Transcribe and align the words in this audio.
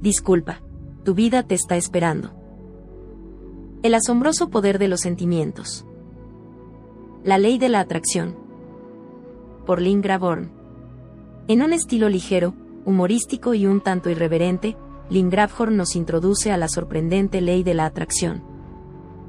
Disculpa, 0.00 0.60
tu 1.04 1.14
vida 1.14 1.42
te 1.42 1.54
está 1.54 1.76
esperando. 1.76 2.32
El 3.82 3.94
asombroso 3.94 4.50
poder 4.50 4.78
de 4.78 4.88
los 4.88 5.00
sentimientos. 5.00 5.86
La 7.24 7.38
ley 7.38 7.58
de 7.58 7.68
la 7.68 7.80
atracción. 7.80 8.36
Por 9.64 9.80
Lynn 9.80 10.02
Graborn. 10.02 10.52
En 11.48 11.62
un 11.62 11.72
estilo 11.72 12.08
ligero, 12.08 12.54
humorístico 12.84 13.54
y 13.54 13.66
un 13.66 13.80
tanto 13.80 14.10
irreverente, 14.10 14.76
Lynn 15.08 15.30
Grabhorn 15.30 15.76
nos 15.76 15.96
introduce 15.96 16.52
a 16.52 16.56
la 16.56 16.68
sorprendente 16.68 17.40
ley 17.40 17.62
de 17.62 17.74
la 17.74 17.86
atracción. 17.86 18.42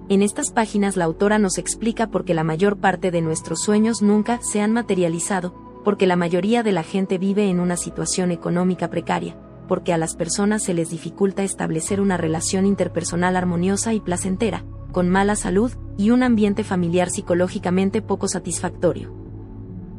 En 0.09 0.21
estas 0.21 0.51
páginas 0.51 0.97
la 0.97 1.05
autora 1.05 1.39
nos 1.39 1.57
explica 1.57 2.07
por 2.07 2.25
qué 2.25 2.33
la 2.33 2.43
mayor 2.43 2.77
parte 2.77 3.11
de 3.11 3.21
nuestros 3.21 3.61
sueños 3.61 4.01
nunca 4.01 4.39
se 4.41 4.61
han 4.61 4.73
materializado, 4.73 5.53
porque 5.83 6.07
la 6.07 6.15
mayoría 6.15 6.63
de 6.63 6.71
la 6.71 6.83
gente 6.83 7.17
vive 7.17 7.49
en 7.49 7.59
una 7.59 7.77
situación 7.77 8.31
económica 8.31 8.89
precaria, 8.89 9.37
porque 9.67 9.93
a 9.93 9.97
las 9.97 10.15
personas 10.15 10.63
se 10.63 10.73
les 10.73 10.89
dificulta 10.89 11.43
establecer 11.43 12.01
una 12.01 12.17
relación 12.17 12.65
interpersonal 12.65 13.35
armoniosa 13.35 13.93
y 13.93 13.99
placentera, 13.99 14.65
con 14.91 15.09
mala 15.09 15.35
salud 15.35 15.71
y 15.97 16.11
un 16.11 16.23
ambiente 16.23 16.63
familiar 16.63 17.09
psicológicamente 17.09 18.01
poco 18.01 18.27
satisfactorio. 18.27 19.13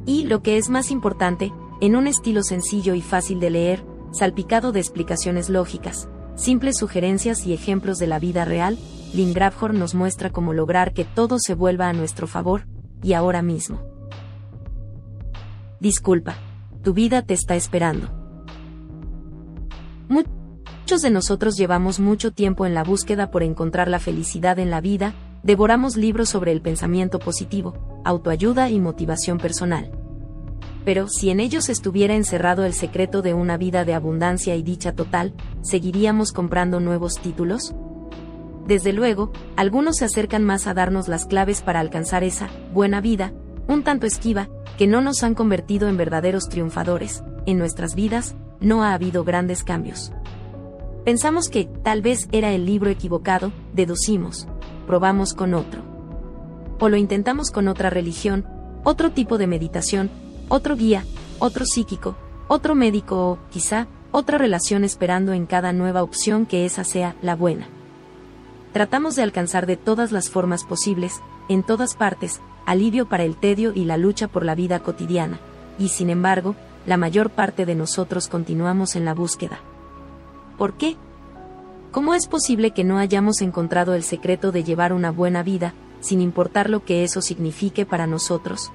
Y, 0.06 0.24
lo 0.24 0.42
que 0.42 0.56
es 0.56 0.70
más 0.70 0.90
importante, 0.90 1.52
en 1.80 1.94
un 1.94 2.06
estilo 2.06 2.42
sencillo 2.42 2.94
y 2.94 3.02
fácil 3.02 3.40
de 3.40 3.50
leer, 3.50 3.84
salpicado 4.12 4.72
de 4.72 4.80
explicaciones 4.80 5.50
lógicas, 5.50 6.08
simples 6.34 6.78
sugerencias 6.78 7.46
y 7.46 7.52
ejemplos 7.52 7.98
de 7.98 8.06
la 8.06 8.18
vida 8.18 8.44
real, 8.44 8.78
Lynn 9.12 9.34
Grabhorn 9.34 9.78
nos 9.78 9.94
muestra 9.94 10.30
cómo 10.30 10.52
lograr 10.52 10.92
que 10.92 11.04
todo 11.04 11.38
se 11.38 11.54
vuelva 11.54 11.88
a 11.88 11.92
nuestro 11.92 12.26
favor, 12.26 12.66
y 13.02 13.12
ahora 13.12 13.42
mismo. 13.42 13.80
Disculpa, 15.80 16.36
tu 16.82 16.92
vida 16.92 17.22
te 17.22 17.34
está 17.34 17.54
esperando. 17.54 18.17
Muchos 20.08 21.02
de 21.02 21.10
nosotros 21.10 21.56
llevamos 21.56 22.00
mucho 22.00 22.32
tiempo 22.32 22.66
en 22.66 22.74
la 22.74 22.84
búsqueda 22.84 23.30
por 23.30 23.42
encontrar 23.42 23.88
la 23.88 23.98
felicidad 23.98 24.58
en 24.58 24.70
la 24.70 24.80
vida, 24.80 25.14
devoramos 25.42 25.96
libros 25.96 26.28
sobre 26.28 26.52
el 26.52 26.60
pensamiento 26.60 27.18
positivo, 27.18 28.02
autoayuda 28.04 28.70
y 28.70 28.80
motivación 28.80 29.38
personal 29.38 29.92
pero 30.88 31.06
si 31.06 31.28
en 31.28 31.38
ellos 31.38 31.68
estuviera 31.68 32.14
encerrado 32.14 32.64
el 32.64 32.72
secreto 32.72 33.20
de 33.20 33.34
una 33.34 33.58
vida 33.58 33.84
de 33.84 33.92
abundancia 33.92 34.56
y 34.56 34.62
dicha 34.62 34.94
total, 34.94 35.34
¿seguiríamos 35.60 36.32
comprando 36.32 36.80
nuevos 36.80 37.16
títulos? 37.16 37.74
Desde 38.66 38.94
luego, 38.94 39.30
algunos 39.56 39.96
se 39.96 40.06
acercan 40.06 40.44
más 40.44 40.66
a 40.66 40.72
darnos 40.72 41.06
las 41.06 41.26
claves 41.26 41.60
para 41.60 41.80
alcanzar 41.80 42.24
esa 42.24 42.48
buena 42.72 43.02
vida, 43.02 43.34
un 43.66 43.82
tanto 43.82 44.06
esquiva, 44.06 44.48
que 44.78 44.86
no 44.86 45.02
nos 45.02 45.22
han 45.24 45.34
convertido 45.34 45.88
en 45.88 45.98
verdaderos 45.98 46.48
triunfadores. 46.48 47.22
En 47.44 47.58
nuestras 47.58 47.94
vidas, 47.94 48.34
no 48.60 48.82
ha 48.82 48.94
habido 48.94 49.24
grandes 49.24 49.64
cambios. 49.64 50.12
Pensamos 51.04 51.48
que, 51.48 51.64
tal 51.64 52.02
vez 52.02 52.28
era 52.32 52.52
el 52.52 52.66
libro 52.66 52.90
equivocado, 52.90 53.52
deducimos, 53.72 54.46
probamos 54.86 55.34
con 55.34 55.54
otro. 55.54 55.82
O 56.80 56.88
lo 56.88 56.96
intentamos 56.96 57.50
con 57.50 57.68
otra 57.68 57.90
religión, 57.90 58.46
otro 58.84 59.10
tipo 59.10 59.38
de 59.38 59.46
meditación, 59.46 60.10
otro 60.48 60.76
guía, 60.76 61.04
otro 61.38 61.64
psíquico, 61.64 62.16
otro 62.48 62.74
médico 62.74 63.30
o, 63.30 63.38
quizá, 63.50 63.86
otra 64.10 64.38
relación 64.38 64.84
esperando 64.84 65.32
en 65.32 65.46
cada 65.46 65.72
nueva 65.72 66.02
opción 66.02 66.46
que 66.46 66.64
esa 66.64 66.84
sea 66.84 67.16
la 67.22 67.36
buena. 67.36 67.68
Tratamos 68.72 69.16
de 69.16 69.22
alcanzar 69.22 69.66
de 69.66 69.76
todas 69.76 70.12
las 70.12 70.30
formas 70.30 70.64
posibles, 70.64 71.20
en 71.48 71.62
todas 71.62 71.94
partes, 71.94 72.40
alivio 72.66 73.08
para 73.08 73.24
el 73.24 73.36
tedio 73.36 73.72
y 73.74 73.84
la 73.84 73.96
lucha 73.96 74.28
por 74.28 74.44
la 74.44 74.54
vida 74.54 74.80
cotidiana, 74.80 75.40
y 75.78 75.88
sin 75.88 76.10
embargo, 76.10 76.54
la 76.88 76.96
mayor 76.96 77.28
parte 77.28 77.66
de 77.66 77.74
nosotros 77.74 78.28
continuamos 78.28 78.96
en 78.96 79.04
la 79.04 79.12
búsqueda. 79.12 79.60
¿Por 80.56 80.72
qué? 80.78 80.96
¿Cómo 81.92 82.14
es 82.14 82.26
posible 82.26 82.70
que 82.70 82.82
no 82.82 82.96
hayamos 82.96 83.42
encontrado 83.42 83.92
el 83.92 84.02
secreto 84.02 84.52
de 84.52 84.64
llevar 84.64 84.94
una 84.94 85.10
buena 85.10 85.42
vida, 85.42 85.74
sin 86.00 86.22
importar 86.22 86.70
lo 86.70 86.86
que 86.86 87.04
eso 87.04 87.20
signifique 87.20 87.84
para 87.84 88.06
nosotros? 88.06 88.72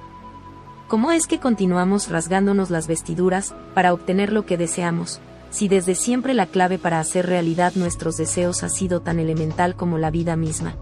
¿Cómo 0.88 1.12
es 1.12 1.26
que 1.26 1.40
continuamos 1.40 2.08
rasgándonos 2.10 2.70
las 2.70 2.86
vestiduras 2.86 3.56
para 3.74 3.92
obtener 3.94 4.32
lo 4.32 4.46
que 4.46 4.58
deseamos, 4.58 5.20
si 5.50 5.68
desde 5.68 5.96
siempre 5.96 6.36
la 6.36 6.46
clave 6.46 6.78
para 6.78 7.00
hacer 7.00 7.26
realidad 7.26 7.74
nuestros 7.74 8.16
deseos 8.16 8.62
ha 8.62 8.70
sido 8.70 9.02
tan 9.02 9.18
elemental 9.18 9.76
como 9.76 9.98
la 9.98 10.12
vida 10.12 10.36
misma? 10.36 10.76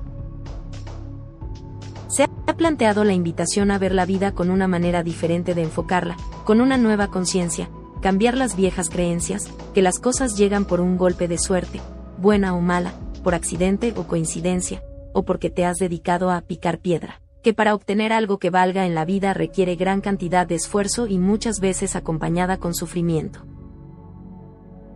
Se 2.10 2.24
ha 2.24 2.58
planteado 2.58 3.06
la 3.06 3.14
invitación 3.14 3.72
a 3.72 3.80
ver 3.80 3.94
la 3.94 4.06
vida 4.06 4.34
con 4.34 4.50
una 4.52 4.68
manera 4.68 5.02
diferente 5.02 5.54
de 5.54 5.64
enfocarla, 5.64 6.18
con 6.52 6.60
una 6.60 6.78
nueva 6.78 7.08
conciencia, 7.08 7.70
cambiar 8.02 8.36
las 8.36 8.58
viejas 8.58 8.90
creencias, 8.90 9.50
que 9.74 9.82
las 9.82 10.00
cosas 10.00 10.36
llegan 10.36 10.66
por 10.66 10.82
un 10.82 10.98
golpe 10.98 11.30
de 11.30 11.38
suerte, 11.38 11.80
buena 12.18 12.54
o 12.54 12.60
mala, 12.60 12.92
por 13.24 13.36
accidente 13.36 13.94
o 13.96 14.04
coincidencia, 14.04 14.84
o 15.14 15.24
porque 15.24 15.50
te 15.50 15.64
has 15.64 15.78
dedicado 15.78 16.30
a 16.30 16.42
picar 16.42 16.80
piedra 16.80 17.22
que 17.42 17.54
para 17.54 17.74
obtener 17.74 18.12
algo 18.12 18.38
que 18.38 18.50
valga 18.50 18.86
en 18.86 18.96
la 18.96 19.06
vida 19.06 19.34
requiere 19.34 19.78
gran 19.78 20.02
cantidad 20.02 20.46
de 20.46 20.56
esfuerzo 20.56 21.08
y 21.08 21.20
muchas 21.20 21.62
veces 21.62 21.96
acompañada 21.96 22.58
con 22.58 22.74
sufrimiento. 22.74 23.46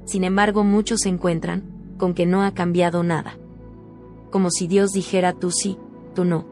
Sin 0.03 0.25
embargo, 0.25 0.65
muchos 0.65 0.99
se 1.03 1.09
encuentran 1.09 1.95
con 1.97 2.13
que 2.13 2.25
no 2.25 2.43
ha 2.43 2.53
cambiado 2.53 3.01
nada. 3.01 3.37
Como 4.29 4.51
si 4.51 4.67
Dios 4.67 4.91
dijera 4.91 5.31
tú 5.31 5.51
sí, 5.51 5.77
tú 6.13 6.25
no. 6.25 6.45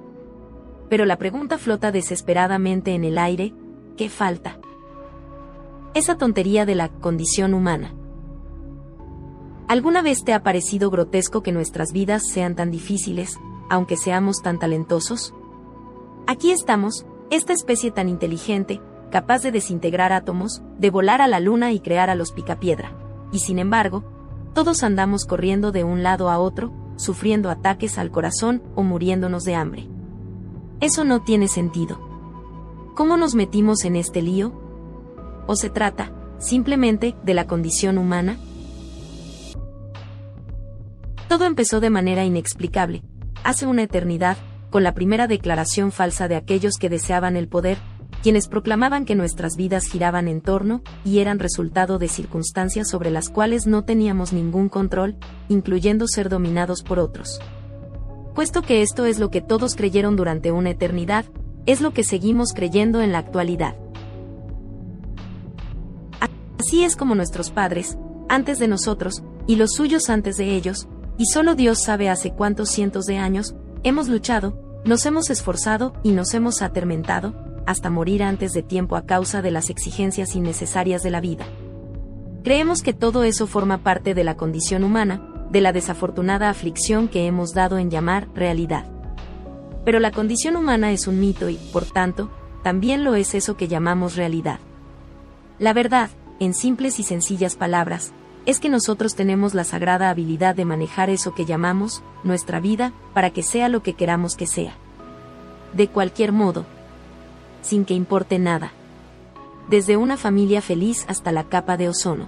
Pero 0.90 1.04
la 1.04 1.18
pregunta 1.18 1.58
flota 1.58 1.92
desesperadamente 1.92 2.96
en 2.96 3.04
el 3.04 3.18
aire, 3.18 3.54
¿qué 3.98 4.08
falta? 4.08 4.60
Esa 5.96 6.18
tontería 6.18 6.66
de 6.66 6.74
la 6.74 6.90
condición 6.90 7.54
humana. 7.54 7.94
¿Alguna 9.68 10.02
vez 10.02 10.24
te 10.24 10.34
ha 10.34 10.42
parecido 10.42 10.90
grotesco 10.90 11.44
que 11.44 11.52
nuestras 11.52 11.94
vidas 11.94 12.24
sean 12.32 12.56
tan 12.56 12.72
difíciles, 12.72 13.40
aunque 13.70 13.96
seamos 13.96 14.42
tan 14.42 14.58
talentosos? 14.58 15.36
Aquí 16.26 16.50
estamos, 16.50 17.06
esta 17.30 17.54
especie 17.54 17.92
tan 17.92 18.10
inteligente, 18.10 18.82
capaz 19.12 19.44
de 19.44 19.52
desintegrar 19.52 20.14
átomos, 20.14 20.64
de 20.80 20.90
volar 20.90 21.22
a 21.22 21.28
la 21.28 21.40
luna 21.40 21.72
y 21.72 21.80
crear 21.80 22.10
a 22.10 22.16
los 22.16 22.32
picapiedra. 22.32 22.98
Y 23.32 23.40
sin 23.40 23.60
embargo, 23.60 24.04
todos 24.56 24.82
andamos 24.82 25.26
corriendo 25.26 25.72
de 25.72 25.84
un 25.84 26.02
lado 26.02 26.32
a 26.32 26.40
otro, 26.40 26.74
sufriendo 26.96 27.52
ataques 27.52 28.00
al 28.00 28.10
corazón 28.10 28.64
o 28.74 28.82
muriéndonos 28.82 29.44
de 29.44 29.54
hambre. 29.54 29.88
Eso 30.80 31.04
no 31.04 31.22
tiene 31.22 31.48
sentido. 31.48 32.00
¿Cómo 32.96 33.16
nos 33.16 33.36
metimos 33.36 33.86
en 33.86 33.96
este 33.96 34.24
lío? 34.24 34.63
¿O 35.46 35.56
se 35.56 35.70
trata, 35.70 36.12
simplemente, 36.40 37.16
de 37.24 37.34
la 37.34 37.48
condición 37.48 37.98
humana? 37.98 38.38
Todo 41.28 41.46
empezó 41.46 41.80
de 41.80 41.90
manera 41.90 42.24
inexplicable, 42.26 43.04
hace 43.44 43.66
una 43.66 43.84
eternidad, 43.84 44.38
con 44.70 44.84
la 44.84 44.94
primera 44.94 45.28
declaración 45.28 45.92
falsa 45.92 46.28
de 46.28 46.36
aquellos 46.36 46.78
que 46.78 46.90
deseaban 46.90 47.36
el 47.36 47.48
poder, 47.48 47.78
quienes 48.24 48.48
proclamaban 48.48 49.06
que 49.06 49.16
nuestras 49.16 49.58
vidas 49.58 49.86
giraban 49.86 50.28
en 50.28 50.42
torno 50.42 50.82
y 51.04 51.20
eran 51.20 51.40
resultado 51.40 52.00
de 52.00 52.08
circunstancias 52.08 52.90
sobre 52.90 53.12
las 53.12 53.30
cuales 53.30 53.68
no 53.68 53.84
teníamos 53.84 54.32
ningún 54.32 54.70
control, 54.70 55.18
incluyendo 55.50 56.08
ser 56.08 56.30
dominados 56.30 56.84
por 56.84 57.00
otros. 57.00 57.42
Puesto 58.34 58.62
que 58.62 58.82
esto 58.82 59.06
es 59.06 59.20
lo 59.20 59.30
que 59.30 59.42
todos 59.42 59.76
creyeron 59.76 60.16
durante 60.16 60.52
una 60.52 60.72
eternidad, 60.72 61.26
es 61.66 61.82
lo 61.82 61.94
que 61.94 62.04
seguimos 62.04 62.54
creyendo 62.54 63.02
en 63.02 63.12
la 63.12 63.20
actualidad. 63.20 63.76
Así 66.60 66.84
es 66.84 66.96
como 66.96 67.16
nuestros 67.16 67.50
padres, 67.50 67.98
antes 68.30 68.60
de 68.60 68.68
nosotros, 68.68 69.24
y 69.48 69.56
los 69.56 69.74
suyos 69.74 70.10
antes 70.10 70.38
de 70.38 70.56
ellos, 70.56 70.88
y 71.18 71.26
solo 71.26 71.56
Dios 71.56 71.82
sabe 71.84 72.10
hace 72.10 72.32
cuántos 72.32 72.70
cientos 72.70 73.06
de 73.06 73.18
años, 73.18 73.56
hemos 73.84 74.08
luchado, 74.08 74.82
nos 74.86 75.06
hemos 75.06 75.30
esforzado 75.30 75.94
y 76.04 76.12
nos 76.12 76.34
hemos 76.34 76.62
atormentado, 76.62 77.34
hasta 77.66 77.90
morir 77.90 78.24
antes 78.24 78.52
de 78.54 78.64
tiempo 78.64 78.96
a 78.96 79.06
causa 79.06 79.42
de 79.42 79.52
las 79.52 79.70
exigencias 79.70 80.36
innecesarias 80.36 81.04
de 81.04 81.12
la 81.12 81.22
vida. 81.22 81.46
Creemos 82.44 82.82
que 82.82 82.94
todo 82.94 83.24
eso 83.24 83.48
forma 83.48 83.80
parte 83.80 84.14
de 84.14 84.24
la 84.24 84.36
condición 84.36 84.84
humana, 84.84 85.48
de 85.50 85.62
la 85.62 85.72
desafortunada 85.72 86.50
aflicción 86.50 87.08
que 87.08 87.26
hemos 87.26 87.54
dado 87.54 87.78
en 87.78 87.90
llamar 87.90 88.28
realidad. 88.34 88.86
Pero 89.86 90.00
la 90.00 90.12
condición 90.12 90.56
humana 90.56 90.92
es 90.92 91.08
un 91.08 91.20
mito 91.20 91.50
y, 91.50 91.56
por 91.72 91.86
tanto, 91.86 92.32
también 92.64 93.04
lo 93.04 93.16
es 93.16 93.34
eso 93.36 93.56
que 93.56 93.68
llamamos 93.68 94.16
realidad. 94.16 94.60
La 95.60 95.74
verdad, 95.74 96.10
en 96.44 96.54
simples 96.54 97.00
y 97.00 97.04
sencillas 97.04 97.56
palabras, 97.56 98.14
es 98.46 98.60
que 98.60 98.70
nosotros 98.70 99.16
tenemos 99.16 99.54
la 99.54 99.64
sagrada 99.64 100.10
habilidad 100.10 100.56
de 100.56 100.66
manejar 100.66 101.10
eso 101.10 101.34
que 101.34 101.46
llamamos 101.46 102.04
nuestra 102.24 102.60
vida 102.60 102.92
para 103.14 103.30
que 103.30 103.44
sea 103.44 103.70
lo 103.70 103.84
que 103.84 103.94
queramos 103.94 104.36
que 104.36 104.48
sea. 104.48 104.76
De 105.74 105.88
cualquier 105.88 106.32
modo, 106.32 106.66
sin 107.62 107.86
que 107.86 107.94
importe 107.94 108.40
nada. 108.40 108.74
Desde 109.70 109.98
una 109.98 110.18
familia 110.18 110.62
feliz 110.62 111.06
hasta 111.08 111.32
la 111.32 111.46
capa 111.46 111.78
de 111.78 111.90
ozono. 111.90 112.28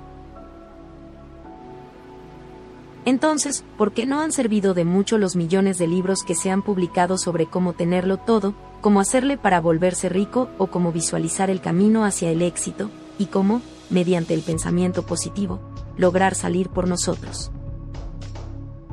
Entonces, 3.04 3.64
¿por 3.78 3.92
qué 3.92 4.08
no 4.08 4.22
han 4.22 4.32
servido 4.32 4.74
de 4.74 4.84
mucho 4.84 5.20
los 5.20 5.36
millones 5.36 5.78
de 5.78 5.88
libros 5.88 6.24
que 6.24 6.34
se 6.34 6.50
han 6.50 6.64
publicado 6.64 7.20
sobre 7.20 7.46
cómo 7.46 7.74
tenerlo 7.74 8.18
todo, 8.18 8.56
cómo 8.82 9.00
hacerle 9.00 9.38
para 9.38 9.62
volverse 9.62 10.10
rico 10.10 10.50
o 10.58 10.68
cómo 10.68 10.92
visualizar 10.92 11.52
el 11.52 11.62
camino 11.62 12.04
hacia 12.04 12.32
el 12.32 12.42
éxito, 12.42 12.90
y 13.20 13.28
cómo, 13.28 13.62
mediante 13.90 14.34
el 14.34 14.42
pensamiento 14.42 15.06
positivo, 15.06 15.60
lograr 15.98 16.36
salir 16.36 16.70
por 16.70 16.88
nosotros. 16.88 17.52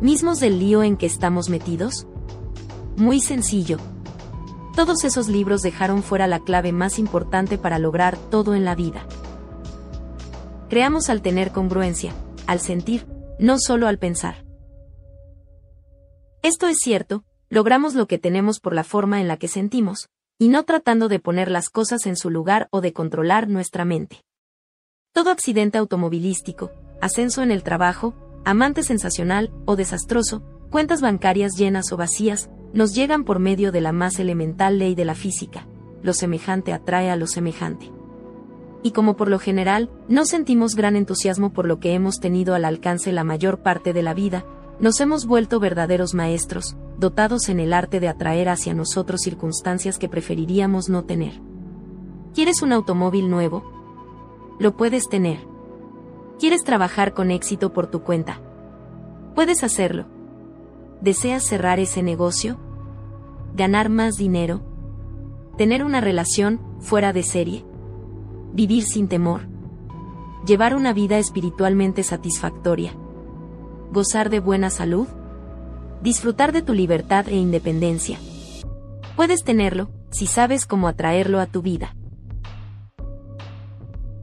¿Mismos 0.00 0.40
del 0.40 0.58
lío 0.58 0.82
en 0.82 0.96
que 0.96 1.06
estamos 1.06 1.48
metidos? 1.48 2.06
Muy 2.96 3.20
sencillo. 3.20 3.78
Todos 4.74 5.04
esos 5.04 5.28
libros 5.28 5.62
dejaron 5.62 6.02
fuera 6.02 6.26
la 6.26 6.40
clave 6.40 6.72
más 6.72 6.98
importante 6.98 7.58
para 7.58 7.78
lograr 7.78 8.16
todo 8.16 8.54
en 8.54 8.64
la 8.64 8.74
vida. 8.74 9.06
Creamos 10.68 11.10
al 11.10 11.22
tener 11.22 11.52
congruencia, 11.52 12.12
al 12.46 12.60
sentir, 12.60 13.06
no 13.38 13.58
solo 13.58 13.86
al 13.86 13.98
pensar. 13.98 14.44
Esto 16.42 16.66
es 16.66 16.78
cierto, 16.78 17.24
logramos 17.50 17.94
lo 17.94 18.06
que 18.06 18.18
tenemos 18.18 18.58
por 18.58 18.74
la 18.74 18.82
forma 18.82 19.20
en 19.20 19.28
la 19.28 19.36
que 19.36 19.46
sentimos, 19.46 20.08
y 20.38 20.48
no 20.48 20.64
tratando 20.64 21.08
de 21.08 21.20
poner 21.20 21.50
las 21.50 21.68
cosas 21.68 22.06
en 22.06 22.16
su 22.16 22.30
lugar 22.30 22.66
o 22.72 22.80
de 22.80 22.92
controlar 22.92 23.48
nuestra 23.48 23.84
mente. 23.84 24.24
Todo 25.12 25.30
accidente 25.30 25.76
automovilístico, 25.76 26.70
ascenso 27.02 27.42
en 27.42 27.50
el 27.50 27.62
trabajo, 27.62 28.14
amante 28.46 28.82
sensacional 28.82 29.52
o 29.66 29.76
desastroso, 29.76 30.42
cuentas 30.70 31.02
bancarias 31.02 31.52
llenas 31.54 31.92
o 31.92 31.98
vacías, 31.98 32.48
nos 32.72 32.94
llegan 32.94 33.24
por 33.24 33.38
medio 33.38 33.72
de 33.72 33.82
la 33.82 33.92
más 33.92 34.18
elemental 34.18 34.78
ley 34.78 34.94
de 34.94 35.04
la 35.04 35.14
física. 35.14 35.66
Lo 36.02 36.14
semejante 36.14 36.72
atrae 36.72 37.10
a 37.10 37.16
lo 37.16 37.26
semejante. 37.26 37.92
Y 38.82 38.92
como 38.92 39.14
por 39.14 39.28
lo 39.28 39.38
general, 39.38 39.90
no 40.08 40.24
sentimos 40.24 40.74
gran 40.74 40.96
entusiasmo 40.96 41.52
por 41.52 41.66
lo 41.66 41.78
que 41.78 41.92
hemos 41.92 42.18
tenido 42.18 42.54
al 42.54 42.64
alcance 42.64 43.12
la 43.12 43.22
mayor 43.22 43.58
parte 43.58 43.92
de 43.92 44.02
la 44.02 44.14
vida, 44.14 44.46
nos 44.80 44.98
hemos 45.02 45.26
vuelto 45.26 45.60
verdaderos 45.60 46.14
maestros, 46.14 46.74
dotados 46.98 47.50
en 47.50 47.60
el 47.60 47.74
arte 47.74 48.00
de 48.00 48.08
atraer 48.08 48.48
hacia 48.48 48.72
nosotros 48.72 49.20
circunstancias 49.20 49.98
que 49.98 50.08
preferiríamos 50.08 50.88
no 50.88 51.04
tener. 51.04 51.34
¿Quieres 52.32 52.62
un 52.62 52.72
automóvil 52.72 53.28
nuevo? 53.28 53.81
Lo 54.62 54.76
puedes 54.76 55.08
tener. 55.08 55.40
¿Quieres 56.38 56.62
trabajar 56.62 57.14
con 57.14 57.32
éxito 57.32 57.72
por 57.72 57.88
tu 57.88 58.04
cuenta? 58.04 58.40
Puedes 59.34 59.64
hacerlo. 59.64 60.04
¿Deseas 61.00 61.42
cerrar 61.42 61.80
ese 61.80 62.00
negocio? 62.00 62.60
¿Ganar 63.56 63.88
más 63.88 64.14
dinero? 64.14 64.62
¿Tener 65.58 65.82
una 65.82 66.00
relación 66.00 66.60
fuera 66.78 67.12
de 67.12 67.24
serie? 67.24 67.64
¿Vivir 68.52 68.84
sin 68.84 69.08
temor? 69.08 69.48
¿Llevar 70.46 70.76
una 70.76 70.92
vida 70.92 71.18
espiritualmente 71.18 72.04
satisfactoria? 72.04 72.94
gozar 73.90 74.30
de 74.30 74.38
buena 74.38 74.70
salud, 74.70 75.08
disfrutar 76.02 76.52
de 76.52 76.62
tu 76.62 76.72
libertad 76.72 77.26
e 77.26 77.34
independencia. 77.34 78.16
Puedes 79.16 79.42
tenerlo, 79.42 79.90
si 80.12 80.28
sabes 80.28 80.66
cómo 80.66 80.86
atraerlo 80.86 81.40
a 81.40 81.46
tu 81.46 81.62
vida. 81.62 81.96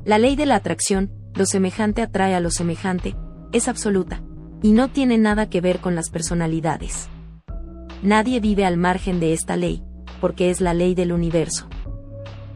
La 0.09 0.17
ley 0.17 0.35
de 0.35 0.47
la 0.47 0.55
atracción, 0.55 1.11
lo 1.35 1.45
semejante 1.45 2.01
atrae 2.01 2.33
a 2.33 2.39
lo 2.39 2.49
semejante, 2.49 3.15
es 3.51 3.67
absoluta, 3.67 4.23
y 4.63 4.71
no 4.71 4.87
tiene 4.87 5.19
nada 5.19 5.51
que 5.51 5.61
ver 5.61 5.81
con 5.81 5.93
las 5.93 6.09
personalidades. 6.09 7.09
Nadie 8.01 8.39
vive 8.39 8.65
al 8.65 8.75
margen 8.75 9.19
de 9.19 9.33
esta 9.33 9.55
ley, 9.55 9.83
porque 10.19 10.49
es 10.49 10.61
la 10.61 10.73
ley 10.73 10.95
del 10.95 11.11
universo. 11.11 11.67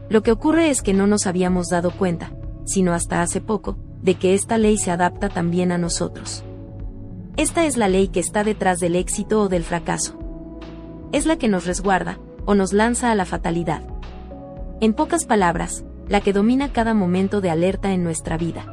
Lo 0.08 0.24
que 0.24 0.32
ocurre 0.32 0.68
es 0.68 0.82
que 0.82 0.94
no 0.94 1.06
nos 1.06 1.28
habíamos 1.28 1.68
dado 1.68 1.92
cuenta, 1.92 2.32
sino 2.64 2.92
hasta 2.92 3.22
hace 3.22 3.40
poco, 3.40 3.78
de 4.02 4.16
que 4.16 4.34
esta 4.34 4.58
ley 4.58 4.76
se 4.76 4.90
adapta 4.90 5.28
también 5.28 5.70
a 5.70 5.78
nosotros. 5.78 6.42
Esta 7.36 7.66
es 7.66 7.76
la 7.76 7.86
ley 7.86 8.08
que 8.08 8.18
está 8.18 8.42
detrás 8.42 8.80
del 8.80 8.96
éxito 8.96 9.42
o 9.42 9.48
del 9.48 9.62
fracaso. 9.62 10.18
Es 11.12 11.24
la 11.24 11.36
que 11.36 11.46
nos 11.46 11.66
resguarda, 11.66 12.18
o 12.46 12.56
nos 12.56 12.72
lanza 12.72 13.12
a 13.12 13.14
la 13.14 13.26
fatalidad. 13.26 13.86
En 14.80 14.92
pocas 14.92 15.24
palabras, 15.24 15.84
la 16.08 16.20
que 16.20 16.32
domina 16.32 16.72
cada 16.72 16.94
momento 16.94 17.40
de 17.40 17.50
alerta 17.50 17.92
en 17.92 18.04
nuestra 18.04 18.36
vida. 18.36 18.66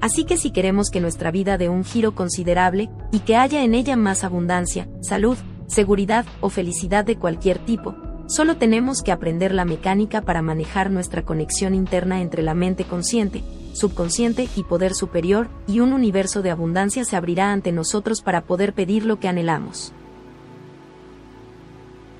Así 0.00 0.24
que 0.24 0.36
si 0.36 0.50
queremos 0.50 0.90
que 0.90 1.00
nuestra 1.00 1.30
vida 1.30 1.58
dé 1.58 1.68
un 1.68 1.84
giro 1.84 2.14
considerable, 2.14 2.90
y 3.12 3.20
que 3.20 3.36
haya 3.36 3.62
en 3.62 3.74
ella 3.74 3.96
más 3.96 4.24
abundancia, 4.24 4.88
salud, 5.00 5.36
seguridad 5.68 6.26
o 6.40 6.50
felicidad 6.50 7.04
de 7.04 7.16
cualquier 7.16 7.58
tipo, 7.58 7.94
solo 8.26 8.56
tenemos 8.56 9.02
que 9.02 9.12
aprender 9.12 9.54
la 9.54 9.64
mecánica 9.64 10.20
para 10.22 10.42
manejar 10.42 10.90
nuestra 10.90 11.22
conexión 11.22 11.74
interna 11.74 12.20
entre 12.20 12.42
la 12.42 12.54
mente 12.54 12.84
consciente, 12.84 13.44
subconsciente 13.74 14.48
y 14.56 14.64
poder 14.64 14.92
superior, 14.94 15.48
y 15.68 15.78
un 15.78 15.92
universo 15.92 16.42
de 16.42 16.50
abundancia 16.50 17.04
se 17.04 17.14
abrirá 17.14 17.52
ante 17.52 17.70
nosotros 17.70 18.22
para 18.22 18.40
poder 18.40 18.72
pedir 18.72 19.06
lo 19.06 19.20
que 19.20 19.28
anhelamos. 19.28 19.92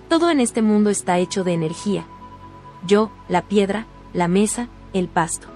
Todo 0.08 0.30
en 0.30 0.38
este 0.38 0.62
mundo 0.62 0.90
está 0.90 1.18
hecho 1.18 1.42
de 1.42 1.54
energía. 1.54 2.06
Yo, 2.86 3.10
la 3.28 3.42
piedra, 3.42 3.86
la 4.12 4.28
mesa, 4.28 4.68
el 4.92 5.08
pasto. 5.08 5.48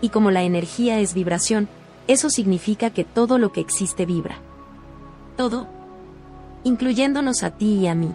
Y 0.00 0.10
como 0.10 0.30
la 0.30 0.42
energía 0.42 1.00
es 1.00 1.14
vibración, 1.14 1.68
eso 2.06 2.30
significa 2.30 2.90
que 2.90 3.04
todo 3.04 3.38
lo 3.38 3.52
que 3.52 3.60
existe 3.60 4.06
vibra. 4.06 4.38
Todo, 5.36 5.66
incluyéndonos 6.64 7.42
a 7.42 7.50
ti 7.50 7.74
y 7.74 7.86
a 7.86 7.94
mí. 7.94 8.12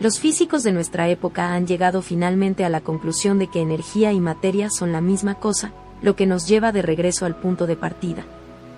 Los 0.00 0.20
físicos 0.20 0.62
de 0.62 0.72
nuestra 0.72 1.08
época 1.08 1.54
han 1.54 1.66
llegado 1.66 2.02
finalmente 2.02 2.64
a 2.64 2.68
la 2.68 2.80
conclusión 2.80 3.38
de 3.38 3.48
que 3.48 3.60
energía 3.60 4.12
y 4.12 4.20
materia 4.20 4.70
son 4.70 4.92
la 4.92 5.00
misma 5.00 5.34
cosa, 5.34 5.72
lo 6.02 6.14
que 6.14 6.26
nos 6.26 6.46
lleva 6.46 6.70
de 6.70 6.82
regreso 6.82 7.26
al 7.26 7.34
punto 7.36 7.66
de 7.66 7.76
partida. 7.76 8.24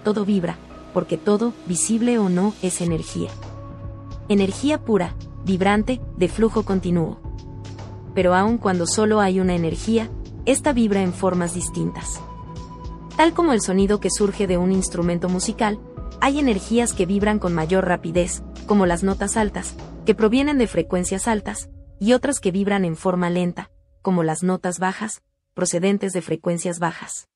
Todo 0.03 0.25
vibra, 0.25 0.57
porque 0.95 1.19
todo, 1.19 1.53
visible 1.67 2.19
o 2.19 2.31
no, 2.31 2.55
es 2.63 2.81
energía. 2.81 3.31
Energía 4.29 4.79
pura, 4.83 5.15
vibrante, 5.45 6.01
de 6.17 6.29
flujo 6.29 6.63
continuo. 6.65 7.20
Pero 8.15 8.35
aun 8.35 8.59
cuando 8.59 8.87
solo 8.87 9.21
hay 9.21 9.41
una 9.41 9.55
energía, 9.55 10.11
esta 10.47 10.73
vibra 10.73 11.03
en 11.03 11.13
formas 11.13 11.55
distintas. 11.55 12.21
Tal 13.17 13.35
como 13.35 13.53
el 13.53 13.61
sonido 13.61 14.01
que 14.01 14.11
surge 14.11 14.47
de 14.47 14.57
un 14.57 14.73
instrumento 14.73 15.29
musical, 15.29 15.79
hay 16.21 16.39
energías 16.39 16.93
que 16.93 17.07
vibran 17.07 17.39
con 17.39 17.55
mayor 17.55 17.87
rapidez, 17.87 18.43
como 18.67 18.87
las 18.87 19.03
notas 19.03 19.37
altas, 19.37 19.75
que 20.07 20.15
provienen 20.15 20.59
de 20.59 20.67
frecuencias 20.67 21.29
altas, 21.29 21.71
y 21.99 22.15
otras 22.15 22.41
que 22.41 22.51
vibran 22.51 22.85
en 22.85 22.97
forma 22.97 23.31
lenta, 23.31 23.71
como 24.03 24.23
las 24.23 24.43
notas 24.43 24.79
bajas, 24.79 25.23
procedentes 25.55 26.13
de 26.13 26.23
frecuencias 26.23 26.79
bajas. 26.79 27.29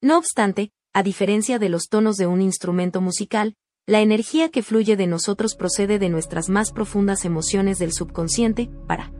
No 0.00 0.18
obstante, 0.18 0.70
a 0.92 1.02
diferencia 1.02 1.58
de 1.58 1.68
los 1.68 1.88
tonos 1.88 2.16
de 2.16 2.26
un 2.26 2.40
instrumento 2.40 3.00
musical, 3.00 3.56
la 3.86 4.00
energía 4.00 4.48
que 4.50 4.62
fluye 4.62 4.96
de 4.96 5.06
nosotros 5.06 5.56
procede 5.56 5.98
de 5.98 6.08
nuestras 6.08 6.48
más 6.48 6.70
profundas 6.70 7.24
emociones 7.24 7.78
del 7.78 7.92
subconsciente, 7.92 8.70
para 8.86 9.12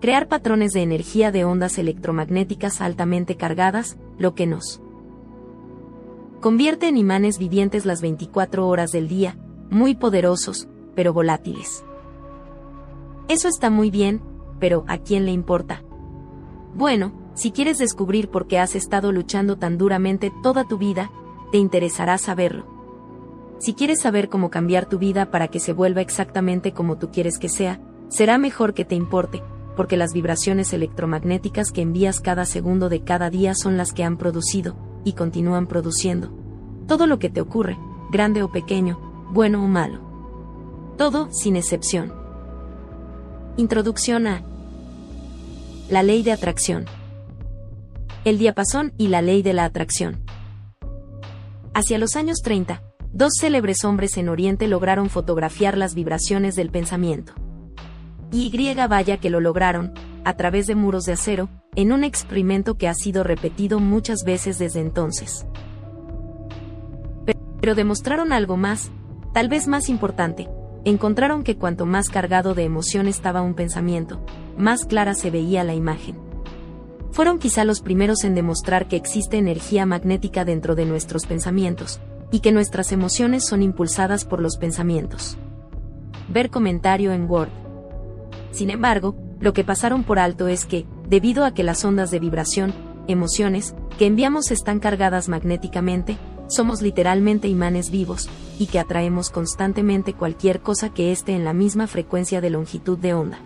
crear 0.00 0.28
patrones 0.28 0.72
de 0.72 0.82
energía 0.82 1.30
de 1.30 1.44
ondas 1.44 1.78
electromagnéticas 1.78 2.80
altamente 2.80 3.36
cargadas, 3.36 3.98
lo 4.18 4.34
que 4.34 4.46
nos 4.46 4.80
convierte 6.40 6.88
en 6.88 6.96
imanes 6.96 7.38
vivientes 7.38 7.84
las 7.84 8.00
24 8.00 8.66
horas 8.66 8.90
del 8.90 9.08
día, 9.08 9.36
muy 9.68 9.94
poderosos, 9.94 10.68
pero 10.94 11.12
volátiles. 11.12 11.84
Eso 13.28 13.46
está 13.46 13.68
muy 13.68 13.90
bien, 13.90 14.22
pero 14.58 14.84
¿a 14.88 14.98
quién 14.98 15.26
le 15.26 15.32
importa? 15.32 15.82
Bueno, 16.74 17.12
si 17.34 17.52
quieres 17.52 17.76
descubrir 17.76 18.30
por 18.30 18.46
qué 18.46 18.58
has 18.58 18.74
estado 18.74 19.12
luchando 19.12 19.56
tan 19.56 19.76
duramente 19.76 20.32
toda 20.42 20.66
tu 20.66 20.78
vida, 20.78 21.10
te 21.52 21.58
interesará 21.58 22.16
saberlo. 22.16 22.66
Si 23.58 23.74
quieres 23.74 24.00
saber 24.00 24.30
cómo 24.30 24.50
cambiar 24.50 24.86
tu 24.86 24.98
vida 24.98 25.30
para 25.30 25.48
que 25.48 25.60
se 25.60 25.74
vuelva 25.74 26.00
exactamente 26.00 26.72
como 26.72 26.96
tú 26.96 27.10
quieres 27.10 27.38
que 27.38 27.50
sea, 27.50 27.80
será 28.08 28.38
mejor 28.38 28.72
que 28.72 28.86
te 28.86 28.94
importe, 28.94 29.42
porque 29.76 29.96
las 29.96 30.12
vibraciones 30.12 30.72
electromagnéticas 30.72 31.70
que 31.70 31.82
envías 31.82 32.20
cada 32.20 32.44
segundo 32.44 32.88
de 32.88 33.02
cada 33.02 33.30
día 33.30 33.54
son 33.54 33.76
las 33.76 33.92
que 33.92 34.04
han 34.04 34.16
producido, 34.16 34.76
y 35.04 35.12
continúan 35.12 35.66
produciendo. 35.66 36.30
Todo 36.86 37.06
lo 37.06 37.18
que 37.18 37.30
te 37.30 37.40
ocurre, 37.40 37.78
grande 38.10 38.42
o 38.42 38.50
pequeño, 38.50 39.28
bueno 39.32 39.64
o 39.64 39.68
malo. 39.68 40.00
Todo, 40.96 41.28
sin 41.32 41.56
excepción. 41.56 42.12
Introducción 43.56 44.26
a 44.26 44.42
la 45.88 46.02
ley 46.02 46.22
de 46.22 46.32
atracción. 46.32 46.86
El 48.24 48.38
diapasón 48.38 48.92
y 48.98 49.08
la 49.08 49.22
ley 49.22 49.42
de 49.42 49.52
la 49.52 49.64
atracción. 49.64 50.22
Hacia 51.72 51.98
los 51.98 52.16
años 52.16 52.40
30, 52.42 52.82
dos 53.12 53.32
célebres 53.40 53.84
hombres 53.84 54.16
en 54.16 54.28
Oriente 54.28 54.68
lograron 54.68 55.08
fotografiar 55.08 55.78
las 55.78 55.94
vibraciones 55.94 56.54
del 56.54 56.70
pensamiento. 56.70 57.32
Y 58.32 58.74
vaya 58.88 59.16
que 59.18 59.30
lo 59.30 59.40
lograron, 59.40 59.92
a 60.24 60.34
través 60.36 60.66
de 60.66 60.74
muros 60.74 61.04
de 61.04 61.12
acero, 61.12 61.48
en 61.74 61.92
un 61.92 62.04
experimento 62.04 62.76
que 62.76 62.88
ha 62.88 62.94
sido 62.94 63.24
repetido 63.24 63.80
muchas 63.80 64.24
veces 64.24 64.58
desde 64.58 64.80
entonces. 64.80 65.46
Pero 67.60 67.74
demostraron 67.74 68.32
algo 68.32 68.56
más, 68.56 68.90
Tal 69.32 69.48
vez 69.48 69.68
más 69.68 69.88
importante, 69.88 70.48
encontraron 70.84 71.44
que 71.44 71.56
cuanto 71.56 71.86
más 71.86 72.08
cargado 72.08 72.54
de 72.54 72.64
emoción 72.64 73.06
estaba 73.06 73.42
un 73.42 73.54
pensamiento, 73.54 74.20
más 74.58 74.84
clara 74.84 75.14
se 75.14 75.30
veía 75.30 75.62
la 75.62 75.74
imagen. 75.74 76.18
Fueron 77.12 77.38
quizá 77.38 77.64
los 77.64 77.80
primeros 77.80 78.24
en 78.24 78.34
demostrar 78.34 78.88
que 78.88 78.96
existe 78.96 79.38
energía 79.38 79.86
magnética 79.86 80.44
dentro 80.44 80.74
de 80.74 80.84
nuestros 80.84 81.26
pensamientos, 81.26 82.00
y 82.32 82.40
que 82.40 82.50
nuestras 82.50 82.90
emociones 82.90 83.46
son 83.46 83.62
impulsadas 83.62 84.24
por 84.24 84.40
los 84.40 84.56
pensamientos. 84.56 85.38
Ver 86.28 86.50
comentario 86.50 87.12
en 87.12 87.30
Word. 87.30 87.50
Sin 88.52 88.70
embargo, 88.70 89.16
lo 89.40 89.52
que 89.52 89.64
pasaron 89.64 90.04
por 90.04 90.18
alto 90.18 90.48
es 90.48 90.66
que, 90.66 90.86
debido 91.08 91.44
a 91.44 91.52
que 91.52 91.62
las 91.62 91.84
ondas 91.84 92.10
de 92.10 92.18
vibración, 92.18 92.74
emociones, 93.08 93.74
que 93.98 94.06
enviamos 94.06 94.50
están 94.50 94.80
cargadas 94.80 95.28
magnéticamente, 95.28 96.18
somos 96.48 96.82
literalmente 96.82 97.48
imanes 97.48 97.90
vivos, 97.90 98.28
y 98.58 98.66
que 98.66 98.78
atraemos 98.78 99.30
constantemente 99.30 100.12
cualquier 100.12 100.60
cosa 100.60 100.90
que 100.90 101.12
esté 101.12 101.32
en 101.32 101.44
la 101.44 101.54
misma 101.54 101.86
frecuencia 101.86 102.40
de 102.40 102.50
longitud 102.50 102.98
de 102.98 103.14
onda. 103.14 103.38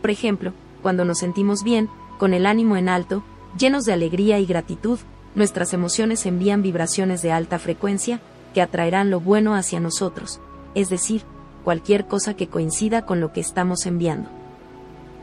Por 0.00 0.10
ejemplo, 0.10 0.52
cuando 0.82 1.04
nos 1.04 1.18
sentimos 1.18 1.64
bien, 1.64 1.88
con 2.18 2.32
el 2.32 2.46
ánimo 2.46 2.76
en 2.76 2.88
alto, 2.88 3.24
llenos 3.58 3.84
de 3.84 3.92
alegría 3.92 4.38
y 4.38 4.46
gratitud, 4.46 5.00
nuestras 5.34 5.72
emociones 5.72 6.24
envían 6.26 6.62
vibraciones 6.62 7.22
de 7.22 7.32
alta 7.32 7.58
frecuencia, 7.58 8.20
que 8.54 8.62
atraerán 8.62 9.10
lo 9.10 9.18
bueno 9.18 9.54
hacia 9.54 9.80
nosotros, 9.80 10.40
es 10.74 10.88
decir, 10.88 11.22
cualquier 11.66 12.06
cosa 12.06 12.34
que 12.34 12.46
coincida 12.46 13.04
con 13.04 13.18
lo 13.18 13.32
que 13.32 13.40
estamos 13.40 13.86
enviando. 13.86 14.30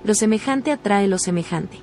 Lo 0.03 0.13
semejante 0.13 0.73
atrae 0.73 1.07
lo 1.07 1.17
semejante. 1.17 1.77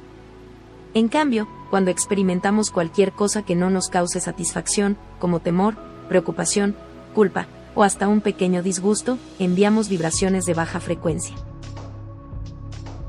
En 0.93 1.09
cambio, 1.09 1.49
cuando 1.71 1.90
experimentamos 1.90 2.71
cualquier 2.71 3.12
cosa 3.12 3.43
que 3.43 3.55
no 3.55 3.71
nos 3.71 3.88
cause 3.88 4.21
satisfacción, 4.21 4.99
como 5.19 5.40
temor, 5.40 5.76
preocupación, 6.11 6.76
culpa, 7.14 7.47
o 7.75 7.85
hasta 7.85 8.07
un 8.07 8.21
pequeño 8.21 8.62
disgusto, 8.62 9.17
enviamos 9.38 9.88
vibraciones 9.88 10.45
de 10.45 10.52
baja 10.52 10.79
frecuencia. 10.79 11.37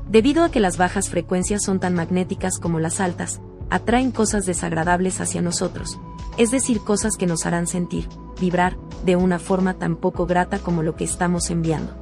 Debido 0.08 0.44
a 0.44 0.50
que 0.50 0.60
las 0.60 0.78
bajas 0.78 1.10
frecuencias 1.10 1.62
son 1.62 1.80
tan 1.80 1.92
magnéticas 1.92 2.58
como 2.58 2.80
las 2.80 2.98
altas, 2.98 3.42
atraen 3.68 4.10
cosas 4.10 4.46
desagradables 4.46 5.20
hacia 5.20 5.42
nosotros, 5.42 5.98
es 6.38 6.50
decir, 6.50 6.80
cosas 6.80 7.16
que 7.16 7.26
nos 7.26 7.46
harán 7.46 7.66
sentir, 7.66 8.08
vibrar, 8.40 8.76
de 9.04 9.16
una 9.16 9.38
forma 9.38 9.78
tan 9.78 9.96
poco 9.96 10.26
grata 10.26 10.58
como 10.58 10.82
lo 10.82 10.96
que 10.96 11.04
estamos 11.04 11.50
enviando. 11.50 11.94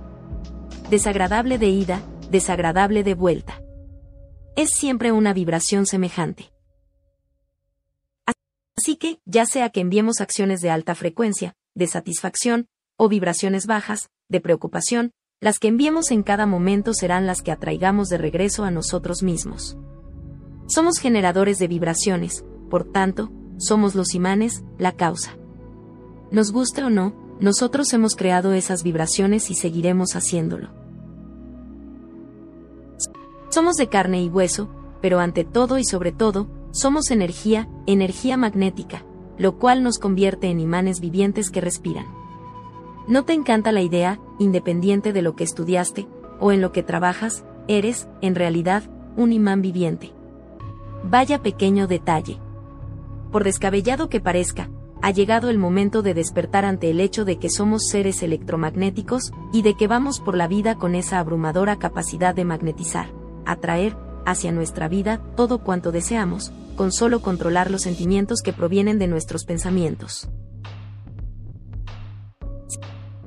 Desagradable 0.91 1.59
de 1.59 1.69
ida, 1.69 2.03
desagradable 2.31 3.03
de 3.03 3.15
vuelta. 3.15 3.63
Es 4.57 4.71
siempre 4.71 5.13
una 5.13 5.33
vibración 5.33 5.87
semejante. 5.87 6.53
Así 8.77 8.97
que, 8.97 9.21
ya 9.25 9.47
sea 9.47 9.71
que 9.71 9.81
enviemos 9.81 10.21
acciones 10.21 10.61
de 10.61 10.71
alta 10.71 10.95
frecuencia, 10.95 11.55
de 11.75 11.87
satisfacción, 11.87 12.69
o 12.97 13.09
vibraciones 13.09 13.67
bajas, 13.67 14.11
de 14.29 14.41
preocupación, 14.41 15.13
las 15.41 15.59
que 15.59 15.69
enviemos 15.69 16.11
en 16.11 16.23
cada 16.23 16.47
momento 16.47 16.93
serán 16.93 17.27
las 17.27 17.41
que 17.41 17.51
atraigamos 17.51 18.09
de 18.09 18.19
regreso 18.19 18.65
a 18.65 18.71
nosotros 18.71 19.23
mismos. 19.23 19.77
Somos 20.67 20.99
generadores 20.99 21.59
de 21.59 21.67
vibraciones, 21.67 22.45
por 22.69 22.93
tanto, 22.93 23.33
somos 23.61 23.95
los 23.95 24.15
imanes, 24.15 24.65
la 24.79 24.93
causa. 24.93 25.37
Nos 26.31 26.51
guste 26.51 26.83
o 26.83 26.91
no, 26.91 27.13
nosotros 27.41 27.93
hemos 27.93 28.17
creado 28.17 28.53
esas 28.53 28.83
vibraciones 28.83 29.51
y 29.51 29.55
seguiremos 29.55 30.17
haciéndolo. 30.17 30.71
Somos 33.51 33.77
de 33.77 33.89
carne 33.89 34.23
y 34.23 34.29
hueso, 34.29 34.69
pero 35.01 35.21
ante 35.21 35.45
todo 35.45 35.79
y 35.79 35.85
sobre 35.85 36.13
todo, 36.13 36.49
somos 36.71 37.11
energía, 37.11 37.69
energía 37.87 38.37
magnética, 38.37 39.05
lo 39.39 39.59
cual 39.59 39.83
nos 39.83 39.99
convierte 39.99 40.49
en 40.49 40.61
imanes 40.61 41.01
vivientes 41.01 41.51
que 41.51 41.61
respiran. 41.61 42.07
¿No 43.09 43.25
te 43.25 43.33
encanta 43.33 43.73
la 43.73 43.83
idea, 43.83 44.21
independiente 44.39 45.13
de 45.13 45.23
lo 45.23 45.35
que 45.35 45.45
estudiaste, 45.45 46.07
o 46.39 46.53
en 46.53 46.61
lo 46.61 46.73
que 46.73 46.83
trabajas, 46.83 47.45
eres, 47.67 48.09
en 48.21 48.35
realidad, 48.35 48.85
un 49.17 49.33
imán 49.33 49.63
viviente? 49.63 50.13
Vaya 51.03 51.43
pequeño 51.43 51.87
detalle. 51.87 52.39
Por 53.31 53.45
descabellado 53.45 54.09
que 54.09 54.21
parezca, 54.21 54.71
ha 55.03 55.11
llegado 55.13 55.51
el 55.51 55.59
momento 55.59 56.03
de 56.03 56.15
despertar 56.15 56.65
ante 56.65 56.91
el 56.91 57.01
hecho 57.01 57.25
de 57.25 57.39
que 57.39 57.49
somos 57.49 57.87
seres 57.89 58.23
electromagnéticos, 58.23 59.33
y 59.53 59.63
de 59.63 59.75
que 59.75 59.87
vamos 59.87 60.21
por 60.21 60.37
la 60.37 60.49
vida 60.49 60.75
con 60.75 60.95
esa 60.95 61.19
abrumadora 61.19 61.79
capacidad 61.79 62.35
de 62.35 62.45
magnetizar, 62.45 63.13
atraer, 63.47 63.97
hacia 64.27 64.53
nuestra 64.53 64.89
vida 64.89 65.23
todo 65.37 65.59
cuanto 65.63 65.93
deseamos, 65.93 66.53
con 66.77 66.93
solo 66.93 67.21
controlar 67.21 67.71
los 67.71 67.83
sentimientos 67.83 68.43
que 68.43 68.53
provienen 68.53 68.99
de 68.99 69.07
nuestros 69.07 69.45
pensamientos. 69.45 70.29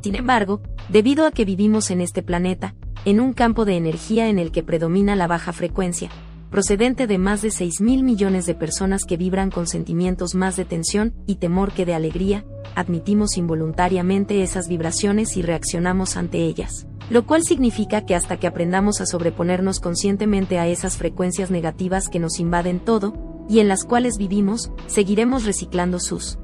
Sin 0.02 0.16
embargo, 0.16 0.62
debido 0.90 1.26
a 1.26 1.32
que 1.32 1.46
vivimos 1.46 1.90
en 1.90 2.02
este 2.02 2.22
planeta, 2.24 2.76
en 3.06 3.20
un 3.20 3.34
campo 3.34 3.64
de 3.66 3.78
energía 3.78 4.28
en 4.28 4.38
el 4.38 4.52
que 4.52 4.64
predomina 4.64 5.16
la 5.16 5.28
baja 5.28 5.54
frecuencia, 5.54 6.10
procedente 6.54 7.08
de 7.08 7.18
más 7.18 7.42
de 7.42 7.50
6 7.50 7.82
mil 7.82 8.04
millones 8.04 8.46
de 8.46 8.54
personas 8.54 9.06
que 9.06 9.18
vibran 9.18 9.50
con 9.50 9.66
sentimientos 9.66 10.36
más 10.36 10.56
de 10.56 10.66
tensión 10.66 11.16
y 11.26 11.38
temor 11.38 11.74
que 11.74 11.84
de 11.84 11.96
alegría, 11.96 12.46
admitimos 12.76 13.38
involuntariamente 13.38 14.44
esas 14.44 14.68
vibraciones 14.68 15.36
y 15.36 15.42
reaccionamos 15.42 16.16
ante 16.16 16.44
ellas. 16.44 16.86
Lo 17.10 17.26
cual 17.26 17.42
significa 17.42 18.06
que 18.06 18.14
hasta 18.14 18.38
que 18.38 18.46
aprendamos 18.46 19.02
a 19.02 19.08
sobreponernos 19.08 19.80
conscientemente 19.80 20.60
a 20.60 20.68
esas 20.68 20.96
frecuencias 20.96 21.50
negativas 21.50 22.08
que 22.08 22.20
nos 22.20 22.40
invaden 22.40 22.80
todo, 22.80 23.16
y 23.50 23.58
en 23.60 23.68
las 23.68 23.84
cuales 23.84 24.20
vivimos, 24.20 24.72
seguiremos 24.86 25.46
reciclando 25.46 26.00
sus 26.00 26.38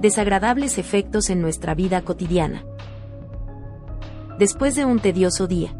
desagradables 0.00 0.78
efectos 0.78 1.30
en 1.30 1.40
nuestra 1.40 1.76
vida 1.76 2.02
cotidiana. 2.02 2.66
Después 4.40 4.74
de 4.74 4.84
un 4.84 4.98
tedioso 4.98 5.46
día. 5.46 5.76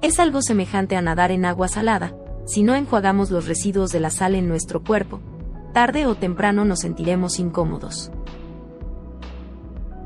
Es 0.00 0.18
algo 0.18 0.40
semejante 0.40 0.96
a 0.96 1.02
nadar 1.02 1.32
en 1.32 1.44
agua 1.44 1.68
salada, 1.68 2.14
si 2.46 2.62
no 2.62 2.74
enjuagamos 2.74 3.30
los 3.30 3.46
residuos 3.46 3.90
de 3.90 4.00
la 4.00 4.10
sal 4.10 4.34
en 4.34 4.48
nuestro 4.48 4.82
cuerpo, 4.82 5.20
tarde 5.74 6.06
o 6.06 6.14
temprano 6.14 6.64
nos 6.64 6.80
sentiremos 6.80 7.38
incómodos. 7.38 8.10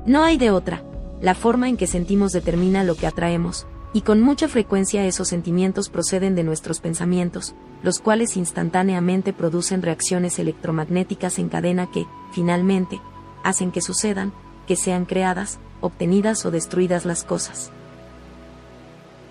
No 0.06 0.24
hay 0.24 0.38
de 0.38 0.50
otra, 0.50 0.82
la 1.20 1.34
forma 1.34 1.68
en 1.68 1.76
que 1.76 1.86
sentimos 1.86 2.32
determina 2.32 2.82
lo 2.82 2.96
que 2.96 3.06
atraemos, 3.06 3.66
y 3.92 4.00
con 4.00 4.20
mucha 4.20 4.48
frecuencia 4.48 5.04
esos 5.04 5.28
sentimientos 5.28 5.90
proceden 5.90 6.34
de 6.34 6.42
nuestros 6.42 6.80
pensamientos, 6.80 7.54
los 7.82 7.98
cuales 7.98 8.36
instantáneamente 8.36 9.32
producen 9.32 9.82
reacciones 9.82 10.38
electromagnéticas 10.38 11.38
en 11.38 11.48
cadena 11.48 11.90
que, 11.90 12.06
finalmente, 12.32 13.00
hacen 13.44 13.70
que 13.70 13.82
sucedan, 13.82 14.32
que 14.66 14.76
sean 14.76 15.04
creadas, 15.04 15.58
obtenidas 15.80 16.46
o 16.46 16.50
destruidas 16.50 17.04
las 17.04 17.24
cosas. 17.24 17.70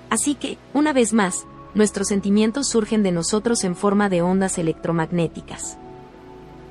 Así 0.09 0.35
que, 0.35 0.57
una 0.73 0.93
vez 0.93 1.13
más, 1.13 1.45
nuestros 1.73 2.07
sentimientos 2.07 2.67
surgen 2.67 3.03
de 3.03 3.11
nosotros 3.11 3.63
en 3.63 3.75
forma 3.75 4.09
de 4.09 4.21
ondas 4.21 4.57
electromagnéticas. 4.57 5.77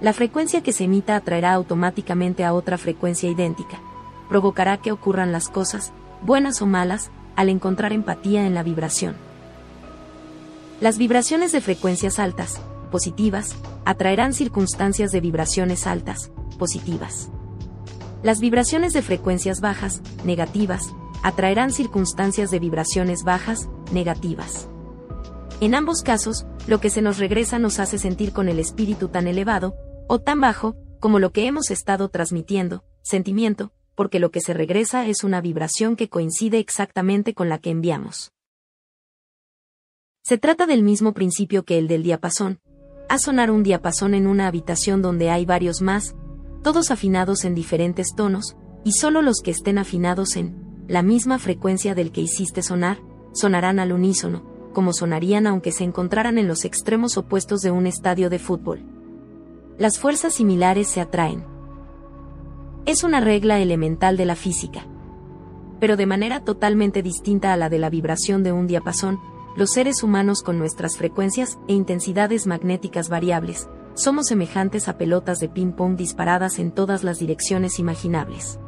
La 0.01 0.13
frecuencia 0.13 0.63
que 0.63 0.73
se 0.73 0.85
emita 0.85 1.17
atraerá 1.17 1.53
automáticamente 1.55 2.45
a 2.45 2.53
otra 2.53 2.79
frecuencia 2.79 3.29
idéntica, 3.29 3.81
provocará 4.29 4.79
que 4.79 4.93
ocurran 4.93 5.33
las 5.33 5.49
cosas, 5.49 5.93
buenas 6.23 6.63
o 6.63 6.67
malas, 6.67 7.11
al 7.37 7.49
encontrar 7.49 7.93
empatía 7.93 8.47
en 8.47 8.55
la 8.55 8.63
vibración. 8.63 9.17
Las 10.81 10.99
vibraciones 10.99 11.53
de 11.53 11.61
frecuencias 11.61 12.19
altas, 12.19 12.61
positivas, 12.91 13.57
atraerán 13.85 14.33
circunstancias 14.33 15.11
de 15.13 15.21
vibraciones 15.21 15.87
altas, 15.87 16.31
positivas. 16.59 17.31
Las 18.23 18.41
vibraciones 18.41 18.93
de 18.93 19.03
frecuencias 19.03 19.61
bajas, 19.61 20.03
negativas, 20.25 20.93
atraerán 21.23 21.73
circunstancias 21.73 22.51
de 22.51 22.59
vibraciones 22.59 23.25
bajas, 23.25 23.69
negativas. 23.93 24.69
En 25.61 25.75
ambos 25.75 26.03
casos, 26.03 26.47
lo 26.69 26.81
que 26.81 26.89
se 26.89 27.03
nos 27.03 27.19
regresa 27.19 27.59
nos 27.59 27.81
hace 27.81 27.99
sentir 27.99 28.33
con 28.33 28.49
el 28.49 28.61
espíritu 28.61 29.09
tan 29.09 29.27
elevado, 29.27 29.75
o 30.07 30.21
tan 30.21 30.41
bajo, 30.41 30.77
como 31.01 31.19
lo 31.19 31.33
que 31.33 31.47
hemos 31.47 31.73
estado 31.73 32.09
transmitiendo, 32.11 32.85
sentimiento, 33.03 33.73
porque 33.97 34.21
lo 34.21 34.31
que 34.31 34.41
se 34.41 34.55
regresa 34.55 35.09
es 35.09 35.25
una 35.25 35.41
vibración 35.41 35.97
que 35.97 36.09
coincide 36.09 36.61
exactamente 36.61 37.35
con 37.35 37.49
la 37.49 37.59
que 37.59 37.71
enviamos. 37.71 38.31
Se 40.23 40.39
trata 40.39 40.65
del 40.65 40.85
mismo 40.85 41.13
principio 41.13 41.65
que 41.65 41.79
el 41.79 41.89
del 41.89 42.05
diapasón. 42.05 42.61
A 43.09 43.19
sonar 43.19 43.51
un 43.51 43.65
diapasón 43.65 44.15
en 44.15 44.29
una 44.29 44.47
habitación 44.47 45.03
donde 45.03 45.31
hay 45.31 45.45
varios 45.45 45.83
más, 45.83 46.15
todos 46.63 46.93
afinados 46.93 47.45
en 47.45 47.57
diferentes 47.57 48.15
tonos, 48.15 48.57
y 48.85 48.93
solo 48.93 49.23
los 49.23 49.41
que 49.43 49.51
estén 49.51 49.79
afinados 49.79 50.37
en 50.37 50.85
la 50.87 51.03
misma 51.03 51.41
frecuencia 51.41 51.97
del 51.97 52.13
que 52.13 52.21
hiciste 52.21 52.63
sonar, 52.63 53.01
sonarán 53.33 53.81
al 53.81 53.93
unísono, 53.93 54.48
como 54.79 54.93
sonarían 54.93 55.49
aunque 55.49 55.73
se 55.73 55.83
encontraran 55.83 56.39
en 56.39 56.47
los 56.47 56.65
extremos 56.65 57.17
opuestos 57.17 57.63
de 57.63 57.73
un 57.73 57.89
estadio 57.89 58.31
de 58.31 58.39
fútbol. 58.39 58.85
Las 59.77 59.99
fuerzas 59.99 60.35
similares 60.35 60.87
se 60.87 61.01
atraen 61.01 61.43
es 62.87 63.03
una 63.03 63.19
regla 63.19 63.59
elemental 63.59 64.17
de 64.17 64.25
la 64.25 64.37
física. 64.37 64.87
Pero 65.81 65.97
de 65.97 66.07
manera 66.07 66.45
totalmente 66.45 67.03
distinta 67.03 67.53
a 67.53 67.57
la 67.57 67.69
de 67.69 67.81
la 67.81 67.91
vibración 67.91 68.45
de 68.45 68.53
un 68.53 68.69
diapasón, 68.69 69.19
los 69.57 69.73
seres 69.73 70.05
humanos 70.05 70.45
con 70.45 70.61
nuestras 70.61 70.97
frecuencias 70.97 71.59
e 71.67 71.73
intensidades 71.73 72.47
magnéticas 72.47 73.09
variables, 73.09 73.69
somos 73.95 74.29
semejantes 74.29 74.87
a 74.87 74.97
pelotas 74.97 75.41
de 75.41 75.49
ping-pong 75.49 75.97
disparadas 75.97 76.61
en 76.61 76.71
todas 76.71 77.03
las 77.03 77.19
direcciones 77.19 77.81
imaginables. 77.81 78.61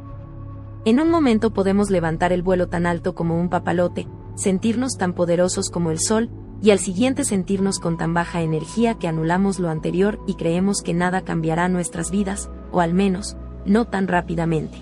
En 0.83 0.99
un 0.99 1.09
momento 1.09 1.53
podemos 1.53 1.89
levantar 1.89 2.33
el 2.33 2.43
vuelo 2.43 2.67
tan 2.67 2.85
alto 2.85 3.15
como 3.15 3.39
un 3.39 3.47
papalote, 3.47 4.09
sentirnos 4.41 4.97
tan 4.97 5.13
poderosos 5.13 5.69
como 5.69 5.91
el 5.91 5.99
sol, 5.99 6.29
y 6.61 6.71
al 6.71 6.79
siguiente 6.79 7.23
sentirnos 7.23 7.79
con 7.79 7.97
tan 7.97 8.13
baja 8.13 8.41
energía 8.41 8.95
que 8.95 9.07
anulamos 9.07 9.59
lo 9.59 9.69
anterior 9.69 10.19
y 10.27 10.35
creemos 10.35 10.81
que 10.81 10.93
nada 10.93 11.21
cambiará 11.21 11.69
nuestras 11.69 12.11
vidas, 12.11 12.49
o 12.71 12.81
al 12.81 12.93
menos, 12.93 13.35
no 13.65 13.85
tan 13.85 14.07
rápidamente. 14.07 14.77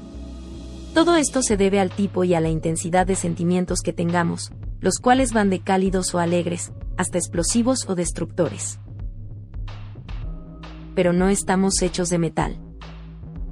Todo 0.94 1.16
esto 1.16 1.42
se 1.42 1.56
debe 1.56 1.80
al 1.80 1.92
tipo 1.92 2.24
y 2.24 2.34
a 2.34 2.42
la 2.42 2.50
intensidad 2.50 3.06
de 3.06 3.16
sentimientos 3.16 3.80
que 3.82 3.94
tengamos, 3.94 4.52
los 4.82 4.98
cuales 4.98 5.34
van 5.34 5.50
de 5.50 5.60
cálidos 5.60 6.14
o 6.16 6.20
alegres, 6.20 6.74
hasta 6.98 7.18
explosivos 7.18 7.88
o 7.88 7.96
destructores. 7.96 8.80
Pero 10.96 11.14
no 11.14 11.30
estamos 11.30 11.82
hechos 11.82 12.10
de 12.10 12.18
metal. 12.18 12.58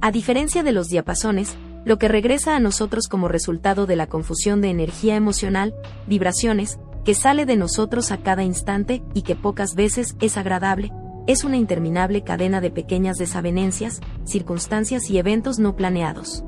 A 0.01 0.11
diferencia 0.11 0.63
de 0.63 0.73
los 0.73 0.89
diapasones, 0.89 1.55
lo 1.87 1.97
que 1.97 2.09
regresa 2.09 2.53
a 2.53 2.59
nosotros 2.59 3.07
como 3.07 3.29
resultado 3.29 3.85
de 3.85 3.95
la 3.95 4.07
confusión 4.07 4.59
de 4.59 4.69
energía 4.69 5.15
emocional, 5.15 5.73
vibraciones, 6.05 6.79
que 7.05 7.15
sale 7.15 7.45
de 7.45 7.55
nosotros 7.55 8.11
a 8.11 8.17
cada 8.17 8.43
instante 8.43 9.01
y 9.13 9.21
que 9.21 9.37
pocas 9.37 9.73
veces 9.73 10.17
es 10.19 10.35
agradable, 10.35 10.91
es 11.27 11.45
una 11.45 11.55
interminable 11.55 12.25
cadena 12.25 12.59
de 12.59 12.71
pequeñas 12.71 13.15
desavenencias, 13.15 14.01
circunstancias 14.25 15.09
y 15.09 15.17
eventos 15.17 15.59
no 15.59 15.77
planeados. 15.77 16.43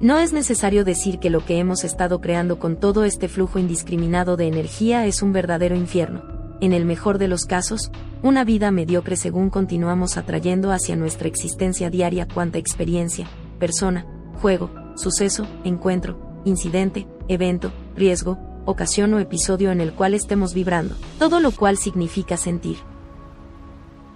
No 0.00 0.18
es 0.18 0.32
necesario 0.32 0.84
decir 0.84 1.18
que 1.18 1.30
lo 1.30 1.44
que 1.44 1.58
hemos 1.58 1.82
estado 1.82 2.20
creando 2.20 2.60
con 2.60 2.78
todo 2.78 3.02
este 3.02 3.26
flujo 3.26 3.58
indiscriminado 3.58 4.36
de 4.36 4.46
energía 4.46 5.04
es 5.06 5.20
un 5.20 5.32
verdadero 5.32 5.74
infierno. 5.74 6.39
En 6.60 6.74
el 6.74 6.84
mejor 6.84 7.16
de 7.16 7.26
los 7.26 7.46
casos, 7.46 7.90
una 8.22 8.44
vida 8.44 8.70
mediocre 8.70 9.16
según 9.16 9.48
continuamos 9.48 10.18
atrayendo 10.18 10.72
hacia 10.72 10.94
nuestra 10.94 11.26
existencia 11.26 11.88
diaria 11.88 12.28
cuanta 12.28 12.58
experiencia, 12.58 13.26
persona, 13.58 14.04
juego, 14.42 14.70
suceso, 14.94 15.46
encuentro, 15.64 16.42
incidente, 16.44 17.06
evento, 17.28 17.72
riesgo, 17.96 18.38
ocasión 18.66 19.14
o 19.14 19.18
episodio 19.20 19.72
en 19.72 19.80
el 19.80 19.94
cual 19.94 20.12
estemos 20.12 20.52
vibrando, 20.52 20.96
todo 21.18 21.40
lo 21.40 21.50
cual 21.50 21.78
significa 21.78 22.36
sentir. 22.36 22.76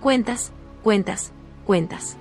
Cuentas, 0.00 0.52
cuentas, 0.82 1.32
cuentas. 1.64 2.18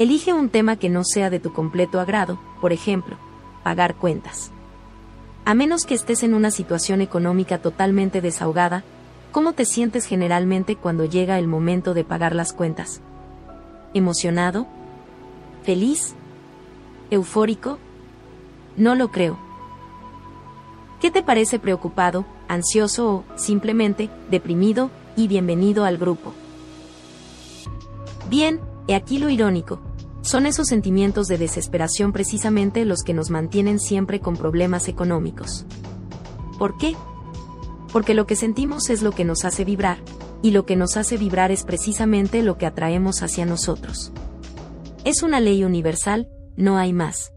Elige 0.00 0.32
un 0.32 0.48
tema 0.48 0.74
que 0.76 0.88
no 0.88 1.04
sea 1.04 1.30
de 1.30 1.38
tu 1.38 1.52
completo 1.52 2.00
agrado, 2.00 2.40
por 2.60 2.72
ejemplo, 2.72 3.16
pagar 3.62 3.94
cuentas. 3.94 4.50
A 5.48 5.54
menos 5.54 5.86
que 5.86 5.94
estés 5.94 6.24
en 6.24 6.34
una 6.34 6.50
situación 6.50 7.00
económica 7.00 7.56
totalmente 7.56 8.20
desahogada, 8.20 8.84
¿cómo 9.32 9.54
te 9.54 9.64
sientes 9.64 10.04
generalmente 10.04 10.76
cuando 10.76 11.06
llega 11.06 11.38
el 11.38 11.48
momento 11.48 11.94
de 11.94 12.04
pagar 12.04 12.34
las 12.34 12.52
cuentas? 12.52 13.00
¿Emocionado? 13.94 14.66
¿Feliz? 15.62 16.12
¿Eufórico? 17.10 17.78
No 18.76 18.94
lo 18.94 19.10
creo. 19.10 19.38
¿Qué 21.00 21.10
te 21.10 21.22
parece 21.22 21.58
preocupado, 21.58 22.26
ansioso 22.46 23.10
o, 23.10 23.24
simplemente, 23.38 24.10
deprimido, 24.30 24.90
y 25.16 25.28
bienvenido 25.28 25.86
al 25.86 25.96
grupo? 25.96 26.34
Bien, 28.28 28.60
he 28.86 28.94
aquí 28.94 29.18
lo 29.18 29.30
irónico. 29.30 29.80
Son 30.22 30.46
esos 30.46 30.66
sentimientos 30.68 31.26
de 31.28 31.38
desesperación 31.38 32.12
precisamente 32.12 32.84
los 32.84 33.02
que 33.02 33.14
nos 33.14 33.30
mantienen 33.30 33.78
siempre 33.78 34.20
con 34.20 34.36
problemas 34.36 34.88
económicos. 34.88 35.64
¿Por 36.58 36.76
qué? 36.76 36.96
Porque 37.92 38.14
lo 38.14 38.26
que 38.26 38.36
sentimos 38.36 38.90
es 38.90 39.02
lo 39.02 39.12
que 39.12 39.24
nos 39.24 39.44
hace 39.44 39.64
vibrar, 39.64 39.98
y 40.42 40.50
lo 40.50 40.66
que 40.66 40.76
nos 40.76 40.96
hace 40.96 41.16
vibrar 41.16 41.50
es 41.50 41.64
precisamente 41.64 42.42
lo 42.42 42.58
que 42.58 42.66
atraemos 42.66 43.22
hacia 43.22 43.46
nosotros. 43.46 44.12
Es 45.04 45.22
una 45.22 45.40
ley 45.40 45.64
universal, 45.64 46.28
no 46.56 46.76
hay 46.76 46.92
más. 46.92 47.32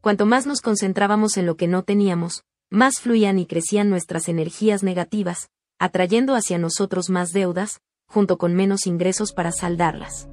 Cuanto 0.00 0.26
más 0.26 0.46
nos 0.46 0.60
concentrábamos 0.60 1.36
en 1.36 1.46
lo 1.46 1.56
que 1.56 1.68
no 1.68 1.82
teníamos, 1.82 2.42
más 2.70 3.00
fluían 3.00 3.38
y 3.38 3.46
crecían 3.46 3.90
nuestras 3.90 4.28
energías 4.28 4.82
negativas, 4.82 5.48
atrayendo 5.78 6.34
hacia 6.34 6.58
nosotros 6.58 7.10
más 7.10 7.32
deudas, 7.32 7.80
junto 8.06 8.38
con 8.38 8.54
menos 8.54 8.86
ingresos 8.86 9.32
para 9.32 9.52
saldarlas. 9.52 10.28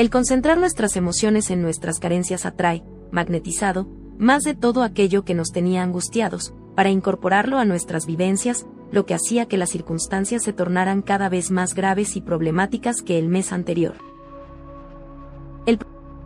El 0.00 0.08
concentrar 0.08 0.56
nuestras 0.56 0.96
emociones 0.96 1.50
en 1.50 1.60
nuestras 1.60 1.98
carencias 1.98 2.46
atrae, 2.46 2.82
magnetizado, 3.10 3.86
más 4.16 4.44
de 4.44 4.54
todo 4.54 4.82
aquello 4.82 5.26
que 5.26 5.34
nos 5.34 5.52
tenía 5.52 5.82
angustiados, 5.82 6.54
para 6.74 6.88
incorporarlo 6.88 7.58
a 7.58 7.66
nuestras 7.66 8.06
vivencias, 8.06 8.64
lo 8.90 9.04
que 9.04 9.12
hacía 9.12 9.44
que 9.44 9.58
las 9.58 9.68
circunstancias 9.68 10.42
se 10.42 10.54
tornaran 10.54 11.02
cada 11.02 11.28
vez 11.28 11.50
más 11.50 11.74
graves 11.74 12.16
y 12.16 12.22
problemáticas 12.22 13.02
que 13.02 13.18
el 13.18 13.28
mes 13.28 13.52
anterior. 13.52 13.96
El 15.66 15.78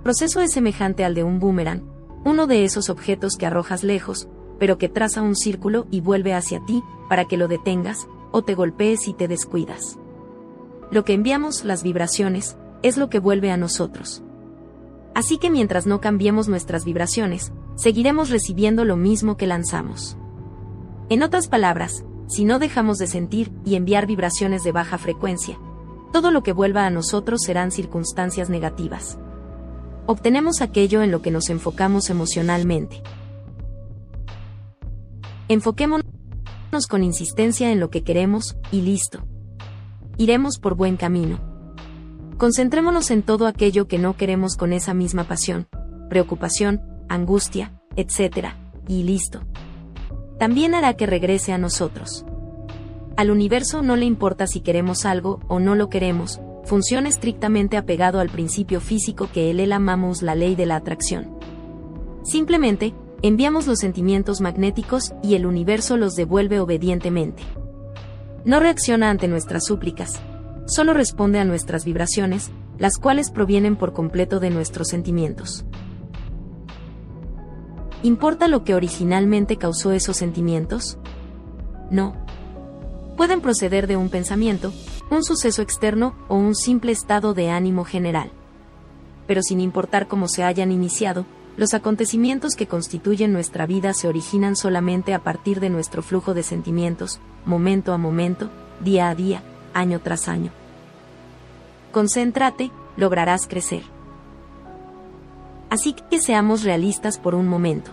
proceso 0.05 0.41
es 0.41 0.53
semejante 0.53 1.05
al 1.05 1.17
de 1.17 1.25
un 1.25 1.41
boomerang, 1.41 1.83
uno 2.25 2.47
de 2.47 2.65
esos 2.65 2.91
objetos 2.91 3.35
que 3.37 3.47
arrojas 3.47 3.83
lejos, 3.83 4.29
pero 4.61 4.79
que 4.79 4.89
traza 4.89 5.21
un 5.21 5.35
círculo 5.35 5.89
y 5.91 6.01
vuelve 6.01 6.33
hacia 6.33 6.65
ti, 6.65 6.85
para 7.09 7.25
que 7.25 7.37
lo 7.37 7.49
detengas, 7.49 8.07
o 8.31 8.43
te 8.43 8.55
golpees 8.55 9.09
y 9.09 9.15
te 9.15 9.27
descuidas. 9.27 9.99
Lo 10.93 11.05
que 11.05 11.15
enviamos, 11.15 11.65
las 11.65 11.83
vibraciones, 11.83 12.57
es 12.85 12.99
lo 12.99 13.09
que 13.09 13.18
vuelve 13.18 13.51
a 13.51 13.57
nosotros. 13.57 14.23
Así 15.14 15.38
que 15.38 15.51
mientras 15.51 15.87
no 15.87 16.03
cambiemos 16.03 16.49
nuestras 16.49 16.85
vibraciones, 16.85 17.51
seguiremos 17.77 18.29
recibiendo 18.29 18.85
lo 18.85 18.97
mismo 18.97 19.38
que 19.38 19.47
lanzamos. 19.47 20.18
En 21.09 21.23
otras 21.23 21.49
palabras, 21.49 22.05
si 22.29 22.44
no 22.44 22.59
dejamos 22.59 22.99
de 22.99 23.07
sentir 23.07 23.53
y 23.64 23.77
enviar 23.77 24.07
vibraciones 24.07 24.64
de 24.64 24.73
baja 24.73 24.99
frecuencia, 24.99 25.59
todo 26.12 26.31
lo 26.31 26.42
que 26.42 26.53
vuelva 26.53 26.85
a 26.85 26.90
nosotros 26.90 27.40
serán 27.42 27.70
circunstancias 27.70 28.51
negativas. 28.51 29.18
Obtenemos 30.07 30.61
aquello 30.61 31.03
en 31.03 31.11
lo 31.11 31.23
que 31.23 31.31
nos 31.31 31.49
enfocamos 31.49 32.11
emocionalmente. 32.11 33.03
Enfoquémonos 35.49 36.05
con 36.90 37.03
insistencia 37.03 37.73
en 37.73 37.81
lo 37.81 37.88
que 37.88 38.05
queremos, 38.05 38.59
y 38.70 38.83
listo. 38.83 39.25
Iremos 40.18 40.59
por 40.59 40.75
buen 40.75 40.99
camino. 40.99 41.54
Concentrémonos 42.38 43.11
en 43.11 43.23
todo 43.23 43.47
aquello 43.47 43.87
que 43.87 43.99
no 43.99 44.16
queremos 44.16 44.57
con 44.57 44.73
esa 44.73 44.92
misma 44.92 45.25
pasión, 45.25 45.68
preocupación, 46.11 46.83
angustia, 47.09 47.73
etc., 47.97 48.49
y 48.88 49.05
listo. 49.05 49.42
También 50.38 50.75
hará 50.75 50.94
que 50.94 51.07
regrese 51.07 51.53
a 51.53 51.59
nosotros. 51.59 52.27
Al 53.16 53.31
universo 53.31 53.83
no 53.83 53.94
le 53.94 54.05
importa 54.05 54.47
si 54.49 54.61
queremos 54.61 55.07
algo 55.07 55.40
o 55.49 55.61
no 55.61 55.77
lo 55.77 55.88
queremos, 55.88 56.40
funciona 56.64 57.09
estrictamente 57.09 57.77
apegado 57.77 58.18
al 58.18 58.31
principio 58.31 58.81
físico 58.81 59.29
que 59.33 59.51
él 59.51 59.59
llamamos 59.68 60.20
la 60.23 60.35
ley 60.35 60.57
de 60.57 60.66
la 60.66 60.77
atracción. 60.77 61.38
Simplemente, 62.25 62.94
enviamos 63.23 63.68
los 63.68 63.79
sentimientos 63.79 64.40
magnéticos 64.40 65.14
y 65.23 65.35
el 65.37 65.47
universo 65.47 65.97
los 65.97 66.16
devuelve 66.16 66.59
obedientemente. 66.59 67.44
No 68.44 68.59
reacciona 68.59 69.11
ante 69.11 69.29
nuestras 69.29 69.64
súplicas, 69.64 70.20
solo 70.66 70.94
responde 70.94 71.38
a 71.38 71.44
nuestras 71.44 71.85
vibraciones, 71.85 72.50
las 72.79 72.98
cuales 72.98 73.31
provienen 73.31 73.77
por 73.77 73.92
completo 73.92 74.40
de 74.40 74.50
nuestros 74.50 74.88
sentimientos. 74.88 75.64
¿Importa 78.03 78.48
lo 78.48 78.64
que 78.64 78.74
originalmente 78.74 79.57
causó 79.57 79.92
esos 79.92 80.16
sentimientos? 80.16 80.98
No 81.90 82.24
pueden 83.16 83.40
proceder 83.40 83.87
de 83.87 83.96
un 83.96 84.09
pensamiento, 84.09 84.72
un 85.11 85.22
suceso 85.22 85.62
externo 85.62 86.14
o 86.29 86.37
un 86.37 86.55
simple 86.55 86.92
estado 86.92 87.33
de 87.33 87.50
ánimo 87.50 87.85
general. 87.85 88.31
Pero 89.27 89.42
sin 89.42 89.61
importar 89.61 90.09
cómo 90.09 90.29
se 90.29 90.42
hayan 90.42 90.72
iniciado, 90.72 91.24
los 91.57 91.72
acontecimientos 91.72 92.57
que 92.57 92.66
constituyen 92.66 93.33
nuestra 93.33 93.66
vida 93.66 93.94
se 93.94 94.09
originan 94.09 94.57
solamente 94.57 95.14
a 95.14 95.22
partir 95.22 95.61
de 95.61 95.70
nuestro 95.70 96.03
flujo 96.03 96.35
de 96.35 96.42
sentimientos, 96.42 97.20
momento 97.46 97.92
a 97.92 97.98
momento, 97.98 98.50
día 98.81 99.09
a 99.09 99.14
día, 99.14 99.42
año 99.75 100.01
tras 100.01 100.29
año. 100.29 100.51
Concéntrate, 101.93 102.71
lograrás 102.97 103.47
crecer. 103.47 103.83
Así 105.71 105.95
que 105.95 106.21
seamos 106.21 106.63
realistas 106.63 107.19
por 107.19 107.35
un 107.35 107.49
momento. 107.49 107.91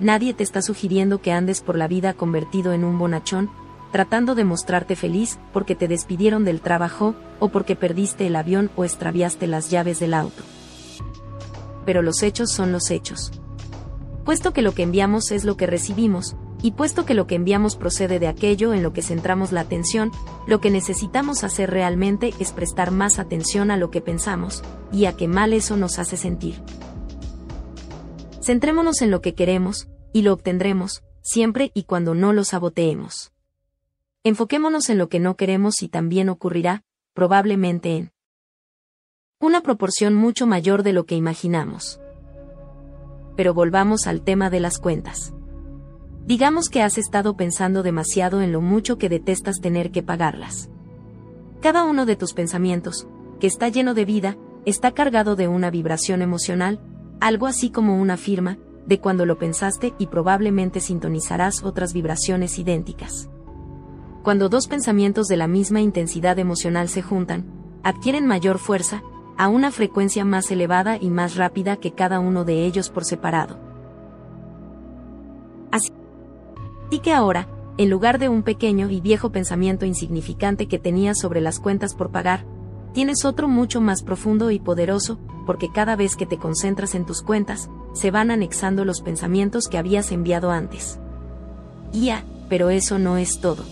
Nadie 0.00 0.34
te 0.34 0.42
está 0.42 0.62
sugiriendo 0.62 1.20
que 1.20 1.32
andes 1.32 1.60
por 1.60 1.76
la 1.76 1.86
vida 1.86 2.12
convertido 2.12 2.72
en 2.72 2.84
un 2.84 2.98
bonachón, 2.98 3.50
tratando 3.92 4.34
de 4.34 4.44
mostrarte 4.44 4.96
feliz 4.96 5.38
porque 5.52 5.74
te 5.74 5.86
despidieron 5.86 6.44
del 6.44 6.60
trabajo, 6.60 7.14
o 7.38 7.48
porque 7.48 7.76
perdiste 7.76 8.26
el 8.26 8.36
avión 8.36 8.70
o 8.76 8.84
extraviaste 8.84 9.46
las 9.46 9.70
llaves 9.70 10.00
del 10.00 10.14
auto. 10.14 10.42
Pero 11.84 12.02
los 12.02 12.22
hechos 12.22 12.50
son 12.50 12.72
los 12.72 12.90
hechos. 12.90 13.32
Puesto 14.24 14.52
que 14.52 14.62
lo 14.62 14.72
que 14.72 14.84
enviamos 14.84 15.30
es 15.30 15.44
lo 15.44 15.56
que 15.56 15.66
recibimos, 15.66 16.36
y 16.62 16.72
puesto 16.72 17.04
que 17.04 17.14
lo 17.14 17.26
que 17.26 17.34
enviamos 17.34 17.74
procede 17.74 18.20
de 18.20 18.28
aquello 18.28 18.72
en 18.72 18.84
lo 18.84 18.92
que 18.92 19.02
centramos 19.02 19.50
la 19.50 19.62
atención, 19.62 20.12
lo 20.46 20.60
que 20.60 20.70
necesitamos 20.70 21.42
hacer 21.42 21.70
realmente 21.70 22.32
es 22.38 22.52
prestar 22.52 22.92
más 22.92 23.18
atención 23.18 23.72
a 23.72 23.76
lo 23.76 23.90
que 23.90 24.00
pensamos, 24.00 24.62
y 24.92 25.06
a 25.06 25.16
qué 25.16 25.26
mal 25.26 25.52
eso 25.52 25.76
nos 25.76 25.98
hace 25.98 26.16
sentir. 26.16 26.62
Centrémonos 28.40 29.02
en 29.02 29.10
lo 29.10 29.20
que 29.20 29.34
queremos, 29.34 29.88
y 30.12 30.22
lo 30.22 30.32
obtendremos, 30.32 31.02
siempre 31.20 31.72
y 31.74 31.82
cuando 31.82 32.14
no 32.14 32.32
lo 32.32 32.44
saboteemos. 32.44 33.32
Enfoquémonos 34.22 34.88
en 34.88 34.98
lo 34.98 35.08
que 35.08 35.18
no 35.18 35.36
queremos 35.36 35.82
y 35.82 35.88
también 35.88 36.28
ocurrirá, 36.28 36.84
probablemente 37.12 37.96
en 37.96 38.12
una 39.40 39.62
proporción 39.62 40.14
mucho 40.14 40.46
mayor 40.46 40.84
de 40.84 40.92
lo 40.92 41.06
que 41.06 41.16
imaginamos. 41.16 42.00
Pero 43.36 43.52
volvamos 43.52 44.06
al 44.06 44.22
tema 44.22 44.48
de 44.48 44.60
las 44.60 44.78
cuentas. 44.78 45.32
Digamos 46.26 46.68
que 46.68 46.82
has 46.82 46.98
estado 46.98 47.36
pensando 47.36 47.82
demasiado 47.82 48.42
en 48.42 48.52
lo 48.52 48.60
mucho 48.60 48.96
que 48.96 49.08
detestas 49.08 49.60
tener 49.60 49.90
que 49.90 50.02
pagarlas. 50.02 50.70
Cada 51.60 51.84
uno 51.84 52.06
de 52.06 52.16
tus 52.16 52.32
pensamientos, 52.32 53.08
que 53.40 53.48
está 53.48 53.68
lleno 53.68 53.92
de 53.94 54.04
vida, 54.04 54.36
está 54.64 54.92
cargado 54.92 55.34
de 55.34 55.48
una 55.48 55.70
vibración 55.70 56.22
emocional, 56.22 56.80
algo 57.20 57.46
así 57.46 57.70
como 57.70 58.00
una 58.00 58.16
firma, 58.16 58.58
de 58.86 59.00
cuando 59.00 59.26
lo 59.26 59.38
pensaste 59.38 59.94
y 59.98 60.06
probablemente 60.06 60.80
sintonizarás 60.80 61.64
otras 61.64 61.92
vibraciones 61.92 62.58
idénticas. 62.58 63.28
Cuando 64.22 64.48
dos 64.48 64.68
pensamientos 64.68 65.26
de 65.26 65.36
la 65.36 65.48
misma 65.48 65.80
intensidad 65.80 66.38
emocional 66.38 66.88
se 66.88 67.02
juntan, 67.02 67.46
adquieren 67.82 68.26
mayor 68.26 68.58
fuerza, 68.58 69.02
a 69.36 69.48
una 69.48 69.72
frecuencia 69.72 70.24
más 70.24 70.50
elevada 70.52 70.98
y 71.00 71.10
más 71.10 71.36
rápida 71.36 71.76
que 71.78 71.92
cada 71.92 72.20
uno 72.20 72.44
de 72.44 72.64
ellos 72.64 72.90
por 72.90 73.04
separado. 73.04 73.71
Que 76.98 77.12
ahora, 77.12 77.48
en 77.78 77.90
lugar 77.90 78.18
de 78.18 78.28
un 78.28 78.42
pequeño 78.42 78.90
y 78.90 79.00
viejo 79.00 79.32
pensamiento 79.32 79.86
insignificante 79.86 80.68
que 80.68 80.78
tenías 80.78 81.18
sobre 81.18 81.40
las 81.40 81.58
cuentas 81.58 81.94
por 81.94 82.10
pagar, 82.10 82.44
tienes 82.92 83.24
otro 83.24 83.48
mucho 83.48 83.80
más 83.80 84.02
profundo 84.02 84.50
y 84.50 84.60
poderoso, 84.60 85.18
porque 85.46 85.70
cada 85.72 85.96
vez 85.96 86.16
que 86.16 86.26
te 86.26 86.38
concentras 86.38 86.94
en 86.94 87.06
tus 87.06 87.22
cuentas, 87.22 87.70
se 87.94 88.10
van 88.10 88.30
anexando 88.30 88.84
los 88.84 89.00
pensamientos 89.00 89.68
que 89.68 89.78
habías 89.78 90.12
enviado 90.12 90.50
antes. 90.50 90.98
Ya, 91.92 92.24
pero 92.48 92.70
eso 92.70 92.98
no 92.98 93.16
es 93.16 93.40
todo. 93.40 93.64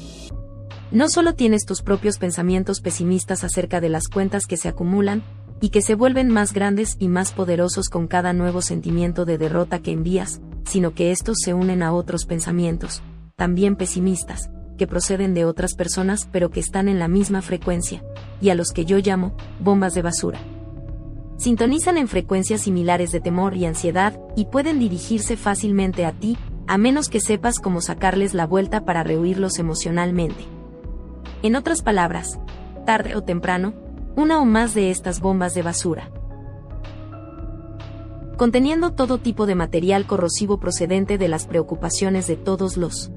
No 0.90 1.08
solo 1.08 1.34
tienes 1.34 1.64
tus 1.66 1.82
propios 1.82 2.18
pensamientos 2.18 2.80
pesimistas 2.80 3.44
acerca 3.44 3.80
de 3.80 3.90
las 3.90 4.08
cuentas 4.08 4.46
que 4.46 4.56
se 4.56 4.68
acumulan, 4.68 5.22
y 5.60 5.68
que 5.68 5.82
se 5.82 5.94
vuelven 5.94 6.28
más 6.28 6.52
grandes 6.52 6.96
y 6.98 7.08
más 7.08 7.32
poderosos 7.32 7.88
con 7.88 8.06
cada 8.06 8.32
nuevo 8.32 8.62
sentimiento 8.62 9.24
de 9.24 9.38
derrota 9.38 9.80
que 9.80 9.92
envías, 9.92 10.40
sino 10.64 10.94
que 10.94 11.10
estos 11.10 11.36
se 11.44 11.52
unen 11.52 11.82
a 11.82 11.92
otros 11.92 12.24
pensamientos, 12.24 13.02
también 13.40 13.74
pesimistas, 13.74 14.50
que 14.76 14.86
proceden 14.86 15.32
de 15.32 15.46
otras 15.46 15.74
personas 15.74 16.28
pero 16.30 16.50
que 16.50 16.60
están 16.60 16.88
en 16.88 16.98
la 16.98 17.08
misma 17.08 17.40
frecuencia, 17.40 18.04
y 18.38 18.50
a 18.50 18.54
los 18.54 18.72
que 18.72 18.84
yo 18.84 18.98
llamo 18.98 19.32
bombas 19.60 19.94
de 19.94 20.02
basura. 20.02 20.38
Sintonizan 21.38 21.96
en 21.96 22.06
frecuencias 22.06 22.60
similares 22.60 23.12
de 23.12 23.20
temor 23.20 23.56
y 23.56 23.64
ansiedad, 23.64 24.20
y 24.36 24.44
pueden 24.44 24.78
dirigirse 24.78 25.38
fácilmente 25.38 26.04
a 26.04 26.12
ti, 26.12 26.36
a 26.66 26.76
menos 26.76 27.08
que 27.08 27.18
sepas 27.18 27.60
cómo 27.60 27.80
sacarles 27.80 28.34
la 28.34 28.46
vuelta 28.46 28.84
para 28.84 29.04
rehuirlos 29.04 29.58
emocionalmente. 29.58 30.44
En 31.42 31.56
otras 31.56 31.80
palabras, 31.80 32.38
tarde 32.84 33.16
o 33.16 33.22
temprano, 33.22 33.72
una 34.16 34.38
o 34.38 34.44
más 34.44 34.74
de 34.74 34.90
estas 34.90 35.20
bombas 35.20 35.54
de 35.54 35.62
basura. 35.62 36.10
Conteniendo 38.36 38.92
todo 38.92 39.16
tipo 39.16 39.46
de 39.46 39.54
material 39.54 40.06
corrosivo 40.06 40.60
procedente 40.60 41.16
de 41.16 41.28
las 41.28 41.46
preocupaciones 41.46 42.26
de 42.26 42.36
todos 42.36 42.76
los 42.76 43.10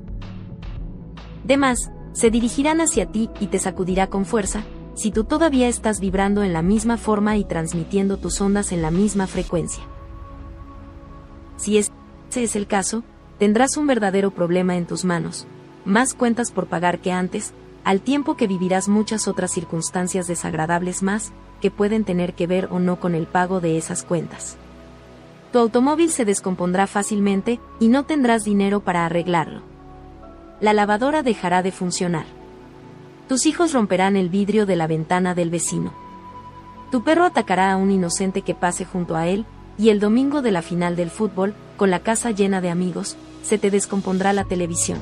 demás, 1.44 1.92
se 2.14 2.30
dirigirán 2.30 2.82
hacia 2.82 3.08
ti 3.08 3.30
y 3.40 3.48
te 3.48 3.60
sacudirá 3.60 4.08
con 4.08 4.26
fuerza, 4.26 4.64
si 4.96 5.12
tú 5.12 5.24
todavía 5.24 5.68
estás 5.68 6.00
vibrando 6.00 6.44
en 6.44 6.54
la 6.54 6.62
misma 6.62 6.98
forma 6.98 7.38
y 7.38 7.46
transmitiendo 7.46 8.18
tus 8.18 8.40
ondas 8.40 8.72
en 8.72 8.82
la 8.82 8.92
misma 8.92 9.28
frecuencia. 9.28 9.84
Si 11.58 11.78
ese 11.78 11.92
es 12.36 12.56
el 12.56 12.68
caso, 12.68 13.04
tendrás 13.40 13.78
un 13.78 13.88
verdadero 13.88 14.32
problema 14.32 14.76
en 14.76 14.86
tus 14.86 15.06
manos, 15.06 15.48
más 15.86 16.14
cuentas 16.14 16.52
por 16.52 16.68
pagar 16.68 17.00
que 17.00 17.12
antes, 17.12 17.54
al 17.84 18.02
tiempo 18.02 18.38
que 18.38 18.48
vivirás 18.48 18.88
muchas 18.88 19.28
otras 19.28 19.52
circunstancias 19.52 20.28
desagradables 20.28 21.04
más, 21.04 21.34
que 21.62 21.72
pueden 21.72 22.04
tener 22.04 22.34
que 22.34 22.48
ver 22.48 22.68
o 22.72 22.80
no 22.80 23.00
con 23.00 23.16
el 23.16 23.26
pago 23.26 23.60
de 23.60 23.78
esas 23.78 24.04
cuentas. 24.04 24.58
Tu 25.52 25.60
automóvil 25.60 26.10
se 26.10 26.26
descompondrá 26.26 26.88
fácilmente 26.88 27.60
y 27.80 27.88
no 27.88 28.06
tendrás 28.06 28.44
dinero 28.44 28.82
para 28.82 29.06
arreglarlo. 29.06 29.73
La 30.64 30.72
lavadora 30.72 31.24
dejará 31.24 31.62
de 31.62 31.74
funcionar. 31.74 32.24
Tus 33.28 33.46
hijos 33.48 33.74
romperán 33.74 34.16
el 34.16 34.30
vidrio 34.30 34.66
de 34.66 34.78
la 34.78 34.88
ventana 34.88 35.36
del 35.36 35.50
vecino. 35.50 35.94
Tu 36.90 37.04
perro 37.04 37.26
atacará 37.26 37.74
a 37.74 37.76
un 37.76 37.92
inocente 37.92 38.44
que 38.44 38.56
pase 38.56 38.86
junto 38.86 39.18
a 39.18 39.28
él, 39.28 39.46
y 39.78 39.90
el 39.90 40.00
domingo 40.00 40.42
de 40.42 40.52
la 40.52 40.62
final 40.62 40.96
del 40.96 41.10
fútbol, 41.10 41.54
con 41.76 41.92
la 41.92 42.00
casa 42.00 42.32
llena 42.32 42.62
de 42.62 42.70
amigos, 42.70 43.18
se 43.42 43.58
te 43.58 43.72
descompondrá 43.72 44.32
la 44.32 44.46
televisión. 44.46 45.00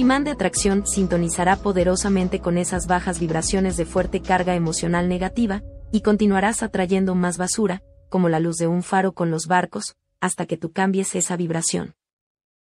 Imán 0.00 0.24
de 0.24 0.30
atracción 0.30 0.86
sintonizará 0.86 1.56
poderosamente 1.56 2.40
con 2.40 2.58
esas 2.58 2.86
bajas 2.86 3.20
vibraciones 3.20 3.76
de 3.76 3.84
fuerte 3.84 4.20
carga 4.20 4.54
emocional 4.54 5.08
negativa, 5.08 5.62
y 5.92 6.00
continuarás 6.00 6.62
atrayendo 6.62 7.14
más 7.14 7.38
basura, 7.38 7.82
como 8.08 8.28
la 8.28 8.40
luz 8.40 8.56
de 8.56 8.66
un 8.66 8.82
faro 8.82 9.12
con 9.12 9.30
los 9.30 9.46
barcos, 9.46 9.96
hasta 10.20 10.46
que 10.46 10.56
tú 10.56 10.72
cambies 10.72 11.14
esa 11.14 11.36
vibración. 11.36 11.94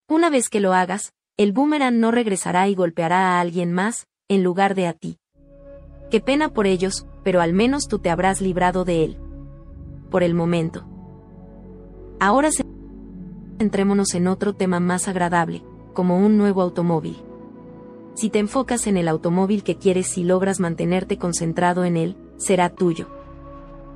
Una 0.07 0.29
vez 0.29 0.49
que 0.49 0.59
lo 0.59 0.73
hagas, 0.73 1.13
el 1.37 1.53
boomerang 1.53 1.99
no 1.99 2.11
regresará 2.11 2.67
y 2.67 2.75
golpeará 2.75 3.37
a 3.37 3.41
alguien 3.41 3.71
más, 3.71 4.05
en 4.27 4.43
lugar 4.43 4.75
de 4.75 4.87
a 4.87 4.93
ti. 4.93 5.17
Qué 6.11 6.19
pena 6.19 6.49
por 6.49 6.67
ellos, 6.67 7.07
pero 7.23 7.41
al 7.41 7.53
menos 7.53 7.87
tú 7.87 7.99
te 7.99 8.09
habrás 8.09 8.41
librado 8.41 8.85
de 8.85 9.03
él. 9.05 9.17
Por 10.11 10.23
el 10.23 10.33
momento. 10.33 10.87
Ahora 12.19 12.49
centrémonos 13.57 14.13
en 14.13 14.27
otro 14.27 14.53
tema 14.53 14.79
más 14.79 15.07
agradable, 15.07 15.63
como 15.93 16.17
un 16.17 16.37
nuevo 16.37 16.61
automóvil. 16.61 17.17
Si 18.15 18.29
te 18.29 18.39
enfocas 18.39 18.85
en 18.87 18.97
el 18.97 19.07
automóvil 19.07 19.63
que 19.63 19.77
quieres 19.77 20.17
y 20.17 20.23
logras 20.23 20.59
mantenerte 20.59 21.17
concentrado 21.17 21.83
en 21.83 21.97
él, 21.97 22.15
será 22.37 22.69
tuyo. 22.69 23.07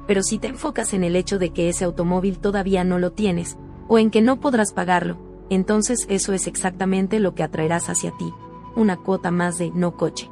Pero 0.07 0.23
si 0.23 0.39
te 0.39 0.47
enfocas 0.47 0.93
en 0.93 1.03
el 1.03 1.15
hecho 1.15 1.37
de 1.37 1.51
que 1.51 1.69
ese 1.69 1.85
automóvil 1.85 2.39
todavía 2.39 2.83
no 2.83 2.97
lo 2.97 3.11
tienes, 3.11 3.57
o 3.87 3.99
en 3.99 4.09
que 4.09 4.21
no 4.21 4.39
podrás 4.39 4.73
pagarlo, 4.73 5.17
entonces 5.49 6.05
eso 6.09 6.33
es 6.33 6.47
exactamente 6.47 7.19
lo 7.19 7.35
que 7.35 7.43
atraerás 7.43 7.89
hacia 7.89 8.11
ti, 8.17 8.33
una 8.75 8.97
cuota 8.97 9.31
más 9.31 9.57
de 9.57 9.71
no 9.71 9.95
coche. 9.95 10.29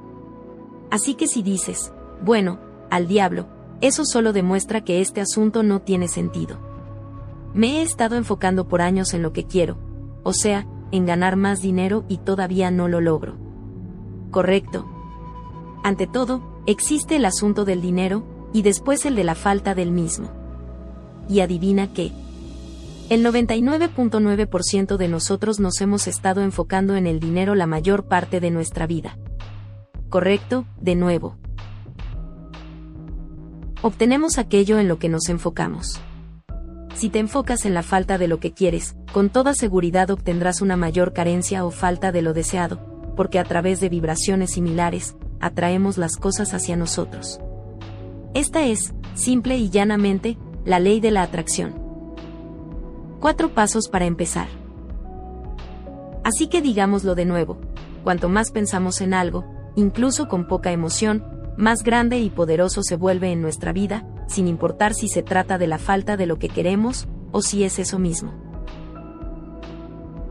Así 0.89 1.15
que 1.15 1.27
si 1.27 1.43
dices, 1.43 1.91
bueno, 2.23 2.59
al 2.89 3.07
diablo, 3.07 3.47
eso 3.81 4.05
solo 4.05 4.33
demuestra 4.33 4.83
que 4.83 5.01
este 5.01 5.21
asunto 5.21 5.63
no 5.63 5.81
tiene 5.81 6.07
sentido. 6.07 6.57
Me 7.53 7.79
he 7.79 7.81
estado 7.81 8.15
enfocando 8.15 8.67
por 8.67 8.81
años 8.81 9.13
en 9.13 9.21
lo 9.21 9.31
que 9.31 9.45
quiero, 9.45 9.77
o 10.23 10.33
sea, 10.33 10.67
en 10.95 11.05
ganar 11.05 11.35
más 11.35 11.61
dinero 11.61 12.05
y 12.07 12.17
todavía 12.17 12.71
no 12.71 12.87
lo 12.87 13.01
logro. 13.01 13.35
Correcto. 14.31 14.85
Ante 15.83 16.07
todo, 16.07 16.61
existe 16.65 17.17
el 17.17 17.25
asunto 17.25 17.65
del 17.65 17.81
dinero, 17.81 18.23
y 18.53 18.61
después 18.61 19.05
el 19.05 19.15
de 19.15 19.25
la 19.25 19.35
falta 19.35 19.75
del 19.75 19.91
mismo. 19.91 20.31
Y 21.27 21.41
adivina 21.41 21.91
qué. 21.91 22.11
El 23.09 23.23
99.9% 23.25 24.97
de 24.97 25.07
nosotros 25.09 25.59
nos 25.59 25.81
hemos 25.81 26.07
estado 26.07 26.41
enfocando 26.41 26.95
en 26.95 27.05
el 27.05 27.19
dinero 27.19 27.53
la 27.53 27.67
mayor 27.67 28.05
parte 28.05 28.39
de 28.39 28.51
nuestra 28.51 28.87
vida. 28.87 29.17
Correcto, 30.09 30.65
de 30.79 30.95
nuevo. 30.95 31.35
Obtenemos 33.81 34.37
aquello 34.37 34.79
en 34.79 34.87
lo 34.87 34.97
que 34.97 35.09
nos 35.09 35.27
enfocamos. 35.29 35.99
Si 36.95 37.09
te 37.09 37.19
enfocas 37.19 37.65
en 37.65 37.73
la 37.73 37.83
falta 37.83 38.17
de 38.17 38.29
lo 38.29 38.39
que 38.39 38.53
quieres, 38.53 38.95
con 39.11 39.29
toda 39.29 39.53
seguridad 39.53 40.09
obtendrás 40.11 40.61
una 40.61 40.77
mayor 40.77 41.11
carencia 41.11 41.65
o 41.65 41.71
falta 41.71 42.13
de 42.13 42.21
lo 42.21 42.33
deseado, 42.33 43.13
porque 43.17 43.37
a 43.37 43.43
través 43.43 43.81
de 43.81 43.89
vibraciones 43.89 44.51
similares, 44.51 45.17
atraemos 45.41 45.97
las 45.97 46.15
cosas 46.15 46.53
hacia 46.53 46.77
nosotros. 46.77 47.41
Esta 48.33 48.63
es, 48.63 48.93
simple 49.13 49.57
y 49.57 49.69
llanamente, 49.69 50.37
la 50.63 50.79
ley 50.79 51.01
de 51.01 51.11
la 51.11 51.23
atracción. 51.23 51.75
Cuatro 53.19 53.53
pasos 53.53 53.89
para 53.89 54.05
empezar. 54.05 54.47
Así 56.23 56.47
que 56.47 56.61
digámoslo 56.61 57.13
de 57.13 57.25
nuevo, 57.25 57.57
cuanto 58.05 58.29
más 58.29 58.51
pensamos 58.51 59.01
en 59.01 59.13
algo, 59.13 59.43
incluso 59.75 60.29
con 60.29 60.47
poca 60.47 60.71
emoción, 60.71 61.25
más 61.57 61.83
grande 61.83 62.19
y 62.19 62.29
poderoso 62.29 62.83
se 62.83 62.95
vuelve 62.95 63.33
en 63.33 63.41
nuestra 63.41 63.73
vida, 63.73 64.07
sin 64.27 64.47
importar 64.47 64.93
si 64.93 65.07
se 65.07 65.23
trata 65.23 65.57
de 65.57 65.67
la 65.67 65.77
falta 65.77 66.17
de 66.17 66.25
lo 66.25 66.37
que 66.37 66.49
queremos, 66.49 67.07
o 67.31 67.41
si 67.41 67.63
es 67.63 67.79
eso 67.79 67.99
mismo. 67.99 68.33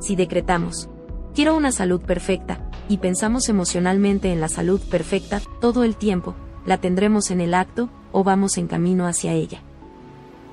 Si 0.00 0.16
decretamos, 0.16 0.88
quiero 1.34 1.56
una 1.56 1.72
salud 1.72 2.00
perfecta, 2.00 2.70
y 2.88 2.98
pensamos 2.98 3.48
emocionalmente 3.48 4.32
en 4.32 4.40
la 4.40 4.48
salud 4.48 4.80
perfecta 4.90 5.40
todo 5.60 5.84
el 5.84 5.96
tiempo, 5.96 6.34
la 6.66 6.78
tendremos 6.78 7.30
en 7.30 7.40
el 7.40 7.54
acto, 7.54 7.88
o 8.12 8.24
vamos 8.24 8.58
en 8.58 8.66
camino 8.66 9.06
hacia 9.06 9.32
ella. 9.32 9.62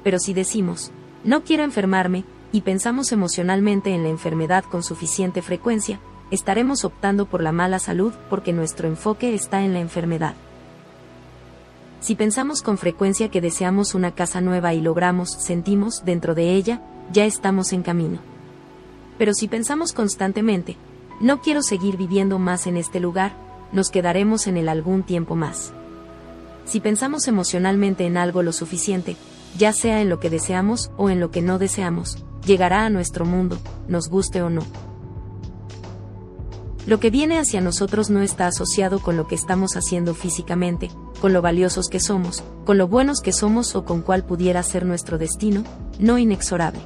Pero 0.04 0.20
si 0.20 0.34
decimos, 0.34 0.92
no 1.24 1.44
quiero 1.44 1.64
enfermarme, 1.64 2.26
y 2.52 2.62
pensamos 2.62 3.12
emocionalmente 3.12 3.94
en 3.94 4.04
la 4.04 4.10
enfermedad 4.10 4.64
con 4.66 4.84
suficiente 4.84 5.42
frecuencia, 5.42 6.00
estaremos 6.32 6.86
optando 6.86 7.26
por 7.26 7.42
la 7.42 7.52
mala 7.52 7.80
salud 7.80 8.14
porque 8.30 8.54
nuestro 8.54 8.88
enfoque 8.88 9.34
está 9.34 9.64
en 9.64 9.74
la 9.74 9.80
enfermedad. 9.80 10.36
Si 12.02 12.16
pensamos 12.16 12.64
con 12.64 12.80
frecuencia 12.80 13.30
que 13.30 13.42
deseamos 13.42 13.94
una 13.94 14.16
casa 14.16 14.42
nueva 14.42 14.74
y 14.74 14.82
logramos, 14.82 15.30
sentimos, 15.30 16.04
dentro 16.04 16.34
de 16.34 16.56
ella, 16.56 16.82
ya 17.14 17.26
estamos 17.26 17.74
en 17.74 17.84
camino. 17.84 18.20
Pero 19.20 19.36
si 19.36 19.48
pensamos 19.48 19.94
constantemente, 19.94 20.78
no 21.20 21.42
quiero 21.42 21.62
seguir 21.62 21.98
viviendo 21.98 22.40
más 22.40 22.66
en 22.66 22.76
este 22.76 23.00
lugar, 23.00 23.34
nos 23.72 23.92
quedaremos 23.92 24.48
en 24.48 24.58
él 24.58 24.68
algún 24.68 25.04
tiempo 25.04 25.36
más. 25.36 25.74
Si 26.66 26.80
pensamos 26.80 27.28
emocionalmente 27.28 28.08
en 28.08 28.18
algo 28.18 28.42
lo 28.42 28.52
suficiente, 28.52 29.16
ya 29.56 29.72
sea 29.72 30.02
en 30.02 30.10
lo 30.10 30.20
que 30.20 30.32
deseamos 30.32 30.90
o 30.98 31.12
en 31.12 31.20
lo 31.20 31.30
que 31.30 31.44
no 31.44 31.60
deseamos, 31.60 32.26
llegará 32.48 32.84
a 32.84 32.90
nuestro 32.90 33.26
mundo, 33.26 33.60
nos 33.88 34.10
guste 34.10 34.42
o 34.42 34.50
no. 34.50 34.64
Lo 36.88 37.00
que 37.00 37.12
viene 37.12 37.38
hacia 37.38 37.62
nosotros 37.62 38.10
no 38.10 38.22
está 38.22 38.48
asociado 38.48 39.00
con 39.00 39.16
lo 39.16 39.28
que 39.28 39.36
estamos 39.36 39.76
haciendo 39.76 40.16
físicamente, 40.16 40.90
con 41.20 41.32
lo 41.32 41.42
valiosos 41.42 41.88
que 41.90 42.00
somos, 42.00 42.44
con 42.66 42.80
lo 42.80 42.88
buenos 42.88 43.22
que 43.22 43.34
somos 43.34 43.76
o 43.76 43.86
con 43.86 44.02
cuál 44.02 44.26
pudiera 44.26 44.64
ser 44.64 44.86
nuestro 44.86 45.20
destino, 45.20 45.64
no 46.00 46.18
inexorable. 46.18 46.82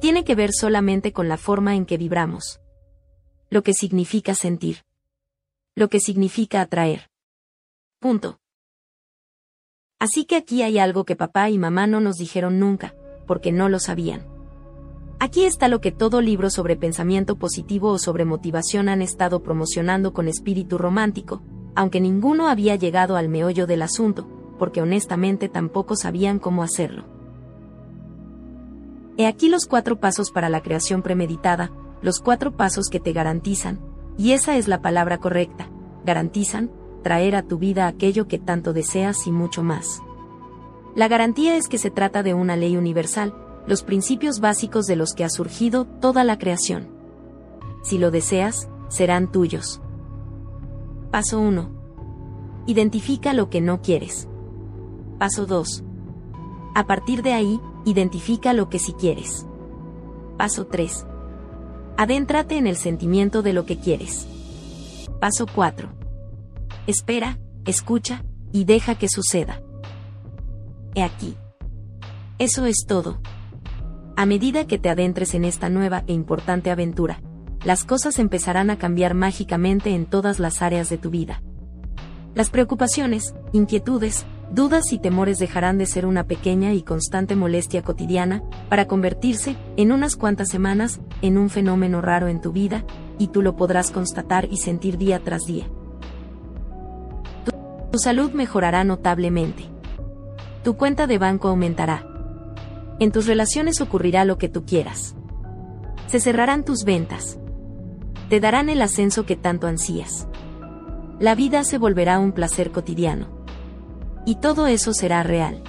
Tiene 0.00 0.24
que 0.24 0.36
ver 0.36 0.50
solamente 0.52 1.12
con 1.12 1.28
la 1.28 1.36
forma 1.36 1.74
en 1.74 1.84
que 1.84 1.96
vibramos. 1.96 2.60
Lo 3.50 3.62
que 3.62 3.74
significa 3.74 4.34
sentir. 4.34 4.84
Lo 5.74 5.88
que 5.88 5.98
significa 5.98 6.60
atraer. 6.60 7.10
Punto. 7.98 8.38
Así 9.98 10.24
que 10.24 10.36
aquí 10.36 10.62
hay 10.62 10.78
algo 10.78 11.04
que 11.04 11.16
papá 11.16 11.50
y 11.50 11.58
mamá 11.58 11.86
no 11.86 12.00
nos 12.00 12.16
dijeron 12.16 12.60
nunca, 12.60 12.94
porque 13.26 13.52
no 13.52 13.68
lo 13.68 13.78
sabían. 13.78 14.31
Aquí 15.22 15.44
está 15.44 15.68
lo 15.68 15.80
que 15.80 15.92
todo 15.92 16.20
libro 16.20 16.50
sobre 16.50 16.74
pensamiento 16.74 17.36
positivo 17.36 17.90
o 17.90 17.98
sobre 17.98 18.24
motivación 18.24 18.88
han 18.88 19.02
estado 19.02 19.40
promocionando 19.40 20.12
con 20.12 20.26
espíritu 20.26 20.78
romántico, 20.78 21.42
aunque 21.76 22.00
ninguno 22.00 22.48
había 22.48 22.74
llegado 22.74 23.14
al 23.14 23.28
meollo 23.28 23.68
del 23.68 23.82
asunto, 23.82 24.26
porque 24.58 24.82
honestamente 24.82 25.48
tampoco 25.48 25.94
sabían 25.94 26.40
cómo 26.40 26.64
hacerlo. 26.64 27.04
He 29.16 29.28
aquí 29.28 29.48
los 29.48 29.66
cuatro 29.66 30.00
pasos 30.00 30.32
para 30.32 30.48
la 30.48 30.60
creación 30.60 31.02
premeditada, 31.02 31.70
los 32.00 32.18
cuatro 32.18 32.56
pasos 32.56 32.88
que 32.88 32.98
te 32.98 33.12
garantizan, 33.12 33.78
y 34.18 34.32
esa 34.32 34.56
es 34.56 34.66
la 34.66 34.82
palabra 34.82 35.18
correcta, 35.18 35.70
garantizan, 36.04 36.68
traer 37.04 37.36
a 37.36 37.44
tu 37.44 37.58
vida 37.58 37.86
aquello 37.86 38.26
que 38.26 38.40
tanto 38.40 38.72
deseas 38.72 39.24
y 39.28 39.30
mucho 39.30 39.62
más. 39.62 40.02
La 40.96 41.06
garantía 41.06 41.56
es 41.56 41.68
que 41.68 41.78
se 41.78 41.92
trata 41.92 42.24
de 42.24 42.34
una 42.34 42.56
ley 42.56 42.76
universal, 42.76 43.36
los 43.66 43.82
principios 43.82 44.40
básicos 44.40 44.86
de 44.86 44.96
los 44.96 45.12
que 45.12 45.24
ha 45.24 45.28
surgido 45.28 45.84
toda 45.84 46.24
la 46.24 46.38
creación. 46.38 46.88
Si 47.82 47.98
lo 47.98 48.10
deseas, 48.10 48.68
serán 48.88 49.30
tuyos. 49.30 49.80
Paso 51.10 51.40
1. 51.40 51.70
Identifica 52.66 53.32
lo 53.32 53.50
que 53.50 53.60
no 53.60 53.82
quieres. 53.82 54.28
Paso 55.18 55.46
2. 55.46 55.84
A 56.74 56.86
partir 56.86 57.22
de 57.22 57.32
ahí, 57.32 57.60
identifica 57.84 58.52
lo 58.52 58.68
que 58.68 58.78
sí 58.78 58.92
quieres. 58.92 59.46
Paso 60.38 60.66
3. 60.66 61.06
Adéntrate 61.96 62.56
en 62.56 62.66
el 62.66 62.76
sentimiento 62.76 63.42
de 63.42 63.52
lo 63.52 63.66
que 63.66 63.78
quieres. 63.78 64.26
Paso 65.20 65.46
4. 65.52 65.88
Espera, 66.86 67.38
escucha, 67.64 68.24
y 68.52 68.64
deja 68.64 68.96
que 68.96 69.08
suceda. 69.08 69.62
He 70.94 71.02
aquí. 71.02 71.36
Eso 72.38 72.66
es 72.66 72.84
todo. 72.86 73.20
A 74.14 74.26
medida 74.26 74.66
que 74.66 74.78
te 74.78 74.90
adentres 74.90 75.34
en 75.34 75.44
esta 75.44 75.70
nueva 75.70 76.04
e 76.06 76.12
importante 76.12 76.70
aventura, 76.70 77.22
las 77.64 77.84
cosas 77.84 78.18
empezarán 78.18 78.68
a 78.68 78.76
cambiar 78.76 79.14
mágicamente 79.14 79.94
en 79.94 80.04
todas 80.04 80.38
las 80.38 80.60
áreas 80.60 80.90
de 80.90 80.98
tu 80.98 81.10
vida. 81.10 81.42
Las 82.34 82.50
preocupaciones, 82.50 83.34
inquietudes, 83.52 84.26
dudas 84.50 84.92
y 84.92 84.98
temores 84.98 85.38
dejarán 85.38 85.78
de 85.78 85.86
ser 85.86 86.04
una 86.04 86.24
pequeña 86.24 86.74
y 86.74 86.82
constante 86.82 87.36
molestia 87.36 87.82
cotidiana, 87.82 88.42
para 88.68 88.86
convertirse, 88.86 89.56
en 89.76 89.92
unas 89.92 90.16
cuantas 90.16 90.48
semanas, 90.50 91.00
en 91.22 91.38
un 91.38 91.48
fenómeno 91.48 92.02
raro 92.02 92.28
en 92.28 92.40
tu 92.40 92.52
vida, 92.52 92.84
y 93.18 93.28
tú 93.28 93.40
lo 93.40 93.56
podrás 93.56 93.90
constatar 93.90 94.46
y 94.50 94.58
sentir 94.58 94.98
día 94.98 95.20
tras 95.20 95.42
día. 95.46 95.66
Tu, 97.44 97.52
tu 97.90 97.98
salud 97.98 98.32
mejorará 98.32 98.84
notablemente. 98.84 99.64
Tu 100.64 100.76
cuenta 100.76 101.06
de 101.06 101.18
banco 101.18 101.48
aumentará 101.48 102.11
en 103.02 103.12
tus 103.12 103.26
relaciones 103.26 103.80
ocurrirá 103.80 104.24
lo 104.24 104.38
que 104.38 104.48
tú 104.48 104.64
quieras. 104.64 105.14
Se 106.06 106.20
cerrarán 106.20 106.64
tus 106.64 106.84
ventas. 106.84 107.38
Te 108.28 108.40
darán 108.40 108.68
el 108.68 108.82
ascenso 108.82 109.26
que 109.26 109.36
tanto 109.36 109.66
ansías. 109.66 110.28
La 111.18 111.34
vida 111.34 111.64
se 111.64 111.78
volverá 111.78 112.18
un 112.18 112.32
placer 112.32 112.70
cotidiano. 112.70 113.28
Y 114.24 114.36
todo 114.36 114.66
eso 114.66 114.92
será 114.94 115.22
real. 115.22 115.62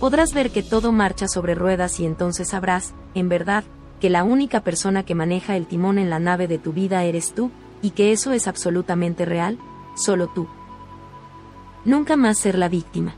Podrás 0.00 0.34
ver 0.34 0.50
que 0.50 0.62
todo 0.62 0.92
marcha 0.92 1.26
sobre 1.26 1.54
ruedas 1.54 1.98
y 2.00 2.06
entonces 2.06 2.48
sabrás, 2.48 2.94
en 3.14 3.28
verdad, 3.28 3.64
que 4.00 4.10
la 4.10 4.24
única 4.24 4.60
persona 4.60 5.04
que 5.04 5.14
maneja 5.14 5.56
el 5.56 5.66
timón 5.66 5.98
en 5.98 6.10
la 6.10 6.18
nave 6.18 6.48
de 6.48 6.58
tu 6.58 6.72
vida 6.72 7.02
eres 7.04 7.34
tú, 7.34 7.50
y 7.82 7.90
que 7.90 8.12
eso 8.12 8.32
es 8.32 8.46
absolutamente 8.46 9.24
real, 9.24 9.58
solo 9.96 10.28
tú. 10.28 10.48
Nunca 11.84 12.16
más 12.16 12.38
ser 12.38 12.58
la 12.58 12.68
víctima. 12.68 13.14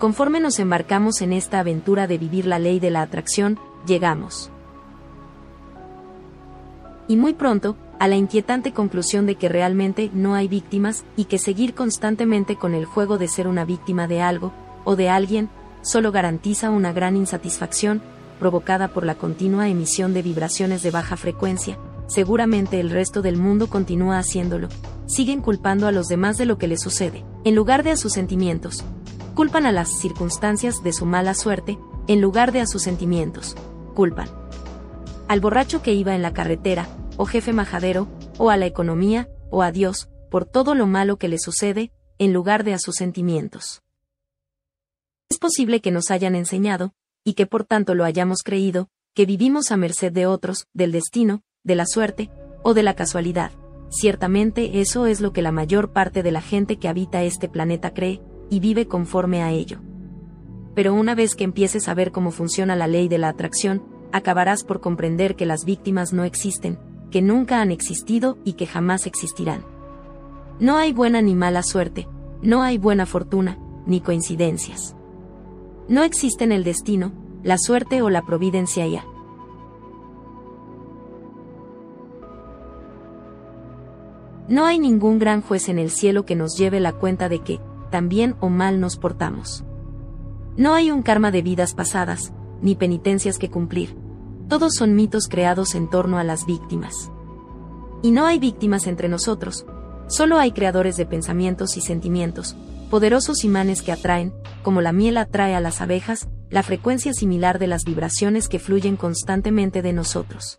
Conforme 0.00 0.40
nos 0.40 0.58
embarcamos 0.58 1.20
en 1.20 1.34
esta 1.34 1.60
aventura 1.60 2.06
de 2.06 2.16
vivir 2.16 2.46
la 2.46 2.58
ley 2.58 2.80
de 2.80 2.90
la 2.90 3.02
atracción, 3.02 3.58
llegamos. 3.86 4.50
Y 7.06 7.16
muy 7.16 7.34
pronto, 7.34 7.76
a 7.98 8.08
la 8.08 8.16
inquietante 8.16 8.72
conclusión 8.72 9.26
de 9.26 9.34
que 9.34 9.50
realmente 9.50 10.10
no 10.14 10.34
hay 10.34 10.48
víctimas 10.48 11.04
y 11.18 11.26
que 11.26 11.38
seguir 11.38 11.74
constantemente 11.74 12.56
con 12.56 12.72
el 12.72 12.86
juego 12.86 13.18
de 13.18 13.28
ser 13.28 13.46
una 13.46 13.66
víctima 13.66 14.08
de 14.08 14.22
algo, 14.22 14.54
o 14.84 14.96
de 14.96 15.10
alguien, 15.10 15.50
solo 15.82 16.12
garantiza 16.12 16.70
una 16.70 16.94
gran 16.94 17.14
insatisfacción, 17.14 18.00
provocada 18.38 18.88
por 18.88 19.04
la 19.04 19.16
continua 19.16 19.68
emisión 19.68 20.14
de 20.14 20.22
vibraciones 20.22 20.82
de 20.82 20.92
baja 20.92 21.18
frecuencia, 21.18 21.78
seguramente 22.06 22.80
el 22.80 22.88
resto 22.88 23.20
del 23.20 23.36
mundo 23.36 23.66
continúa 23.66 24.18
haciéndolo, 24.18 24.70
siguen 25.06 25.42
culpando 25.42 25.86
a 25.86 25.92
los 25.92 26.06
demás 26.08 26.38
de 26.38 26.46
lo 26.46 26.56
que 26.56 26.68
les 26.68 26.80
sucede, 26.80 27.22
en 27.44 27.54
lugar 27.54 27.82
de 27.82 27.90
a 27.90 27.96
sus 27.98 28.14
sentimientos, 28.14 28.82
Culpan 29.40 29.64
a 29.64 29.72
las 29.72 29.88
circunstancias 29.98 30.82
de 30.82 30.92
su 30.92 31.06
mala 31.06 31.32
suerte, 31.32 31.78
en 32.08 32.20
lugar 32.20 32.52
de 32.52 32.60
a 32.60 32.66
sus 32.66 32.82
sentimientos. 32.82 33.56
Culpan. 33.94 34.28
Al 35.28 35.40
borracho 35.40 35.80
que 35.80 35.94
iba 35.94 36.14
en 36.14 36.20
la 36.20 36.34
carretera, 36.34 36.86
o 37.16 37.24
jefe 37.24 37.54
majadero, 37.54 38.06
o 38.36 38.50
a 38.50 38.58
la 38.58 38.66
economía, 38.66 39.30
o 39.50 39.62
a 39.62 39.72
Dios, 39.72 40.10
por 40.30 40.44
todo 40.44 40.74
lo 40.74 40.86
malo 40.86 41.16
que 41.16 41.28
le 41.28 41.38
sucede, 41.38 41.90
en 42.18 42.34
lugar 42.34 42.64
de 42.64 42.74
a 42.74 42.78
sus 42.78 42.96
sentimientos. 42.96 43.80
Es 45.30 45.38
posible 45.38 45.80
que 45.80 45.90
nos 45.90 46.10
hayan 46.10 46.34
enseñado, 46.34 46.92
y 47.24 47.32
que 47.32 47.46
por 47.46 47.64
tanto 47.64 47.94
lo 47.94 48.04
hayamos 48.04 48.42
creído, 48.44 48.90
que 49.14 49.24
vivimos 49.24 49.70
a 49.70 49.78
merced 49.78 50.12
de 50.12 50.26
otros, 50.26 50.66
del 50.74 50.92
destino, 50.92 51.40
de 51.64 51.76
la 51.76 51.86
suerte, 51.86 52.30
o 52.62 52.74
de 52.74 52.82
la 52.82 52.94
casualidad. 52.94 53.52
Ciertamente 53.88 54.82
eso 54.82 55.06
es 55.06 55.22
lo 55.22 55.32
que 55.32 55.40
la 55.40 55.50
mayor 55.50 55.94
parte 55.94 56.22
de 56.22 56.30
la 56.30 56.42
gente 56.42 56.76
que 56.76 56.88
habita 56.88 57.22
este 57.22 57.48
planeta 57.48 57.94
cree, 57.94 58.20
y 58.50 58.60
vive 58.60 58.86
conforme 58.86 59.42
a 59.42 59.52
ello. 59.52 59.78
Pero 60.74 60.94
una 60.94 61.14
vez 61.14 61.34
que 61.34 61.44
empieces 61.44 61.88
a 61.88 61.94
ver 61.94 62.12
cómo 62.12 62.30
funciona 62.30 62.76
la 62.76 62.86
ley 62.86 63.08
de 63.08 63.18
la 63.18 63.28
atracción, 63.28 63.82
acabarás 64.12 64.64
por 64.64 64.80
comprender 64.80 65.36
que 65.36 65.46
las 65.46 65.64
víctimas 65.64 66.12
no 66.12 66.24
existen, 66.24 66.78
que 67.10 67.22
nunca 67.22 67.60
han 67.60 67.70
existido 67.70 68.38
y 68.44 68.54
que 68.54 68.66
jamás 68.66 69.06
existirán. 69.06 69.64
No 70.58 70.76
hay 70.76 70.92
buena 70.92 71.22
ni 71.22 71.34
mala 71.34 71.62
suerte, 71.62 72.06
no 72.42 72.62
hay 72.62 72.78
buena 72.78 73.06
fortuna, 73.06 73.58
ni 73.86 74.00
coincidencias. 74.00 74.94
No 75.88 76.02
existen 76.02 76.52
el 76.52 76.64
destino, 76.64 77.12
la 77.42 77.58
suerte 77.58 78.02
o 78.02 78.10
la 78.10 78.22
providencia 78.22 78.86
ya. 78.86 79.04
No 84.48 84.66
hay 84.66 84.78
ningún 84.78 85.18
gran 85.18 85.42
juez 85.42 85.68
en 85.68 85.78
el 85.78 85.90
cielo 85.90 86.26
que 86.26 86.34
nos 86.34 86.56
lleve 86.56 86.80
la 86.80 86.92
cuenta 86.92 87.28
de 87.28 87.38
que, 87.38 87.60
también 87.90 88.36
o 88.40 88.48
mal 88.48 88.80
nos 88.80 88.96
portamos. 88.96 89.64
No 90.56 90.74
hay 90.74 90.90
un 90.90 91.02
karma 91.02 91.30
de 91.30 91.42
vidas 91.42 91.74
pasadas, 91.74 92.32
ni 92.62 92.74
penitencias 92.74 93.38
que 93.38 93.50
cumplir. 93.50 93.96
Todos 94.48 94.74
son 94.74 94.94
mitos 94.94 95.28
creados 95.28 95.74
en 95.74 95.88
torno 95.88 96.18
a 96.18 96.24
las 96.24 96.46
víctimas. 96.46 97.10
Y 98.02 98.10
no 98.10 98.26
hay 98.26 98.38
víctimas 98.38 98.86
entre 98.86 99.08
nosotros, 99.08 99.66
solo 100.08 100.38
hay 100.38 100.52
creadores 100.52 100.96
de 100.96 101.06
pensamientos 101.06 101.76
y 101.76 101.80
sentimientos, 101.80 102.56
poderosos 102.90 103.44
imanes 103.44 103.82
que 103.82 103.92
atraen, 103.92 104.32
como 104.62 104.80
la 104.80 104.92
miel 104.92 105.16
atrae 105.18 105.54
a 105.54 105.60
las 105.60 105.80
abejas, 105.80 106.28
la 106.50 106.62
frecuencia 106.62 107.12
similar 107.14 107.58
de 107.58 107.68
las 107.68 107.84
vibraciones 107.84 108.48
que 108.48 108.58
fluyen 108.58 108.96
constantemente 108.96 109.82
de 109.82 109.92
nosotros. 109.92 110.56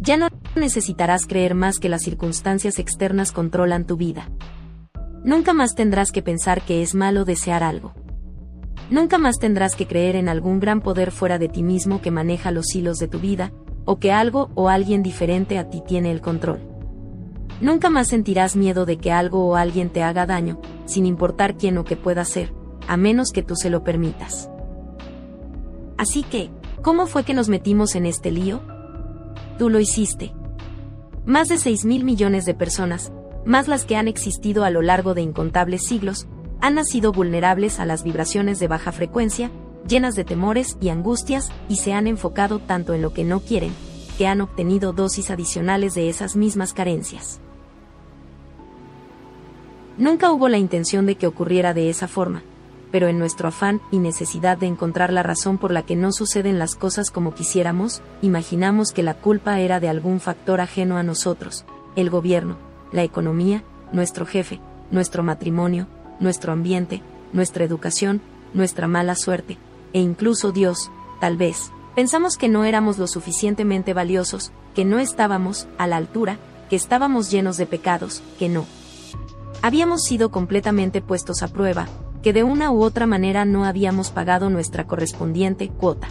Ya 0.00 0.16
no 0.16 0.28
necesitarás 0.56 1.26
creer 1.26 1.54
más 1.54 1.78
que 1.78 1.88
las 1.88 2.02
circunstancias 2.02 2.78
externas 2.78 3.30
controlan 3.30 3.86
tu 3.86 3.96
vida. 3.96 4.28
Nunca 5.24 5.52
más 5.52 5.74
tendrás 5.76 6.10
que 6.10 6.20
pensar 6.20 6.62
que 6.62 6.82
es 6.82 6.94
malo 6.94 7.24
desear 7.24 7.62
algo. 7.62 7.94
Nunca 8.90 9.18
más 9.18 9.38
tendrás 9.38 9.76
que 9.76 9.86
creer 9.86 10.16
en 10.16 10.28
algún 10.28 10.58
gran 10.58 10.80
poder 10.80 11.12
fuera 11.12 11.38
de 11.38 11.48
ti 11.48 11.62
mismo 11.62 12.00
que 12.00 12.10
maneja 12.10 12.50
los 12.50 12.74
hilos 12.74 12.98
de 12.98 13.06
tu 13.06 13.20
vida, 13.20 13.52
o 13.84 13.98
que 13.98 14.12
algo 14.12 14.50
o 14.54 14.68
alguien 14.68 15.02
diferente 15.02 15.58
a 15.58 15.70
ti 15.70 15.82
tiene 15.86 16.10
el 16.10 16.20
control. 16.20 16.60
Nunca 17.60 17.88
más 17.88 18.08
sentirás 18.08 18.56
miedo 18.56 18.84
de 18.84 18.98
que 18.98 19.12
algo 19.12 19.46
o 19.46 19.54
alguien 19.54 19.90
te 19.90 20.02
haga 20.02 20.26
daño, 20.26 20.60
sin 20.84 21.06
importar 21.06 21.56
quién 21.56 21.78
o 21.78 21.84
qué 21.84 21.96
pueda 21.96 22.24
ser, 22.24 22.52
a 22.88 22.96
menos 22.96 23.30
que 23.30 23.44
tú 23.44 23.54
se 23.54 23.70
lo 23.70 23.84
permitas. 23.84 24.50
Así 25.96 26.24
que, 26.24 26.50
¿cómo 26.82 27.06
fue 27.06 27.22
que 27.22 27.34
nos 27.34 27.48
metimos 27.48 27.94
en 27.94 28.06
este 28.06 28.32
lío? 28.32 28.60
Tú 29.56 29.70
lo 29.70 29.78
hiciste. 29.78 30.34
Más 31.24 31.46
de 31.46 31.58
6 31.58 31.84
mil 31.84 32.02
millones 32.04 32.44
de 32.44 32.54
personas, 32.54 33.12
más 33.44 33.68
las 33.68 33.84
que 33.84 33.96
han 33.96 34.08
existido 34.08 34.64
a 34.64 34.70
lo 34.70 34.82
largo 34.82 35.14
de 35.14 35.22
incontables 35.22 35.84
siglos, 35.84 36.26
han 36.60 36.76
nacido 36.76 37.12
vulnerables 37.12 37.80
a 37.80 37.86
las 37.86 38.04
vibraciones 38.04 38.58
de 38.60 38.68
baja 38.68 38.92
frecuencia, 38.92 39.50
llenas 39.86 40.14
de 40.14 40.24
temores 40.24 40.76
y 40.80 40.90
angustias, 40.90 41.50
y 41.68 41.76
se 41.76 41.92
han 41.92 42.06
enfocado 42.06 42.60
tanto 42.60 42.94
en 42.94 43.02
lo 43.02 43.12
que 43.12 43.24
no 43.24 43.40
quieren, 43.40 43.72
que 44.16 44.26
han 44.26 44.40
obtenido 44.40 44.92
dosis 44.92 45.30
adicionales 45.30 45.94
de 45.94 46.08
esas 46.08 46.36
mismas 46.36 46.72
carencias. 46.72 47.40
Nunca 49.98 50.32
hubo 50.32 50.48
la 50.48 50.58
intención 50.58 51.04
de 51.04 51.16
que 51.16 51.26
ocurriera 51.26 51.74
de 51.74 51.90
esa 51.90 52.08
forma, 52.08 52.42
pero 52.92 53.08
en 53.08 53.18
nuestro 53.18 53.48
afán 53.48 53.80
y 53.90 53.98
necesidad 53.98 54.56
de 54.56 54.66
encontrar 54.66 55.12
la 55.12 55.22
razón 55.22 55.58
por 55.58 55.72
la 55.72 55.82
que 55.82 55.96
no 55.96 56.12
suceden 56.12 56.58
las 56.58 56.76
cosas 56.76 57.10
como 57.10 57.34
quisiéramos, 57.34 58.02
imaginamos 58.20 58.92
que 58.92 59.02
la 59.02 59.14
culpa 59.14 59.58
era 59.58 59.80
de 59.80 59.88
algún 59.88 60.20
factor 60.20 60.60
ajeno 60.60 60.96
a 60.96 61.02
nosotros, 61.02 61.64
el 61.96 62.10
gobierno, 62.10 62.56
la 62.92 63.02
economía, 63.02 63.64
nuestro 63.92 64.26
jefe, 64.26 64.60
nuestro 64.90 65.22
matrimonio, 65.22 65.86
nuestro 66.20 66.52
ambiente, 66.52 67.02
nuestra 67.32 67.64
educación, 67.64 68.20
nuestra 68.54 68.86
mala 68.86 69.14
suerte, 69.14 69.58
e 69.92 70.00
incluso 70.00 70.52
Dios, 70.52 70.90
tal 71.20 71.36
vez. 71.36 71.72
Pensamos 71.94 72.36
que 72.36 72.48
no 72.48 72.64
éramos 72.64 72.98
lo 72.98 73.06
suficientemente 73.06 73.92
valiosos, 73.92 74.52
que 74.74 74.84
no 74.84 74.98
estábamos 74.98 75.66
a 75.78 75.86
la 75.86 75.96
altura, 75.96 76.38
que 76.70 76.76
estábamos 76.76 77.30
llenos 77.30 77.56
de 77.56 77.66
pecados, 77.66 78.22
que 78.38 78.48
no. 78.48 78.64
Habíamos 79.60 80.02
sido 80.04 80.30
completamente 80.30 81.02
puestos 81.02 81.42
a 81.42 81.48
prueba, 81.48 81.86
que 82.22 82.32
de 82.32 82.44
una 82.44 82.70
u 82.70 82.82
otra 82.82 83.06
manera 83.06 83.44
no 83.44 83.64
habíamos 83.64 84.10
pagado 84.10 84.48
nuestra 84.48 84.86
correspondiente 84.86 85.68
cuota. 85.68 86.08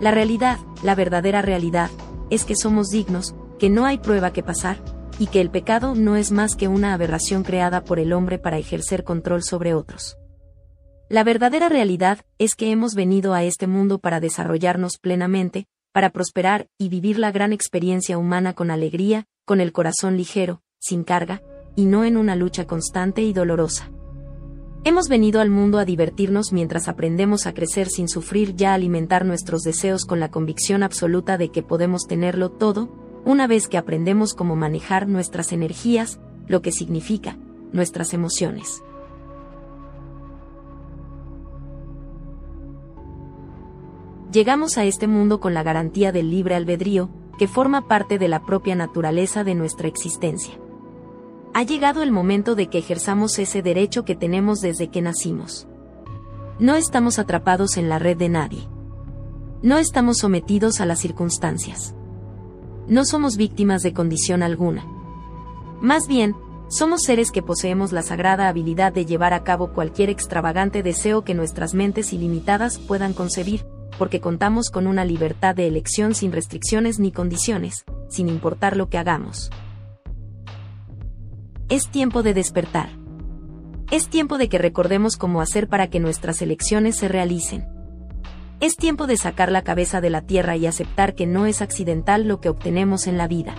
La 0.00 0.10
realidad, 0.10 0.58
la 0.82 0.94
verdadera 0.94 1.42
realidad, 1.42 1.90
es 2.28 2.44
que 2.44 2.56
somos 2.56 2.90
dignos, 2.90 3.34
que 3.62 3.70
no 3.70 3.86
hay 3.86 3.98
prueba 3.98 4.32
que 4.32 4.42
pasar, 4.42 4.82
y 5.20 5.28
que 5.28 5.40
el 5.40 5.48
pecado 5.48 5.94
no 5.94 6.16
es 6.16 6.32
más 6.32 6.56
que 6.56 6.66
una 6.66 6.94
aberración 6.94 7.44
creada 7.44 7.84
por 7.84 8.00
el 8.00 8.12
hombre 8.12 8.40
para 8.40 8.58
ejercer 8.58 9.04
control 9.04 9.44
sobre 9.44 9.72
otros. 9.72 10.18
La 11.08 11.22
verdadera 11.22 11.68
realidad 11.68 12.26
es 12.38 12.56
que 12.56 12.72
hemos 12.72 12.96
venido 12.96 13.34
a 13.34 13.44
este 13.44 13.68
mundo 13.68 14.00
para 14.00 14.18
desarrollarnos 14.18 14.98
plenamente, 14.98 15.68
para 15.92 16.10
prosperar 16.10 16.66
y 16.76 16.88
vivir 16.88 17.20
la 17.20 17.30
gran 17.30 17.52
experiencia 17.52 18.18
humana 18.18 18.52
con 18.52 18.72
alegría, 18.72 19.26
con 19.44 19.60
el 19.60 19.70
corazón 19.70 20.16
ligero, 20.16 20.60
sin 20.80 21.04
carga, 21.04 21.40
y 21.76 21.84
no 21.84 22.04
en 22.04 22.16
una 22.16 22.34
lucha 22.34 22.66
constante 22.66 23.22
y 23.22 23.32
dolorosa. 23.32 23.92
Hemos 24.82 25.08
venido 25.08 25.40
al 25.40 25.50
mundo 25.50 25.78
a 25.78 25.84
divertirnos 25.84 26.52
mientras 26.52 26.88
aprendemos 26.88 27.46
a 27.46 27.54
crecer 27.54 27.86
sin 27.86 28.08
sufrir 28.08 28.56
ya 28.56 28.74
alimentar 28.74 29.24
nuestros 29.24 29.62
deseos 29.62 30.04
con 30.04 30.18
la 30.18 30.32
convicción 30.32 30.82
absoluta 30.82 31.38
de 31.38 31.50
que 31.50 31.62
podemos 31.62 32.08
tenerlo 32.08 32.50
todo, 32.50 33.01
una 33.24 33.46
vez 33.46 33.68
que 33.68 33.78
aprendemos 33.78 34.34
cómo 34.34 34.56
manejar 34.56 35.08
nuestras 35.08 35.52
energías, 35.52 36.18
lo 36.46 36.62
que 36.62 36.72
significa, 36.72 37.36
nuestras 37.72 38.14
emociones. 38.14 38.82
Llegamos 44.32 44.78
a 44.78 44.84
este 44.84 45.06
mundo 45.06 45.40
con 45.40 45.52
la 45.52 45.62
garantía 45.62 46.10
del 46.10 46.30
libre 46.30 46.54
albedrío, 46.54 47.10
que 47.38 47.46
forma 47.46 47.86
parte 47.86 48.18
de 48.18 48.28
la 48.28 48.44
propia 48.44 48.74
naturaleza 48.74 49.44
de 49.44 49.54
nuestra 49.54 49.88
existencia. 49.88 50.54
Ha 51.54 51.64
llegado 51.64 52.02
el 52.02 52.12
momento 52.12 52.54
de 52.54 52.68
que 52.68 52.78
ejerzamos 52.78 53.38
ese 53.38 53.60
derecho 53.60 54.04
que 54.04 54.14
tenemos 54.14 54.60
desde 54.60 54.88
que 54.88 55.02
nacimos. 55.02 55.68
No 56.58 56.76
estamos 56.76 57.18
atrapados 57.18 57.76
en 57.76 57.90
la 57.90 57.98
red 57.98 58.16
de 58.16 58.30
nadie. 58.30 58.68
No 59.62 59.76
estamos 59.76 60.18
sometidos 60.18 60.80
a 60.80 60.86
las 60.86 61.00
circunstancias. 61.00 61.94
No 62.92 63.06
somos 63.06 63.38
víctimas 63.38 63.82
de 63.82 63.94
condición 63.94 64.42
alguna. 64.42 64.84
Más 65.80 66.06
bien, 66.08 66.36
somos 66.68 67.04
seres 67.04 67.30
que 67.30 67.40
poseemos 67.40 67.90
la 67.90 68.02
sagrada 68.02 68.48
habilidad 68.48 68.92
de 68.92 69.06
llevar 69.06 69.32
a 69.32 69.44
cabo 69.44 69.72
cualquier 69.72 70.10
extravagante 70.10 70.82
deseo 70.82 71.24
que 71.24 71.32
nuestras 71.32 71.72
mentes 71.72 72.12
ilimitadas 72.12 72.78
puedan 72.78 73.14
concebir, 73.14 73.64
porque 73.96 74.20
contamos 74.20 74.68
con 74.68 74.86
una 74.86 75.06
libertad 75.06 75.54
de 75.54 75.68
elección 75.68 76.14
sin 76.14 76.32
restricciones 76.32 76.98
ni 76.98 77.12
condiciones, 77.12 77.86
sin 78.10 78.28
importar 78.28 78.76
lo 78.76 78.90
que 78.90 78.98
hagamos. 78.98 79.48
Es 81.70 81.88
tiempo 81.88 82.22
de 82.22 82.34
despertar. 82.34 82.90
Es 83.90 84.08
tiempo 84.08 84.36
de 84.36 84.50
que 84.50 84.58
recordemos 84.58 85.16
cómo 85.16 85.40
hacer 85.40 85.66
para 85.66 85.88
que 85.88 85.98
nuestras 85.98 86.42
elecciones 86.42 86.96
se 86.98 87.08
realicen. 87.08 87.64
Es 88.62 88.76
tiempo 88.76 89.08
de 89.08 89.16
sacar 89.16 89.50
la 89.50 89.62
cabeza 89.62 90.00
de 90.00 90.08
la 90.08 90.22
tierra 90.22 90.56
y 90.56 90.66
aceptar 90.66 91.16
que 91.16 91.26
no 91.26 91.46
es 91.46 91.60
accidental 91.60 92.28
lo 92.28 92.40
que 92.40 92.48
obtenemos 92.48 93.08
en 93.08 93.18
la 93.18 93.26
vida. 93.26 93.56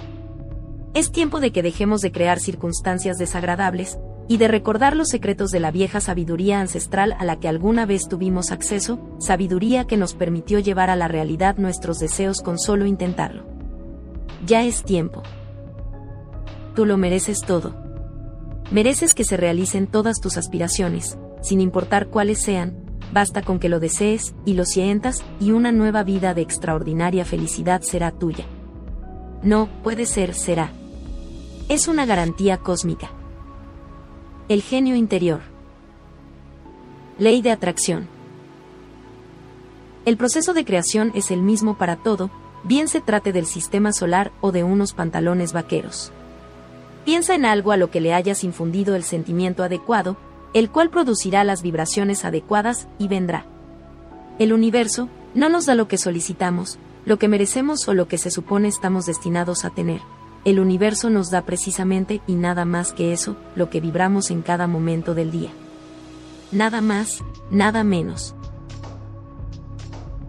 Es 0.94 1.12
tiempo 1.12 1.42
de 1.42 1.52
que 1.52 1.62
dejemos 1.62 2.00
de 2.00 2.14
crear 2.14 2.40
circunstancias 2.40 3.18
desagradables, 3.18 4.00
y 4.30 4.38
de 4.38 4.48
recordar 4.48 4.96
los 4.96 5.10
secretos 5.10 5.52
de 5.52 5.60
la 5.60 5.72
vieja 5.72 6.00
sabiduría 6.00 6.62
ancestral 6.62 7.18
a 7.20 7.26
la 7.26 7.38
que 7.38 7.50
alguna 7.50 7.86
vez 7.86 8.08
tuvimos 8.08 8.54
acceso, 8.54 9.18
sabiduría 9.20 9.84
que 9.84 9.98
nos 9.98 10.14
permitió 10.14 10.60
llevar 10.60 10.90
a 10.90 10.96
la 10.96 11.10
realidad 11.10 11.58
nuestros 11.58 12.00
deseos 12.00 12.40
con 12.40 12.58
solo 12.58 12.86
intentarlo. 12.86 13.44
Ya 14.46 14.64
es 14.64 14.84
tiempo. 14.84 15.22
Tú 16.76 16.86
lo 16.86 16.96
mereces 16.96 17.42
todo. 17.42 17.76
Mereces 18.72 19.14
que 19.14 19.26
se 19.26 19.36
realicen 19.36 19.86
todas 19.86 20.22
tus 20.22 20.38
aspiraciones, 20.38 21.18
sin 21.42 21.60
importar 21.60 22.08
cuáles 22.08 22.42
sean, 22.42 22.83
basta 23.14 23.44
con 23.44 23.60
que 23.60 23.70
lo 23.70 23.80
desees 23.80 24.34
y 24.44 24.56
lo 24.56 24.66
sientas 24.66 25.24
y 25.40 25.52
una 25.52 25.72
nueva 25.72 26.04
vida 26.04 26.34
de 26.34 26.42
extraordinaria 26.42 27.24
felicidad 27.24 27.82
será 27.82 28.12
tuya. 28.12 28.46
No, 29.44 29.70
puede 29.84 30.06
ser, 30.06 30.34
será. 30.34 30.72
Es 31.70 31.88
una 31.88 32.06
garantía 32.06 32.58
cósmica. 32.58 33.12
El 34.50 34.62
genio 34.62 34.96
interior. 34.96 35.42
Ley 37.20 37.42
de 37.42 37.52
atracción. 37.52 38.08
El 40.06 40.18
proceso 40.18 40.54
de 40.54 40.66
creación 40.66 41.12
es 41.14 41.32
el 41.32 41.42
mismo 41.42 41.78
para 41.78 41.98
todo, 41.98 42.30
bien 42.64 42.88
se 42.88 43.00
trate 43.00 43.32
del 43.32 43.46
sistema 43.46 43.94
solar 43.94 44.32
o 44.42 44.52
de 44.52 44.64
unos 44.64 44.94
pantalones 44.94 45.54
vaqueros. 45.54 46.12
Piensa 47.06 47.36
en 47.36 47.46
algo 47.46 47.72
a 47.72 47.78
lo 47.78 47.92
que 47.92 48.02
le 48.02 48.14
hayas 48.14 48.44
infundido 48.44 48.96
el 48.96 49.04
sentimiento 49.04 49.64
adecuado, 49.64 50.18
el 50.54 50.70
cual 50.70 50.90
producirá 50.90 51.44
las 51.44 51.62
vibraciones 51.62 52.26
adecuadas 52.26 52.88
y 53.00 53.08
vendrá. 53.08 53.46
El 54.40 54.54
universo 54.54 55.10
no 55.34 55.50
nos 55.50 55.66
da 55.66 55.76
lo 55.76 55.88
que 55.88 55.98
solicitamos, 55.98 56.78
lo 57.06 57.18
que 57.18 57.28
merecemos 57.28 57.88
o 57.88 57.94
lo 57.94 58.08
que 58.08 58.18
se 58.18 58.32
supone 58.32 58.68
estamos 58.68 59.06
destinados 59.06 59.66
a 59.66 59.72
tener. 59.72 60.02
El 60.46 60.60
universo 60.60 61.10
nos 61.10 61.30
da 61.32 61.42
precisamente 61.44 62.22
y 62.28 62.34
nada 62.34 62.66
más 62.66 62.94
que 62.94 63.14
eso, 63.14 63.36
lo 63.56 63.70
que 63.70 63.80
vibramos 63.80 64.30
en 64.30 64.42
cada 64.42 64.68
momento 64.68 65.16
del 65.16 65.32
día. 65.32 65.52
Nada 66.52 66.82
más, 66.82 67.24
nada 67.50 67.84
menos. 67.84 68.36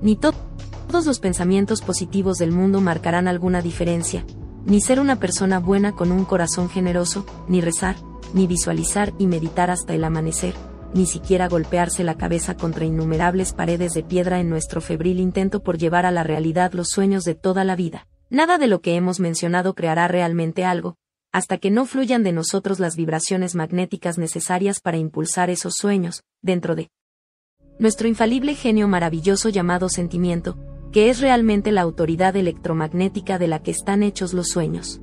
Ni 0.01 0.17
todos 0.17 1.07
los 1.07 1.19
pensamientos 1.19 1.83
positivos 1.83 2.39
del 2.39 2.53
mundo 2.53 2.81
marcarán 2.81 3.27
alguna 3.27 3.61
diferencia, 3.61 4.25
ni 4.65 4.81
ser 4.81 5.01
una 5.01 5.17
persona 5.17 5.59
buena 5.59 5.93
con 5.93 6.13
un 6.13 6.25
corazón 6.25 6.71
generoso, 6.71 7.27
ni 7.49 7.61
rezar, 7.61 7.97
ni 8.35 8.47
visualizar 8.47 9.15
y 9.19 9.27
meditar 9.27 9.71
hasta 9.71 9.95
el 9.95 10.05
amanecer, 10.05 10.55
ni 10.93 11.07
siquiera 11.07 11.49
golpearse 11.49 12.05
la 12.05 12.17
cabeza 12.17 12.57
contra 12.57 12.85
innumerables 12.85 13.53
paredes 13.53 13.95
de 13.95 14.03
piedra 14.03 14.41
en 14.41 14.51
nuestro 14.51 14.81
febril 14.81 15.19
intento 15.19 15.63
por 15.63 15.79
llevar 15.79 16.05
a 16.05 16.11
la 16.11 16.23
realidad 16.23 16.73
los 16.73 16.89
sueños 16.91 17.25
de 17.25 17.35
toda 17.35 17.65
la 17.65 17.77
vida. 17.77 18.07
Nada 18.31 18.59
de 18.59 18.67
lo 18.67 18.81
que 18.81 18.97
hemos 18.97 19.21
mencionado 19.21 19.75
creará 19.75 20.09
realmente 20.09 20.65
algo, 20.65 20.97
hasta 21.33 21.59
que 21.59 21.71
no 21.71 21.85
fluyan 21.85 22.23
de 22.23 22.33
nosotros 22.33 22.79
las 22.79 22.97
vibraciones 22.97 23.55
magnéticas 23.55 24.19
necesarias 24.19 24.81
para 24.81 24.99
impulsar 24.99 25.51
esos 25.51 25.75
sueños, 25.77 26.23
dentro 26.43 26.75
de 26.75 26.91
nuestro 27.79 28.07
infalible 28.07 28.55
genio 28.55 28.87
maravilloso 28.87 29.49
llamado 29.49 29.89
sentimiento, 29.89 30.57
que 30.93 31.11
es 31.11 31.21
realmente 31.21 31.73
la 31.73 31.81
autoridad 31.81 32.37
electromagnética 32.37 33.37
de 33.39 33.49
la 33.49 33.63
que 33.63 33.73
están 33.73 34.05
hechos 34.05 34.33
los 34.33 34.49
sueños. 34.49 35.01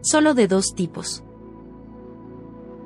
Solo 0.00 0.32
de 0.32 0.48
dos 0.48 0.74
tipos. 0.74 1.24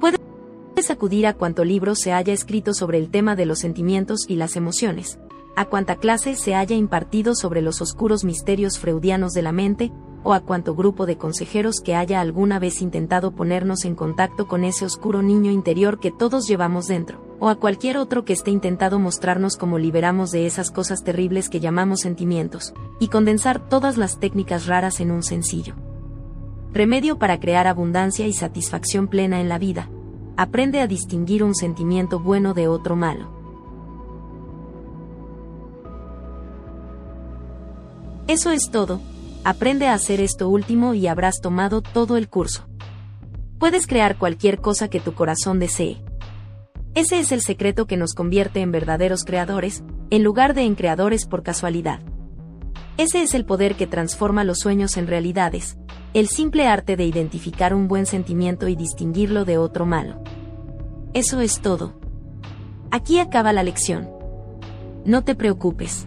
Puedes 0.03 0.91
acudir 0.91 1.29
a 1.29 1.35
cuanto 1.35 1.65
libro 1.65 1.95
se 1.95 2.13
haya 2.13 2.33
escrito 2.33 2.75
sobre 2.75 2.99
el 2.99 3.09
tema 3.09 3.37
de 3.37 3.47
los 3.47 3.61
sentimientos 3.61 4.25
y 4.27 4.35
las 4.35 4.57
emociones, 4.57 5.21
a 5.55 5.67
cuanta 5.67 5.97
clase 5.97 6.35
se 6.35 6.57
haya 6.57 6.75
impartido 6.75 7.37
sobre 7.37 7.63
los 7.63 7.81
oscuros 7.81 8.25
misterios 8.25 8.81
freudianos 8.81 9.33
de 9.33 9.43
la 9.43 9.53
mente, 9.53 9.93
o 10.25 10.33
a 10.33 10.41
cuanto 10.41 10.75
grupo 10.75 11.07
de 11.07 11.19
consejeros 11.19 11.81
que 11.81 11.95
haya 11.95 12.21
alguna 12.21 12.59
vez 12.59 12.83
intentado 12.83 13.33
ponernos 13.33 13.85
en 13.85 13.95
contacto 13.95 14.49
con 14.49 14.65
ese 14.65 14.85
oscuro 14.85 15.23
niño 15.23 15.51
interior 15.51 16.01
que 16.01 16.11
todos 16.11 16.49
llevamos 16.49 16.87
dentro 16.89 17.33
o 17.39 17.49
a 17.49 17.57
cualquier 17.57 17.97
otro 17.97 18.25
que 18.25 18.33
esté 18.33 18.53
intentado 18.53 19.01
mostrarnos 19.01 19.57
cómo 19.57 19.77
liberamos 19.77 20.31
de 20.31 20.47
esas 20.47 20.71
cosas 20.71 21.03
terribles 21.03 21.49
que 21.49 21.59
llamamos 21.59 22.01
sentimientos, 22.01 22.73
y 23.01 23.09
condensar 23.09 23.69
todas 23.69 23.97
las 23.97 24.21
técnicas 24.21 24.67
raras 24.67 25.01
en 25.01 25.11
un 25.11 25.25
sencillo 25.25 25.75
remedio 26.73 27.19
para 27.19 27.39
crear 27.39 27.67
abundancia 27.67 28.27
y 28.27 28.33
satisfacción 28.33 29.09
plena 29.09 29.41
en 29.41 29.49
la 29.49 29.59
vida. 29.59 29.91
Aprende 30.37 30.81
a 30.81 30.87
distinguir 30.87 31.45
un 31.45 31.55
sentimiento 31.55 32.19
bueno 32.19 32.55
de 32.55 32.69
otro 32.69 32.97
malo. 32.97 33.31
Eso 38.29 38.51
es 38.51 38.71
todo, 38.71 39.01
aprende 39.45 39.89
a 39.89 39.95
hacer 39.95 40.21
esto 40.21 40.49
último 40.49 40.95
y 40.95 41.07
habrás 41.07 41.41
tomado 41.41 41.83
todo 41.83 42.17
el 42.17 42.29
curso. 42.29 42.65
Puedes 43.59 43.87
crear 43.87 44.17
cualquier 44.17 44.61
cosa 44.61 44.89
que 44.89 45.01
tu 45.01 45.15
corazón 45.15 45.59
desee 45.59 46.03
ese 46.95 47.21
es 47.21 47.33
el 47.33 47.41
secreto 47.41 47.87
que 47.87 47.97
nos 47.97 48.13
convierte 48.13 48.61
en 48.61 48.71
verdaderos 48.71 49.25
creadores, 49.25 49.83
en 50.11 50.23
lugar 50.23 50.53
de 50.53 50.65
en 50.65 50.75
creadores 50.75 51.25
por 51.25 51.43
casualidad. 51.43 52.01
Ese 53.03 53.21
es 53.21 53.35
el 53.35 53.45
poder 53.45 53.75
que 53.75 53.89
transforma 53.89 54.45
los 54.45 54.61
sueños 54.61 54.97
en 54.97 55.09
realidades, 55.09 55.77
el 56.15 56.29
simple 56.29 56.69
arte 56.69 56.95
de 56.95 57.05
identificar 57.05 57.75
un 57.75 57.89
buen 57.89 58.07
sentimiento 58.07 58.69
y 58.69 58.77
distinguirlo 58.77 59.45
de 59.45 59.59
otro 59.59 59.87
malo. 59.87 60.23
Eso 61.13 61.41
es 61.41 61.61
todo. 61.61 61.95
Aquí 62.93 63.19
acaba 63.19 63.53
la 63.53 63.65
lección. 63.65 64.09
No 65.05 65.25
te 65.25 65.35
preocupes. 65.35 66.07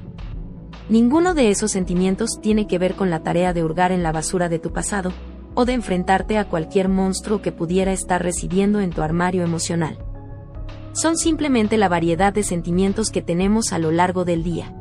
Ninguno 0.87 1.33
de 1.33 1.49
esos 1.49 1.71
sentimientos 1.71 2.39
tiene 2.41 2.65
que 2.65 2.79
ver 2.79 2.95
con 2.95 3.09
la 3.09 3.23
tarea 3.23 3.51
de 3.51 3.65
hurgar 3.65 3.91
en 3.91 4.01
la 4.01 4.13
basura 4.13 4.47
de 4.47 4.59
tu 4.59 4.71
pasado, 4.71 5.11
o 5.53 5.65
de 5.65 5.73
enfrentarte 5.73 6.37
a 6.37 6.47
cualquier 6.47 6.87
monstruo 6.87 7.41
que 7.41 7.51
pudiera 7.51 7.91
estar 7.91 8.23
residiendo 8.23 8.79
en 8.79 8.91
tu 8.91 9.01
armario 9.01 9.43
emocional. 9.43 9.97
Son 10.93 11.17
simplemente 11.17 11.75
la 11.77 11.89
variedad 11.89 12.31
de 12.31 12.43
sentimientos 12.43 13.09
que 13.09 13.21
tenemos 13.21 13.73
a 13.73 13.79
lo 13.79 13.91
largo 13.91 14.23
del 14.23 14.43
día. 14.43 14.73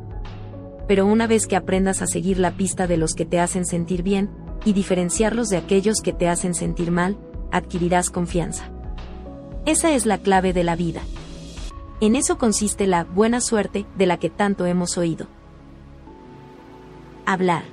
Pero 0.87 1.05
una 1.05 1.27
vez 1.27 1.47
que 1.47 1.55
aprendas 1.55 2.01
a 2.01 2.07
seguir 2.07 2.37
la 2.37 2.51
pista 2.51 2.87
de 2.87 2.97
los 2.97 3.13
que 3.13 3.25
te 3.25 3.39
hacen 3.39 3.65
sentir 3.65 4.03
bien, 4.03 4.29
y 4.65 4.73
diferenciarlos 4.73 5.49
de 5.49 5.57
aquellos 5.57 6.01
que 6.01 6.11
te 6.11 6.27
hacen 6.27 6.53
sentir 6.55 6.91
mal, 6.91 7.17
adquirirás 7.51 8.09
confianza. 8.09 8.69
Esa 9.65 9.91
es 9.93 10.05
la 10.05 10.17
clave 10.17 10.53
de 10.53 10.63
la 10.63 10.75
vida. 10.75 11.01
En 12.01 12.15
eso 12.15 12.37
consiste 12.37 12.87
la 12.87 13.03
buena 13.03 13.39
suerte 13.41 13.85
de 13.95 14.05
la 14.05 14.17
que 14.17 14.29
tanto 14.29 14.65
hemos 14.65 14.97
oído. 14.97 15.27
Hablar. 17.25 17.63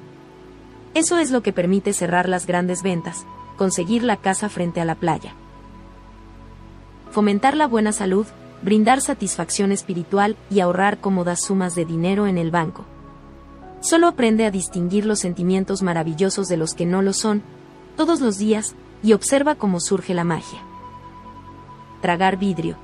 Eso 0.95 1.19
es 1.19 1.31
lo 1.31 1.43
que 1.43 1.53
permite 1.53 1.93
cerrar 1.93 2.29
las 2.29 2.47
grandes 2.47 2.83
ventas, 2.83 3.27
conseguir 3.57 4.03
la 4.05 4.19
casa 4.19 4.49
frente 4.49 4.81
a 4.81 4.85
la 4.85 4.95
playa. 4.95 5.35
Fomentar 7.11 7.57
la 7.57 7.67
buena 7.67 7.93
salud, 7.93 8.27
brindar 8.63 9.01
satisfacción 9.01 9.73
espiritual 9.73 10.37
y 10.51 10.61
ahorrar 10.61 11.01
cómodas 11.01 11.43
sumas 11.43 11.75
de 11.75 11.85
dinero 11.85 12.27
en 12.27 12.39
el 12.39 12.51
banco. 12.51 12.85
Solo 13.83 14.07
aprende 14.07 14.47
a 14.47 14.53
distinguir 14.53 15.05
los 15.07 15.19
sentimientos 15.19 15.83
maravillosos 15.83 16.49
de 16.49 16.57
los 16.57 16.75
que 16.75 16.87
no 16.87 17.03
lo 17.03 17.13
son, 17.13 17.43
todos 17.97 18.21
los 18.21 18.39
días, 18.39 18.77
y 19.03 19.13
observa 19.13 19.57
cómo 19.57 19.81
surge 19.81 20.15
la 20.15 20.23
magia. 20.23 20.61
Tragar 22.01 22.39
vidrio. 22.39 22.77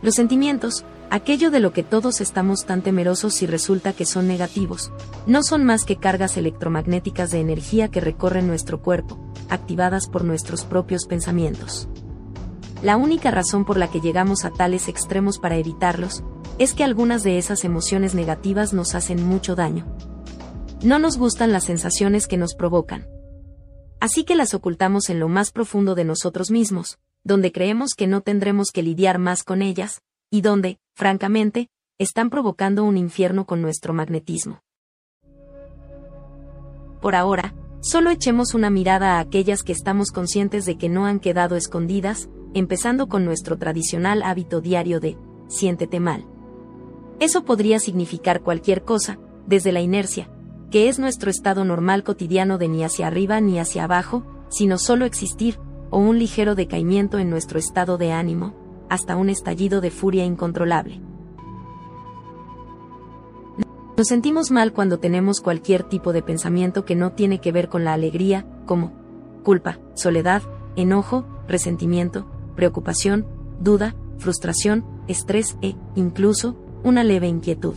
Los 0.00 0.14
sentimientos, 0.14 0.86
aquello 1.10 1.50
de 1.50 1.60
lo 1.60 1.74
que 1.74 1.82
todos 1.82 2.22
estamos 2.22 2.64
tan 2.64 2.80
temerosos 2.80 3.34
si 3.34 3.46
resulta 3.46 3.92
que 3.92 4.06
son 4.06 4.26
negativos, 4.26 4.90
no 5.26 5.42
son 5.42 5.64
más 5.64 5.84
que 5.84 5.96
cargas 5.96 6.38
electromagnéticas 6.38 7.30
de 7.30 7.40
energía 7.40 7.88
que 7.88 8.00
recorren 8.00 8.46
nuestro 8.46 8.80
cuerpo, 8.80 9.18
activadas 9.50 10.08
por 10.08 10.24
nuestros 10.24 10.64
propios 10.64 11.04
pensamientos. 11.04 11.88
La 12.82 12.96
única 12.96 13.30
razón 13.30 13.64
por 13.64 13.76
la 13.76 13.90
que 13.90 14.00
llegamos 14.00 14.44
a 14.44 14.50
tales 14.50 14.88
extremos 14.88 15.38
para 15.38 15.56
evitarlos, 15.56 16.24
es 16.58 16.74
que 16.74 16.82
algunas 16.82 17.22
de 17.22 17.38
esas 17.38 17.64
emociones 17.64 18.14
negativas 18.14 18.72
nos 18.72 18.96
hacen 18.96 19.24
mucho 19.24 19.54
daño. 19.54 19.86
No 20.82 20.98
nos 20.98 21.16
gustan 21.16 21.52
las 21.52 21.64
sensaciones 21.64 22.26
que 22.26 22.36
nos 22.36 22.54
provocan. 22.54 23.06
Así 24.00 24.24
que 24.24 24.34
las 24.34 24.52
ocultamos 24.52 25.10
en 25.10 25.20
lo 25.20 25.28
más 25.28 25.52
profundo 25.52 25.94
de 25.94 26.04
nosotros 26.04 26.50
mismos, 26.50 26.98
donde 27.22 27.52
creemos 27.52 27.90
que 27.96 28.08
no 28.08 28.20
tendremos 28.20 28.70
que 28.72 28.82
lidiar 28.82 29.20
más 29.20 29.44
con 29.44 29.62
ellas, 29.62 30.02
y 30.28 30.40
donde, 30.40 30.80
francamente, 30.96 31.68
están 31.98 32.30
provocando 32.30 32.82
un 32.82 32.96
infierno 32.96 33.46
con 33.46 33.62
nuestro 33.62 33.94
magnetismo. 33.94 34.60
Por 37.00 37.14
ahora, 37.14 37.54
solo 37.80 38.10
echemos 38.10 38.54
una 38.54 38.70
mirada 38.70 39.18
a 39.18 39.20
aquellas 39.20 39.62
que 39.62 39.72
estamos 39.72 40.10
conscientes 40.10 40.64
de 40.64 40.78
que 40.78 40.88
no 40.88 41.06
han 41.06 41.20
quedado 41.20 41.54
escondidas, 41.54 42.28
empezando 42.54 43.08
con 43.08 43.24
nuestro 43.24 43.58
tradicional 43.58 44.22
hábito 44.22 44.60
diario 44.60 45.00
de, 45.00 45.16
siéntete 45.48 46.00
mal. 46.00 46.26
Eso 47.20 47.44
podría 47.44 47.78
significar 47.78 48.42
cualquier 48.42 48.84
cosa, 48.84 49.18
desde 49.46 49.72
la 49.72 49.80
inercia, 49.80 50.28
que 50.70 50.88
es 50.88 50.98
nuestro 50.98 51.30
estado 51.30 51.64
normal 51.64 52.02
cotidiano 52.02 52.58
de 52.58 52.68
ni 52.68 52.84
hacia 52.84 53.06
arriba 53.06 53.40
ni 53.40 53.58
hacia 53.58 53.84
abajo, 53.84 54.24
sino 54.48 54.78
solo 54.78 55.04
existir, 55.04 55.58
o 55.90 55.98
un 55.98 56.18
ligero 56.18 56.54
decaimiento 56.54 57.18
en 57.18 57.30
nuestro 57.30 57.58
estado 57.58 57.98
de 57.98 58.12
ánimo, 58.12 58.54
hasta 58.88 59.16
un 59.16 59.28
estallido 59.28 59.80
de 59.80 59.90
furia 59.90 60.24
incontrolable. 60.24 61.00
Nos 63.96 64.08
sentimos 64.08 64.50
mal 64.50 64.72
cuando 64.72 64.98
tenemos 64.98 65.40
cualquier 65.40 65.84
tipo 65.84 66.12
de 66.12 66.22
pensamiento 66.22 66.84
que 66.84 66.96
no 66.96 67.12
tiene 67.12 67.40
que 67.40 67.52
ver 67.52 67.68
con 67.68 67.84
la 67.84 67.92
alegría, 67.92 68.46
como 68.64 68.92
culpa, 69.44 69.78
soledad, 69.94 70.42
enojo, 70.76 71.26
resentimiento, 71.46 72.26
preocupación, 72.62 73.26
duda, 73.58 73.96
frustración, 74.18 74.84
estrés 75.08 75.56
e, 75.62 75.74
incluso, 75.96 76.56
una 76.84 77.02
leve 77.02 77.26
inquietud. 77.26 77.74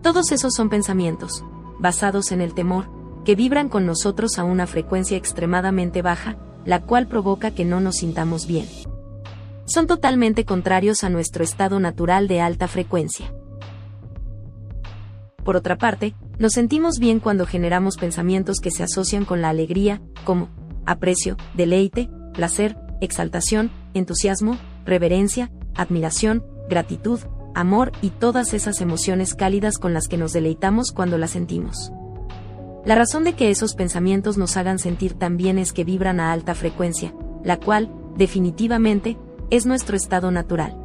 Todos 0.00 0.30
esos 0.30 0.54
son 0.54 0.70
pensamientos, 0.70 1.44
basados 1.80 2.30
en 2.30 2.40
el 2.40 2.54
temor, 2.54 2.88
que 3.24 3.34
vibran 3.34 3.68
con 3.68 3.86
nosotros 3.86 4.38
a 4.38 4.44
una 4.44 4.68
frecuencia 4.68 5.16
extremadamente 5.16 6.02
baja, 6.02 6.36
la 6.64 6.82
cual 6.82 7.08
provoca 7.08 7.50
que 7.50 7.64
no 7.64 7.80
nos 7.80 7.96
sintamos 7.96 8.46
bien. 8.46 8.68
Son 9.64 9.88
totalmente 9.88 10.44
contrarios 10.44 11.02
a 11.02 11.10
nuestro 11.10 11.42
estado 11.42 11.80
natural 11.80 12.28
de 12.28 12.40
alta 12.40 12.68
frecuencia. 12.68 13.34
Por 15.44 15.56
otra 15.56 15.78
parte, 15.78 16.14
nos 16.38 16.52
sentimos 16.52 17.00
bien 17.00 17.18
cuando 17.18 17.44
generamos 17.44 17.96
pensamientos 17.96 18.60
que 18.60 18.70
se 18.70 18.84
asocian 18.84 19.24
con 19.24 19.42
la 19.42 19.48
alegría, 19.48 20.00
como 20.24 20.48
aprecio, 20.86 21.36
deleite, 21.54 22.08
placer, 22.34 22.76
exaltación, 23.00 23.72
entusiasmo, 23.94 24.58
reverencia, 24.84 25.50
admiración, 25.74 26.44
gratitud, 26.68 27.20
amor 27.54 27.92
y 28.02 28.10
todas 28.10 28.54
esas 28.54 28.80
emociones 28.80 29.34
cálidas 29.34 29.78
con 29.78 29.92
las 29.94 30.08
que 30.08 30.16
nos 30.16 30.32
deleitamos 30.32 30.92
cuando 30.92 31.18
las 31.18 31.30
sentimos. 31.30 31.92
La 32.84 32.94
razón 32.94 33.24
de 33.24 33.34
que 33.34 33.50
esos 33.50 33.74
pensamientos 33.74 34.38
nos 34.38 34.56
hagan 34.56 34.78
sentir 34.78 35.14
tan 35.14 35.36
bien 35.36 35.58
es 35.58 35.72
que 35.72 35.84
vibran 35.84 36.18
a 36.20 36.32
alta 36.32 36.54
frecuencia, 36.54 37.14
la 37.44 37.58
cual, 37.58 37.92
definitivamente, 38.16 39.18
es 39.50 39.66
nuestro 39.66 39.96
estado 39.96 40.30
natural. 40.30 40.76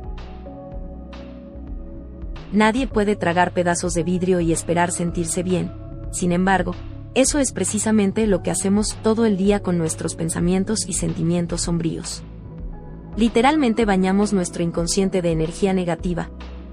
Nadie 2.52 2.88
puede 2.88 3.16
tragar 3.16 3.54
pedazos 3.54 3.94
de 3.94 4.04
vidrio 4.04 4.40
y 4.40 4.52
esperar 4.52 4.92
sentirse 4.92 5.44
bien, 5.44 5.72
sin 6.12 6.32
embargo, 6.32 6.74
eso 7.14 7.40
es 7.40 7.54
precisamente 7.54 8.28
lo 8.28 8.44
que 8.44 8.52
hacemos 8.52 8.98
todo 9.02 9.26
el 9.26 9.38
día 9.38 9.62
con 9.62 9.78
nuestros 9.78 10.16
pensamientos 10.16 10.86
y 10.88 10.94
sentimientos 10.94 11.62
sombríos. 11.62 12.24
Literalmente 13.18 13.86
bañamos 13.86 14.34
nuestro 14.34 14.62
inconsciente 14.62 15.22
de 15.22 15.32
energía 15.32 15.74
negativa, 15.74 16.30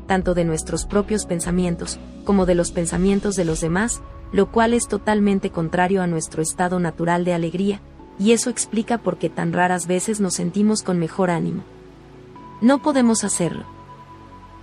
tanto 0.07 0.34
de 0.34 0.45
nuestros 0.45 0.86
propios 0.86 1.24
pensamientos, 1.24 2.01
como 2.24 2.47
de 2.47 2.57
los 2.57 2.72
pensamientos 2.72 3.36
de 3.36 3.45
los 3.45 3.61
demás, 3.61 4.03
lo 4.32 4.51
cual 4.51 4.74
es 4.74 4.88
totalmente 4.88 5.51
contrario 5.51 6.03
a 6.03 6.09
nuestro 6.09 6.43
estado 6.43 6.80
natural 6.80 7.24
de 7.24 7.34
alegría, 7.34 7.80
y 8.18 8.32
eso 8.32 8.51
explica 8.51 8.99
por 8.99 9.18
qué 9.18 9.30
tan 9.30 9.53
raras 9.53 9.86
veces 9.86 10.20
nos 10.20 10.34
sentimos 10.34 10.82
con 10.82 10.99
mejor 10.99 11.30
ánimo. 11.30 11.62
No 12.61 12.82
podemos 12.82 13.22
hacerlo. 13.24 13.64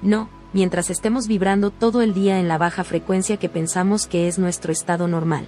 No, 0.01 0.29
mientras 0.53 0.89
estemos 0.89 1.27
vibrando 1.27 1.71
todo 1.71 2.01
el 2.01 2.13
día 2.13 2.39
en 2.39 2.47
la 2.47 2.57
baja 2.57 2.83
frecuencia 2.83 3.37
que 3.37 3.49
pensamos 3.49 4.05
que 4.05 4.27
es 4.27 4.37
nuestro 4.37 4.71
estado 4.71 5.07
normal. 5.07 5.47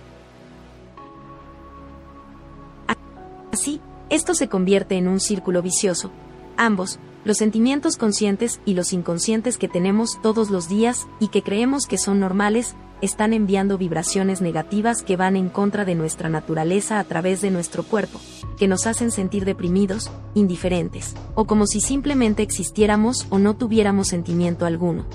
Así, 3.52 3.82
esto 4.12 4.34
se 4.34 4.50
convierte 4.50 4.98
en 4.98 5.08
un 5.08 5.22
círculo 5.22 5.62
vicioso. 5.62 6.12
Ambos, 6.58 7.00
los 7.24 7.38
sentimientos 7.38 7.96
conscientes 7.96 8.60
y 8.66 8.74
los 8.74 8.92
inconscientes 8.92 9.58
que 9.58 9.70
tenemos 9.70 10.22
todos 10.22 10.50
los 10.50 10.68
días 10.68 11.08
y 11.22 11.30
que 11.30 11.42
creemos 11.42 11.88
que 11.88 11.98
son 11.98 12.20
normales, 12.20 12.76
están 13.00 13.32
enviando 13.32 13.78
vibraciones 13.78 14.42
negativas 14.42 15.02
que 15.02 15.16
van 15.16 15.38
en 15.38 15.48
contra 15.48 15.86
de 15.86 15.96
nuestra 15.96 16.28
naturaleza 16.28 17.00
a 17.00 17.06
través 17.06 17.40
de 17.40 17.52
nuestro 17.52 17.84
cuerpo, 17.84 18.20
que 18.58 18.68
nos 18.68 18.86
hacen 18.86 19.12
sentir 19.12 19.46
deprimidos, 19.46 20.12
indiferentes, 20.36 21.16
o 21.34 21.46
como 21.46 21.66
si 21.66 21.80
simplemente 21.80 22.44
existiéramos 22.44 23.26
o 23.30 23.40
no 23.40 23.56
tuviéramos 23.56 24.10
sentimiento 24.10 24.66
alguno. 24.66 25.06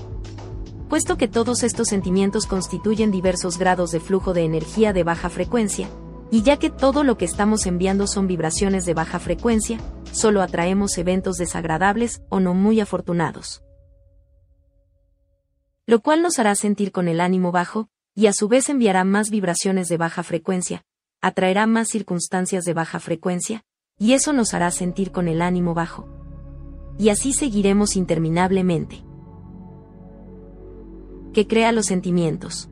Puesto 0.89 1.17
que 1.17 1.27
todos 1.27 1.61
estos 1.61 1.89
sentimientos 1.89 2.47
constituyen 2.47 3.11
diversos 3.11 3.59
grados 3.59 3.91
de 3.91 3.99
flujo 3.99 4.33
de 4.33 4.43
energía 4.43 4.91
de 4.91 5.03
baja 5.03 5.29
frecuencia, 5.29 5.87
y 6.31 6.41
ya 6.41 6.57
que 6.57 6.69
todo 6.69 7.03
lo 7.03 7.17
que 7.17 7.25
estamos 7.25 7.65
enviando 7.65 8.07
son 8.07 8.27
vibraciones 8.27 8.85
de 8.85 8.93
baja 8.93 9.19
frecuencia, 9.19 9.79
solo 10.11 10.41
atraemos 10.41 10.97
eventos 10.97 11.37
desagradables 11.37 12.21
o 12.29 12.39
no 12.39 12.53
muy 12.53 12.79
afortunados. 12.79 13.63
Lo 15.85 16.01
cual 16.01 16.21
nos 16.21 16.37
hará 16.39 16.55
sentir 16.55 16.91
con 16.91 17.07
el 17.07 17.21
ánimo 17.21 17.51
bajo, 17.51 17.87
y 18.13 18.27
a 18.27 18.33
su 18.33 18.47
vez 18.47 18.67
enviará 18.67 19.03
más 19.03 19.29
vibraciones 19.29 19.87
de 19.87 19.97
baja 19.97 20.23
frecuencia, 20.23 20.83
atraerá 21.21 21.65
más 21.65 21.87
circunstancias 21.87 22.65
de 22.65 22.73
baja 22.73 22.99
frecuencia, 22.99 23.63
y 23.97 24.13
eso 24.13 24.33
nos 24.33 24.53
hará 24.53 24.69
sentir 24.71 25.11
con 25.11 25.27
el 25.27 25.41
ánimo 25.41 25.73
bajo. 25.73 26.07
Y 26.99 27.09
así 27.09 27.31
seguiremos 27.31 27.95
interminablemente. 27.95 29.03
Que 31.33 31.47
crea 31.47 31.71
los 31.71 31.85
sentimientos 31.85 32.69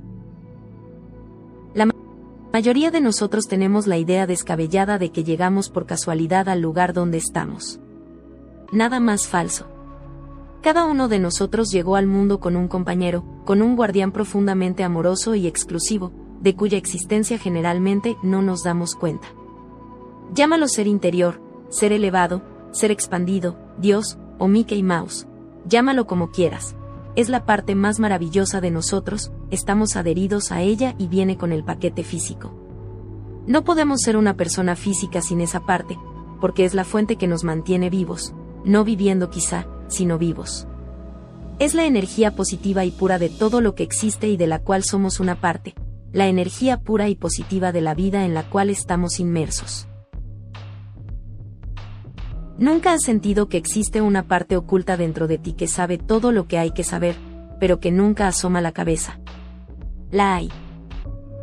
mayoría 2.56 2.90
de 2.90 3.02
nosotros 3.02 3.50
tenemos 3.50 3.86
la 3.86 3.98
idea 3.98 4.28
descabellada 4.28 4.98
de 4.98 5.12
que 5.12 5.26
llegamos 5.26 5.70
por 5.70 5.86
casualidad 5.86 6.48
al 6.48 6.62
lugar 6.62 6.94
donde 6.94 7.18
estamos. 7.18 7.82
Nada 8.72 9.02
más 9.02 9.28
falso. 9.28 9.68
Cada 10.62 10.86
uno 10.86 11.10
de 11.10 11.20
nosotros 11.20 11.70
llegó 11.70 11.98
al 11.98 12.08
mundo 12.08 12.40
con 12.40 12.56
un 12.56 12.70
compañero, 12.70 13.26
con 13.44 13.62
un 13.62 13.76
guardián 13.76 14.14
profundamente 14.14 14.86
amoroso 14.86 15.36
y 15.36 15.48
exclusivo, 15.48 16.14
de 16.40 16.56
cuya 16.56 16.78
existencia 16.78 17.38
generalmente 17.38 18.16
no 18.24 18.42
nos 18.42 18.64
damos 18.64 18.96
cuenta. 18.96 19.28
Llámalo 20.34 20.70
ser 20.70 20.88
interior, 20.88 21.42
ser 21.68 21.92
elevado, 21.92 22.42
ser 22.72 22.90
expandido, 22.90 23.58
Dios, 23.80 24.18
o 24.40 24.48
Mickey 24.48 24.82
Mouse. 24.82 25.28
Llámalo 25.68 26.08
como 26.08 26.32
quieras. 26.32 26.74
Es 27.16 27.30
la 27.30 27.46
parte 27.46 27.76
más 27.76 28.00
maravillosa 28.00 28.60
de 28.60 28.72
nosotros, 28.72 29.32
estamos 29.50 29.96
adheridos 29.96 30.52
a 30.52 30.62
ella 30.62 30.96
y 30.98 31.08
viene 31.08 31.38
con 31.38 31.54
el 31.54 31.64
paquete 31.64 32.04
físico. 32.04 32.54
No 33.48 33.64
podemos 33.64 34.02
ser 34.02 34.18
una 34.18 34.36
persona 34.36 34.76
física 34.76 35.22
sin 35.22 35.40
esa 35.40 35.62
parte, 35.62 35.98
porque 36.42 36.66
es 36.66 36.74
la 36.74 36.84
fuente 36.84 37.16
que 37.16 37.28
nos 37.28 37.46
mantiene 37.46 37.90
vivos, 37.90 38.34
no 38.66 38.84
viviendo 38.84 39.30
quizá, 39.30 39.66
sino 39.88 40.18
vivos. 40.18 40.68
Es 41.58 41.74
la 41.74 41.86
energía 41.86 42.36
positiva 42.36 42.84
y 42.84 42.92
pura 42.92 43.18
de 43.18 43.30
todo 43.30 43.62
lo 43.62 43.76
que 43.76 43.84
existe 43.84 44.28
y 44.28 44.36
de 44.36 44.48
la 44.48 44.60
cual 44.60 44.84
somos 44.84 45.22
una 45.22 45.40
parte, 45.40 45.74
la 46.12 46.28
energía 46.28 46.82
pura 46.82 47.08
y 47.08 47.16
positiva 47.16 47.72
de 47.72 47.80
la 47.80 47.94
vida 47.94 48.26
en 48.26 48.34
la 48.34 48.44
cual 48.44 48.70
estamos 48.70 49.22
inmersos. 49.22 49.88
Nunca 52.58 52.94
has 52.94 53.02
sentido 53.02 53.50
que 53.50 53.58
existe 53.58 54.00
una 54.00 54.24
parte 54.24 54.56
oculta 54.56 54.96
dentro 54.96 55.28
de 55.28 55.38
ti 55.38 55.54
que 55.54 55.68
sabe 55.68 55.98
todo 55.98 56.32
lo 56.32 56.48
que 56.48 56.58
hay 56.58 56.72
que 56.72 56.86
saber, 56.86 57.16
pero 57.60 57.82
que 57.82 57.92
nunca 57.92 58.28
asoma 58.28 58.62
la 58.62 58.72
cabeza. 58.72 59.20
La 60.10 60.36
hay. 60.36 60.50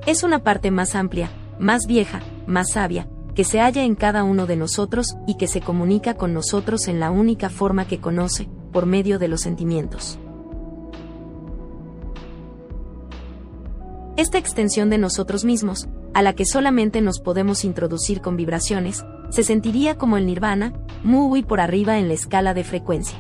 Es 0.07 0.23
una 0.23 0.43
parte 0.43 0.71
más 0.71 0.95
amplia, 0.95 1.31
más 1.59 1.87
vieja, 1.87 2.21
más 2.47 2.71
sabia, 2.73 3.09
que 3.35 3.45
se 3.45 3.61
halla 3.61 3.85
en 3.85 3.95
cada 3.95 4.25
uno 4.25 4.47
de 4.47 4.57
nosotros 4.57 5.17
y 5.27 5.37
que 5.37 5.49
se 5.49 5.61
comunica 5.61 6.15
con 6.15 6.33
nosotros 6.33 6.89
en 6.89 6.99
la 6.99 7.11
única 7.11 7.51
forma 7.51 7.87
que 7.87 8.01
conoce, 8.01 8.49
por 8.73 8.87
medio 8.87 9.19
de 9.19 9.29
los 9.29 9.43
sentimientos. 9.43 10.19
Esta 14.17 14.39
extensión 14.39 14.89
de 14.89 14.99
nosotros 14.99 15.45
mismos, 15.45 15.89
a 16.15 16.23
la 16.23 16.35
que 16.35 16.45
solamente 16.45 17.01
nos 17.01 17.21
podemos 17.21 17.65
introducir 17.65 18.21
con 18.21 18.37
vibraciones, 18.37 19.05
se 19.31 19.43
sentiría 19.43 19.97
como 19.97 20.17
el 20.17 20.27
nirvana, 20.27 20.73
muy 21.03 21.43
por 21.43 21.61
arriba 21.61 21.99
en 21.99 22.09
la 22.09 22.15
escala 22.15 22.55
de 22.55 22.65
frecuencia. 22.65 23.19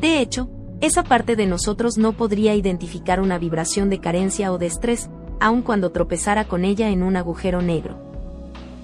De 0.00 0.20
hecho, 0.20 0.48
esa 0.80 1.02
parte 1.02 1.36
de 1.36 1.46
nosotros 1.46 1.98
no 1.98 2.12
podría 2.12 2.54
identificar 2.54 3.20
una 3.20 3.38
vibración 3.38 3.90
de 3.90 4.00
carencia 4.00 4.52
o 4.52 4.58
de 4.58 4.66
estrés, 4.66 5.10
aun 5.40 5.62
cuando 5.62 5.90
tropezara 5.90 6.44
con 6.44 6.64
ella 6.64 6.88
en 6.88 7.02
un 7.02 7.16
agujero 7.16 7.62
negro 7.62 8.12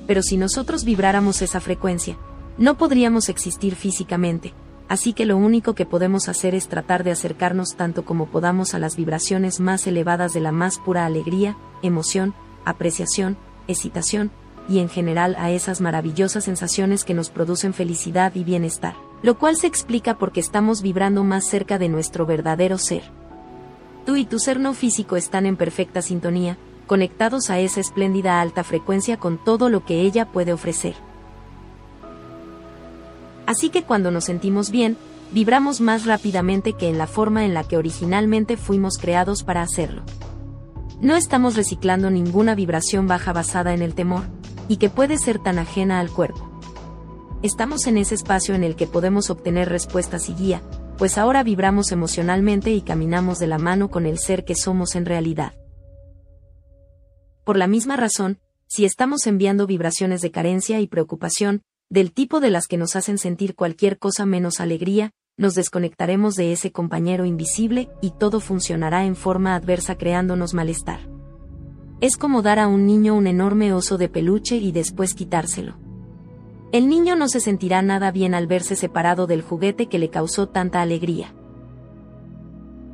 pero 0.09 0.23
si 0.23 0.39
nosotros 0.39 0.85
vibráramos 0.85 1.43
esa 1.43 1.61
frecuencia, 1.61 2.17
no 2.57 2.79
podríamos 2.79 3.29
existir 3.29 3.77
físicamente, 3.77 4.55
así 4.89 5.13
que 5.13 5.27
lo 5.27 5.37
único 5.37 5.75
que 5.75 5.85
podemos 5.85 6.31
hacer 6.31 6.55
es 6.55 6.67
tratar 6.67 7.05
de 7.05 7.11
acercarnos 7.11 7.77
tanto 7.77 8.07
como 8.07 8.25
podamos 8.25 8.73
a 8.73 8.79
las 8.79 8.97
vibraciones 8.97 9.61
más 9.61 9.87
elevadas 9.87 10.33
de 10.33 10.41
la 10.41 10.51
más 10.51 10.79
pura 10.79 11.05
alegría, 11.05 11.59
emoción, 11.83 12.35
apreciación, 12.65 13.37
excitación, 13.67 14.31
y 14.69 14.81
en 14.81 14.89
general 14.89 15.35
a 15.39 15.51
esas 15.51 15.81
maravillosas 15.81 16.45
sensaciones 16.45 17.05
que 17.05 17.15
nos 17.15 17.31
producen 17.31 17.73
felicidad 17.73 18.35
y 18.35 18.45
bienestar, 18.45 18.95
lo 19.23 19.39
cual 19.39 19.57
se 19.57 19.67
explica 19.67 20.19
porque 20.19 20.41
estamos 20.41 20.83
vibrando 20.83 21.25
más 21.25 21.47
cerca 21.47 21.79
de 21.79 21.89
nuestro 21.89 22.27
verdadero 22.27 22.79
ser. 22.79 23.03
Tú 24.05 24.17
y 24.17 24.25
tu 24.25 24.39
ser 24.39 24.61
no 24.61 24.75
físico 24.75 25.17
están 25.17 25.47
en 25.47 25.57
perfecta 25.57 26.03
sintonía, 26.03 26.59
conectados 26.87 27.51
a 27.51 27.59
esa 27.59 27.81
espléndida 27.81 28.41
alta 28.41 28.65
frecuencia 28.65 29.19
con 29.19 29.43
todo 29.43 29.69
lo 29.69 29.85
que 29.85 30.01
ella 30.01 30.27
puede 30.27 30.53
ofrecer. 30.53 30.95
Así 33.47 33.71
que 33.71 33.83
cuando 33.83 34.11
nos 34.11 34.25
sentimos 34.25 34.71
bien, 34.71 34.99
vibramos 35.33 35.81
más 35.81 36.05
rápidamente 36.05 36.75
que 36.75 36.89
en 36.89 36.99
la 36.99 37.07
forma 37.07 37.45
en 37.45 37.55
la 37.55 37.65
que 37.65 37.77
originalmente 37.77 38.57
fuimos 38.57 38.99
creados 38.99 39.43
para 39.43 39.63
hacerlo. 39.63 40.03
No 41.01 41.15
estamos 41.15 41.55
reciclando 41.55 42.11
ninguna 42.11 42.57
vibración 42.57 43.07
baja 43.07 43.33
basada 43.33 43.73
en 43.73 43.83
el 43.83 43.95
temor, 43.95 44.25
y 44.67 44.79
que 44.79 44.91
puede 44.91 45.17
ser 45.17 45.39
tan 45.39 45.61
ajena 45.61 46.01
al 46.01 46.11
cuerpo. 46.11 46.51
Estamos 47.41 47.87
en 47.87 47.99
ese 47.99 48.17
espacio 48.17 48.57
en 48.57 48.65
el 48.65 48.75
que 48.75 48.89
podemos 48.89 49.31
obtener 49.31 49.69
respuestas 49.69 50.29
y 50.29 50.35
guía, 50.35 50.61
pues 50.99 51.17
ahora 51.17 51.45
vibramos 51.45 51.93
emocionalmente 51.93 52.73
y 52.73 52.81
caminamos 52.81 53.39
de 53.39 53.47
la 53.47 53.59
mano 53.59 53.91
con 53.91 54.07
el 54.07 54.19
ser 54.19 54.45
que 54.45 54.57
somos 54.57 54.97
en 54.97 55.07
realidad. 55.07 55.53
Por 57.45 57.57
la 57.57 57.69
misma 57.69 57.97
razón, 57.97 58.41
si 58.67 58.85
estamos 58.85 59.27
enviando 59.29 59.69
vibraciones 59.69 60.21
de 60.21 60.33
carencia 60.33 60.81
y 60.81 60.89
preocupación, 60.89 61.63
del 61.89 62.13
tipo 62.13 62.41
de 62.41 62.51
las 62.51 62.67
que 62.67 62.77
nos 62.77 62.97
hacen 62.97 63.19
sentir 63.19 63.55
cualquier 63.55 63.99
cosa 63.99 64.27
menos 64.27 64.59
alegría, 64.59 65.13
nos 65.39 65.55
desconectaremos 65.55 66.35
de 66.35 66.53
ese 66.53 66.73
compañero 66.73 67.25
invisible 67.25 67.89
y 68.03 68.11
todo 68.11 68.41
funcionará 68.41 69.05
en 69.05 69.15
forma 69.15 69.55
adversa 69.55 69.97
creándonos 69.97 70.53
malestar. 70.53 70.99
Es 72.01 72.17
como 72.17 72.43
dar 72.43 72.59
a 72.59 72.67
un 72.67 72.87
niño 72.87 73.15
un 73.15 73.29
enorme 73.29 73.73
oso 73.73 73.99
de 73.99 74.09
peluche 74.09 74.57
y 74.57 74.73
después 74.73 75.15
quitárselo. 75.15 75.77
El 76.73 76.89
niño 76.89 77.17
no 77.17 77.29
se 77.29 77.41
sentirá 77.41 77.81
nada 77.83 78.11
bien 78.11 78.35
al 78.35 78.49
verse 78.49 78.75
separado 78.75 79.27
del 79.27 79.43
juguete 79.43 79.87
que 79.87 79.99
le 79.99 80.11
causó 80.11 80.49
tanta 80.49 80.83
alegría. 80.83 81.33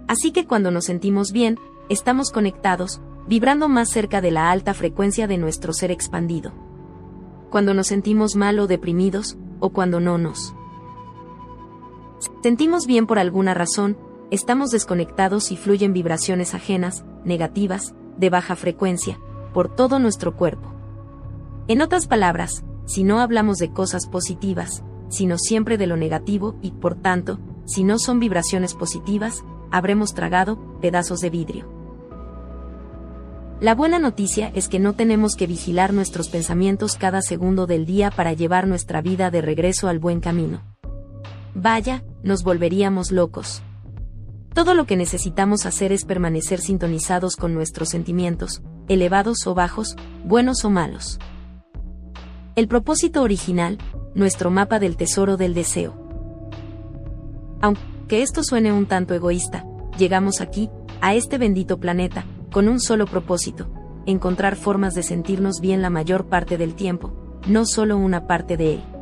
Así 0.07 0.31
que 0.31 0.47
cuando 0.47 0.71
nos 0.71 0.85
sentimos 0.85 1.33
bien, 1.33 1.59
estamos 1.89 2.31
conectados, 2.31 3.01
vibrando 3.27 3.69
más 3.71 3.89
cerca 3.89 4.21
de 4.21 4.31
la 4.31 4.51
alta 4.51 4.75
frecuencia 4.75 5.27
de 5.27 5.39
nuestro 5.39 5.73
ser 5.73 5.91
expandido. 5.91 6.53
Cuando 7.51 7.73
nos 7.73 7.87
sentimos 7.87 8.37
mal 8.37 8.59
o 8.59 8.67
deprimidos, 8.67 9.39
o 9.61 9.71
cuando 9.71 9.99
no 9.99 10.19
nos 10.19 10.55
sentimos 12.43 12.87
bien 12.87 13.07
por 13.07 13.19
alguna 13.19 13.55
razón, 13.55 13.97
estamos 14.31 14.71
desconectados 14.71 15.53
y 15.53 15.57
fluyen 15.57 15.93
vibraciones 15.93 16.55
ajenas, 16.55 17.05
negativas, 17.25 17.95
de 18.17 18.31
baja 18.31 18.57
frecuencia, 18.57 19.19
por 19.53 19.75
todo 19.75 19.99
nuestro 19.99 20.37
cuerpo. 20.37 20.73
En 21.69 21.81
otras 21.81 22.07
palabras, 22.07 22.65
si 22.87 23.05
no 23.05 23.21
hablamos 23.21 23.59
de 23.59 23.73
cosas 23.73 24.07
positivas, 24.07 24.83
sino 25.09 25.39
siempre 25.39 25.79
de 25.79 25.87
lo 25.87 25.97
negativo 25.97 26.57
y, 26.61 26.73
por 26.73 26.95
tanto, 26.95 27.39
si 27.65 27.85
no 27.85 27.99
son 27.99 28.21
vibraciones 28.21 28.75
positivas, 28.75 29.45
habremos 29.71 30.15
tragado 30.15 30.79
pedazos 30.81 31.21
de 31.21 31.31
vidrio. 31.31 31.69
La 33.61 33.75
buena 33.75 33.99
noticia 33.99 34.51
es 34.55 34.69
que 34.69 34.79
no 34.79 34.93
tenemos 34.93 35.37
que 35.37 35.47
vigilar 35.47 35.95
nuestros 35.95 36.29
pensamientos 36.29 36.97
cada 36.97 37.23
segundo 37.23 37.67
del 37.67 37.87
día 37.87 38.11
para 38.11 38.33
llevar 38.33 38.67
nuestra 38.67 39.01
vida 39.01 39.31
de 39.31 39.41
regreso 39.41 39.89
al 39.89 39.99
buen 39.99 40.21
camino. 40.21 40.74
Vaya, 41.55 42.03
nos 42.25 42.43
volveríamos 42.43 43.13
locos. 43.13 43.63
Todo 44.55 44.75
lo 44.75 44.87
que 44.87 44.97
necesitamos 44.97 45.67
hacer 45.67 45.93
es 45.93 46.05
permanecer 46.05 46.61
sintonizados 46.61 47.37
con 47.37 47.55
nuestros 47.55 47.91
sentimientos, 47.91 48.61
elevados 48.89 49.47
o 49.47 49.55
bajos, 49.55 49.95
buenos 50.25 50.65
o 50.65 50.71
malos. 50.71 51.21
El 52.57 52.67
propósito 52.67 53.23
original, 53.23 53.79
nuestro 54.17 54.51
mapa 54.51 54.81
del 54.81 54.97
tesoro 54.97 55.37
del 55.37 55.55
deseo. 55.55 55.95
Aunque 57.61 58.23
esto 58.23 58.43
suene 58.43 58.73
un 58.73 58.87
tanto 58.87 59.15
egoísta, 59.15 59.65
llegamos 59.97 60.41
aquí, 60.41 60.71
a 61.01 61.15
este 61.15 61.39
bendito 61.39 61.79
planeta, 61.79 62.25
con 62.53 62.67
un 62.67 62.81
solo 62.81 63.07
propósito, 63.07 63.71
encontrar 64.07 64.57
formas 64.57 64.95
de 64.95 65.05
sentirnos 65.05 65.61
bien 65.61 65.83
la 65.83 65.91
mayor 65.91 66.27
parte 66.27 66.59
del 66.59 66.75
tiempo, 66.75 67.13
no 67.47 67.65
solo 67.65 67.97
una 67.97 68.27
parte 68.27 68.57
de 68.57 68.75
él. 68.75 68.94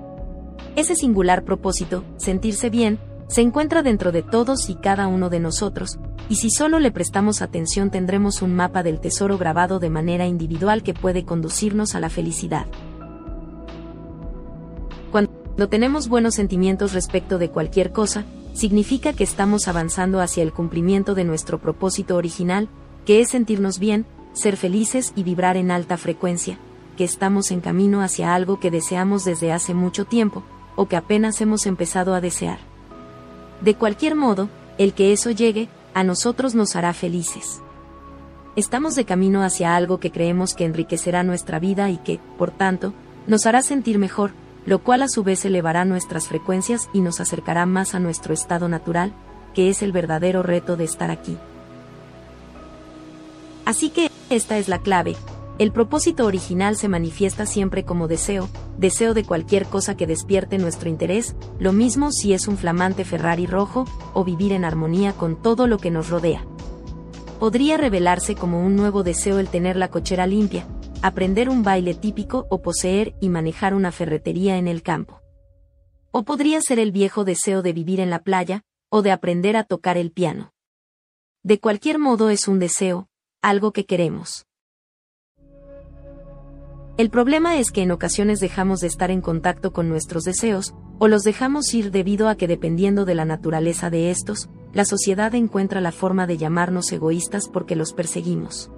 Ese 0.76 0.94
singular 0.94 1.44
propósito, 1.44 2.04
sentirse 2.16 2.70
bien, 2.70 2.98
se 3.28 3.40
encuentra 3.40 3.82
dentro 3.82 4.12
de 4.12 4.22
todos 4.22 4.68
y 4.68 4.74
cada 4.74 5.06
uno 5.06 5.30
de 5.30 5.40
nosotros, 5.40 5.98
y 6.28 6.36
si 6.36 6.50
solo 6.50 6.78
le 6.78 6.90
prestamos 6.90 7.42
atención 7.42 7.90
tendremos 7.90 8.42
un 8.42 8.54
mapa 8.54 8.82
del 8.82 9.00
tesoro 9.00 9.38
grabado 9.38 9.78
de 9.78 9.90
manera 9.90 10.26
individual 10.26 10.82
que 10.82 10.94
puede 10.94 11.24
conducirnos 11.24 11.94
a 11.94 12.00
la 12.00 12.10
felicidad. 12.10 12.66
Cuando 15.10 15.68
tenemos 15.68 16.08
buenos 16.08 16.34
sentimientos 16.34 16.92
respecto 16.92 17.38
de 17.38 17.50
cualquier 17.50 17.92
cosa, 17.92 18.24
significa 18.54 19.12
que 19.12 19.24
estamos 19.24 19.68
avanzando 19.68 20.20
hacia 20.20 20.42
el 20.42 20.52
cumplimiento 20.52 21.14
de 21.14 21.24
nuestro 21.24 21.58
propósito 21.58 22.16
original, 22.16 22.68
que 23.04 23.20
es 23.20 23.28
sentirnos 23.28 23.78
bien, 23.78 24.06
ser 24.32 24.56
felices 24.56 25.12
y 25.16 25.22
vibrar 25.22 25.56
en 25.56 25.70
alta 25.70 25.96
frecuencia, 25.96 26.58
estamos 27.04 27.50
en 27.50 27.60
camino 27.60 28.02
hacia 28.02 28.34
algo 28.34 28.60
que 28.60 28.70
deseamos 28.70 29.24
desde 29.24 29.52
hace 29.52 29.74
mucho 29.74 30.04
tiempo, 30.04 30.42
o 30.76 30.86
que 30.86 30.96
apenas 30.96 31.40
hemos 31.40 31.66
empezado 31.66 32.14
a 32.14 32.20
desear. 32.20 32.58
De 33.60 33.74
cualquier 33.74 34.14
modo, 34.14 34.48
el 34.78 34.92
que 34.94 35.12
eso 35.12 35.30
llegue, 35.30 35.68
a 35.94 36.04
nosotros 36.04 36.54
nos 36.54 36.74
hará 36.76 36.92
felices. 36.92 37.60
Estamos 38.56 38.94
de 38.94 39.04
camino 39.04 39.42
hacia 39.42 39.76
algo 39.76 39.98
que 39.98 40.10
creemos 40.10 40.54
que 40.54 40.64
enriquecerá 40.64 41.22
nuestra 41.22 41.58
vida 41.58 41.90
y 41.90 41.98
que, 41.98 42.20
por 42.38 42.50
tanto, 42.50 42.92
nos 43.26 43.46
hará 43.46 43.62
sentir 43.62 43.98
mejor, 43.98 44.32
lo 44.66 44.80
cual 44.80 45.02
a 45.02 45.08
su 45.08 45.22
vez 45.22 45.44
elevará 45.44 45.84
nuestras 45.84 46.28
frecuencias 46.28 46.88
y 46.92 47.00
nos 47.00 47.20
acercará 47.20 47.66
más 47.66 47.94
a 47.94 48.00
nuestro 48.00 48.34
estado 48.34 48.68
natural, 48.68 49.12
que 49.54 49.68
es 49.70 49.82
el 49.82 49.92
verdadero 49.92 50.42
reto 50.42 50.76
de 50.76 50.84
estar 50.84 51.10
aquí. 51.10 51.36
Así 53.64 53.90
que, 53.90 54.10
esta 54.28 54.58
es 54.58 54.68
la 54.68 54.78
clave, 54.78 55.16
El 55.62 55.70
propósito 55.70 56.26
original 56.26 56.74
se 56.74 56.88
manifiesta 56.88 57.46
siempre 57.46 57.84
como 57.84 58.08
deseo, 58.08 58.48
deseo 58.78 59.14
de 59.14 59.22
cualquier 59.22 59.66
cosa 59.66 59.96
que 59.96 60.08
despierte 60.08 60.58
nuestro 60.58 60.88
interés, 60.88 61.36
lo 61.60 61.72
mismo 61.72 62.10
si 62.10 62.32
es 62.32 62.48
un 62.48 62.58
flamante 62.58 63.04
Ferrari 63.04 63.46
rojo, 63.46 63.84
o 64.12 64.24
vivir 64.24 64.50
en 64.50 64.64
armonía 64.64 65.12
con 65.12 65.40
todo 65.40 65.68
lo 65.68 65.78
que 65.78 65.92
nos 65.92 66.08
rodea. 66.08 66.44
Podría 67.38 67.76
revelarse 67.76 68.34
como 68.34 68.66
un 68.66 68.74
nuevo 68.74 69.04
deseo 69.04 69.38
el 69.38 69.46
tener 69.50 69.76
la 69.76 69.86
cochera 69.86 70.26
limpia, 70.26 70.66
aprender 71.00 71.48
un 71.48 71.62
baile 71.62 71.94
típico 71.94 72.48
o 72.50 72.60
poseer 72.60 73.14
y 73.20 73.28
manejar 73.28 73.72
una 73.72 73.92
ferretería 73.92 74.56
en 74.56 74.66
el 74.66 74.82
campo. 74.82 75.20
O 76.10 76.24
podría 76.24 76.60
ser 76.60 76.80
el 76.80 76.90
viejo 76.90 77.24
deseo 77.24 77.62
de 77.62 77.72
vivir 77.72 78.00
en 78.00 78.10
la 78.10 78.24
playa, 78.24 78.64
o 78.88 79.00
de 79.00 79.12
aprender 79.12 79.56
a 79.56 79.62
tocar 79.62 79.96
el 79.96 80.10
piano. 80.10 80.52
De 81.44 81.60
cualquier 81.60 82.00
modo 82.00 82.30
es 82.30 82.48
un 82.48 82.58
deseo, 82.58 83.06
algo 83.42 83.72
que 83.72 83.86
queremos. 83.86 84.44
El 87.02 87.10
problema 87.10 87.58
es 87.58 87.72
que 87.72 87.82
en 87.82 87.90
ocasiones 87.90 88.38
dejamos 88.38 88.78
de 88.78 88.86
estar 88.86 89.10
en 89.10 89.22
contacto 89.22 89.72
con 89.72 89.88
nuestros 89.88 90.22
deseos, 90.22 90.72
o 91.00 91.08
los 91.08 91.24
dejamos 91.24 91.74
ir 91.74 91.90
debido 91.90 92.28
a 92.28 92.36
que 92.36 92.46
dependiendo 92.46 93.04
de 93.04 93.16
la 93.16 93.24
naturaleza 93.24 93.90
de 93.90 94.12
estos, 94.12 94.48
la 94.72 94.84
sociedad 94.84 95.34
encuentra 95.34 95.80
la 95.80 95.90
forma 95.90 96.28
de 96.28 96.38
llamarnos 96.38 96.92
egoístas 96.92 97.48
porque 97.52 97.74
los 97.74 97.92
perseguimos. 97.92 98.70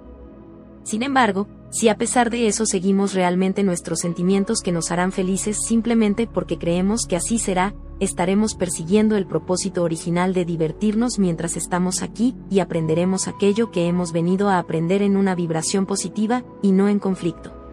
Sin 0.81 1.03
embargo, 1.03 1.47
si 1.69 1.87
a 1.87 1.97
pesar 1.97 2.31
de 2.31 2.47
eso 2.47 2.65
seguimos 2.65 3.13
realmente 3.13 3.61
nuestros 3.61 3.99
sentimientos 3.99 4.61
que 4.61 4.71
nos 4.71 4.89
harán 4.89 5.11
felices 5.11 5.59
simplemente 5.63 6.25
porque 6.25 6.57
creemos 6.57 7.05
que 7.05 7.17
así 7.17 7.37
será, 7.37 7.75
estaremos 7.99 8.55
persiguiendo 8.55 9.17
el 9.17 9.27
propósito 9.27 9.83
original 9.83 10.33
de 10.33 10.45
divertirnos 10.45 11.19
mientras 11.19 11.57
estamos 11.57 12.01
aquí 12.01 12.35
y 12.49 12.57
aprenderemos 12.57 13.27
aquello 13.27 13.69
que 13.69 13.85
hemos 13.85 14.13
venido 14.13 14.49
a 14.49 14.57
aprender 14.57 15.03
en 15.03 15.15
una 15.15 15.35
vibración 15.35 15.85
positiva 15.85 16.43
y 16.63 16.71
no 16.71 16.89
en 16.89 16.97
conflicto. 16.97 17.64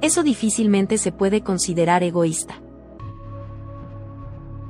Eso 0.00 0.22
difícilmente 0.22 0.98
se 0.98 1.12
puede 1.12 1.42
considerar 1.42 2.02
egoísta. 2.02 2.60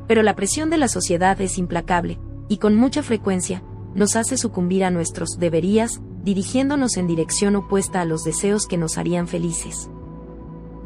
Pero 0.07 0.23
la 0.23 0.37
presión 0.37 0.71
de 0.71 0.79
la 0.79 0.89
sociedad 0.89 1.41
es 1.41 1.59
implacable, 1.59 2.19
y 2.49 2.59
con 2.59 2.77
mucha 2.77 3.03
frecuencia, 3.03 3.63
nos 3.95 4.15
hace 4.15 4.37
sucumbir 4.37 4.85
a 4.85 4.91
nuestros 4.91 5.39
deberías, 5.39 6.01
dirigiéndonos 6.23 6.97
en 6.97 7.07
dirección 7.07 7.57
opuesta 7.57 8.03
a 8.03 8.05
los 8.05 8.23
deseos 8.25 8.67
que 8.67 8.77
nos 8.77 8.99
harían 8.99 9.27
felices. 9.27 9.91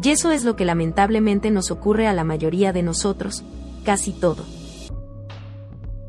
Y 0.03 0.09
eso 0.11 0.31
es 0.31 0.45
lo 0.45 0.57
que 0.57 0.65
lamentablemente 0.65 1.51
nos 1.51 1.71
ocurre 1.71 2.07
a 2.07 2.15
la 2.15 2.25
mayoría 2.25 2.73
de 2.73 2.83
nosotros, 2.83 3.45
casi 3.85 4.13
todo. 4.13 4.45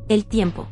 El 0.08 0.24
tiempo. 0.24 0.68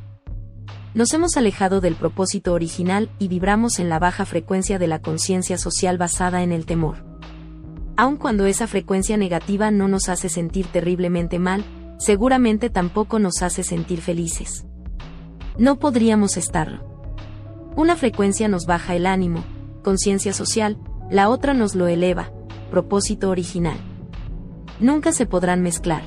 Nos 0.95 1.13
hemos 1.13 1.37
alejado 1.37 1.81
del 1.81 1.95
propósito 1.95 2.53
original 2.55 3.11
y 3.19 3.29
vibramos 3.29 3.79
en 3.79 3.89
la 3.89 3.99
baja 3.99 4.25
frecuencia 4.25 4.79
de 4.79 4.87
la 4.87 5.01
conciencia 5.01 5.59
social 5.59 5.99
basada 5.99 6.43
en 6.43 6.53
el 6.53 6.65
temor. 6.65 7.10
Aun 8.01 8.17
cuando 8.17 8.47
esa 8.47 8.67
frecuencia 8.67 9.19
negativa 9.19 9.71
no 9.71 9.87
nos 9.87 10.09
hace 10.09 10.31
sentir 10.31 10.67
terriblemente 10.69 11.39
mal, 11.39 11.63
seguramente 11.99 12.71
tampoco 12.71 13.19
nos 13.19 13.43
hace 13.43 13.63
sentir 13.63 14.01
felices. 14.01 14.65
No 15.59 15.79
podríamos 15.79 16.39
estarlo. 16.39 16.83
Una 17.77 17.97
frecuencia 17.97 18.49
nos 18.49 18.65
baja 18.65 18.95
el 18.95 19.05
ánimo, 19.05 19.45
conciencia 19.85 20.33
social, 20.33 20.79
la 21.11 21.29
otra 21.29 21.53
nos 21.53 21.75
lo 21.75 21.89
eleva, 21.89 22.33
propósito 22.71 23.29
original. 23.29 23.77
Nunca 24.81 25.13
se 25.13 25.27
podrán 25.27 25.61
mezclar. 25.61 26.03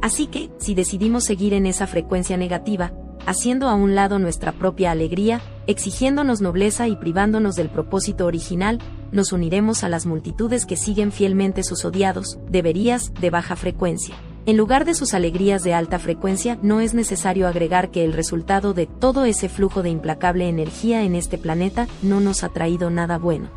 Así 0.00 0.28
que, 0.28 0.48
si 0.60 0.76
decidimos 0.76 1.24
seguir 1.24 1.54
en 1.54 1.66
esa 1.66 1.88
frecuencia 1.88 2.36
negativa, 2.36 2.92
haciendo 3.28 3.68
a 3.68 3.74
un 3.74 3.94
lado 3.94 4.18
nuestra 4.18 4.52
propia 4.52 4.90
alegría, 4.90 5.42
exigiéndonos 5.66 6.40
nobleza 6.40 6.88
y 6.88 6.96
privándonos 6.96 7.56
del 7.56 7.68
propósito 7.68 8.24
original, 8.24 8.78
nos 9.12 9.32
uniremos 9.32 9.84
a 9.84 9.90
las 9.90 10.06
multitudes 10.06 10.64
que 10.64 10.76
siguen 10.76 11.12
fielmente 11.12 11.62
sus 11.62 11.84
odiados, 11.84 12.38
deberías, 12.48 13.12
de 13.20 13.28
baja 13.28 13.54
frecuencia. 13.54 14.14
En 14.46 14.56
lugar 14.56 14.86
de 14.86 14.94
sus 14.94 15.12
alegrías 15.12 15.62
de 15.62 15.74
alta 15.74 15.98
frecuencia, 15.98 16.58
no 16.62 16.80
es 16.80 16.94
necesario 16.94 17.46
agregar 17.48 17.90
que 17.90 18.02
el 18.02 18.14
resultado 18.14 18.72
de 18.72 18.86
todo 18.86 19.26
ese 19.26 19.50
flujo 19.50 19.82
de 19.82 19.90
implacable 19.90 20.48
energía 20.48 21.02
en 21.02 21.14
este 21.14 21.36
planeta 21.36 21.86
no 22.00 22.20
nos 22.20 22.44
ha 22.44 22.48
traído 22.48 22.88
nada 22.88 23.18
bueno. 23.18 23.50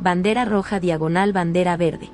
Bandera 0.00 0.44
roja 0.44 0.80
diagonal 0.80 1.32
bandera 1.32 1.76
verde. 1.76 2.10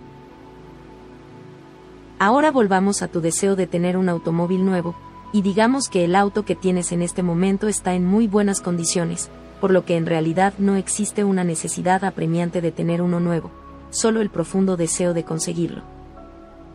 Ahora 2.18 2.50
volvamos 2.50 3.00
a 3.00 3.08
tu 3.08 3.22
deseo 3.22 3.56
de 3.56 3.66
tener 3.66 3.96
un 3.96 4.10
automóvil 4.10 4.66
nuevo, 4.66 4.94
y 5.32 5.42
digamos 5.42 5.88
que 5.88 6.04
el 6.04 6.14
auto 6.14 6.44
que 6.44 6.54
tienes 6.54 6.92
en 6.92 7.02
este 7.02 7.22
momento 7.22 7.68
está 7.68 7.94
en 7.94 8.04
muy 8.04 8.26
buenas 8.26 8.60
condiciones, 8.60 9.30
por 9.60 9.70
lo 9.70 9.84
que 9.84 9.96
en 9.96 10.06
realidad 10.06 10.54
no 10.58 10.76
existe 10.76 11.24
una 11.24 11.44
necesidad 11.44 12.04
apremiante 12.04 12.60
de 12.60 12.72
tener 12.72 13.02
uno 13.02 13.20
nuevo, 13.20 13.50
solo 13.90 14.20
el 14.20 14.30
profundo 14.30 14.76
deseo 14.76 15.14
de 15.14 15.24
conseguirlo. 15.24 15.82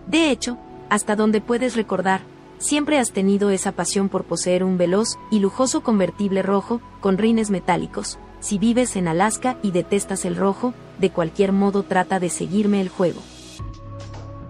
De 0.08 0.30
hecho, 0.30 0.58
hasta 0.90 1.16
donde 1.16 1.42
puedes 1.42 1.76
recordar, 1.76 2.22
siempre 2.58 3.00
has 3.00 3.12
tenido 3.12 3.50
esa 3.50 3.72
pasión 3.72 4.10
por 4.10 4.26
poseer 4.26 4.64
un 4.64 4.78
veloz 4.78 5.18
y 5.32 5.40
lujoso 5.40 5.82
convertible 5.82 6.42
rojo, 6.42 6.82
con 7.02 7.18
rines 7.18 7.50
metálicos. 7.50 8.20
Si 8.40 8.58
vives 8.58 8.96
en 8.96 9.08
Alaska 9.08 9.58
y 9.64 9.72
detestas 9.72 10.26
el 10.26 10.36
rojo, 10.36 10.74
de 11.00 11.10
cualquier 11.10 11.54
modo 11.54 11.84
trata 11.84 12.20
de 12.20 12.30
seguirme 12.30 12.82
el 12.82 12.90
juego. 12.90 13.22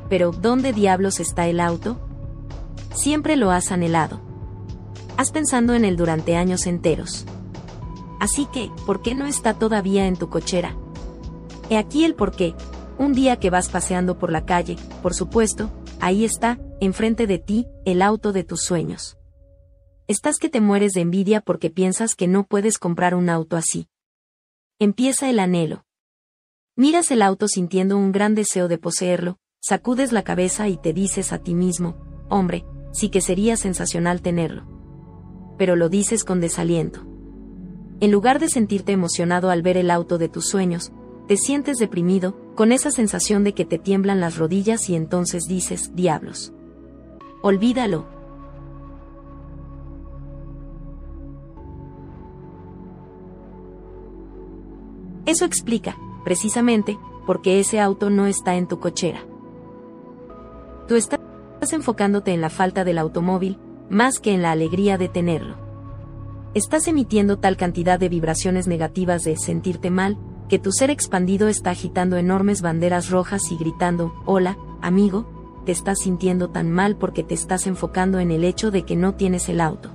Pero, 0.10 0.32
¿dónde 0.32 0.74
diablos 0.74 1.20
está 1.20 1.47
el 1.47 1.60
auto? 1.60 1.97
Siempre 2.94 3.36
lo 3.36 3.52
has 3.52 3.72
anhelado. 3.72 4.22
Has 5.18 5.32
pensado 5.32 5.74
en 5.74 5.86
él 5.86 5.98
durante 5.98 6.36
años 6.36 6.68
enteros. 6.68 7.26
Así 8.20 8.46
que, 8.46 8.72
¿por 8.86 9.02
qué 9.02 9.16
no 9.16 9.26
está 9.26 9.54
todavía 9.54 10.08
en 10.08 10.16
tu 10.16 10.30
cochera? 10.30 10.78
He 11.70 11.78
aquí 11.78 12.06
el 12.06 12.16
por 12.16 12.36
qué, 12.36 12.56
un 12.98 13.14
día 13.14 13.38
que 13.38 13.50
vas 13.50 13.70
paseando 13.70 14.18
por 14.18 14.32
la 14.32 14.46
calle, 14.46 14.78
por 15.02 15.14
supuesto, 15.14 15.72
ahí 16.00 16.24
está, 16.24 16.60
enfrente 16.80 17.28
de 17.28 17.39
ti, 17.39 17.68
el 17.86 18.02
auto 18.02 18.32
de 18.32 18.44
tus 18.44 18.62
sueños. 18.62 19.18
Estás 20.08 20.38
que 20.38 20.50
te 20.50 20.62
mueres 20.62 20.94
de 20.94 21.02
envidia 21.02 21.41
porque 21.41 21.70
piensas 21.70 22.16
que 22.16 22.28
no 22.28 22.46
puedes 22.46 22.78
comprar 22.78 23.16
un 23.16 23.30
auto 23.30 23.58
así. 23.58 23.88
Empieza 24.80 25.30
el 25.30 25.39
anhelo. 25.39 25.86
Miras 26.76 27.12
el 27.12 27.22
auto 27.22 27.48
sintiendo 27.48 27.98
un 27.98 28.12
gran 28.12 28.36
deseo 28.36 28.68
de 28.68 28.78
poseerlo, 28.78 29.38
sacudes 29.62 30.12
la 30.12 30.24
cabeza 30.24 30.68
y 30.68 30.78
te 30.78 30.91
dices 30.94 31.32
a 31.32 31.39
ti 31.39 31.56
mismo, 31.56 31.96
hombre, 32.30 32.66
sí 32.94 33.10
que 33.10 33.20
sería 33.20 33.58
sensacional 33.58 34.22
tenerlo. 34.22 34.64
Pero 35.58 35.76
lo 35.76 35.89
dices 35.89 36.24
con 36.24 36.39
desaliento. 36.39 37.02
En 38.00 38.12
lugar 38.12 38.39
de 38.39 38.48
sentirte 38.48 38.91
emocionado 38.91 39.50
al 39.50 39.62
ver 39.62 39.78
el 39.78 39.91
auto 39.91 40.18
de 40.18 40.30
tus 40.30 40.48
sueños, 40.48 40.94
te 41.28 41.38
sientes 41.38 41.78
deprimido, 41.78 42.38
con 42.56 42.72
esa 42.72 42.91
sensación 42.91 43.44
de 43.44 43.54
que 43.54 43.66
te 43.66 43.80
tiemblan 43.80 44.20
las 44.20 44.38
rodillas 44.38 44.89
y 44.89 44.96
entonces 44.96 45.44
dices, 45.48 45.96
diablos. 45.96 46.54
Olvídalo. 47.41 48.06
Eso 55.26 55.46
explica, 55.46 55.98
precisamente, 56.26 57.00
por 57.26 57.41
qué 57.41 57.60
ese 57.60 57.80
auto 57.80 58.10
no 58.10 58.28
está 58.28 58.56
en 58.56 58.68
tu 58.68 58.80
cochera. 58.80 59.26
Tú 60.88 60.96
estás 60.96 61.20
enfocándote 61.72 62.34
en 62.34 62.41
la 62.41 62.49
falta 62.49 62.84
del 62.84 62.97
automóvil, 62.97 63.57
más 63.89 64.20
que 64.20 64.34
en 64.34 64.41
la 64.41 64.51
alegría 64.51 64.97
de 64.97 65.07
tenerlo. 65.07 65.55
Estás 66.53 66.88
emitiendo 66.88 67.38
tal 67.38 67.55
cantidad 67.57 67.99
de 67.99 68.09
vibraciones 68.09 68.68
negativas 68.68 69.24
de 69.24 69.38
sentirte 69.38 69.89
mal, 69.89 70.18
que 70.49 70.59
tu 70.59 70.72
ser 70.72 70.89
expandido 70.89 71.47
está 71.47 71.72
agitando 71.72 72.18
enormes 72.18 72.61
banderas 72.61 73.09
rojas 73.09 73.51
y 73.51 73.57
gritando, 73.57 74.14
hola, 74.26 74.57
amigo, 74.82 75.61
te 75.66 75.72
estás 75.72 75.99
sintiendo 76.03 76.49
tan 76.49 76.70
mal 76.70 76.97
porque 76.97 77.24
te 77.24 77.34
estás 77.34 77.66
enfocando 77.68 78.20
en 78.20 78.32
el 78.32 78.43
hecho 78.43 78.70
de 78.70 78.84
que 78.84 78.95
no 78.95 79.16
tienes 79.16 79.47
el 79.49 79.61
auto. 79.61 79.89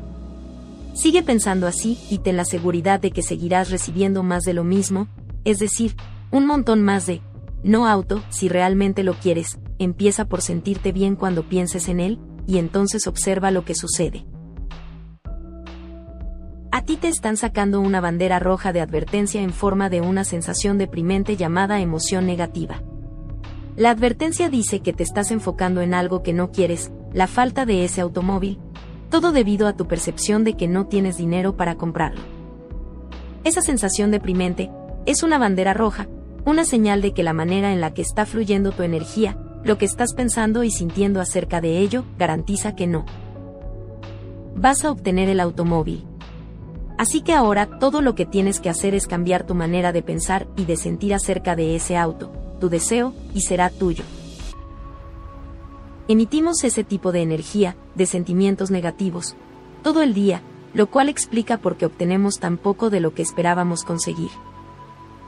Sigue 0.95 1.23
pensando 1.23 1.67
así 1.67 1.99
y 2.11 2.19
ten 2.19 2.37
la 2.37 2.45
seguridad 2.45 2.99
de 2.99 3.11
que 3.11 3.23
seguirás 3.23 3.71
recibiendo 3.71 4.23
más 4.23 4.43
de 4.43 4.55
lo 4.55 4.65
mismo, 4.65 5.07
es 5.45 5.59
decir, 5.59 5.95
un 6.31 6.47
montón 6.47 6.83
más 6.83 7.07
de, 7.07 7.21
no 7.63 7.87
auto, 7.87 8.23
si 8.31 8.49
realmente 8.49 9.03
lo 9.05 9.15
quieres, 9.15 9.59
empieza 9.79 10.27
por 10.27 10.43
sentirte 10.43 10.93
bien 10.93 11.17
cuando 11.17 11.43
pienses 11.43 11.89
en 11.89 12.01
él, 12.01 12.19
y 12.47 12.59
entonces 12.59 13.07
observa 13.07 13.51
lo 13.51 13.65
que 13.65 13.75
sucede. 13.75 14.27
A 16.71 16.83
ti 16.83 16.97
te 16.97 17.09
están 17.09 17.37
sacando 17.37 17.81
una 17.81 18.01
bandera 18.01 18.39
roja 18.39 18.73
de 18.73 18.81
advertencia 18.81 19.43
en 19.43 19.53
forma 19.53 19.91
de 19.91 20.01
una 20.01 20.25
sensación 20.25 20.79
deprimente 20.79 21.37
llamada 21.37 21.81
emoción 21.81 22.27
negativa. 22.27 22.83
La 23.77 23.91
advertencia 23.91 24.49
dice 24.49 24.81
que 24.81 24.93
te 24.93 25.03
estás 25.03 25.31
enfocando 25.31 25.81
en 25.81 25.95
algo 25.95 26.23
que 26.23 26.33
no 26.33 26.51
quieres, 26.51 26.91
la 27.13 27.27
falta 27.27 27.65
de 27.65 27.85
ese 27.85 28.01
automóvil, 28.01 28.59
todo 29.11 29.33
debido 29.33 29.67
a 29.67 29.77
tu 29.77 29.87
percepción 29.87 30.45
de 30.45 30.55
que 30.55 30.69
no 30.69 30.87
tienes 30.87 31.17
dinero 31.17 31.57
para 31.57 31.77
comprarlo. 31.77 32.21
Esa 33.45 33.63
sensación 33.63 34.11
deprimente 34.11 34.71
es 35.07 35.23
una 35.23 35.39
bandera 35.39 35.75
roja, 35.75 36.09
una 36.45 36.65
señal 36.65 37.01
de 37.01 37.13
que 37.15 37.23
la 37.23 37.33
manera 37.33 37.73
en 37.73 37.81
la 37.81 37.95
que 37.95 38.03
está 38.03 38.27
fluyendo 38.27 38.73
tu 38.73 38.83
energía, 38.83 39.39
lo 39.69 39.79
que 39.79 39.85
estás 39.85 40.15
pensando 40.15 40.65
y 40.65 40.73
sintiendo 40.73 41.21
acerca 41.21 41.61
de 41.61 41.79
ello, 41.79 42.05
garantiza 42.19 42.75
que 42.75 42.89
no. 42.89 43.07
Vas 44.57 44.85
a 44.85 44.91
obtener 44.91 45.29
el 45.29 45.39
automóvil 45.39 46.05
Así 46.99 47.21
que 47.21 47.33
ahora 47.33 47.79
todo 47.79 48.03
lo 48.03 48.17
que 48.17 48.27
tienes 48.27 48.59
que 48.59 48.69
hacer 48.69 48.93
es 48.93 49.07
cambiar 49.07 49.47
tu 49.47 49.55
manera 49.55 49.93
de 49.93 50.03
pensar 50.03 50.49
y 50.57 50.65
de 50.65 50.77
sentir 50.77 51.15
acerca 51.15 51.55
de 51.55 51.77
ese 51.77 51.97
auto, 51.97 52.33
tu 52.59 52.69
deseo, 52.69 53.15
y 53.33 53.43
será 53.43 53.71
tuyo. 53.71 54.03
Emitimos 56.09 56.65
ese 56.65 56.83
tipo 56.83 57.13
de 57.13 57.23
energía, 57.23 57.77
de 57.95 58.07
sentimientos 58.07 58.73
negativos, 58.73 59.37
todo 59.85 60.03
el 60.03 60.13
día, 60.13 60.43
lo 60.75 60.89
cual 60.89 61.09
explica 61.09 61.59
por 61.59 61.77
qué 61.77 61.87
obtenemos 61.87 62.41
tan 62.41 62.59
poco 62.59 62.91
de 62.91 62.99
lo 62.99 63.15
que 63.15 63.23
esperábamos 63.23 63.85
conseguir. 63.85 64.31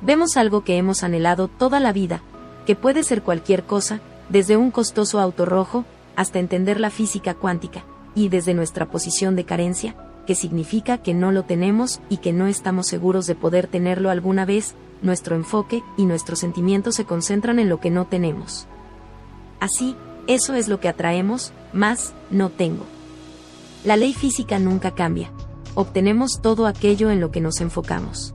Vemos 0.02 0.36
algo 0.36 0.64
que 0.64 0.76
hemos 0.76 1.04
anhelado 1.04 1.46
toda 1.46 1.78
la 1.78 1.92
vida, 1.92 2.20
que 2.66 2.74
puede 2.74 3.04
ser 3.04 3.22
cualquier 3.22 3.62
cosa, 3.62 4.00
desde 4.30 4.56
un 4.56 4.70
costoso 4.70 5.20
auto 5.20 5.44
rojo, 5.44 5.84
hasta 6.16 6.38
entender 6.38 6.80
la 6.80 6.90
física 6.90 7.34
cuántica, 7.34 7.84
y 8.14 8.28
desde 8.28 8.54
nuestra 8.54 8.86
posición 8.90 9.36
de 9.36 9.44
carencia, 9.44 9.96
que 10.26 10.34
significa 10.34 10.98
que 10.98 11.14
no 11.14 11.32
lo 11.32 11.44
tenemos 11.44 12.00
y 12.08 12.18
que 12.18 12.32
no 12.32 12.46
estamos 12.46 12.86
seguros 12.86 13.26
de 13.26 13.34
poder 13.34 13.66
tenerlo 13.66 14.10
alguna 14.10 14.44
vez, 14.44 14.74
nuestro 15.02 15.34
enfoque 15.34 15.82
y 15.96 16.06
nuestros 16.06 16.38
sentimientos 16.38 16.94
se 16.94 17.04
concentran 17.04 17.58
en 17.58 17.68
lo 17.68 17.80
que 17.80 17.90
no 17.90 18.06
tenemos. 18.06 18.66
Así, 19.58 19.96
eso 20.26 20.54
es 20.54 20.68
lo 20.68 20.78
que 20.78 20.88
atraemos, 20.88 21.52
más, 21.72 22.14
no 22.30 22.50
tengo. 22.50 22.84
La 23.84 23.96
ley 23.96 24.12
física 24.12 24.58
nunca 24.58 24.92
cambia. 24.92 25.32
Obtenemos 25.74 26.40
todo 26.42 26.66
aquello 26.66 27.10
en 27.10 27.20
lo 27.20 27.30
que 27.30 27.40
nos 27.40 27.60
enfocamos. 27.60 28.34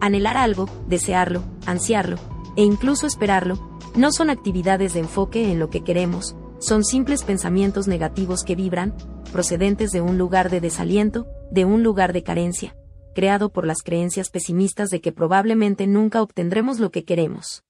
Anhelar 0.00 0.36
algo, 0.36 0.68
desearlo, 0.88 1.42
ansiarlo, 1.64 2.18
e 2.56 2.64
incluso 2.64 3.06
esperarlo, 3.06 3.78
no 3.94 4.12
son 4.12 4.30
actividades 4.30 4.94
de 4.94 5.00
enfoque 5.00 5.50
en 5.50 5.58
lo 5.58 5.70
que 5.70 5.84
queremos, 5.84 6.36
son 6.58 6.84
simples 6.84 7.24
pensamientos 7.24 7.88
negativos 7.88 8.44
que 8.44 8.54
vibran, 8.54 8.94
procedentes 9.32 9.90
de 9.90 10.00
un 10.00 10.16
lugar 10.16 10.50
de 10.50 10.60
desaliento, 10.60 11.26
de 11.50 11.64
un 11.64 11.82
lugar 11.82 12.12
de 12.12 12.22
carencia, 12.22 12.76
creado 13.14 13.50
por 13.50 13.66
las 13.66 13.82
creencias 13.82 14.30
pesimistas 14.30 14.88
de 14.90 15.00
que 15.00 15.12
probablemente 15.12 15.86
nunca 15.86 16.22
obtendremos 16.22 16.78
lo 16.78 16.90
que 16.90 17.04
queremos. 17.04 17.64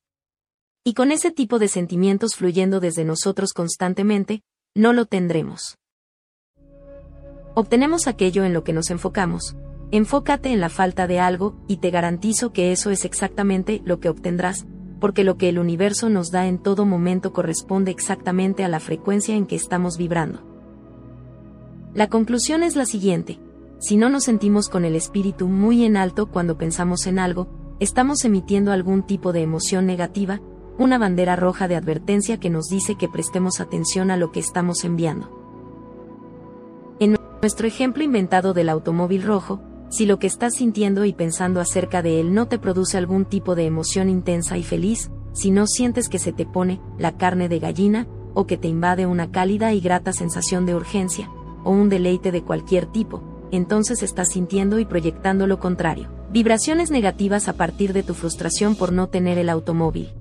Y 0.84 0.94
con 0.94 1.12
ese 1.12 1.30
tipo 1.30 1.58
de 1.58 1.68
sentimientos 1.68 2.34
fluyendo 2.34 2.80
desde 2.80 3.04
nosotros 3.04 3.52
constantemente, 3.52 4.42
no 4.74 4.92
lo 4.92 5.06
tendremos. 5.06 5.78
Obtenemos 7.54 8.06
aquello 8.08 8.44
en 8.44 8.52
lo 8.52 8.64
que 8.64 8.72
nos 8.72 8.90
enfocamos. 8.90 9.56
Enfócate 9.90 10.50
en 10.50 10.60
la 10.60 10.70
falta 10.70 11.06
de 11.06 11.20
algo, 11.20 11.54
y 11.68 11.76
te 11.76 11.90
garantizo 11.90 12.52
que 12.52 12.72
eso 12.72 12.90
es 12.90 13.04
exactamente 13.04 13.82
lo 13.84 14.00
que 14.00 14.08
obtendrás, 14.08 14.66
porque 15.02 15.24
lo 15.24 15.36
que 15.36 15.48
el 15.48 15.58
universo 15.58 16.08
nos 16.08 16.30
da 16.30 16.46
en 16.46 16.58
todo 16.58 16.86
momento 16.86 17.32
corresponde 17.32 17.90
exactamente 17.90 18.62
a 18.62 18.68
la 18.68 18.78
frecuencia 18.78 19.34
en 19.34 19.46
que 19.46 19.56
estamos 19.56 19.98
vibrando. 19.98 20.44
La 21.92 22.06
conclusión 22.06 22.62
es 22.62 22.76
la 22.76 22.86
siguiente. 22.86 23.40
Si 23.80 23.96
no 23.96 24.08
nos 24.10 24.22
sentimos 24.22 24.68
con 24.68 24.84
el 24.84 24.94
espíritu 24.94 25.48
muy 25.48 25.84
en 25.84 25.96
alto 25.96 26.26
cuando 26.26 26.56
pensamos 26.56 27.08
en 27.08 27.18
algo, 27.18 27.48
estamos 27.80 28.24
emitiendo 28.24 28.70
algún 28.70 29.02
tipo 29.02 29.32
de 29.32 29.42
emoción 29.42 29.86
negativa, 29.86 30.40
una 30.78 30.98
bandera 30.98 31.34
roja 31.34 31.66
de 31.66 31.74
advertencia 31.74 32.38
que 32.38 32.48
nos 32.48 32.68
dice 32.68 32.94
que 32.94 33.08
prestemos 33.08 33.58
atención 33.58 34.12
a 34.12 34.16
lo 34.16 34.30
que 34.30 34.38
estamos 34.38 34.84
enviando. 34.84 35.36
En 37.00 37.16
nuestro 37.42 37.66
ejemplo 37.66 38.04
inventado 38.04 38.54
del 38.54 38.68
automóvil 38.68 39.24
rojo, 39.24 39.62
si 39.92 40.06
lo 40.06 40.18
que 40.18 40.26
estás 40.26 40.54
sintiendo 40.54 41.04
y 41.04 41.12
pensando 41.12 41.60
acerca 41.60 42.00
de 42.00 42.18
él 42.18 42.32
no 42.32 42.48
te 42.48 42.58
produce 42.58 42.96
algún 42.96 43.26
tipo 43.26 43.54
de 43.54 43.66
emoción 43.66 44.08
intensa 44.08 44.56
y 44.56 44.62
feliz, 44.62 45.10
si 45.34 45.50
no 45.50 45.66
sientes 45.66 46.08
que 46.08 46.18
se 46.18 46.32
te 46.32 46.46
pone 46.46 46.80
la 46.98 47.18
carne 47.18 47.50
de 47.50 47.58
gallina, 47.58 48.06
o 48.32 48.46
que 48.46 48.56
te 48.56 48.68
invade 48.68 49.04
una 49.04 49.30
cálida 49.30 49.74
y 49.74 49.80
grata 49.80 50.14
sensación 50.14 50.64
de 50.64 50.74
urgencia, 50.74 51.30
o 51.62 51.72
un 51.72 51.90
deleite 51.90 52.32
de 52.32 52.42
cualquier 52.42 52.86
tipo, 52.86 53.22
entonces 53.52 54.02
estás 54.02 54.30
sintiendo 54.30 54.78
y 54.78 54.86
proyectando 54.86 55.46
lo 55.46 55.60
contrario. 55.60 56.08
Vibraciones 56.30 56.90
negativas 56.90 57.48
a 57.48 57.52
partir 57.52 57.92
de 57.92 58.02
tu 58.02 58.14
frustración 58.14 58.76
por 58.76 58.92
no 58.92 59.10
tener 59.10 59.36
el 59.36 59.50
automóvil. 59.50 60.14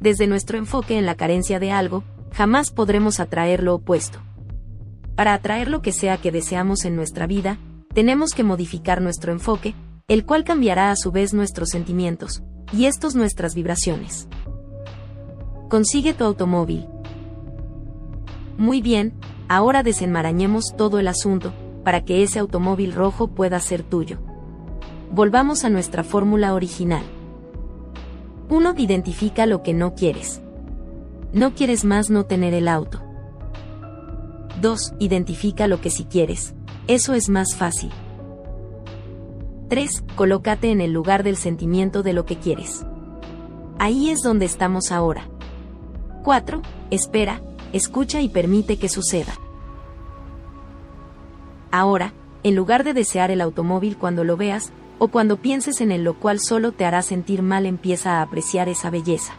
Desde 0.00 0.26
nuestro 0.26 0.58
enfoque 0.58 0.98
en 0.98 1.06
la 1.06 1.14
carencia 1.14 1.60
de 1.60 1.70
algo, 1.70 2.02
jamás 2.32 2.72
podremos 2.72 3.20
atraer 3.20 3.62
lo 3.62 3.76
opuesto. 3.76 4.18
Para 5.14 5.34
atraer 5.34 5.70
lo 5.70 5.82
que 5.82 5.92
sea 5.92 6.16
que 6.16 6.32
deseamos 6.32 6.84
en 6.84 6.96
nuestra 6.96 7.28
vida, 7.28 7.58
tenemos 7.94 8.32
que 8.32 8.44
modificar 8.44 9.02
nuestro 9.02 9.32
enfoque, 9.32 9.74
el 10.08 10.24
cual 10.24 10.44
cambiará 10.44 10.90
a 10.90 10.96
su 10.96 11.12
vez 11.12 11.34
nuestros 11.34 11.70
sentimientos, 11.70 12.42
y 12.72 12.86
estos 12.86 13.14
nuestras 13.14 13.54
vibraciones. 13.54 14.28
Consigue 15.68 16.14
tu 16.14 16.24
automóvil. 16.24 16.86
Muy 18.56 18.80
bien, 18.80 19.14
ahora 19.48 19.82
desenmarañemos 19.82 20.74
todo 20.76 20.98
el 20.98 21.08
asunto, 21.08 21.52
para 21.84 22.04
que 22.04 22.22
ese 22.22 22.38
automóvil 22.38 22.92
rojo 22.92 23.28
pueda 23.28 23.58
ser 23.60 23.82
tuyo. 23.82 24.18
Volvamos 25.10 25.64
a 25.64 25.70
nuestra 25.70 26.04
fórmula 26.04 26.54
original. 26.54 27.02
1. 28.48 28.74
Identifica 28.78 29.46
lo 29.46 29.62
que 29.62 29.74
no 29.74 29.94
quieres. 29.94 30.42
No 31.32 31.54
quieres 31.54 31.84
más 31.84 32.10
no 32.10 32.24
tener 32.24 32.54
el 32.54 32.68
auto. 32.68 33.02
2. 34.60 34.94
Identifica 34.98 35.66
lo 35.66 35.80
que 35.80 35.90
sí 35.90 36.04
quieres. 36.04 36.54
Eso 36.88 37.14
es 37.14 37.28
más 37.28 37.54
fácil. 37.54 37.90
3. 39.68 40.04
Colócate 40.16 40.70
en 40.70 40.80
el 40.80 40.92
lugar 40.92 41.22
del 41.22 41.36
sentimiento 41.36 42.02
de 42.02 42.12
lo 42.12 42.26
que 42.26 42.36
quieres. 42.36 42.84
Ahí 43.78 44.10
es 44.10 44.20
donde 44.20 44.46
estamos 44.46 44.90
ahora. 44.92 45.28
4. 46.24 46.60
Espera, 46.90 47.40
escucha 47.72 48.20
y 48.20 48.28
permite 48.28 48.78
que 48.78 48.88
suceda. 48.88 49.32
Ahora, 51.70 52.12
en 52.42 52.56
lugar 52.56 52.84
de 52.84 52.94
desear 52.94 53.30
el 53.30 53.40
automóvil 53.40 53.96
cuando 53.96 54.24
lo 54.24 54.36
veas, 54.36 54.72
o 54.98 55.08
cuando 55.08 55.36
pienses 55.36 55.80
en 55.80 55.90
él 55.90 56.04
lo 56.04 56.14
cual 56.14 56.38
solo 56.38 56.72
te 56.72 56.84
hará 56.84 57.02
sentir 57.02 57.42
mal, 57.42 57.64
empieza 57.64 58.18
a 58.18 58.22
apreciar 58.22 58.68
esa 58.68 58.90
belleza. 58.90 59.34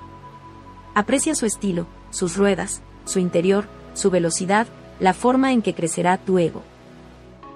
Aprecia 0.96 1.36
su 1.36 1.46
estilo, 1.46 1.88
sus 2.10 2.38
ruedas, 2.38 2.82
su 3.06 3.20
interior, 3.20 3.68
su 3.94 4.10
velocidad, 4.10 4.68
la 5.00 5.14
forma 5.14 5.52
en 5.54 5.62
que 5.62 5.74
crecerá 5.74 6.18
tu 6.18 6.39
ego. 6.39 6.64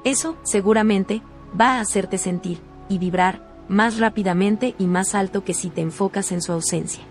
Eso, 0.08 0.38
seguramente, 0.44 1.22
va 1.60 1.74
a 1.74 1.80
hacerte 1.82 2.18
sentir, 2.18 2.62
y 2.88 2.98
vibrar, 2.98 3.66
más 3.68 3.98
rápidamente 3.98 4.74
y 4.80 4.88
más 4.88 5.14
alto 5.14 5.44
que 5.44 5.54
si 5.54 5.70
te 5.70 5.82
enfocas 5.82 6.32
en 6.32 6.42
su 6.42 6.54
ausencia. 6.54 7.04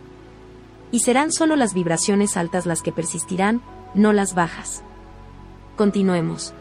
Y 0.93 1.01
serán 1.01 1.31
solo 1.31 1.57
las 1.57 1.75
vibraciones 1.75 2.39
altas 2.39 2.65
las 2.65 2.81
que 2.81 2.93
persistirán, 2.93 3.61
no 3.95 4.15
las 4.15 4.35
bajas. 4.35 4.83
Continuemos. 5.77 6.55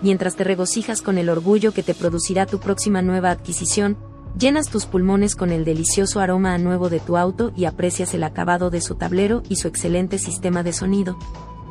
Mientras 0.00 0.34
te 0.34 0.42
regocijas 0.42 1.00
con 1.00 1.16
el 1.16 1.28
orgullo 1.28 1.72
que 1.72 1.84
te 1.84 1.94
producirá 1.94 2.46
tu 2.46 2.58
próxima 2.58 3.02
nueva 3.02 3.30
adquisición, 3.30 3.96
llenas 4.36 4.68
tus 4.68 4.86
pulmones 4.86 5.36
con 5.36 5.52
el 5.52 5.64
delicioso 5.64 6.18
aroma 6.18 6.54
a 6.54 6.58
nuevo 6.58 6.88
de 6.88 6.98
tu 6.98 7.16
auto 7.16 7.52
y 7.54 7.66
aprecias 7.66 8.14
el 8.14 8.24
acabado 8.24 8.68
de 8.68 8.80
su 8.80 8.96
tablero 8.96 9.44
y 9.48 9.54
su 9.54 9.68
excelente 9.68 10.18
sistema 10.18 10.64
de 10.64 10.72
sonido, 10.72 11.18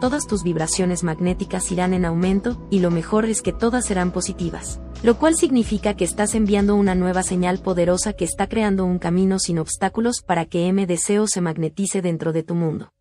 todas 0.02 0.28
tus 0.28 0.43
vibraciones 0.43 1.04
magnéticas 1.04 1.72
irán 1.72 1.93
en 1.93 2.04
aumento, 2.04 2.68
y 2.70 2.80
lo 2.80 2.91
mejor 2.91 3.26
es 3.26 3.41
que 3.41 3.54
todas 3.54 3.86
serán 3.86 4.12
positivas. 4.12 4.82
Lo 5.04 5.18
cual 5.18 5.36
significa 5.36 5.95
que 5.95 6.04
estás 6.04 6.36
enviando 6.36 6.76
una 6.76 6.95
nueva 6.95 7.24
señal 7.24 7.60
poderosa 7.60 8.12
que 8.12 8.26
está 8.26 8.49
creando 8.49 8.84
un 8.84 8.99
camino 8.99 9.39
sin 9.39 9.60
obstáculos 9.60 10.22
para 10.26 10.45
que 10.45 10.68
M 10.68 10.86
deseo 10.88 11.28
se 11.28 11.39
magnetice 11.39 12.02
dentro 12.02 12.34
de 12.34 12.43
tu 12.43 12.56
mundo. 12.56 12.91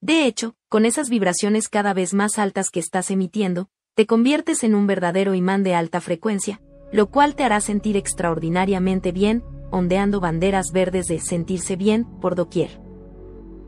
De 0.00 0.26
hecho, 0.26 0.54
con 0.68 0.84
esas 0.84 1.08
vibraciones 1.08 1.68
cada 1.68 1.94
vez 1.94 2.14
más 2.14 2.38
altas 2.38 2.68
que 2.70 2.78
estás 2.78 3.10
emitiendo, 3.10 3.68
te 3.94 4.06
conviertes 4.06 4.62
en 4.62 4.74
un 4.74 4.86
verdadero 4.86 5.34
imán 5.34 5.62
de 5.62 5.74
alta 5.74 6.02
frecuencia, 6.02 6.60
lo 6.92 7.10
cual 7.10 7.34
te 7.34 7.44
hará 7.44 7.60
sentir 7.60 7.96
extraordinariamente 7.96 9.10
bien, 9.10 9.42
ondeando 9.72 10.20
banderas 10.20 10.66
verdes 10.70 11.06
de 11.06 11.18
sentirse 11.18 11.76
bien 11.76 12.04
por 12.20 12.34
doquier 12.34 12.85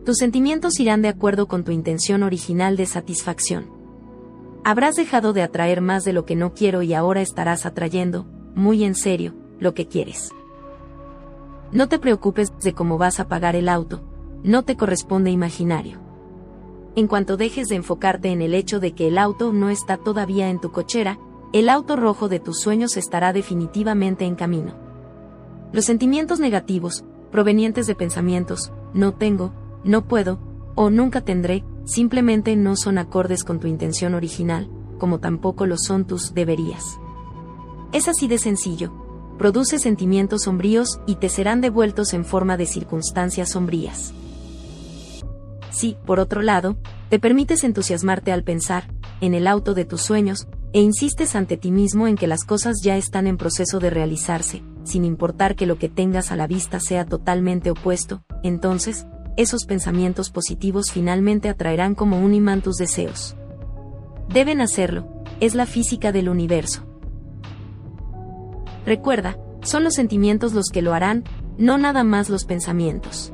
tus 0.09 0.17
sentimientos 0.17 0.81
irán 0.81 1.03
de 1.03 1.09
acuerdo 1.09 1.49
con 1.49 1.65
tu 1.65 1.71
intención 1.71 2.23
original 2.23 2.79
de 2.79 2.87
satisfacción. 2.87 3.71
Habrás 4.65 4.95
dejado 4.95 5.35
de 5.35 5.43
atraer 5.43 5.83
más 5.83 6.03
de 6.03 6.15
lo 6.15 6.25
que 6.25 6.35
no 6.35 6.55
quiero 6.55 6.81
y 6.81 6.95
ahora 6.95 7.21
estarás 7.21 7.67
atrayendo, 7.67 8.25
muy 8.55 8.85
en 8.85 8.95
serio, 8.95 9.35
lo 9.61 9.75
que 9.75 9.87
quieres. 9.87 10.33
No 11.73 11.91
te 11.91 11.99
preocupes 11.99 12.51
de 12.59 12.73
cómo 12.73 12.97
vas 12.97 13.21
a 13.21 13.29
pagar 13.29 13.55
el 13.55 13.69
auto, 13.69 14.01
no 14.43 14.63
te 14.65 14.79
corresponde 14.79 15.31
imaginario. 15.31 15.99
En 16.97 17.07
cuanto 17.07 17.37
dejes 17.37 17.69
de 17.69 17.77
enfocarte 17.77 18.31
en 18.31 18.41
el 18.41 18.55
hecho 18.55 18.81
de 18.81 18.93
que 18.93 19.09
el 19.09 19.19
auto 19.19 19.53
no 19.53 19.69
está 19.69 19.99
todavía 19.99 20.49
en 20.49 20.59
tu 20.59 20.73
cochera, 20.73 21.19
el 21.53 21.69
auto 21.69 21.97
rojo 21.97 22.31
de 22.31 22.41
tus 22.41 22.61
sueños 22.61 22.97
estará 22.97 23.35
definitivamente 23.35 24.25
en 24.25 24.37
camino. 24.37 24.73
Los 25.71 25.85
sentimientos 25.85 26.41
negativos, 26.41 27.05
provenientes 27.31 27.87
de 27.87 27.95
pensamientos, 27.95 28.73
no 28.95 29.13
tengo, 29.13 29.53
no 29.85 30.07
puedo, 30.07 30.39
o 30.75 30.91
nunca 30.91 31.21
tendré, 31.23 31.65
simplemente 31.85 32.55
no 32.57 32.77
son 32.77 32.99
acordes 32.99 33.45
con 33.45 33.61
tu 33.61 33.67
intención 33.67 34.15
original, 34.15 34.71
como 34.99 35.21
tampoco 35.21 35.67
lo 35.67 35.77
son 35.79 36.07
tus 36.07 36.35
deberías. 36.35 36.99
Es 37.93 38.09
así 38.09 38.29
de 38.29 38.39
sencillo. 38.39 38.93
Produce 39.39 39.79
sentimientos 39.79 40.43
sombríos 40.43 41.01
y 41.07 41.17
te 41.17 41.29
serán 41.29 41.61
devueltos 41.61 42.13
en 42.13 42.25
forma 42.25 42.57
de 42.57 42.67
circunstancias 42.67 43.51
sombrías. 43.51 44.13
Si, 45.71 45.97
por 46.05 46.19
otro 46.19 46.43
lado, 46.43 46.77
te 47.09 47.19
permites 47.19 47.65
entusiasmarte 47.65 48.33
al 48.33 48.43
pensar, 48.43 48.93
en 49.21 49.35
el 49.35 49.47
auto 49.47 49.75
de 49.75 49.85
tus 49.85 50.03
sueños, 50.03 50.49
e 50.73 50.81
insistes 50.81 51.35
ante 51.35 51.57
ti 51.57 51.71
mismo 51.71 52.07
en 52.07 52.17
que 52.17 52.27
las 52.27 52.45
cosas 52.45 52.79
ya 52.83 52.97
están 52.97 53.27
en 53.27 53.37
proceso 53.37 53.79
de 53.79 53.91
realizarse, 53.91 54.63
sin 54.85 55.05
importar 55.05 55.57
que 55.57 55.67
lo 55.67 55.79
que 55.79 55.89
tengas 55.89 56.31
a 56.31 56.37
la 56.37 56.47
vista 56.47 56.81
sea 56.81 57.07
totalmente 57.07 57.71
opuesto, 57.71 58.23
entonces, 58.43 59.07
esos 59.39 59.67
pensamientos 59.67 60.31
positivos 60.31 60.91
finalmente 60.91 61.49
atraerán 61.49 61.95
como 61.95 62.21
un 62.21 62.35
imán 62.35 62.61
tus 62.61 62.75
deseos. 62.75 63.37
Deben 64.29 64.61
hacerlo, 64.61 65.23
es 65.39 65.55
la 65.55 65.65
física 65.65 66.11
del 66.11 66.29
universo. 66.29 66.85
Recuerda, 68.85 69.39
son 69.63 69.85
los 69.85 69.95
sentimientos 69.95 70.55
los 70.55 70.71
que 70.71 70.83
lo 70.83 70.93
harán, 70.93 71.23
no 71.57 71.79
nada 71.79 72.03
más 72.03 72.29
los 72.31 72.47
pensamientos. 72.47 73.33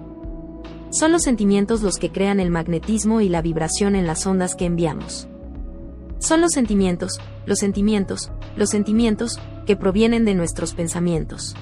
Son 0.91 1.11
los 1.11 1.23
sentimientos 1.23 1.81
los 1.81 1.97
que 1.97 2.13
crean 2.13 2.39
el 2.39 2.51
magnetismo 2.51 3.23
y 3.23 3.31
la 3.31 3.41
vibración 3.41 3.97
en 3.97 4.07
las 4.07 4.27
ondas 4.27 4.55
que 4.55 4.67
enviamos. 4.67 5.27
Son 6.19 6.43
los 6.43 6.53
sentimientos, 6.53 7.19
los 7.47 7.59
sentimientos, 7.61 8.31
los 8.57 8.69
sentimientos, 8.69 9.41
que 9.65 9.77
provienen 9.77 10.27
de 10.27 10.35
nuestros 10.35 10.75
pensamientos. 10.75 11.57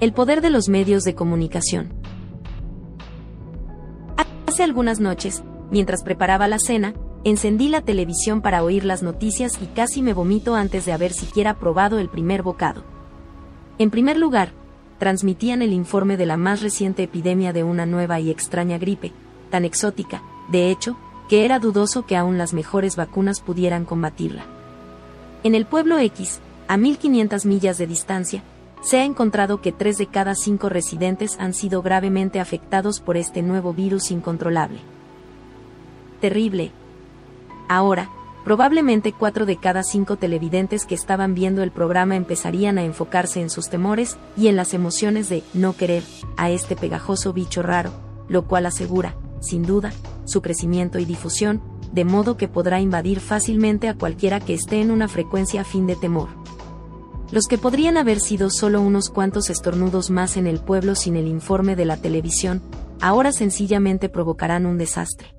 El 0.00 0.14
poder 0.14 0.40
de 0.40 0.48
los 0.48 0.70
medios 0.70 1.04
de 1.04 1.14
comunicación. 1.14 2.01
Hace 4.52 4.64
algunas 4.64 5.00
noches, 5.00 5.42
mientras 5.70 6.02
preparaba 6.02 6.46
la 6.46 6.58
cena, 6.58 6.92
encendí 7.24 7.70
la 7.70 7.80
televisión 7.80 8.42
para 8.42 8.62
oír 8.62 8.84
las 8.84 9.02
noticias 9.02 9.58
y 9.62 9.64
casi 9.64 10.02
me 10.02 10.12
vomito 10.12 10.56
antes 10.56 10.84
de 10.84 10.92
haber 10.92 11.14
siquiera 11.14 11.58
probado 11.58 11.98
el 11.98 12.10
primer 12.10 12.42
bocado. 12.42 12.84
En 13.78 13.90
primer 13.90 14.18
lugar, 14.18 14.52
transmitían 14.98 15.62
el 15.62 15.72
informe 15.72 16.18
de 16.18 16.26
la 16.26 16.36
más 16.36 16.60
reciente 16.60 17.04
epidemia 17.04 17.54
de 17.54 17.62
una 17.62 17.86
nueva 17.86 18.20
y 18.20 18.30
extraña 18.30 18.76
gripe, 18.76 19.12
tan 19.48 19.64
exótica, 19.64 20.22
de 20.50 20.70
hecho, 20.70 20.98
que 21.30 21.46
era 21.46 21.58
dudoso 21.58 22.04
que 22.04 22.18
aún 22.18 22.36
las 22.36 22.52
mejores 22.52 22.94
vacunas 22.94 23.40
pudieran 23.40 23.86
combatirla. 23.86 24.44
En 25.44 25.54
el 25.54 25.64
pueblo 25.64 25.98
X, 25.98 26.40
a 26.68 26.76
1500 26.76 27.46
millas 27.46 27.78
de 27.78 27.86
distancia, 27.86 28.42
se 28.82 28.98
ha 28.98 29.04
encontrado 29.04 29.60
que 29.60 29.72
tres 29.72 29.96
de 29.96 30.06
cada 30.06 30.34
cinco 30.34 30.68
residentes 30.68 31.36
han 31.38 31.54
sido 31.54 31.82
gravemente 31.82 32.40
afectados 32.40 33.00
por 33.00 33.16
este 33.16 33.40
nuevo 33.42 33.72
virus 33.72 34.10
incontrolable. 34.10 34.80
Terrible. 36.20 36.72
Ahora, 37.68 38.10
probablemente 38.44 39.12
cuatro 39.12 39.46
de 39.46 39.56
cada 39.56 39.84
cinco 39.84 40.16
televidentes 40.16 40.84
que 40.84 40.96
estaban 40.96 41.34
viendo 41.34 41.62
el 41.62 41.70
programa 41.70 42.16
empezarían 42.16 42.76
a 42.76 42.84
enfocarse 42.84 43.40
en 43.40 43.50
sus 43.50 43.68
temores 43.68 44.18
y 44.36 44.48
en 44.48 44.56
las 44.56 44.74
emociones 44.74 45.28
de 45.28 45.44
no 45.54 45.74
querer 45.76 46.02
a 46.36 46.50
este 46.50 46.74
pegajoso 46.74 47.32
bicho 47.32 47.62
raro, 47.62 47.92
lo 48.28 48.46
cual 48.46 48.66
asegura, 48.66 49.14
sin 49.40 49.62
duda, 49.62 49.92
su 50.24 50.42
crecimiento 50.42 50.98
y 50.98 51.04
difusión, 51.04 51.62
de 51.92 52.04
modo 52.04 52.36
que 52.36 52.48
podrá 52.48 52.80
invadir 52.80 53.20
fácilmente 53.20 53.88
a 53.88 53.94
cualquiera 53.94 54.40
que 54.40 54.54
esté 54.54 54.80
en 54.80 54.90
una 54.90 55.06
frecuencia 55.08 55.62
fin 55.62 55.86
de 55.86 55.94
temor. 55.94 56.28
Los 57.32 57.46
que 57.46 57.56
podrían 57.56 57.96
haber 57.96 58.20
sido 58.20 58.50
solo 58.50 58.82
unos 58.82 59.08
cuantos 59.08 59.48
estornudos 59.48 60.10
más 60.10 60.36
en 60.36 60.46
el 60.46 60.60
pueblo 60.60 60.94
sin 60.94 61.16
el 61.16 61.26
informe 61.26 61.76
de 61.76 61.86
la 61.86 61.96
televisión, 61.96 62.60
ahora 63.00 63.32
sencillamente 63.32 64.10
provocarán 64.10 64.66
un 64.66 64.76
desastre. 64.76 65.34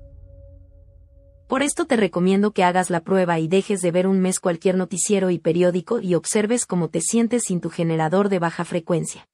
Por 1.46 1.62
esto 1.62 1.84
te 1.84 1.96
recomiendo 1.96 2.50
que 2.50 2.64
hagas 2.64 2.90
la 2.90 3.04
prueba 3.04 3.38
y 3.38 3.46
dejes 3.46 3.80
de 3.80 3.92
ver 3.92 4.08
un 4.08 4.18
mes 4.18 4.40
cualquier 4.40 4.76
noticiero 4.76 5.30
y 5.30 5.38
periódico 5.38 6.00
y 6.00 6.16
observes 6.16 6.66
cómo 6.66 6.88
te 6.88 7.00
sientes 7.00 7.44
sin 7.46 7.60
tu 7.60 7.70
generador 7.70 8.28
de 8.28 8.40
baja 8.40 8.64
frecuencia. 8.64 9.28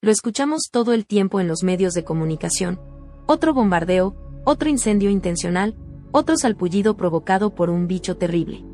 Lo 0.00 0.10
escuchamos 0.10 0.70
todo 0.72 0.94
el 0.94 1.04
tiempo 1.04 1.40
en 1.40 1.48
los 1.48 1.62
medios 1.62 1.92
de 1.92 2.04
comunicación, 2.04 2.80
otro 3.26 3.52
bombardeo, 3.52 4.16
otro 4.46 4.70
incendio 4.70 5.10
intencional, 5.10 5.76
otro 6.10 6.38
salpullido 6.38 6.96
provocado 6.96 7.54
por 7.54 7.68
un 7.68 7.86
bicho 7.86 8.16
terrible. 8.16 8.64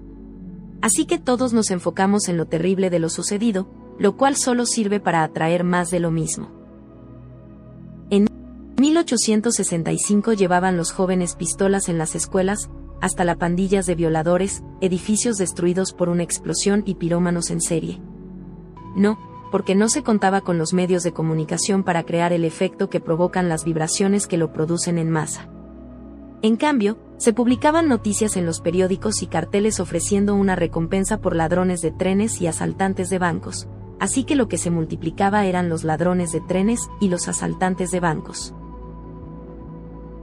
Así 0.83 1.07
que 1.07 1.19
todos 1.19 1.53
nos 1.53 1.71
enfocamos 1.71 2.29
en 2.29 2.37
lo 2.37 2.47
terrible 2.47 2.91
de 2.91 2.99
lo 2.99 3.09
sucedido, 3.09 3.69
lo 3.99 4.17
cual 4.17 4.37
solo 4.37 4.67
sirve 4.67 4.99
para 4.99 5.23
atraer 5.23 5.63
más 5.63 5.91
de 5.91 6.01
lo 6.01 6.11
mismo. 6.11 6.51
En 8.11 8.27
1865 8.79 10.33
llevaban 10.33 10.77
los 10.77 10.91
jóvenes 10.91 11.37
pistolas 11.37 11.89
en 11.89 11.99
las 11.99 12.17
escuelas, 12.17 12.69
hasta 13.01 13.25
la 13.25 13.37
pandillas 13.37 13.87
de 13.87 13.95
violadores, 13.95 14.63
edificios 14.81 15.37
destruidos 15.37 15.93
por 15.93 16.09
una 16.09 16.25
explosión 16.25 16.83
y 16.85 16.97
pirómanos 16.97 17.51
en 17.51 17.61
serie. 17.61 18.01
No, 18.97 19.19
porque 19.53 19.75
no 19.75 19.89
se 19.89 20.03
contaba 20.03 20.41
con 20.41 20.59
los 20.59 20.73
medios 20.73 21.05
de 21.05 21.13
comunicación 21.13 21.85
para 21.85 22.03
crear 22.03 22.33
el 22.33 22.45
efecto 22.45 22.91
que 22.91 23.01
provocan 23.01 23.49
las 23.49 23.65
vibraciones 23.65 24.27
que 24.27 24.37
lo 24.37 24.53
producen 24.53 24.99
en 24.99 25.11
masa. 25.11 25.49
En 26.43 26.57
cambio, 26.57 26.99
se 27.23 27.33
publicaban 27.33 27.87
noticias 27.87 28.37
en 28.37 28.47
los 28.47 28.61
periódicos 28.61 29.23
y 29.23 29.29
carteles 29.29 29.79
ofreciendo 29.79 30.35
una 30.35 30.57
recompensa 30.57 31.21
por 31.21 31.37
ladrones 31.37 31.81
de 31.81 31.93
trenes 31.93 32.41
y 32.41 32.49
asaltantes 32.49 33.11
de 33.11 33.21
bancos, 33.21 33.69
así 34.01 34.25
que 34.25 34.35
lo 34.35 34.49
que 34.49 34.59
se 34.59 34.73
multiplicaba 34.73 35.47
eran 35.47 35.69
los 35.69 35.85
ladrones 35.85 36.33
de 36.33 36.41
trenes 36.41 36.91
y 37.01 37.11
los 37.11 37.29
asaltantes 37.29 37.93
de 37.93 38.01
bancos. 38.01 38.53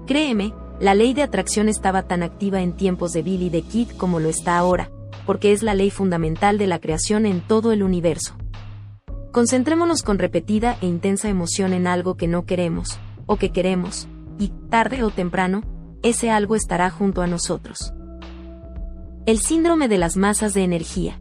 Créeme, 0.07 0.53
la 0.81 0.93
ley 0.93 1.13
de 1.13 1.23
atracción 1.23 1.69
estaba 1.69 2.03
tan 2.03 2.21
activa 2.21 2.61
en 2.61 2.75
tiempos 2.75 3.13
de 3.13 3.21
Billy 3.21 3.49
the 3.49 3.61
Kid 3.61 3.91
como 3.91 4.19
lo 4.19 4.27
está 4.27 4.57
ahora, 4.57 4.91
porque 5.25 5.53
es 5.53 5.63
la 5.63 5.75
ley 5.75 5.91
fundamental 5.91 6.57
de 6.57 6.67
la 6.67 6.79
creación 6.79 7.25
en 7.25 7.39
todo 7.39 7.71
el 7.71 7.81
universo. 7.81 8.35
Concentrémonos 9.31 10.03
con 10.03 10.19
repetida 10.19 10.75
e 10.81 10.87
intensa 10.87 11.29
emoción 11.29 11.71
en 11.71 11.87
algo 11.87 12.17
que 12.17 12.27
no 12.27 12.43
queremos, 12.43 12.99
o 13.25 13.37
que 13.37 13.53
queremos, 13.53 14.09
y, 14.37 14.49
tarde 14.69 15.01
o 15.03 15.11
temprano, 15.11 15.63
ese 16.03 16.31
algo 16.31 16.55
estará 16.55 16.89
junto 16.89 17.21
a 17.21 17.27
nosotros. 17.27 17.93
El 19.25 19.39
síndrome 19.39 19.87
de 19.87 19.97
las 19.97 20.17
masas 20.17 20.53
de 20.53 20.63
energía. 20.63 21.19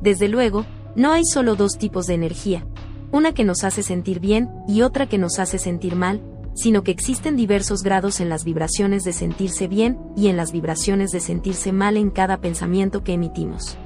Desde 0.00 0.28
luego, 0.28 0.66
no 0.94 1.12
hay 1.12 1.24
solo 1.24 1.56
dos 1.56 1.78
tipos 1.78 2.06
de 2.06 2.14
energía, 2.14 2.66
una 3.12 3.32
que 3.32 3.44
nos 3.44 3.64
hace 3.64 3.82
sentir 3.82 4.20
bien 4.20 4.50
y 4.68 4.82
otra 4.82 5.08
que 5.08 5.18
nos 5.18 5.38
hace 5.38 5.58
sentir 5.58 5.96
mal, 5.96 6.22
sino 6.54 6.82
que 6.82 6.90
existen 6.90 7.36
diversos 7.36 7.82
grados 7.82 8.20
en 8.20 8.28
las 8.28 8.44
vibraciones 8.44 9.04
de 9.04 9.12
sentirse 9.12 9.68
bien 9.68 9.98
y 10.16 10.28
en 10.28 10.36
las 10.36 10.52
vibraciones 10.52 11.10
de 11.10 11.20
sentirse 11.20 11.72
mal 11.72 11.96
en 11.96 12.10
cada 12.10 12.40
pensamiento 12.40 13.04
que 13.04 13.12
emitimos. 13.12 13.76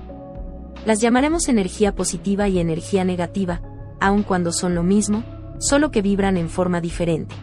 Las 0.86 1.00
llamaremos 1.00 1.48
energía 1.48 1.94
positiva 1.94 2.48
y 2.48 2.58
energía 2.58 3.04
negativa, 3.04 3.60
aun 4.00 4.22
cuando 4.22 4.52
son 4.52 4.74
lo 4.74 4.82
mismo, 4.82 5.24
solo 5.58 5.90
que 5.90 6.00
vibran 6.00 6.36
en 6.36 6.48
forma 6.48 6.80
diferente. 6.80 7.34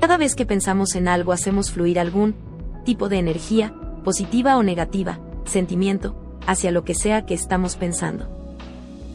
Cada 0.00 0.16
vez 0.16 0.34
que 0.34 0.46
pensamos 0.46 0.94
en 0.94 1.08
algo 1.08 1.32
hacemos 1.32 1.72
fluir 1.72 1.98
algún 1.98 2.34
tipo 2.84 3.08
de 3.08 3.18
energía, 3.18 3.74
positiva 4.04 4.56
o 4.56 4.62
negativa, 4.62 5.18
sentimiento, 5.44 6.14
hacia 6.46 6.70
lo 6.70 6.84
que 6.84 6.94
sea 6.94 7.26
que 7.26 7.34
estamos 7.34 7.76
pensando. 7.76 8.28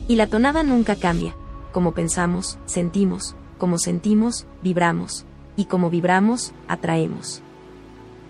Y 0.07 0.17
la 0.17 0.27
tonada 0.27 0.63
nunca 0.63 0.95
cambia, 0.95 1.35
como 1.71 1.93
pensamos, 1.93 2.59
sentimos, 2.65 3.35
como 3.57 3.77
sentimos, 3.77 4.45
vibramos, 4.61 5.25
y 5.55 5.65
como 5.65 5.89
vibramos, 5.89 6.53
atraemos. 6.67 7.41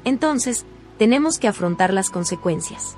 Entonces, 0.05 0.65
tenemos 0.97 1.39
que 1.39 1.47
afrontar 1.47 1.91
las 1.91 2.09
consecuencias. 2.09 2.95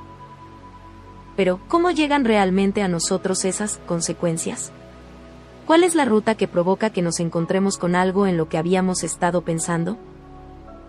Pero, 1.38 1.60
¿cómo 1.68 1.92
llegan 1.92 2.26
realmente 2.26 2.82
a 2.82 2.88
nosotros 2.88 3.46
esas 3.46 3.80
consecuencias? 3.88 4.72
¿Cuál 5.66 5.84
es 5.84 5.96
la 5.96 6.06
ruta 6.06 6.36
que 6.36 6.48
provoca 6.48 6.92
que 6.92 7.02
nos 7.02 7.20
encontremos 7.20 7.80
con 7.80 7.96
algo 7.96 8.28
en 8.28 8.38
lo 8.38 8.48
que 8.48 8.60
habíamos 8.60 9.04
estado 9.04 9.42
pensando? 9.42 9.98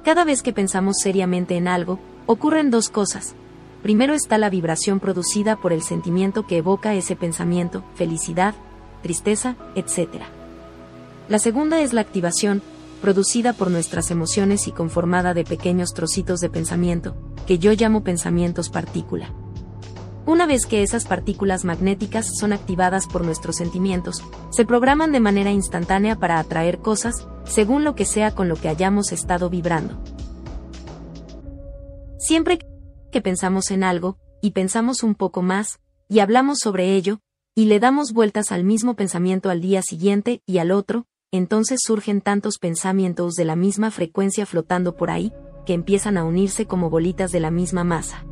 Cada 0.05 0.23
vez 0.23 0.43
que 0.43 0.53
pensamos 0.53 0.97
seriamente 1.03 1.57
en 1.57 1.67
algo, 1.67 1.99
ocurren 2.27 2.71
dos 2.71 2.91
cosas. 2.91 3.35
Primero 3.83 4.13
está 4.13 4.37
la 4.37 4.51
vibración 4.51 5.01
producida 5.01 5.57
por 5.57 5.73
el 5.73 5.81
sentimiento 5.81 6.47
que 6.47 6.59
evoca 6.59 6.95
ese 6.95 7.17
pensamiento, 7.17 7.85
felicidad, 7.95 8.55
tristeza, 9.03 9.57
etc. 9.77 10.25
La 11.31 11.39
segunda 11.39 11.81
es 11.81 11.95
la 11.95 12.03
activación, 12.03 12.61
producida 13.01 13.55
por 13.55 13.71
nuestras 13.71 14.11
emociones 14.11 14.69
y 14.69 14.73
conformada 14.73 15.33
de 15.33 15.45
pequeños 15.45 15.95
trocitos 15.95 16.41
de 16.41 16.51
pensamiento, 16.51 17.17
que 17.47 17.59
yo 17.59 17.73
llamo 17.73 18.05
pensamientos 18.05 18.69
partícula. 18.69 19.31
Una 20.27 20.45
vez 20.45 20.67
que 20.67 20.83
esas 20.83 21.07
partículas 21.07 21.65
magnéticas 21.65 22.27
son 22.37 22.53
activadas 22.53 23.07
por 23.07 23.25
nuestros 23.25 23.55
sentimientos, 23.55 24.25
se 24.51 24.65
programan 24.65 25.13
de 25.13 25.21
manera 25.21 25.53
instantánea 25.53 26.17
para 26.17 26.41
atraer 26.41 26.79
cosas, 26.79 27.29
según 27.45 27.85
lo 27.85 27.95
que 27.95 28.05
sea 28.05 28.35
con 28.35 28.49
lo 28.49 28.57
que 28.57 28.69
hayamos 28.69 29.13
estado 29.13 29.49
vibrando. 29.49 30.03
Siempre 32.19 32.59
que 33.13 33.21
pensamos 33.23 33.71
en 33.71 33.85
algo, 33.85 34.19
y 34.43 34.51
pensamos 34.51 35.05
un 35.05 35.15
poco 35.15 35.43
más, 35.43 35.79
y 36.09 36.19
hablamos 36.19 36.59
sobre 36.59 36.97
ello, 36.97 37.21
y 37.55 37.67
le 37.67 37.79
damos 37.79 38.13
vueltas 38.13 38.51
al 38.51 38.65
mismo 38.65 38.95
pensamiento 38.95 39.49
al 39.49 39.61
día 39.61 39.81
siguiente 39.83 40.43
y 40.45 40.59
al 40.59 40.73
otro, 40.73 41.07
entonces 41.31 41.79
surgen 41.85 42.21
tantos 42.21 42.59
pensamientos 42.59 43.35
de 43.35 43.45
la 43.45 43.55
misma 43.55 43.93
frecuencia 43.93 44.45
flotando 44.45 44.97
por 44.97 45.09
ahí, 45.09 45.33
que 45.65 45.73
empiezan 45.73 46.17
a 46.17 46.25
unirse 46.25 46.67
como 46.67 46.91
bolitas 46.91 47.31
de 47.31 47.39
la 47.41 47.53
misma 47.53 47.85
masa. 47.85 48.25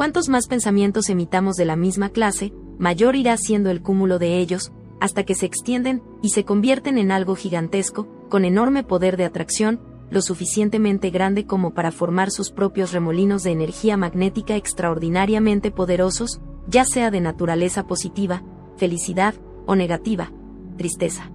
Cuantos 0.00 0.30
más 0.30 0.46
pensamientos 0.46 1.10
emitamos 1.10 1.56
de 1.56 1.66
la 1.66 1.76
misma 1.76 2.08
clase, 2.08 2.54
mayor 2.78 3.16
irá 3.16 3.36
siendo 3.36 3.68
el 3.68 3.82
cúmulo 3.82 4.18
de 4.18 4.38
ellos, 4.38 4.72
hasta 4.98 5.24
que 5.24 5.34
se 5.34 5.44
extienden 5.44 6.02
y 6.22 6.30
se 6.30 6.46
convierten 6.46 6.96
en 6.96 7.12
algo 7.12 7.36
gigantesco, 7.36 8.08
con 8.30 8.46
enorme 8.46 8.82
poder 8.82 9.18
de 9.18 9.26
atracción, 9.26 9.78
lo 10.08 10.22
suficientemente 10.22 11.10
grande 11.10 11.44
como 11.44 11.74
para 11.74 11.92
formar 11.92 12.30
sus 12.30 12.50
propios 12.50 12.92
remolinos 12.92 13.42
de 13.42 13.50
energía 13.50 13.98
magnética 13.98 14.56
extraordinariamente 14.56 15.70
poderosos, 15.70 16.40
ya 16.66 16.86
sea 16.86 17.10
de 17.10 17.20
naturaleza 17.20 17.86
positiva, 17.86 18.42
felicidad, 18.78 19.34
o 19.66 19.76
negativa, 19.76 20.32
tristeza. 20.78 21.30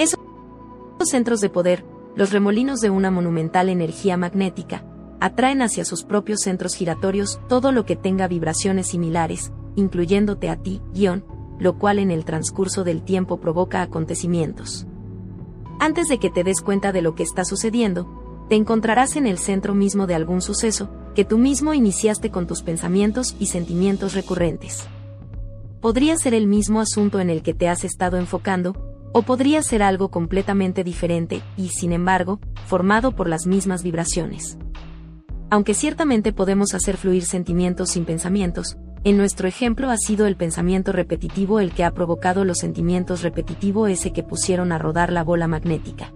Esos 0.00 0.18
centros 1.04 1.40
de 1.40 1.48
poder, 1.48 1.84
los 2.16 2.32
remolinos 2.32 2.80
de 2.80 2.90
una 2.90 3.12
monumental 3.12 3.68
energía 3.68 4.16
magnética, 4.16 4.84
atraen 5.20 5.62
hacia 5.62 5.84
sus 5.84 6.04
propios 6.04 6.40
centros 6.40 6.74
giratorios 6.74 7.40
todo 7.48 7.72
lo 7.72 7.84
que 7.86 7.96
tenga 7.96 8.28
vibraciones 8.28 8.88
similares, 8.88 9.52
incluyéndote 9.74 10.48
a 10.48 10.56
ti, 10.56 10.80
guion, 10.92 11.24
lo 11.58 11.78
cual 11.78 11.98
en 11.98 12.10
el 12.10 12.24
transcurso 12.24 12.84
del 12.84 13.02
tiempo 13.02 13.40
provoca 13.40 13.82
acontecimientos. 13.82 14.86
Antes 15.78 16.08
de 16.08 16.18
que 16.18 16.30
te 16.30 16.44
des 16.44 16.60
cuenta 16.60 16.92
de 16.92 17.02
lo 17.02 17.14
que 17.14 17.22
está 17.22 17.44
sucediendo, 17.44 18.46
te 18.48 18.54
encontrarás 18.54 19.16
en 19.16 19.26
el 19.26 19.38
centro 19.38 19.74
mismo 19.74 20.06
de 20.06 20.14
algún 20.14 20.40
suceso, 20.40 20.88
que 21.14 21.24
tú 21.24 21.38
mismo 21.38 21.74
iniciaste 21.74 22.30
con 22.30 22.46
tus 22.46 22.62
pensamientos 22.62 23.34
y 23.38 23.46
sentimientos 23.46 24.14
recurrentes. 24.14 24.86
Podría 25.80 26.16
ser 26.16 26.34
el 26.34 26.46
mismo 26.46 26.80
asunto 26.80 27.20
en 27.20 27.30
el 27.30 27.42
que 27.42 27.54
te 27.54 27.68
has 27.68 27.84
estado 27.84 28.16
enfocando, 28.18 28.74
o 29.12 29.22
podría 29.22 29.62
ser 29.62 29.82
algo 29.82 30.10
completamente 30.10 30.84
diferente 30.84 31.42
y, 31.56 31.68
sin 31.68 31.92
embargo, 31.92 32.38
formado 32.66 33.12
por 33.12 33.28
las 33.28 33.46
mismas 33.46 33.82
vibraciones. 33.82 34.58
Aunque 35.48 35.74
ciertamente 35.74 36.32
podemos 36.32 36.74
hacer 36.74 36.96
fluir 36.96 37.24
sentimientos 37.24 37.90
sin 37.90 38.04
pensamientos, 38.04 38.76
en 39.04 39.16
nuestro 39.16 39.46
ejemplo 39.46 39.90
ha 39.90 39.96
sido 39.96 40.26
el 40.26 40.36
pensamiento 40.36 40.90
repetitivo 40.90 41.60
el 41.60 41.72
que 41.72 41.84
ha 41.84 41.92
provocado 41.92 42.44
los 42.44 42.58
sentimientos 42.58 43.22
repetitivo 43.22 43.86
ese 43.86 44.12
que 44.12 44.24
pusieron 44.24 44.72
a 44.72 44.78
rodar 44.78 45.12
la 45.12 45.22
bola 45.22 45.46
magnética. 45.46 46.12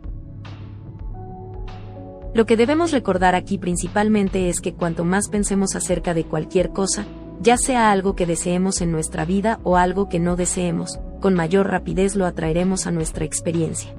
Lo 2.35 2.47
que 2.47 2.57
debemos 2.57 2.91
recordar 2.91 3.37
aquí 3.37 3.59
principalmente 3.59 4.49
es 4.49 4.61
que 4.61 4.75
cuanto 4.75 5.05
más 5.05 5.29
pensemos 5.29 5.77
acerca 5.77 6.15
de 6.15 6.25
cualquier 6.25 6.71
cosa, 6.71 7.05
ya 7.41 7.57
sea 7.57 7.93
algo 7.93 8.17
que 8.17 8.27
deseemos 8.27 8.81
en 8.81 8.91
nuestra 8.91 9.25
vida 9.25 9.61
o 9.63 9.77
algo 9.77 10.09
que 10.09 10.19
no 10.19 10.35
deseemos, 10.35 10.99
con 11.21 11.35
mayor 11.35 11.69
rapidez 11.69 12.17
lo 12.17 12.27
atraeremos 12.27 12.87
a 12.89 12.91
nuestra 12.91 13.25
experiencia. 13.25 13.95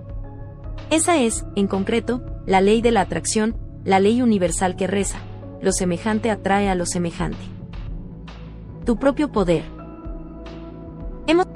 Esa 0.90 1.22
es, 1.22 1.46
en 1.56 1.68
concreto, 1.68 2.22
la 2.46 2.60
ley 2.60 2.82
de 2.82 2.92
la 2.92 3.02
atracción, 3.02 3.56
la 3.86 4.00
ley 4.00 4.22
universal 4.22 4.76
que 4.76 4.88
reza, 4.88 5.20
lo 5.62 5.72
semejante 5.72 6.30
atrae 6.32 6.70
a 6.70 6.76
lo 6.76 6.86
semejante 6.86 7.52
tu 8.86 8.98
propio 8.98 9.32
poder. 9.32 9.64
Hemos 11.28 11.48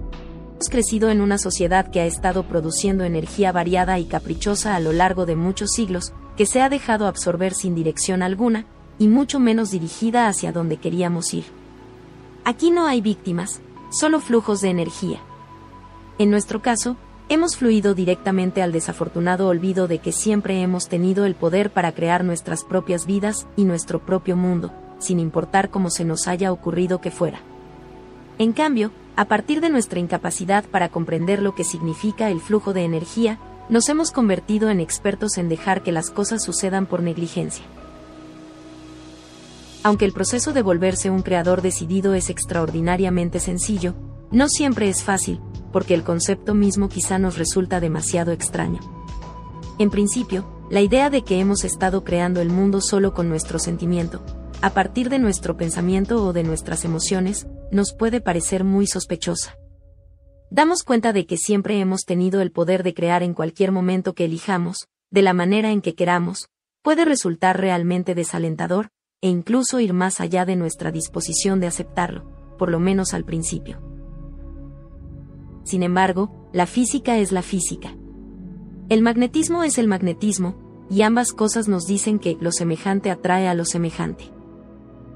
crecido 0.70 1.10
en 1.10 1.22
una 1.22 1.38
sociedad 1.38 1.90
que 1.90 2.00
ha 2.02 2.06
estado 2.06 2.44
produciendo 2.44 3.04
energía 3.04 3.52
variada 3.52 4.00
y 4.00 4.06
caprichosa 4.06 4.76
a 4.76 4.80
lo 4.80 4.94
largo 4.94 5.26
de 5.26 5.36
muchos 5.36 5.72
siglos, 5.72 6.14
que 6.38 6.46
se 6.46 6.62
ha 6.62 6.70
dejado 6.70 7.08
absorber 7.08 7.54
sin 7.54 7.76
dirección 7.76 8.22
alguna, 8.22 8.66
y 8.98 9.08
mucho 9.08 9.40
menos 9.40 9.72
dirigida 9.72 10.28
hacia 10.28 10.52
donde 10.52 10.78
queríamos 10.78 11.34
ir. 11.34 11.46
Aquí 12.46 12.72
no 12.72 12.88
hay 12.88 13.02
víctimas, 13.02 13.62
solo 13.90 14.20
flujos 14.20 14.62
de 14.62 14.70
energía. 14.70 15.20
En 16.18 16.30
nuestro 16.30 16.62
caso, 16.62 16.96
hemos 17.30 17.58
fluido 17.58 17.96
directamente 17.96 18.62
al 18.62 18.72
desafortunado 18.72 19.48
olvido 19.48 19.88
de 19.88 20.00
que 20.00 20.12
siempre 20.12 20.62
hemos 20.62 20.88
tenido 20.88 21.26
el 21.26 21.36
poder 21.36 21.72
para 21.72 21.92
crear 21.92 22.24
nuestras 22.24 22.64
propias 22.64 23.06
vidas 23.06 23.48
y 23.56 23.66
nuestro 23.66 24.00
propio 24.00 24.36
mundo, 24.36 24.72
sin 25.00 25.20
importar 25.20 25.70
cómo 25.70 25.90
se 25.90 26.06
nos 26.06 26.28
haya 26.28 26.52
ocurrido 26.52 27.02
que 27.02 27.12
fuera. 27.12 27.40
En 28.38 28.54
cambio, 28.54 28.92
a 29.16 29.26
partir 29.26 29.62
de 29.62 29.70
nuestra 29.70 30.00
incapacidad 30.00 30.66
para 30.66 30.90
comprender 30.90 31.42
lo 31.42 31.56
que 31.56 31.64
significa 31.64 32.30
el 32.30 32.42
flujo 32.42 32.74
de 32.74 32.84
energía, 32.84 33.40
nos 33.70 33.90
hemos 33.90 34.12
convertido 34.12 34.70
en 34.70 34.80
expertos 34.80 35.38
en 35.38 35.50
dejar 35.50 35.82
que 35.82 35.92
las 35.92 36.12
cosas 36.12 36.44
sucedan 36.44 36.86
por 36.86 37.02
negligencia. 37.02 37.66
Aunque 39.84 40.06
el 40.06 40.14
proceso 40.14 40.52
de 40.52 40.62
volverse 40.62 41.10
un 41.10 41.22
creador 41.22 41.62
decidido 41.62 42.14
es 42.14 42.30
extraordinariamente 42.30 43.40
sencillo, 43.40 43.96
no 44.32 44.48
siempre 44.50 44.90
es 44.90 45.04
fácil, 45.04 45.42
porque 45.72 45.94
el 45.94 46.04
concepto 46.04 46.54
mismo 46.54 46.90
quizá 46.90 47.20
nos 47.20 47.38
resulta 47.38 47.80
demasiado 47.80 48.32
extraño. 48.32 48.80
En 49.78 49.90
principio, 49.90 50.46
la 50.70 50.82
idea 50.82 51.10
de 51.10 51.24
que 51.24 51.40
hemos 51.40 51.64
estado 51.64 52.04
creando 52.04 52.42
el 52.42 52.50
mundo 52.50 52.82
solo 52.82 53.14
con 53.14 53.30
nuestro 53.30 53.60
sentimiento, 53.60 54.24
a 54.62 54.72
partir 54.72 55.10
de 55.10 55.20
nuestro 55.20 55.58
pensamiento 55.58 56.26
o 56.26 56.34
de 56.34 56.44
nuestras 56.44 56.86
emociones, 56.86 57.46
nos 57.72 57.94
puede 57.94 58.22
parecer 58.22 58.64
muy 58.64 58.88
sospechosa. 58.88 59.58
Damos 60.50 60.84
cuenta 60.84 61.12
de 61.14 61.26
que 61.26 61.38
siempre 61.38 61.80
hemos 61.80 62.04
tenido 62.06 62.42
el 62.42 62.52
poder 62.52 62.84
de 62.84 62.94
crear 62.94 63.22
en 63.22 63.34
cualquier 63.34 63.72
momento 63.72 64.14
que 64.14 64.26
elijamos, 64.26 64.88
de 65.12 65.22
la 65.22 65.34
manera 65.34 65.72
en 65.72 65.82
que 65.82 65.94
queramos, 65.94 66.48
puede 66.82 67.04
resultar 67.06 67.60
realmente 67.60 68.16
desalentador, 68.16 68.90
e 69.22 69.30
incluso 69.30 69.80
ir 69.80 69.94
más 69.94 70.22
allá 70.22 70.46
de 70.46 70.56
nuestra 70.56 70.92
disposición 70.92 71.60
de 71.60 71.68
aceptarlo, 71.68 72.56
por 72.58 72.70
lo 72.70 72.80
menos 72.80 73.14
al 73.14 73.26
principio. 73.26 73.95
Sin 75.66 75.84
embargo, 75.84 76.50
la 76.54 76.66
física 76.66 77.18
es 77.18 77.34
la 77.34 77.42
física. 77.42 77.94
El 78.88 79.02
magnetismo 79.02 79.64
es 79.64 79.78
el 79.78 79.90
magnetismo, 79.90 80.56
y 80.90 81.02
ambas 81.02 81.34
cosas 81.34 81.68
nos 81.68 81.86
dicen 81.86 82.20
que 82.20 82.38
lo 82.40 82.54
semejante 82.54 83.12
atrae 83.12 83.50
a 83.50 83.54
lo 83.54 83.66
semejante 83.66 84.36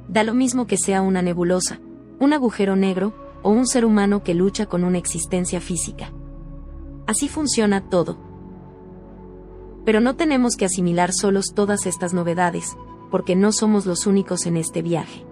da 0.10 0.24
lo 0.24 0.34
mismo 0.34 0.68
que 0.68 0.78
sea 0.78 1.02
una 1.02 1.22
nebulosa, 1.22 1.80
un 2.20 2.34
agujero 2.34 2.76
negro, 2.76 3.14
o 3.42 3.52
un 3.52 3.68
ser 3.68 3.86
humano 3.86 4.22
que 4.22 4.34
lucha 4.34 4.66
con 4.66 4.84
una 4.84 4.98
existencia 4.98 5.62
física. 5.62 6.12
Así 7.08 7.30
funciona 7.30 7.90
todo. 7.90 8.18
Pero 9.86 10.02
no 10.02 10.18
tenemos 10.18 10.56
que 10.58 10.66
asimilar 10.66 11.14
solos 11.14 11.54
todas 11.56 11.86
estas 11.86 12.14
novedades, 12.14 12.76
porque 13.10 13.38
no 13.38 13.54
somos 13.54 13.86
los 13.86 14.08
únicos 14.08 14.46
en 14.46 14.58
este 14.58 14.82
viaje. 14.82 15.26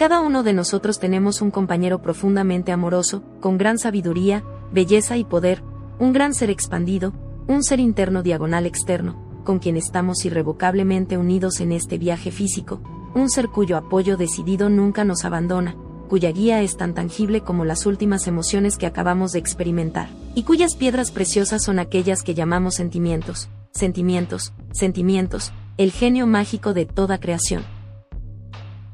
Cada 0.00 0.22
uno 0.22 0.42
de 0.42 0.54
nosotros 0.54 0.98
tenemos 0.98 1.42
un 1.42 1.50
compañero 1.50 2.00
profundamente 2.00 2.72
amoroso, 2.72 3.22
con 3.38 3.58
gran 3.58 3.78
sabiduría, 3.78 4.42
belleza 4.72 5.18
y 5.18 5.24
poder, 5.24 5.62
un 5.98 6.14
gran 6.14 6.32
ser 6.32 6.48
expandido, 6.48 7.12
un 7.48 7.62
ser 7.62 7.80
interno 7.80 8.22
diagonal 8.22 8.64
externo, 8.64 9.42
con 9.44 9.58
quien 9.58 9.76
estamos 9.76 10.24
irrevocablemente 10.24 11.18
unidos 11.18 11.60
en 11.60 11.72
este 11.72 11.98
viaje 11.98 12.30
físico, 12.30 12.80
un 13.14 13.28
ser 13.28 13.48
cuyo 13.48 13.76
apoyo 13.76 14.16
decidido 14.16 14.70
nunca 14.70 15.04
nos 15.04 15.26
abandona, 15.26 15.76
cuya 16.08 16.32
guía 16.32 16.62
es 16.62 16.78
tan 16.78 16.94
tangible 16.94 17.42
como 17.42 17.66
las 17.66 17.84
últimas 17.84 18.26
emociones 18.26 18.78
que 18.78 18.86
acabamos 18.86 19.32
de 19.32 19.40
experimentar, 19.40 20.08
y 20.34 20.44
cuyas 20.44 20.76
piedras 20.76 21.10
preciosas 21.10 21.62
son 21.62 21.78
aquellas 21.78 22.22
que 22.22 22.32
llamamos 22.32 22.76
sentimientos, 22.76 23.50
sentimientos, 23.72 24.54
sentimientos, 24.72 25.52
el 25.76 25.92
genio 25.92 26.26
mágico 26.26 26.72
de 26.72 26.86
toda 26.86 27.20
creación. 27.20 27.64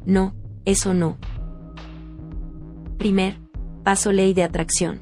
No, 0.04 0.34
eso 0.66 0.92
no. 0.94 1.16
Primer, 2.98 3.38
paso 3.84 4.10
ley 4.10 4.34
de 4.34 4.42
atracción. 4.42 5.00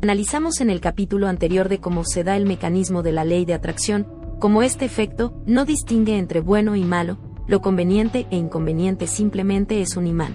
Analizamos 0.00 0.60
en 0.60 0.70
el 0.70 0.80
capítulo 0.80 1.26
anterior 1.26 1.68
de 1.68 1.78
cómo 1.78 2.04
se 2.04 2.24
da 2.24 2.36
el 2.36 2.46
mecanismo 2.46 3.02
de 3.02 3.12
la 3.12 3.24
ley 3.24 3.44
de 3.44 3.54
atracción, 3.54 4.06
como 4.38 4.62
este 4.62 4.84
efecto 4.84 5.42
no 5.44 5.64
distingue 5.64 6.18
entre 6.18 6.40
bueno 6.40 6.76
y 6.76 6.84
malo, 6.84 7.18
lo 7.48 7.60
conveniente 7.60 8.26
e 8.30 8.36
inconveniente 8.36 9.08
simplemente 9.08 9.80
es 9.80 9.96
un 9.96 10.06
imán. 10.06 10.34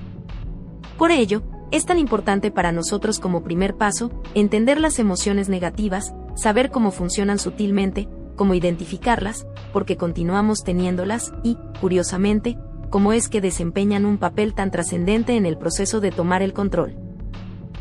Por 0.97 1.11
ello, 1.11 1.43
es 1.71 1.85
tan 1.85 1.97
importante 1.97 2.51
para 2.51 2.71
nosotros 2.71 3.19
como 3.19 3.43
primer 3.43 3.75
paso, 3.75 4.11
entender 4.35 4.79
las 4.79 4.99
emociones 4.99 5.47
negativas, 5.47 6.13
saber 6.35 6.71
cómo 6.71 6.91
funcionan 6.91 7.39
sutilmente, 7.39 8.09
cómo 8.37 8.53
identificarlas, 8.53 9.45
porque 9.73 9.97
continuamos 9.97 10.63
teniéndolas 10.63 11.33
y, 11.43 11.57
curiosamente, 11.81 12.57
cómo 12.89 13.11
es 13.11 13.27
que 13.27 13.41
desempeñan 13.41 14.05
un 14.05 14.17
papel 14.17 14.53
tan 14.53 14.71
trascendente 14.71 15.35
en 15.35 15.45
el 15.45 15.57
proceso 15.57 15.99
de 15.99 16.11
tomar 16.11 16.41
el 16.41 16.53
control. 16.53 16.95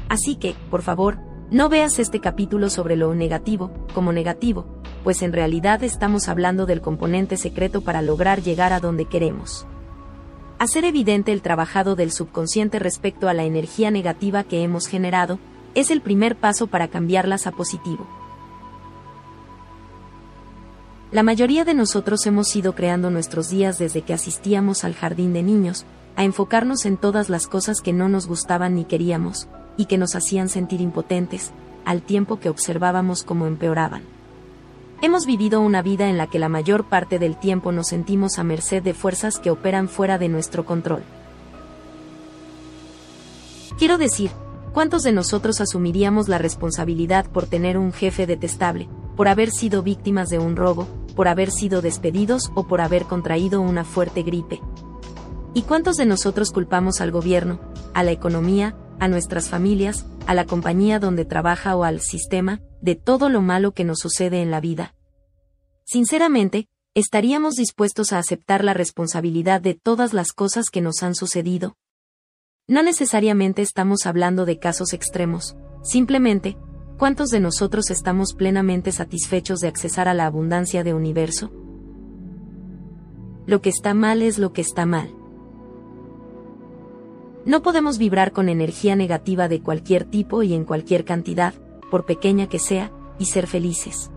Así 0.09 0.35
que, 0.35 0.57
por 0.69 0.83
favor, 0.83 1.19
no 1.51 1.69
veas 1.69 2.01
este 2.01 2.21
capítulo 2.21 2.71
sobre 2.71 2.97
lo 2.97 3.15
negativo 3.15 3.71
como 3.95 4.13
negativo, 4.13 4.67
pues 5.05 5.23
en 5.23 5.33
realidad 5.33 5.85
estamos 5.85 6.29
hablando 6.29 6.67
del 6.67 6.81
componente 6.81 7.37
secreto 7.37 7.83
para 7.83 8.03
lograr 8.03 8.43
llegar 8.43 8.73
a 8.73 8.81
donde 8.81 9.05
queremos. 9.05 9.65
Hacer 10.59 10.85
evidente 10.85 11.33
el 11.33 11.43
trabajado 11.43 11.95
del 11.95 12.11
subconsciente 12.11 12.79
respecto 12.79 13.29
a 13.29 13.35
la 13.35 13.45
energía 13.45 13.93
negativa 13.93 14.43
que 14.43 14.63
hemos 14.63 14.89
generado 14.89 15.39
es 15.75 15.91
el 15.91 16.01
primer 16.01 16.35
paso 16.35 16.67
para 16.67 16.89
cambiarlas 16.89 17.47
a 17.47 17.53
positivo. 17.53 18.07
La 21.13 21.23
mayoría 21.23 21.65
de 21.65 21.75
nosotros 21.75 22.27
hemos 22.27 22.55
ido 22.57 22.75
creando 22.75 23.11
nuestros 23.11 23.49
días 23.49 23.79
desde 23.79 24.03
que 24.03 24.13
asistíamos 24.13 24.83
al 24.83 24.95
jardín 24.95 25.33
de 25.33 25.43
niños, 25.43 25.87
a 26.17 26.25
enfocarnos 26.25 26.85
en 26.85 26.97
todas 26.97 27.29
las 27.29 27.47
cosas 27.47 27.81
que 27.81 27.93
no 27.93 28.09
nos 28.09 28.27
gustaban 28.27 28.75
ni 28.75 28.85
queríamos, 28.85 29.49
y 29.77 29.85
que 29.85 29.99
nos 29.99 30.17
hacían 30.17 30.49
sentir 30.49 30.81
impotentes, 30.81 31.53
al 31.85 32.03
tiempo 32.03 32.41
que 32.41 32.49
observábamos 32.49 33.23
cómo 33.23 33.47
empeoraban. 33.47 34.03
Hemos 35.01 35.27
vivido 35.27 35.61
una 35.61 35.83
vida 35.83 36.09
en 36.09 36.19
la 36.19 36.27
que 36.27 36.39
la 36.39 36.49
mayor 36.49 36.85
parte 36.89 37.19
del 37.19 37.37
tiempo 37.37 37.71
nos 37.71 37.89
sentimos 37.89 38.39
a 38.39 38.45
merced 38.45 38.83
de 38.83 38.95
fuerzas 38.95 39.39
que 39.39 39.51
operan 39.51 39.89
fuera 39.89 40.19
de 40.19 40.29
nuestro 40.29 40.65
control. 40.65 41.03
Quiero 43.79 43.99
decir, 43.99 44.31
¿Cuántos 44.77 45.05
de 45.05 45.13
nosotros 45.13 45.63
asumiríamos 45.63 46.29
la 46.29 46.37
responsabilidad 46.37 47.25
por 47.31 47.47
tener 47.47 47.79
un 47.79 47.95
jefe 47.95 48.27
detestable, 48.27 48.91
por 49.17 49.29
haber 49.29 49.51
sido 49.51 49.83
víctimas 49.83 50.29
de 50.29 50.39
un 50.39 50.57
robo, 50.57 50.87
por 51.17 51.29
haber 51.29 51.51
sido 51.51 51.83
despedidos 51.83 52.51
o 52.55 52.69
por 52.69 52.81
haber 52.81 53.05
contraído 53.05 53.61
una 53.61 53.85
fuerte 53.85 54.23
gripe? 54.23 54.61
¿Y 55.55 55.63
cuántos 55.63 55.97
de 55.97 56.05
nosotros 56.07 56.51
culpamos 56.51 57.01
al 57.01 57.11
gobierno, 57.11 57.61
a 57.95 58.03
la 58.03 58.13
economía, 58.13 58.77
a 59.01 59.09
nuestras 59.09 59.49
familias, 59.49 60.07
a 60.27 60.35
la 60.35 60.45
compañía 60.45 60.99
donde 60.99 61.25
trabaja 61.25 61.77
o 61.77 61.85
al 61.85 62.01
sistema, 62.01 62.61
de 62.83 62.95
todo 62.95 63.29
lo 63.31 63.41
malo 63.41 63.73
que 63.73 63.85
nos 63.85 63.99
sucede 64.01 64.43
en 64.43 64.51
la 64.51 64.61
vida? 64.61 64.95
Sinceramente, 65.85 66.69
¿estaríamos 66.95 67.55
dispuestos 67.55 68.13
a 68.13 68.19
aceptar 68.19 68.65
la 68.65 68.75
responsabilidad 68.75 69.61
de 69.61 69.75
todas 69.75 70.13
las 70.13 70.33
cosas 70.33 70.67
que 70.69 70.83
nos 70.83 71.03
han 71.03 71.15
sucedido? 71.15 71.77
No 72.69 72.83
necesariamente 72.83 73.63
estamos 73.63 74.07
hablando 74.07 74.45
de 74.45 74.59
casos 74.59 74.93
extremos, 74.93 75.57
simplemente, 75.83 76.59
¿cuántos 76.97 77.29
de 77.29 77.41
nosotros 77.41 77.91
estamos 77.91 78.33
plenamente 78.35 78.93
satisfechos 78.93 79.61
de 79.61 79.69
accesar 79.69 80.09
a 80.09 80.15
la 80.15 80.27
abundancia 80.27 80.85
de 80.85 80.95
universo? 80.95 81.51
Lo 83.47 83.61
que 83.61 83.69
está 83.69 83.95
mal 83.95 84.23
es 84.23 84.39
lo 84.39 84.53
que 84.53 84.61
está 84.61 84.87
mal. 84.87 85.15
No 87.45 87.63
podemos 87.63 87.99
vibrar 87.99 88.33
con 88.33 88.49
energía 88.49 88.97
negativa 88.97 89.49
de 89.49 89.61
cualquier 89.61 90.05
tipo 90.05 90.43
y 90.43 90.53
en 90.53 90.65
cualquier 90.65 91.05
cantidad, 91.05 91.55
por 91.91 92.05
pequeña 92.05 92.49
que 92.49 92.59
sea, 92.59 92.91
y 93.19 93.27
ser 93.27 93.47
felices. 93.47 94.11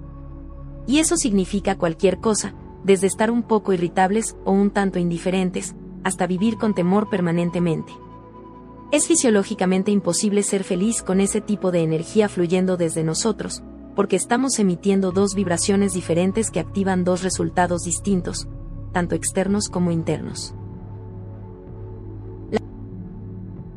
Y 0.88 0.98
eso 0.98 1.16
significa 1.16 1.78
cualquier 1.78 2.20
cosa, 2.20 2.56
desde 2.84 3.08
estar 3.08 3.30
un 3.30 3.44
poco 3.44 3.74
irritables 3.74 4.36
o 4.46 4.52
un 4.52 4.72
tanto 4.72 4.98
indiferentes, 4.98 5.76
hasta 6.04 6.26
vivir 6.26 6.58
con 6.58 6.74
temor 6.74 7.10
permanentemente. 7.10 7.94
Es 8.92 9.06
fisiológicamente 9.06 9.92
imposible 9.92 10.42
ser 10.42 10.64
feliz 10.64 11.04
con 11.04 11.22
ese 11.22 11.42
tipo 11.42 11.72
de 11.72 11.84
energía 11.84 12.28
fluyendo 12.28 12.76
desde 12.76 13.04
nosotros, 13.04 13.62
porque 13.96 14.16
estamos 14.16 14.58
emitiendo 14.58 15.12
dos 15.12 15.36
vibraciones 15.36 15.94
diferentes 15.94 16.50
que 16.50 16.60
activan 16.60 17.04
dos 17.04 17.22
resultados 17.22 17.84
distintos, 17.84 18.48
tanto 18.92 19.14
externos 19.14 19.70
como 19.70 19.92
internos. 19.92 20.56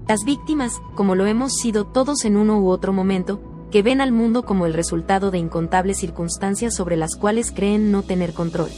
Las 0.08 0.24
víctimas, 0.24 0.80
como 0.94 1.14
lo 1.14 1.26
hemos 1.26 1.56
sido 1.56 1.84
todos 1.84 2.24
en 2.24 2.38
uno 2.38 2.60
u 2.60 2.68
otro 2.68 2.94
momento, 2.94 3.40
que 3.70 3.82
ven 3.82 4.00
al 4.00 4.12
mundo 4.12 4.44
como 4.44 4.64
el 4.64 4.72
resultado 4.72 5.30
de 5.30 5.38
incontables 5.38 5.98
circunstancias 5.98 6.74
sobre 6.74 6.96
las 6.96 7.16
cuales 7.16 7.50
creen 7.50 7.92
no 7.92 8.02
tener 8.02 8.32
control. 8.32 8.70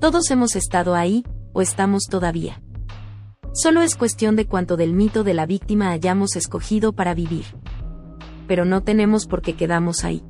Todos 0.00 0.30
hemos 0.30 0.54
estado 0.54 0.94
ahí, 0.94 1.24
o 1.54 1.62
estamos 1.62 2.04
todavía. 2.10 2.60
Solo 3.52 3.82
es 3.82 3.96
cuestión 3.96 4.36
de 4.36 4.46
cuánto 4.46 4.76
del 4.76 4.92
mito 4.92 5.24
de 5.24 5.34
la 5.34 5.44
víctima 5.44 5.90
hayamos 5.90 6.36
escogido 6.36 6.92
para 6.92 7.14
vivir. 7.14 7.44
Pero 8.46 8.64
no 8.64 8.82
tenemos 8.82 9.26
por 9.26 9.42
qué 9.42 9.54
quedamos 9.54 10.04
ahí. 10.04 10.22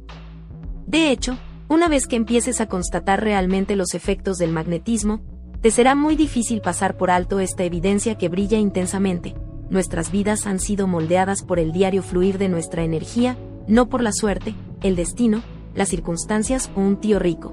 De 0.87 1.11
hecho, 1.11 1.37
una 1.69 1.89
vez 1.89 2.07
que 2.07 2.17
empieces 2.17 2.61
a 2.61 2.67
constatar 2.67 3.23
realmente 3.23 3.77
los 3.77 3.95
efectos 3.95 4.39
del 4.39 4.53
magnetismo, 4.53 5.21
te 5.61 5.71
será 5.71 5.95
muy 5.95 6.17
difícil 6.17 6.63
pasar 6.63 6.97
por 6.97 7.11
alto 7.11 7.41
esta 7.41 7.65
evidencia 7.65 8.17
que 8.17 8.31
brilla 8.31 8.59
intensamente, 8.59 9.35
nuestras 9.71 10.11
vidas 10.11 10.47
han 10.47 10.59
sido 10.59 10.89
moldeadas 10.89 11.43
por 11.43 11.61
el 11.61 11.73
diario 11.73 12.03
fluir 12.03 12.39
de 12.39 12.49
nuestra 12.49 12.83
energía, 12.83 13.37
no 13.69 13.89
por 13.89 14.03
la 14.03 14.13
suerte, 14.13 14.55
el 14.83 14.97
destino, 14.97 15.43
las 15.75 15.89
circunstancias 15.89 16.71
o 16.75 16.81
un 16.81 16.97
tío 16.97 17.21
rico. 17.21 17.53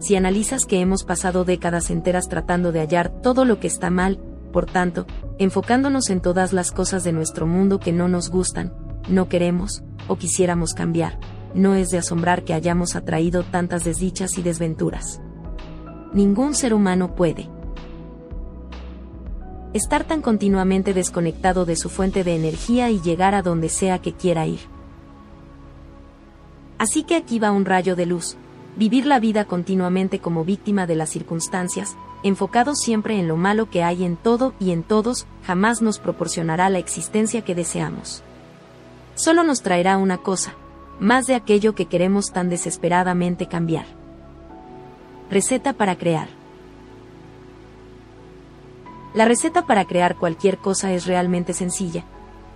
Si 0.00 0.16
analizas 0.16 0.66
que 0.66 0.80
hemos 0.80 1.04
pasado 1.04 1.44
décadas 1.44 1.90
enteras 1.90 2.28
tratando 2.28 2.72
de 2.72 2.80
hallar 2.80 3.22
todo 3.22 3.46
lo 3.46 3.58
que 3.58 3.68
está 3.68 3.88
mal, 3.88 4.20
por 4.54 4.66
tanto, 4.66 5.04
enfocándonos 5.38 6.10
en 6.10 6.20
todas 6.20 6.52
las 6.52 6.70
cosas 6.70 7.02
de 7.02 7.10
nuestro 7.10 7.44
mundo 7.44 7.80
que 7.80 7.92
no 7.92 8.06
nos 8.06 8.30
gustan, 8.30 8.72
no 9.08 9.28
queremos, 9.28 9.82
o 10.06 10.14
quisiéramos 10.14 10.74
cambiar, 10.74 11.18
no 11.54 11.74
es 11.74 11.90
de 11.90 11.98
asombrar 11.98 12.44
que 12.44 12.54
hayamos 12.54 12.94
atraído 12.94 13.42
tantas 13.42 13.82
desdichas 13.82 14.38
y 14.38 14.42
desventuras. 14.42 15.20
Ningún 16.12 16.54
ser 16.54 16.72
humano 16.72 17.16
puede 17.16 17.50
estar 19.72 20.04
tan 20.04 20.22
continuamente 20.22 20.94
desconectado 20.94 21.64
de 21.64 21.74
su 21.74 21.90
fuente 21.90 22.22
de 22.22 22.36
energía 22.36 22.90
y 22.90 23.00
llegar 23.00 23.34
a 23.34 23.42
donde 23.42 23.68
sea 23.68 23.98
que 23.98 24.12
quiera 24.12 24.46
ir. 24.46 24.60
Así 26.78 27.02
que 27.02 27.16
aquí 27.16 27.40
va 27.40 27.50
un 27.50 27.64
rayo 27.64 27.96
de 27.96 28.06
luz. 28.06 28.36
Vivir 28.76 29.06
la 29.06 29.20
vida 29.20 29.44
continuamente 29.44 30.18
como 30.18 30.44
víctima 30.44 30.86
de 30.86 30.96
las 30.96 31.10
circunstancias, 31.10 31.96
enfocado 32.24 32.74
siempre 32.74 33.18
en 33.18 33.28
lo 33.28 33.36
malo 33.36 33.70
que 33.70 33.84
hay 33.84 34.04
en 34.04 34.16
todo 34.16 34.52
y 34.58 34.72
en 34.72 34.82
todos, 34.82 35.26
jamás 35.44 35.80
nos 35.80 36.00
proporcionará 36.00 36.68
la 36.70 36.78
existencia 36.78 37.42
que 37.42 37.54
deseamos. 37.54 38.24
Solo 39.14 39.44
nos 39.44 39.62
traerá 39.62 39.96
una 39.96 40.18
cosa, 40.18 40.54
más 40.98 41.26
de 41.26 41.36
aquello 41.36 41.76
que 41.76 41.86
queremos 41.86 42.32
tan 42.32 42.48
desesperadamente 42.48 43.46
cambiar. 43.46 43.86
Receta 45.30 45.72
para 45.72 45.96
crear. 45.96 46.28
La 49.14 49.24
receta 49.24 49.66
para 49.66 49.84
crear 49.84 50.16
cualquier 50.16 50.58
cosa 50.58 50.92
es 50.92 51.06
realmente 51.06 51.52
sencilla. 51.52 52.04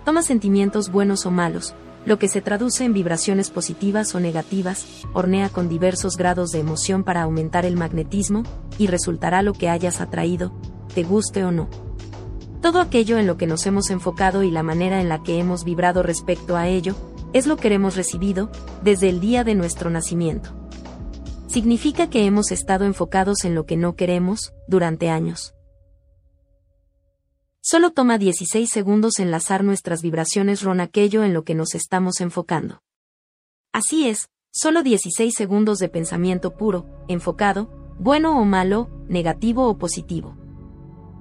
Toma 0.03 0.21
sentimientos 0.21 0.91
buenos 0.91 1.25
o 1.25 1.31
malos, 1.31 1.73
lo 2.05 2.19
que 2.19 2.27
se 2.27 2.41
traduce 2.41 2.85
en 2.85 2.93
vibraciones 2.93 3.49
positivas 3.49 4.15
o 4.15 4.19
negativas, 4.19 4.85
hornea 5.13 5.49
con 5.49 5.69
diversos 5.69 6.17
grados 6.17 6.51
de 6.51 6.59
emoción 6.59 7.03
para 7.03 7.23
aumentar 7.23 7.65
el 7.65 7.75
magnetismo, 7.75 8.43
y 8.77 8.87
resultará 8.87 9.41
lo 9.41 9.53
que 9.53 9.69
hayas 9.69 10.01
atraído, 10.01 10.53
te 10.93 11.03
guste 11.03 11.43
o 11.43 11.51
no. 11.51 11.69
Todo 12.61 12.81
aquello 12.81 13.17
en 13.17 13.27
lo 13.27 13.37
que 13.37 13.47
nos 13.47 13.65
hemos 13.65 13.89
enfocado 13.89 14.43
y 14.43 14.51
la 14.51 14.63
manera 14.63 15.01
en 15.01 15.09
la 15.09 15.23
que 15.23 15.39
hemos 15.39 15.63
vibrado 15.63 16.03
respecto 16.03 16.57
a 16.57 16.67
ello, 16.67 16.95
es 17.33 17.47
lo 17.47 17.57
que 17.57 17.73
hemos 17.73 17.95
recibido, 17.95 18.49
desde 18.83 19.09
el 19.09 19.19
día 19.19 19.43
de 19.43 19.55
nuestro 19.55 19.89
nacimiento. 19.89 20.49
Significa 21.47 22.09
que 22.09 22.25
hemos 22.25 22.51
estado 22.51 22.85
enfocados 22.85 23.45
en 23.45 23.55
lo 23.55 23.65
que 23.65 23.77
no 23.77 23.95
queremos, 23.95 24.53
durante 24.67 25.09
años. 25.09 25.55
Solo 27.71 27.91
toma 27.91 28.17
16 28.17 28.67
segundos 28.67 29.19
enlazar 29.19 29.63
nuestras 29.63 30.01
vibraciones 30.01 30.63
con 30.63 30.79
aquello 30.79 31.23
en 31.23 31.35
lo 31.35 31.43
que 31.43 31.53
nos 31.53 31.75
estamos 31.75 32.19
enfocando. 32.19 32.81
Así 33.71 34.07
es, 34.07 34.29
solo 34.51 34.81
16 34.81 35.31
segundos 35.37 35.77
de 35.77 35.87
pensamiento 35.87 36.57
puro, 36.57 36.87
enfocado, 37.07 37.69
bueno 37.99 38.39
o 38.39 38.43
malo, 38.43 38.89
negativo 39.07 39.67
o 39.67 39.77
positivo. 39.77 40.35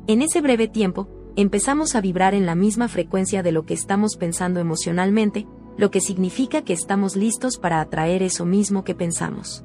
En 0.07 0.23
ese 0.23 0.41
breve 0.41 0.69
tiempo, 0.69 1.07
empezamos 1.37 1.95
a 1.95 2.01
vibrar 2.01 2.33
en 2.33 2.47
la 2.47 2.55
misma 2.55 2.89
frecuencia 2.89 3.43
de 3.43 3.53
lo 3.53 3.67
que 3.67 3.75
estamos 3.75 4.17
pensando 4.17 4.59
emocionalmente, 4.59 5.47
lo 5.77 5.91
que 5.91 6.01
significa 6.01 6.63
que 6.63 6.73
estamos 6.73 7.15
listos 7.15 7.59
para 7.59 7.83
atraer 7.83 8.23
eso 8.23 8.47
mismo 8.47 8.85
que 8.85 8.95
pensamos. 8.95 9.65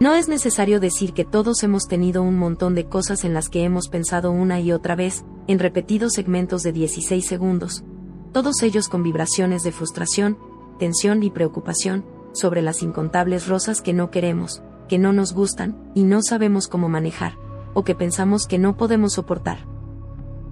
No 0.00 0.14
es 0.14 0.28
necesario 0.28 0.80
decir 0.80 1.12
que 1.12 1.26
todos 1.26 1.62
hemos 1.62 1.86
tenido 1.86 2.22
un 2.22 2.38
montón 2.38 2.74
de 2.74 2.86
cosas 2.86 3.22
en 3.22 3.34
las 3.34 3.50
que 3.50 3.64
hemos 3.64 3.88
pensado 3.88 4.32
una 4.32 4.58
y 4.58 4.72
otra 4.72 4.96
vez, 4.96 5.26
en 5.46 5.58
repetidos 5.58 6.14
segmentos 6.14 6.62
de 6.62 6.72
16 6.72 7.26
segundos, 7.26 7.84
todos 8.32 8.62
ellos 8.62 8.88
con 8.88 9.02
vibraciones 9.02 9.62
de 9.62 9.72
frustración, 9.72 10.38
tensión 10.78 11.22
y 11.22 11.28
preocupación, 11.28 12.06
sobre 12.32 12.62
las 12.62 12.82
incontables 12.82 13.46
rosas 13.46 13.82
que 13.82 13.92
no 13.92 14.10
queremos, 14.10 14.62
que 14.88 14.98
no 14.98 15.12
nos 15.12 15.34
gustan, 15.34 15.92
y 15.94 16.04
no 16.04 16.22
sabemos 16.22 16.66
cómo 16.66 16.88
manejar, 16.88 17.34
o 17.74 17.84
que 17.84 17.94
pensamos 17.94 18.46
que 18.46 18.56
no 18.56 18.78
podemos 18.78 19.12
soportar. 19.12 19.66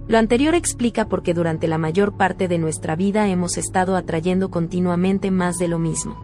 Lo 0.07 0.19
anterior 0.19 0.53
explica 0.53 1.07
por 1.07 1.23
qué 1.23 1.33
durante 1.33 1.67
la 1.67 1.79
mayor 1.79 2.15
parte 2.17 2.47
de 2.47 2.59
nuestra 2.59 2.95
vida 2.95 3.27
hemos 3.29 3.57
estado 3.57 3.95
atrayendo 3.95 4.51
continuamente 4.51 5.31
más 5.31 5.57
de 5.57 5.69
lo 5.69 5.79
mismo. 5.79 6.21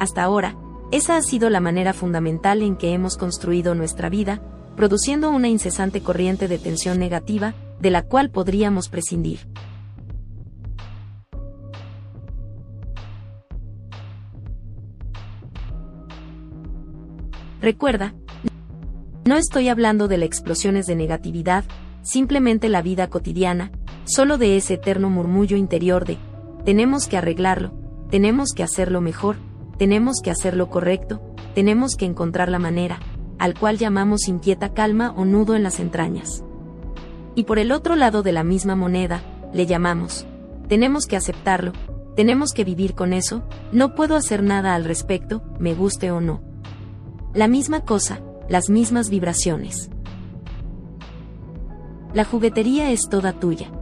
Hasta 0.00 0.24
ahora, 0.24 0.56
esa 0.96 1.16
ha 1.16 1.22
sido 1.22 1.50
la 1.50 1.58
manera 1.58 1.92
fundamental 1.92 2.62
en 2.62 2.76
que 2.76 2.92
hemos 2.92 3.16
construido 3.16 3.74
nuestra 3.74 4.08
vida, 4.08 4.40
produciendo 4.76 5.28
una 5.28 5.48
incesante 5.48 6.00
corriente 6.00 6.46
de 6.46 6.56
tensión 6.56 7.00
negativa, 7.00 7.52
de 7.80 7.90
la 7.90 8.02
cual 8.02 8.30
podríamos 8.30 8.88
prescindir. 8.88 9.40
Recuerda, 17.60 18.14
no 19.24 19.34
estoy 19.34 19.70
hablando 19.70 20.06
de 20.06 20.18
las 20.18 20.28
explosiones 20.28 20.86
de 20.86 20.94
negatividad, 20.94 21.64
simplemente 22.02 22.68
la 22.68 22.82
vida 22.82 23.08
cotidiana, 23.08 23.72
solo 24.04 24.38
de 24.38 24.56
ese 24.56 24.74
eterno 24.74 25.10
murmullo 25.10 25.56
interior 25.56 26.04
de, 26.04 26.18
tenemos 26.64 27.08
que 27.08 27.16
arreglarlo, 27.16 27.72
tenemos 28.10 28.52
que 28.54 28.62
hacerlo 28.62 29.00
mejor, 29.00 29.38
tenemos 29.78 30.20
que 30.22 30.30
hacer 30.30 30.56
lo 30.56 30.70
correcto, 30.70 31.20
tenemos 31.54 31.96
que 31.96 32.06
encontrar 32.06 32.48
la 32.48 32.58
manera, 32.58 33.00
al 33.38 33.58
cual 33.58 33.78
llamamos 33.78 34.28
inquieta 34.28 34.74
calma 34.74 35.12
o 35.16 35.24
nudo 35.24 35.54
en 35.54 35.62
las 35.62 35.80
entrañas. 35.80 36.44
Y 37.34 37.44
por 37.44 37.58
el 37.58 37.72
otro 37.72 37.96
lado 37.96 38.22
de 38.22 38.32
la 38.32 38.44
misma 38.44 38.76
moneda, 38.76 39.22
le 39.52 39.66
llamamos, 39.66 40.26
tenemos 40.68 41.06
que 41.06 41.16
aceptarlo, 41.16 41.72
tenemos 42.16 42.52
que 42.52 42.64
vivir 42.64 42.94
con 42.94 43.12
eso, 43.12 43.42
no 43.72 43.94
puedo 43.94 44.16
hacer 44.16 44.42
nada 44.42 44.74
al 44.74 44.84
respecto, 44.84 45.42
me 45.58 45.74
guste 45.74 46.10
o 46.10 46.20
no. 46.20 46.42
La 47.34 47.48
misma 47.48 47.80
cosa, 47.80 48.20
las 48.48 48.70
mismas 48.70 49.10
vibraciones. 49.10 49.90
La 52.12 52.24
juguetería 52.24 52.90
es 52.92 53.08
toda 53.08 53.32
tuya. 53.32 53.72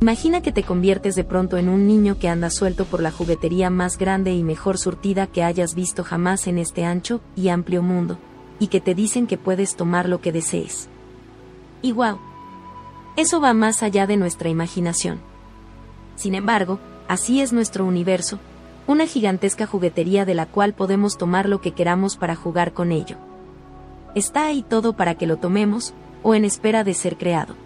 Imagina 0.00 0.42
que 0.42 0.52
te 0.52 0.62
conviertes 0.62 1.14
de 1.14 1.24
pronto 1.24 1.56
en 1.56 1.70
un 1.70 1.86
niño 1.86 2.18
que 2.18 2.28
anda 2.28 2.50
suelto 2.50 2.84
por 2.84 3.00
la 3.00 3.10
juguetería 3.10 3.70
más 3.70 3.96
grande 3.96 4.34
y 4.34 4.42
mejor 4.42 4.76
surtida 4.76 5.26
que 5.26 5.42
hayas 5.42 5.74
visto 5.74 6.04
jamás 6.04 6.46
en 6.46 6.58
este 6.58 6.84
ancho 6.84 7.22
y 7.34 7.48
amplio 7.48 7.82
mundo, 7.82 8.18
y 8.58 8.66
que 8.66 8.82
te 8.82 8.94
dicen 8.94 9.26
que 9.26 9.38
puedes 9.38 9.74
tomar 9.74 10.06
lo 10.06 10.20
que 10.20 10.32
desees. 10.32 10.90
Y 11.80 11.92
wow, 11.92 12.18
eso 13.16 13.40
va 13.40 13.54
más 13.54 13.82
allá 13.82 14.06
de 14.06 14.18
nuestra 14.18 14.50
imaginación. 14.50 15.18
Sin 16.16 16.34
embargo, 16.34 16.78
así 17.08 17.40
es 17.40 17.54
nuestro 17.54 17.86
universo, 17.86 18.38
una 18.86 19.06
gigantesca 19.06 19.66
juguetería 19.66 20.26
de 20.26 20.34
la 20.34 20.44
cual 20.44 20.74
podemos 20.74 21.16
tomar 21.16 21.48
lo 21.48 21.62
que 21.62 21.72
queramos 21.72 22.18
para 22.18 22.36
jugar 22.36 22.74
con 22.74 22.92
ello. 22.92 23.16
Está 24.14 24.46
ahí 24.46 24.62
todo 24.62 24.92
para 24.92 25.14
que 25.14 25.26
lo 25.26 25.38
tomemos, 25.38 25.94
o 26.22 26.34
en 26.34 26.44
espera 26.44 26.84
de 26.84 26.92
ser 26.92 27.16
creado. 27.16 27.65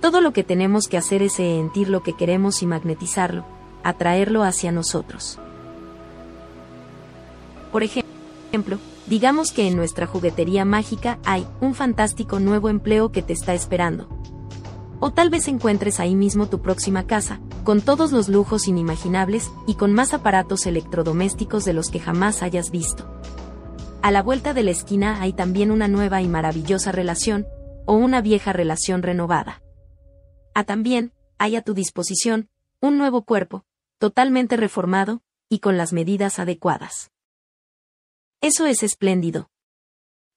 Todo 0.00 0.20
lo 0.20 0.32
que 0.32 0.44
tenemos 0.44 0.88
que 0.88 0.96
hacer 0.98 1.22
es 1.22 1.34
sentir 1.34 1.88
lo 1.88 2.02
que 2.02 2.12
queremos 2.12 2.62
y 2.62 2.66
magnetizarlo, 2.66 3.44
atraerlo 3.82 4.42
hacia 4.42 4.72
nosotros. 4.72 5.38
Por 7.72 7.82
ejemplo, 7.82 8.78
digamos 9.06 9.50
que 9.50 9.66
en 9.66 9.76
nuestra 9.76 10.06
juguetería 10.06 10.64
mágica 10.64 11.18
hay 11.24 11.46
un 11.60 11.74
fantástico 11.74 12.38
nuevo 12.38 12.68
empleo 12.68 13.10
que 13.10 13.22
te 13.22 13.32
está 13.32 13.54
esperando. 13.54 14.08
O 15.00 15.10
tal 15.10 15.28
vez 15.28 15.48
encuentres 15.48 15.98
ahí 16.00 16.14
mismo 16.14 16.46
tu 16.46 16.62
próxima 16.62 17.06
casa, 17.06 17.40
con 17.64 17.80
todos 17.80 18.12
los 18.12 18.28
lujos 18.28 18.68
inimaginables 18.68 19.50
y 19.66 19.74
con 19.74 19.92
más 19.92 20.14
aparatos 20.14 20.66
electrodomésticos 20.66 21.64
de 21.64 21.72
los 21.72 21.90
que 21.90 21.98
jamás 21.98 22.42
hayas 22.42 22.70
visto. 22.70 23.10
A 24.02 24.10
la 24.10 24.22
vuelta 24.22 24.54
de 24.54 24.62
la 24.62 24.70
esquina 24.70 25.20
hay 25.20 25.32
también 25.32 25.70
una 25.70 25.88
nueva 25.88 26.22
y 26.22 26.28
maravillosa 26.28 26.92
relación, 26.92 27.46
o 27.86 27.94
una 27.94 28.20
vieja 28.20 28.52
relación 28.52 29.02
renovada. 29.02 29.63
A 30.54 30.64
también, 30.64 31.12
hay 31.36 31.56
a 31.56 31.62
tu 31.62 31.74
disposición, 31.74 32.48
un 32.80 32.96
nuevo 32.96 33.24
cuerpo, 33.24 33.64
totalmente 33.98 34.56
reformado, 34.56 35.22
y 35.48 35.58
con 35.58 35.76
las 35.76 35.92
medidas 35.92 36.38
adecuadas. 36.38 37.10
Eso 38.40 38.66
es 38.66 38.82
espléndido. 38.82 39.50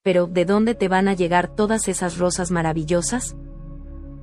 Pero, 0.02 0.26
¿de 0.26 0.44
dónde 0.44 0.74
te 0.74 0.88
van 0.88 1.08
a 1.08 1.14
llegar 1.14 1.54
todas 1.54 1.88
esas 1.88 2.18
rosas 2.18 2.50
maravillosas? 2.50 3.36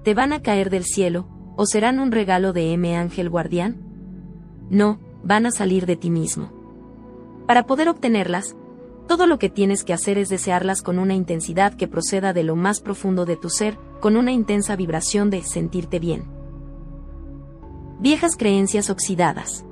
¿Te 0.04 0.14
van 0.14 0.34
a 0.34 0.42
caer 0.42 0.70
del 0.70 0.86
cielo, 0.86 1.28
o 1.56 1.66
serán 1.66 2.00
un 2.00 2.12
regalo 2.12 2.54
de 2.54 2.74
M. 2.74 2.96
Ángel 2.98 3.30
Guardián? 3.30 3.82
No, 4.70 5.00
van 5.24 5.46
a 5.46 5.52
salir 5.52 5.86
de 5.86 5.96
ti 5.96 6.10
mismo. 6.10 6.52
Para 7.48 7.66
poder 7.66 7.90
obtenerlas, 7.90 8.56
todo 9.08 9.28
lo 9.28 9.38
que 9.38 9.50
tienes 9.50 9.84
que 9.84 9.94
hacer 9.94 10.18
es 10.18 10.30
desearlas 10.30 10.82
con 10.82 10.98
una 10.98 11.14
intensidad 11.14 11.76
que 11.76 11.88
proceda 11.88 12.34
de 12.34 12.44
lo 12.44 12.56
más 12.56 12.82
profundo 12.82 13.26
de 13.26 13.38
tu 13.38 13.50
ser, 13.50 13.78
con 14.00 14.18
una 14.18 14.32
intensa 14.32 14.76
vibración 14.76 15.30
de 15.30 15.44
sentirte 15.44 16.00
bien. 16.00 16.26
Viejas 18.00 18.36
creencias 18.36 18.90
oxidadas. 18.90 19.64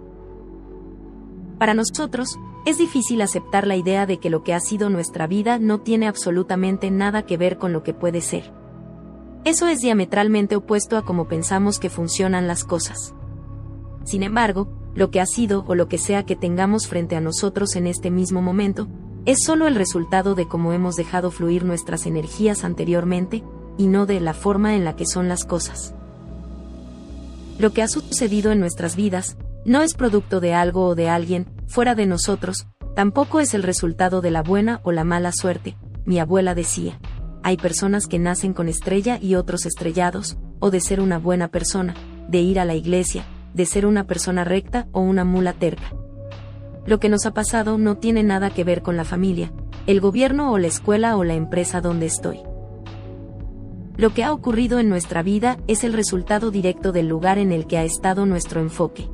Para 1.58 1.74
nosotros, 1.74 2.38
es 2.66 2.78
difícil 2.78 3.22
aceptar 3.22 3.68
la 3.68 3.76
idea 3.76 4.06
de 4.06 4.20
que 4.20 4.30
lo 4.30 4.44
que 4.44 4.54
ha 4.54 4.60
sido 4.60 4.90
nuestra 4.90 5.28
vida 5.28 5.60
no 5.60 5.82
tiene 5.82 6.08
absolutamente 6.08 6.92
nada 6.92 7.26
que 7.26 7.38
ver 7.38 7.58
con 7.58 7.74
lo 7.74 7.84
que 7.84 7.94
puede 7.94 8.22
ser. 8.22 8.54
Eso 9.46 9.68
es 9.68 9.82
diametralmente 9.82 10.56
opuesto 10.56 10.96
a 10.96 11.04
cómo 11.04 11.28
pensamos 11.28 11.80
que 11.80 11.90
funcionan 11.90 12.48
las 12.48 12.64
cosas. 12.64 13.14
Sin 14.06 14.24
embargo, 14.24 14.70
lo 14.96 15.12
que 15.12 15.20
ha 15.20 15.26
sido 15.26 15.66
o 15.68 15.76
lo 15.76 15.88
que 15.90 15.98
sea 15.98 16.24
que 16.24 16.36
tengamos 16.36 16.88
frente 16.88 17.16
a 17.16 17.22
nosotros 17.22 17.76
en 17.76 17.88
este 17.88 18.12
mismo 18.12 18.42
momento, 18.42 18.88
es 19.26 19.38
solo 19.46 19.68
el 19.68 19.76
resultado 19.76 20.36
de 20.36 20.48
cómo 20.48 20.74
hemos 20.74 20.96
dejado 20.96 21.32
fluir 21.32 21.64
nuestras 21.64 22.06
energías 22.06 22.64
anteriormente, 22.64 23.44
y 23.78 23.88
no 23.88 24.06
de 24.06 24.20
la 24.20 24.34
forma 24.34 24.76
en 24.76 24.84
la 24.84 24.96
que 24.96 25.06
son 25.06 25.30
las 25.30 25.46
cosas. 25.46 25.96
Lo 27.58 27.72
que 27.72 27.82
ha 27.82 27.88
sucedido 27.88 28.52
en 28.52 28.60
nuestras 28.60 28.96
vidas, 28.96 29.38
no 29.66 29.82
es 29.82 29.94
producto 29.94 30.42
de 30.42 30.54
algo 30.54 30.88
o 30.88 30.96
de 30.96 31.10
alguien, 31.10 31.48
fuera 31.68 31.96
de 31.96 32.06
nosotros, 32.06 32.68
tampoco 32.96 33.40
es 33.40 33.54
el 33.54 33.64
resultado 33.64 34.20
de 34.20 34.32
la 34.32 34.44
buena 34.44 34.82
o 34.84 34.92
la 34.92 35.06
mala 35.06 35.32
suerte, 35.32 35.78
mi 36.06 36.20
abuela 36.20 36.54
decía. 36.54 37.00
Hay 37.44 37.58
personas 37.58 38.08
que 38.08 38.20
nacen 38.20 38.54
con 38.54 38.68
estrella 38.68 39.18
y 39.22 39.36
otros 39.36 39.66
estrellados, 39.66 40.38
o 40.60 40.70
de 40.70 40.82
ser 40.82 41.00
una 41.00 41.18
buena 41.18 41.48
persona, 41.48 41.94
de 42.28 42.42
ir 42.42 42.60
a 42.60 42.66
la 42.66 42.76
iglesia, 42.76 43.26
de 43.54 43.66
ser 43.66 43.86
una 43.86 44.06
persona 44.06 44.44
recta 44.44 44.88
o 44.92 45.00
una 45.00 45.24
mula 45.24 45.54
terca 45.54 45.94
lo 46.86 47.00
que 47.00 47.10
nos 47.10 47.26
ha 47.26 47.34
pasado 47.34 47.78
no 47.78 47.98
tiene 47.98 48.24
nada 48.24 48.50
que 48.50 48.64
ver 48.64 48.82
con 48.82 48.98
la 48.98 49.06
familia, 49.06 49.52
el 49.88 50.02
gobierno 50.02 50.52
o 50.52 50.58
la 50.58 50.68
escuela 50.68 51.18
o 51.18 51.24
la 51.24 51.34
empresa 51.34 51.82
donde 51.82 52.06
estoy. 52.06 52.40
Lo 53.96 54.14
que 54.14 54.24
ha 54.24 54.34
ocurrido 54.34 54.80
en 54.80 54.90
nuestra 54.90 55.22
vida 55.22 55.58
es 55.68 55.84
el 55.84 55.94
resultado 55.94 56.52
directo 56.52 56.92
del 56.92 57.08
lugar 57.08 57.38
en 57.38 57.52
el 57.52 57.68
que 57.68 57.78
ha 57.78 57.84
estado 57.84 58.26
nuestro 58.26 58.60
enfoque. 58.60 59.08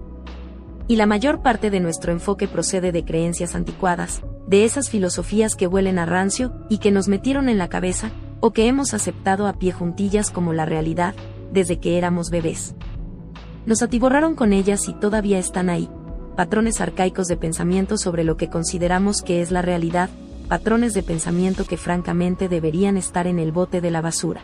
Y 0.88 0.96
la 0.96 1.06
mayor 1.06 1.42
parte 1.42 1.70
de 1.70 1.80
nuestro 1.80 2.12
enfoque 2.12 2.48
procede 2.48 2.92
de 2.92 3.04
creencias 3.04 3.56
anticuadas, 3.56 4.24
de 4.48 4.64
esas 4.64 4.90
filosofías 4.90 5.56
que 5.56 5.68
huelen 5.68 6.00
a 6.00 6.06
rancio 6.06 6.54
y 6.70 6.80
que 6.80 6.92
nos 6.92 7.08
metieron 7.08 7.50
en 7.50 7.58
la 7.58 7.68
cabeza, 7.68 8.10
o 8.40 8.52
que 8.52 8.68
hemos 8.68 8.94
aceptado 8.94 9.48
a 9.48 9.54
pie 9.54 9.74
juntillas 9.74 10.32
como 10.32 10.54
la 10.54 10.66
realidad, 10.66 11.14
desde 11.52 11.80
que 11.80 11.98
éramos 11.98 12.30
bebés. 12.30 12.74
Nos 13.66 13.84
atiborraron 13.84 14.34
con 14.34 14.54
ellas 14.54 14.88
y 14.88 14.94
todavía 14.94 15.38
están 15.38 15.70
ahí, 15.70 15.90
patrones 16.40 16.80
arcaicos 16.80 17.28
de 17.28 17.36
pensamiento 17.36 17.98
sobre 17.98 18.24
lo 18.24 18.38
que 18.38 18.50
consideramos 18.50 19.22
que 19.22 19.42
es 19.42 19.52
la 19.52 19.62
realidad, 19.62 20.10
patrones 20.48 20.94
de 20.94 21.04
pensamiento 21.04 21.66
que 21.66 21.76
francamente 21.76 22.48
deberían 22.48 22.96
estar 22.96 23.28
en 23.28 23.40
el 23.40 23.52
bote 23.52 23.82
de 23.82 23.92
la 23.92 24.00
basura. 24.00 24.40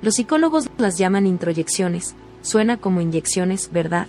Los 0.00 0.14
psicólogos 0.14 0.70
las 0.78 0.96
llaman 0.96 1.26
introyecciones, 1.26 2.14
suena 2.40 2.78
como 2.78 3.02
inyecciones, 3.02 3.70
¿verdad? 3.72 4.06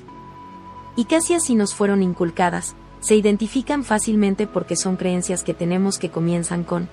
Y 0.96 1.04
casi 1.04 1.34
así 1.34 1.56
nos 1.56 1.76
fueron 1.76 2.02
inculcadas, 2.02 2.78
se 3.02 3.18
identifican 3.18 3.84
fácilmente 3.84 4.48
porque 4.48 4.78
son 4.78 4.96
creencias 4.96 5.44
que 5.44 5.54
tenemos 5.54 6.00
que 6.00 6.10
comienzan 6.10 6.64
con, 6.64 6.88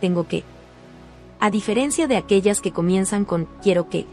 tengo 0.00 0.26
que. 0.26 0.42
A 1.38 1.52
diferencia 1.52 2.08
de 2.08 2.16
aquellas 2.16 2.60
que 2.60 2.72
comienzan 2.72 3.26
con, 3.26 3.46
quiero 3.62 3.88
que. 3.88 4.06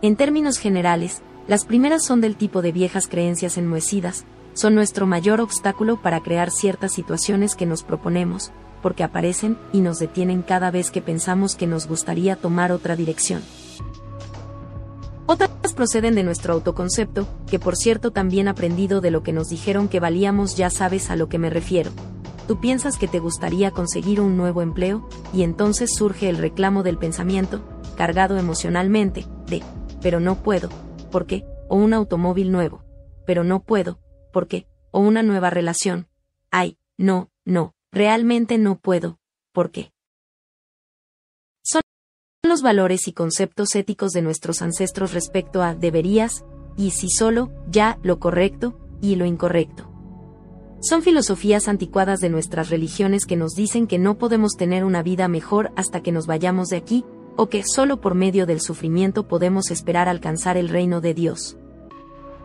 En 0.00 0.16
términos 0.16 0.56
generales, 0.56 1.20
las 1.50 1.64
primeras 1.64 2.04
son 2.04 2.20
del 2.20 2.36
tipo 2.36 2.62
de 2.62 2.70
viejas 2.70 3.08
creencias 3.08 3.58
enmohecidas, 3.58 4.24
son 4.52 4.76
nuestro 4.76 5.04
mayor 5.08 5.40
obstáculo 5.40 6.00
para 6.00 6.20
crear 6.20 6.52
ciertas 6.52 6.92
situaciones 6.92 7.56
que 7.56 7.66
nos 7.66 7.82
proponemos, 7.82 8.52
porque 8.84 9.02
aparecen 9.02 9.58
y 9.72 9.80
nos 9.80 9.98
detienen 9.98 10.42
cada 10.42 10.70
vez 10.70 10.92
que 10.92 11.02
pensamos 11.02 11.56
que 11.56 11.66
nos 11.66 11.88
gustaría 11.88 12.36
tomar 12.36 12.70
otra 12.70 12.94
dirección. 12.94 13.42
Otras 15.26 15.74
proceden 15.74 16.14
de 16.14 16.22
nuestro 16.22 16.54
autoconcepto, 16.54 17.26
que 17.48 17.58
por 17.58 17.74
cierto 17.74 18.12
también 18.12 18.46
aprendido 18.46 19.00
de 19.00 19.10
lo 19.10 19.24
que 19.24 19.32
nos 19.32 19.48
dijeron 19.48 19.88
que 19.88 19.98
valíamos 19.98 20.56
ya 20.56 20.70
sabes 20.70 21.10
a 21.10 21.16
lo 21.16 21.28
que 21.28 21.40
me 21.40 21.50
refiero. 21.50 21.90
Tú 22.46 22.60
piensas 22.60 22.96
que 22.96 23.08
te 23.08 23.18
gustaría 23.18 23.72
conseguir 23.72 24.20
un 24.20 24.36
nuevo 24.36 24.62
empleo, 24.62 25.08
y 25.34 25.42
entonces 25.42 25.96
surge 25.96 26.28
el 26.28 26.38
reclamo 26.38 26.84
del 26.84 26.96
pensamiento, 26.96 27.60
cargado 27.96 28.38
emocionalmente, 28.38 29.26
de, 29.48 29.64
pero 30.00 30.20
no 30.20 30.36
puedo, 30.36 30.68
¿por 31.10 31.26
qué? 31.26 31.44
O 31.68 31.76
un 31.76 31.92
automóvil 31.92 32.52
nuevo. 32.52 32.84
Pero 33.26 33.44
no 33.44 33.62
puedo, 33.62 34.00
¿por 34.32 34.48
qué? 34.48 34.66
O 34.90 35.00
una 35.00 35.22
nueva 35.22 35.50
relación. 35.50 36.08
Ay, 36.50 36.78
no, 36.96 37.30
no, 37.44 37.74
realmente 37.92 38.58
no 38.58 38.78
puedo, 38.78 39.18
¿por 39.52 39.70
qué? 39.70 39.92
Son 41.62 41.82
los 42.42 42.62
valores 42.62 43.06
y 43.08 43.12
conceptos 43.12 43.74
éticos 43.74 44.12
de 44.12 44.22
nuestros 44.22 44.62
ancestros 44.62 45.12
respecto 45.12 45.62
a 45.62 45.74
deberías, 45.74 46.44
y 46.76 46.92
si 46.92 47.10
solo, 47.10 47.52
ya, 47.68 47.98
lo 48.02 48.18
correcto, 48.18 48.78
y 49.00 49.16
lo 49.16 49.26
incorrecto. 49.26 49.90
Son 50.82 51.02
filosofías 51.02 51.68
anticuadas 51.68 52.20
de 52.20 52.30
nuestras 52.30 52.70
religiones 52.70 53.26
que 53.26 53.36
nos 53.36 53.52
dicen 53.52 53.86
que 53.86 53.98
no 53.98 54.16
podemos 54.16 54.52
tener 54.56 54.84
una 54.84 55.02
vida 55.02 55.28
mejor 55.28 55.72
hasta 55.76 56.02
que 56.02 56.10
nos 56.10 56.26
vayamos 56.26 56.68
de 56.68 56.78
aquí, 56.78 57.04
o 57.42 57.48
que 57.48 57.62
solo 57.64 58.02
por 58.02 58.14
medio 58.14 58.44
del 58.44 58.60
sufrimiento 58.60 59.26
podemos 59.26 59.70
esperar 59.70 60.10
alcanzar 60.10 60.58
el 60.58 60.68
reino 60.68 61.00
de 61.00 61.14
Dios. 61.14 61.56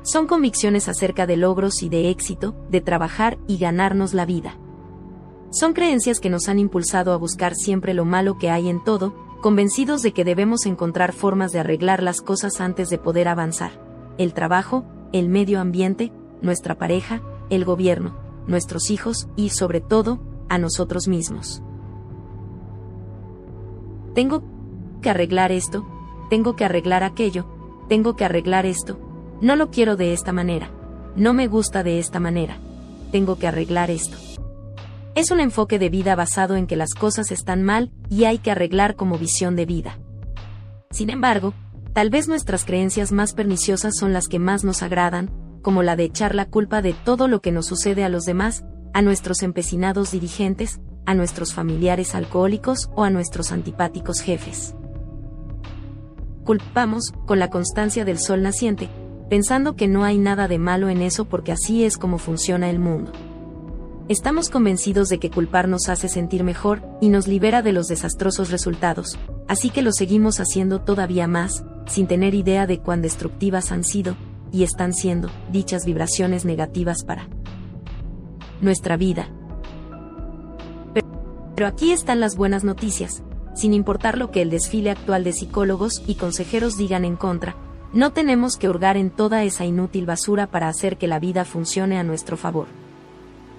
Son 0.04 0.26
convicciones 0.26 0.88
acerca 0.88 1.28
de 1.28 1.36
logros 1.36 1.84
y 1.84 1.90
de 1.90 2.10
éxito, 2.10 2.56
de 2.70 2.80
trabajar 2.80 3.38
y 3.46 3.58
ganarnos 3.58 4.14
la 4.14 4.26
vida. 4.26 4.58
Son 5.52 5.74
creencias 5.74 6.22
que 6.22 6.30
nos 6.30 6.48
han 6.48 6.60
impulsado 6.60 7.12
a 7.12 7.18
buscar 7.18 7.56
siempre 7.56 7.94
lo 7.94 8.06
malo 8.06 8.38
que 8.38 8.50
hay 8.50 8.70
en 8.70 8.82
todo, 8.86 9.14
convencidos 9.42 10.02
de 10.02 10.14
que 10.14 10.24
debemos 10.24 10.66
encontrar 10.66 11.12
formas 11.12 11.52
de 11.52 11.60
arreglar 11.60 12.02
las 12.02 12.22
cosas 12.22 12.62
antes 12.62 12.90
de 12.90 12.98
poder 12.98 13.28
avanzar. 13.28 13.82
El 14.18 14.34
trabajo, 14.34 14.86
el 15.12 15.28
medio 15.28 15.60
ambiente, 15.60 16.14
nuestra 16.42 16.78
pareja, 16.78 17.22
el 17.50 17.66
gobierno, 17.66 18.16
nuestros 18.48 18.90
hijos 18.90 19.28
y, 19.36 19.50
sobre 19.50 19.82
todo, 19.82 20.22
a 20.48 20.58
nosotros 20.58 21.10
mismos. 21.10 21.62
Tengo 24.14 24.55
que 25.02 25.10
arreglar 25.10 25.52
esto, 25.52 25.86
tengo 26.30 26.56
que 26.56 26.66
arreglar 26.66 27.04
aquello, 27.04 27.46
tengo 27.88 28.16
que 28.16 28.26
arreglar 28.26 28.66
esto, 28.66 29.00
no 29.42 29.56
lo 29.56 29.72
quiero 29.72 29.96
de 29.96 30.14
esta 30.14 30.32
manera, 30.32 30.72
no 31.16 31.34
me 31.34 31.48
gusta 31.48 31.84
de 31.84 32.00
esta 32.00 32.20
manera, 32.20 32.58
tengo 33.12 33.38
que 33.38 33.48
arreglar 33.48 33.92
esto. 33.92 34.18
Es 35.16 35.32
un 35.32 35.40
enfoque 35.40 35.80
de 35.80 35.90
vida 35.90 36.16
basado 36.16 36.56
en 36.56 36.68
que 36.68 36.76
las 36.76 36.94
cosas 36.94 37.32
están 37.32 37.64
mal 37.64 37.92
y 38.10 38.26
hay 38.26 38.38
que 38.38 38.52
arreglar 38.52 38.96
como 38.96 39.18
visión 39.18 39.56
de 39.56 39.66
vida. 39.66 39.98
Sin 40.92 41.10
embargo, 41.10 41.54
Tal 41.96 42.10
vez 42.10 42.28
nuestras 42.28 42.66
creencias 42.66 43.14
más 43.14 43.32
perniciosas 43.32 43.96
son 43.98 44.12
las 44.12 44.28
que 44.28 44.38
más 44.38 44.66
nos 44.66 44.84
agradan, 44.84 45.32
como 45.62 45.82
la 45.82 45.96
de 45.96 46.04
echar 46.04 46.36
la 46.36 46.44
culpa 46.44 46.82
de 46.82 46.92
todo 46.92 47.30
lo 47.30 47.40
que 47.40 47.54
nos 47.54 47.68
sucede 47.68 48.04
a 48.04 48.10
los 48.10 48.26
demás, 48.26 48.66
a 48.94 49.02
nuestros 49.02 49.44
empecinados 49.44 50.12
dirigentes, 50.12 50.82
a 51.06 51.14
nuestros 51.14 51.54
familiares 51.54 52.14
alcohólicos 52.14 52.90
o 52.98 53.06
a 53.06 53.10
nuestros 53.10 53.54
antipáticos 53.54 54.20
jefes. 54.20 54.76
Culpamos, 56.46 57.12
con 57.26 57.40
la 57.40 57.50
constancia 57.50 58.06
del 58.06 58.20
sol 58.20 58.44
naciente, 58.44 58.88
pensando 59.32 59.76
que 59.76 59.88
no 59.88 60.04
hay 60.04 60.20
nada 60.20 60.48
de 60.48 60.60
malo 60.60 60.90
en 60.90 61.02
eso 61.02 61.26
porque 61.26 61.52
así 61.52 61.84
es 61.84 61.98
como 61.98 62.20
funciona 62.20 62.70
el 62.70 62.78
mundo. 62.78 63.12
Estamos 64.10 64.52
convencidos 64.52 65.10
de 65.10 65.18
que 65.18 65.32
culpar 65.32 65.68
nos 65.68 65.90
hace 65.90 66.08
sentir 66.08 66.44
mejor 66.44 66.84
y 67.02 67.10
nos 67.10 67.28
libera 67.28 67.64
de 67.64 67.72
los 67.72 67.88
desastrosos 67.88 68.52
resultados, 68.52 69.18
así 69.48 69.72
que 69.72 69.82
lo 69.82 69.92
seguimos 69.92 70.40
haciendo 70.40 70.82
todavía 70.82 71.28
más, 71.28 71.66
sin 71.88 72.06
tener 72.06 72.36
idea 72.36 72.68
de 72.68 72.80
cuán 72.80 73.02
destructivas 73.02 73.72
han 73.72 73.84
sido, 73.84 74.16
y 74.52 74.62
están 74.62 74.94
siendo, 74.94 75.32
dichas 75.52 75.84
vibraciones 75.84 76.46
negativas 76.46 77.04
para 77.04 77.28
nuestra 78.62 78.98
vida. 78.98 79.28
Pero, 80.94 81.66
aquí 81.66 81.92
están 81.92 82.20
las 82.20 82.36
buenas 82.36 82.64
noticias, 82.64 83.24
sin 83.56 83.74
importar 83.74 84.18
lo 84.18 84.32
que 84.32 84.42
el 84.42 84.50
desfile 84.50 84.92
actual 84.92 85.24
de 85.24 85.34
psicólogos 85.34 86.04
y 86.06 86.16
consejeros 86.16 86.78
digan 86.78 87.06
en 87.06 87.16
contra, 87.16 87.56
no 87.94 88.12
tenemos 88.12 88.58
que 88.58 88.70
hurgar 88.70 88.98
en 88.98 89.10
toda 89.10 89.44
esa 89.44 89.66
inútil 89.66 90.06
basura 90.06 90.48
para 90.48 90.68
hacer 90.68 90.98
que 90.98 91.08
la 91.08 91.20
vida 91.20 91.46
funcione 91.46 91.98
a 91.98 92.04
nuestro 92.04 92.38
favor 92.38 92.68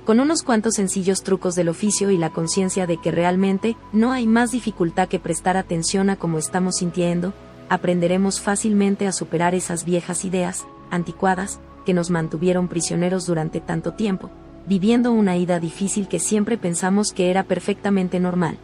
con 0.07 0.21
unos 0.21 0.45
cuantos 0.45 0.75
sencillos 0.75 1.25
trucos 1.25 1.57
del 1.57 1.69
oficio 1.69 2.11
y 2.13 2.17
la 2.17 2.31
conciencia 2.31 2.87
de 2.87 2.97
que 2.97 3.11
realmente 3.11 3.77
no 3.93 4.13
hay 4.13 4.29
más 4.29 4.53
dificultad 4.53 5.09
que 5.09 5.19
prestar 5.19 5.57
atención 5.57 6.11
a 6.11 6.17
cómo 6.17 6.39
estamos 6.39 6.77
sintiendo, 6.77 7.35
aprenderemos 7.69 8.41
fácilmente 8.41 9.09
a 9.09 9.13
superar 9.13 9.57
esas 9.57 9.85
viejas 9.85 10.25
ideas, 10.25 10.65
anticuadas, 10.93 11.59
que 11.85 11.93
nos 11.93 12.11
mantuvieron 12.11 12.69
prisioneros 12.69 13.27
durante 13.27 13.61
tanto 13.61 13.95
tiempo, 13.95 14.31
viviendo 14.69 15.11
una 15.11 15.37
ida 15.37 15.59
difícil 15.59 16.07
que 16.07 16.21
siempre 16.21 16.57
pensamos 16.57 17.13
que 17.13 17.29
era 17.29 17.43
perfectamente 17.43 18.21
normal. 18.21 18.59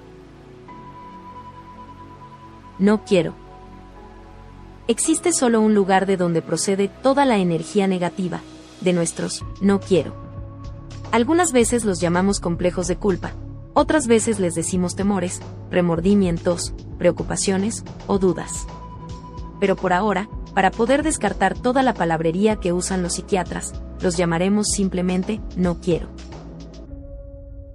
No 2.83 3.05
quiero. 3.05 3.37
Existe 4.89 5.33
solo 5.33 5.61
un 5.61 5.73
lugar 5.73 6.05
de 6.05 6.17
donde 6.17 6.43
procede 6.43 6.89
toda 6.89 7.25
la 7.25 7.39
energía 7.39 7.87
negativa, 7.87 8.41
de 8.81 8.93
nuestros 8.93 9.45
no 9.61 9.79
quiero. 9.79 10.17
Algunas 11.13 11.53
veces 11.53 11.85
los 11.85 12.01
llamamos 12.01 12.41
complejos 12.41 12.89
de 12.89 12.97
culpa, 12.97 13.35
otras 13.73 14.09
veces 14.09 14.41
les 14.41 14.57
decimos 14.57 14.97
temores, 14.97 15.41
remordimientos, 15.71 16.75
preocupaciones 16.99 17.85
o 18.09 18.19
dudas. 18.19 18.67
Pero 19.61 19.77
por 19.77 19.93
ahora, 19.93 20.29
para 20.53 20.73
poder 20.73 21.05
descartar 21.05 21.57
toda 21.57 21.85
la 21.85 21.95
palabrería 21.95 22.57
que 22.57 22.73
usan 22.73 23.01
los 23.01 23.13
psiquiatras, 23.13 23.75
los 24.01 24.17
llamaremos 24.17 24.67
simplemente 24.75 25.41
no 25.55 25.79
quiero. 25.79 26.09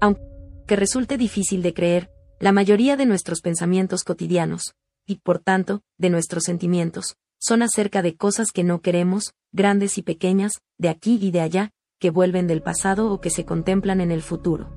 Aunque 0.02 0.76
resulte 0.76 1.16
difícil 1.16 1.62
de 1.62 1.74
creer, 1.74 2.12
la 2.42 2.52
mayoría 2.52 2.98
de 2.98 3.06
nuestros 3.06 3.40
pensamientos 3.40 4.04
cotidianos, 4.04 4.76
y 5.08 5.16
por 5.16 5.40
tanto, 5.40 5.82
de 5.98 6.10
nuestros 6.10 6.44
sentimientos, 6.44 7.16
son 7.40 7.62
acerca 7.62 8.02
de 8.02 8.16
cosas 8.16 8.52
que 8.52 8.64
no 8.64 8.82
queremos, 8.82 9.34
grandes 9.52 9.98
y 9.98 10.04
pequeñas, 10.04 10.62
de 10.78 10.90
aquí 10.90 11.18
y 11.22 11.32
de 11.32 11.42
allá, 11.42 11.72
que 12.00 12.12
vuelven 12.12 12.46
del 12.46 12.62
pasado 12.62 13.12
o 13.12 13.22
que 13.22 13.30
se 13.30 13.46
contemplan 13.46 14.02
en 14.02 14.12
el 14.12 14.22
futuro. 14.22 14.70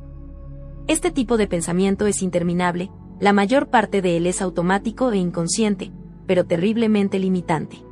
Este 0.86 1.10
tipo 1.10 1.36
de 1.36 1.46
pensamiento 1.46 2.06
es 2.06 2.22
interminable, 2.22 2.90
la 3.18 3.32
mayor 3.32 3.68
parte 3.68 4.00
de 4.00 4.16
él 4.16 4.26
es 4.26 4.40
automático 4.40 5.12
e 5.12 5.18
inconsciente, 5.18 5.92
pero 6.26 6.46
terriblemente 6.46 7.18
limitante. 7.18 7.84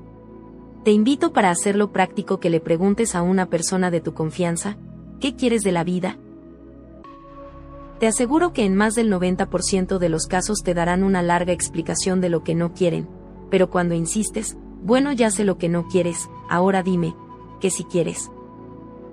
Te 0.85 0.93
invito 0.93 1.33
para 1.33 1.51
hacerlo 1.51 1.93
práctico 1.93 2.41
que 2.41 2.51
le 2.51 2.61
preguntes 2.61 3.15
a 3.15 3.23
una 3.23 3.51
persona 3.51 3.91
de 3.91 4.01
tu 4.01 4.15
confianza, 4.15 4.79
¿qué 5.21 5.35
quieres 5.35 5.63
de 5.63 5.73
la 5.73 5.85
vida? 5.85 6.19
Te 7.99 8.07
aseguro 8.07 8.53
que 8.53 8.65
en 8.65 8.77
más 8.77 8.95
del 8.95 9.13
90% 9.13 9.99
de 9.99 10.09
los 10.09 10.27
casos 10.27 10.59
te 10.63 10.75
darán 10.75 11.03
una 11.03 11.23
larga 11.23 11.53
explicación 11.53 12.21
de 12.21 12.29
lo 12.29 12.45
que 12.45 12.55
no 12.55 12.73
quieren, 12.73 13.09
pero 13.51 13.71
cuando 13.71 13.95
insistes, 13.95 14.57
bueno 14.83 15.13
ya 15.13 15.31
sé 15.31 15.45
lo 15.45 15.59
que 15.59 15.69
no 15.69 15.89
quieres, 15.89 16.31
ahora 16.49 16.83
dime, 16.85 17.17
¿qué 17.61 17.71
si 17.71 17.83
quieres? 17.85 18.31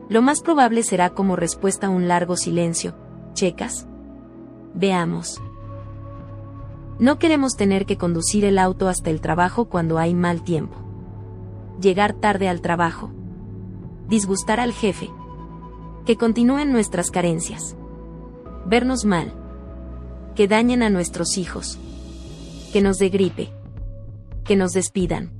Lo 0.07 0.21
más 0.21 0.41
probable 0.41 0.83
será 0.83 1.15
como 1.15 1.35
respuesta 1.35 1.89
un 1.89 2.07
largo 2.07 2.37
silencio. 2.37 2.95
¿Checas? 3.33 3.87
Veamos. 4.75 5.41
No 6.99 7.17
queremos 7.17 7.55
tener 7.55 7.87
que 7.87 7.97
conducir 7.97 8.45
el 8.45 8.59
auto 8.59 8.87
hasta 8.87 9.09
el 9.09 9.19
trabajo 9.19 9.65
cuando 9.65 9.97
hay 9.97 10.13
mal 10.13 10.43
tiempo. 10.43 10.75
Llegar 11.81 12.13
tarde 12.13 12.47
al 12.47 12.61
trabajo. 12.61 13.09
Disgustar 14.07 14.59
al 14.59 14.73
jefe. 14.73 15.09
Que 16.05 16.17
continúen 16.17 16.71
nuestras 16.71 17.09
carencias. 17.09 17.75
Vernos 18.65 19.05
mal. 19.05 19.33
Que 20.35 20.47
dañen 20.47 20.83
a 20.83 20.89
nuestros 20.89 21.37
hijos. 21.37 21.77
Que 22.73 22.81
nos 22.81 22.97
dé 22.97 23.09
gripe. 23.09 23.51
Que 24.43 24.55
nos 24.55 24.71
despidan. 24.71 25.31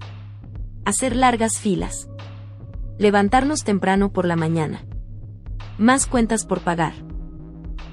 Hacer 0.85 1.15
largas 1.15 1.57
filas 1.57 2.07
Levantarnos 2.97 3.65
temprano 3.65 4.13
por 4.13 4.25
la 4.25 4.37
mañana. 4.37 4.85
Más 5.77 6.07
cuentas 6.07 6.45
por 6.45 6.61
pagar. 6.61 6.93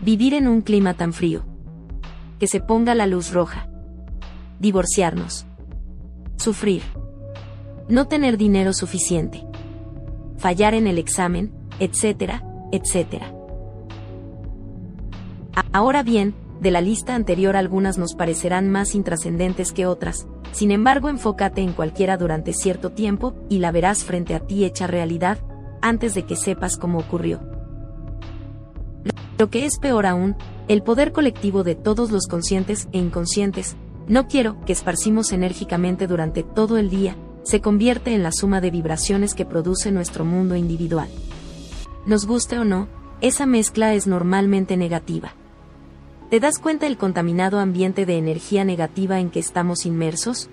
Vivir 0.01 0.33
en 0.33 0.47
un 0.47 0.61
clima 0.61 0.95
tan 0.95 1.13
frío. 1.13 1.45
Que 2.39 2.47
se 2.47 2.61
ponga 2.61 2.95
la 2.95 3.09
luz 3.09 3.33
roja. 3.33 3.69
Divorciarnos. 4.61 5.45
Sufrir. 6.37 6.83
No 7.89 8.07
tener 8.07 8.37
dinero 8.37 8.73
suficiente. 8.73 9.45
Fallar 10.39 10.75
en 10.75 10.87
el 10.87 10.99
examen, 10.99 11.53
etcétera, 11.81 12.45
etcétera. 12.71 13.35
Ahora 15.73 16.03
bien, 16.03 16.35
de 16.61 16.71
la 16.71 16.81
lista 16.81 17.15
anterior 17.15 17.57
algunas 17.57 17.99
nos 17.99 18.15
parecerán 18.15 18.71
más 18.71 18.95
intrascendentes 18.95 19.73
que 19.73 19.87
otras, 19.87 20.27
sin 20.53 20.71
embargo 20.71 21.09
enfócate 21.09 21.61
en 21.61 21.73
cualquiera 21.73 22.17
durante 22.17 22.53
cierto 22.53 22.93
tiempo 22.93 23.35
y 23.49 23.59
la 23.59 23.73
verás 23.73 24.05
frente 24.05 24.35
a 24.35 24.41
ti 24.41 24.65
hecha 24.65 24.87
realidad, 24.87 25.39
antes 25.81 26.15
de 26.15 26.25
que 26.25 26.37
sepas 26.37 26.77
cómo 26.77 26.99
ocurrió. 26.99 27.41
Lo 29.39 29.51
que 29.51 29.65
es 29.65 29.79
peor 29.79 30.07
aún, 30.07 30.37
el 30.69 30.83
poder 30.83 31.11
colectivo 31.11 31.65
de 31.65 31.75
todos 31.75 32.13
los 32.13 32.29
conscientes 32.29 32.89
e 32.93 32.99
inconscientes, 32.99 33.77
no 34.07 34.29
quiero 34.29 34.61
que 34.65 34.73
esparcimos 34.73 35.33
enérgicamente 35.33 36.07
durante 36.07 36.45
todo 36.45 36.79
el 36.79 36.91
día, 36.91 37.17
se 37.43 37.61
convierte 37.61 38.15
en 38.15 38.23
la 38.23 38.31
suma 38.31 38.61
de 38.61 38.71
vibraciones 38.71 39.35
que 39.35 39.45
produce 39.45 39.91
nuestro 39.91 40.25
mundo 40.25 40.55
individual. 40.55 41.09
Nos 42.07 42.27
guste 42.27 42.59
o 42.59 42.65
no, 42.65 42.87
esa 43.21 43.47
mezcla 43.47 43.95
es 43.95 44.07
normalmente 44.07 44.77
negativa. 44.77 45.35
¿Te 46.33 46.41
das 46.41 46.59
cuenta 46.59 46.87
el 46.87 46.97
contaminado 46.97 47.59
ambiente 47.59 48.07
de 48.07 48.17
energía 48.17 48.65
negativa 48.65 49.21
en 49.21 49.29
que 49.29 49.39
estamos 49.39 49.85
inmersos? 49.85 50.49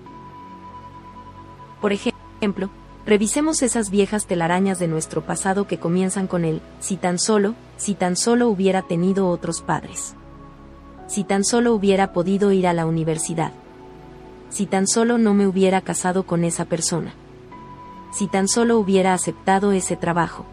Por 1.80 1.94
ejemplo, 1.94 2.68
revisemos 3.06 3.62
esas 3.62 3.88
viejas 3.88 4.26
telarañas 4.26 4.78
de 4.78 4.88
nuestro 4.88 5.24
pasado 5.24 5.66
que 5.66 5.78
comienzan 5.78 6.26
con 6.26 6.44
el, 6.44 6.60
si 6.80 6.98
tan 6.98 7.18
solo, 7.18 7.54
si 7.78 7.94
tan 7.94 8.16
solo 8.16 8.48
hubiera 8.48 8.82
tenido 8.82 9.28
otros 9.28 9.62
padres. 9.62 10.14
Si 11.06 11.24
tan 11.24 11.44
solo 11.44 11.72
hubiera 11.72 12.12
podido 12.12 12.52
ir 12.52 12.66
a 12.66 12.74
la 12.74 12.84
universidad. 12.84 13.52
Si 14.50 14.66
tan 14.66 14.86
solo 14.86 15.16
no 15.16 15.32
me 15.32 15.46
hubiera 15.46 15.80
casado 15.80 16.24
con 16.24 16.44
esa 16.44 16.66
persona. 16.66 17.14
Si 18.12 18.26
tan 18.26 18.48
solo 18.48 18.78
hubiera 18.78 19.14
aceptado 19.14 19.72
ese 19.72 19.96
trabajo. 19.96 20.44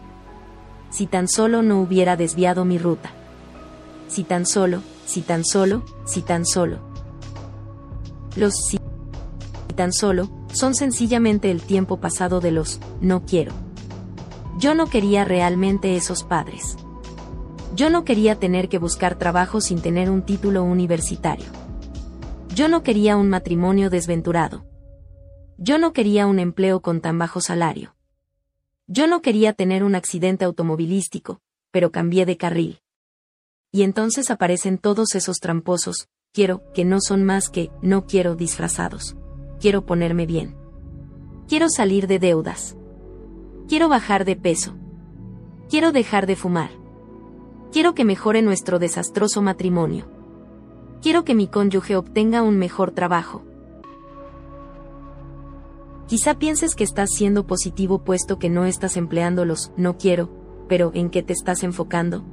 Si 0.88 1.06
tan 1.06 1.28
solo 1.28 1.60
no 1.60 1.82
hubiera 1.82 2.16
desviado 2.16 2.64
mi 2.64 2.78
ruta. 2.78 3.10
Si 4.08 4.24
tan 4.24 4.46
solo, 4.46 4.80
si 5.08 5.22
tan 5.22 5.42
solo, 5.42 5.84
si 6.04 6.20
tan 6.20 6.44
solo. 6.44 6.80
Los 8.36 8.54
si 8.68 8.78
tan 9.74 9.90
solo 9.94 10.28
son 10.52 10.74
sencillamente 10.74 11.50
el 11.50 11.62
tiempo 11.62 11.98
pasado 11.98 12.40
de 12.40 12.52
los 12.52 12.78
no 13.00 13.24
quiero. 13.24 13.52
Yo 14.58 14.74
no 14.74 14.86
quería 14.86 15.24
realmente 15.24 15.96
esos 15.96 16.24
padres. 16.24 16.76
Yo 17.74 17.88
no 17.88 18.04
quería 18.04 18.38
tener 18.38 18.68
que 18.68 18.78
buscar 18.78 19.16
trabajo 19.16 19.62
sin 19.62 19.80
tener 19.80 20.10
un 20.10 20.22
título 20.22 20.62
universitario. 20.62 21.46
Yo 22.54 22.68
no 22.68 22.82
quería 22.82 23.16
un 23.16 23.30
matrimonio 23.30 23.88
desventurado. 23.88 24.66
Yo 25.56 25.78
no 25.78 25.94
quería 25.94 26.26
un 26.26 26.38
empleo 26.38 26.82
con 26.82 27.00
tan 27.00 27.18
bajo 27.18 27.40
salario. 27.40 27.96
Yo 28.86 29.06
no 29.06 29.22
quería 29.22 29.54
tener 29.54 29.84
un 29.84 29.94
accidente 29.94 30.44
automovilístico, 30.44 31.40
pero 31.70 31.92
cambié 31.92 32.26
de 32.26 32.36
carril. 32.36 32.80
Y 33.70 33.82
entonces 33.82 34.30
aparecen 34.30 34.78
todos 34.78 35.14
esos 35.14 35.38
tramposos, 35.38 36.08
quiero, 36.32 36.62
que 36.72 36.84
no 36.84 36.98
son 37.00 37.24
más 37.24 37.50
que, 37.50 37.70
no 37.82 38.06
quiero 38.06 38.34
disfrazados. 38.34 39.16
Quiero 39.60 39.84
ponerme 39.84 40.24
bien. 40.24 40.56
Quiero 41.48 41.68
salir 41.68 42.06
de 42.06 42.18
deudas. 42.18 42.76
Quiero 43.68 43.88
bajar 43.88 44.24
de 44.24 44.36
peso. 44.36 44.74
Quiero 45.68 45.92
dejar 45.92 46.26
de 46.26 46.36
fumar. 46.36 46.70
Quiero 47.72 47.94
que 47.94 48.04
mejore 48.04 48.40
nuestro 48.40 48.78
desastroso 48.78 49.42
matrimonio. 49.42 50.08
Quiero 51.02 51.24
que 51.24 51.34
mi 51.34 51.48
cónyuge 51.48 51.96
obtenga 51.96 52.42
un 52.42 52.58
mejor 52.58 52.92
trabajo. 52.92 53.44
Quizá 56.06 56.38
pienses 56.38 56.74
que 56.74 56.84
estás 56.84 57.10
siendo 57.14 57.46
positivo 57.46 58.02
puesto 58.02 58.38
que 58.38 58.48
no 58.48 58.64
estás 58.64 58.96
empleando 58.96 59.44
los 59.44 59.72
no 59.76 59.98
quiero, 59.98 60.30
pero 60.66 60.90
¿en 60.94 61.10
qué 61.10 61.22
te 61.22 61.34
estás 61.34 61.62
enfocando? 61.62 62.24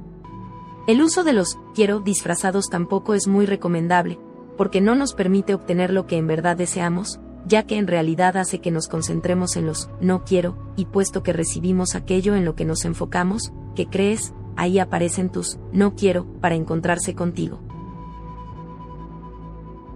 El 0.86 1.02
uso 1.02 1.24
de 1.24 1.32
los 1.32 1.58
quiero 1.74 1.98
disfrazados 1.98 2.68
tampoco 2.70 3.14
es 3.14 3.26
muy 3.26 3.44
recomendable, 3.44 4.20
porque 4.56 4.80
no 4.80 4.94
nos 4.94 5.14
permite 5.14 5.52
obtener 5.52 5.92
lo 5.92 6.06
que 6.06 6.16
en 6.16 6.28
verdad 6.28 6.56
deseamos, 6.56 7.18
ya 7.44 7.64
que 7.64 7.76
en 7.76 7.88
realidad 7.88 8.36
hace 8.36 8.60
que 8.60 8.70
nos 8.70 8.86
concentremos 8.86 9.56
en 9.56 9.66
los 9.66 9.90
no 10.00 10.24
quiero, 10.24 10.56
y 10.76 10.84
puesto 10.84 11.24
que 11.24 11.32
recibimos 11.32 11.96
aquello 11.96 12.36
en 12.36 12.44
lo 12.44 12.54
que 12.54 12.64
nos 12.64 12.84
enfocamos, 12.84 13.52
que 13.74 13.86
crees, 13.86 14.32
ahí 14.56 14.78
aparecen 14.78 15.28
tus 15.28 15.58
no 15.72 15.96
quiero 15.96 16.24
para 16.40 16.54
encontrarse 16.54 17.16
contigo. 17.16 17.58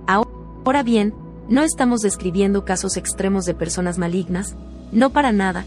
Ahora 0.08 0.82
bien, 0.82 1.14
no 1.48 1.62
estamos 1.62 2.00
describiendo 2.00 2.64
casos 2.64 2.96
extremos 2.96 3.44
de 3.44 3.54
personas 3.54 3.96
malignas, 3.96 4.56
no 4.90 5.10
para 5.10 5.30
nada. 5.30 5.66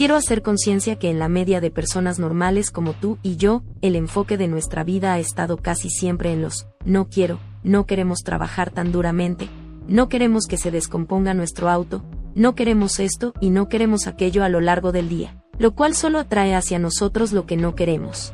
Quiero 0.00 0.16
hacer 0.16 0.40
conciencia 0.40 0.98
que 0.98 1.10
en 1.10 1.18
la 1.18 1.28
media 1.28 1.60
de 1.60 1.70
personas 1.70 2.18
normales 2.18 2.70
como 2.70 2.94
tú 2.94 3.18
y 3.22 3.36
yo, 3.36 3.64
el 3.82 3.96
enfoque 3.96 4.38
de 4.38 4.48
nuestra 4.48 4.82
vida 4.82 5.12
ha 5.12 5.18
estado 5.18 5.58
casi 5.58 5.90
siempre 5.90 6.32
en 6.32 6.40
los 6.40 6.68
no 6.86 7.10
quiero, 7.10 7.38
no 7.64 7.84
queremos 7.84 8.20
trabajar 8.20 8.70
tan 8.70 8.92
duramente, 8.92 9.50
no 9.86 10.08
queremos 10.08 10.46
que 10.46 10.56
se 10.56 10.70
descomponga 10.70 11.34
nuestro 11.34 11.68
auto, 11.68 12.02
no 12.34 12.54
queremos 12.54 12.98
esto 12.98 13.34
y 13.42 13.50
no 13.50 13.68
queremos 13.68 14.06
aquello 14.06 14.42
a 14.42 14.48
lo 14.48 14.62
largo 14.62 14.90
del 14.90 15.10
día, 15.10 15.36
lo 15.58 15.74
cual 15.74 15.94
solo 15.94 16.18
atrae 16.18 16.54
hacia 16.54 16.78
nosotros 16.78 17.32
lo 17.32 17.44
que 17.44 17.58
no 17.58 17.74
queremos. 17.74 18.32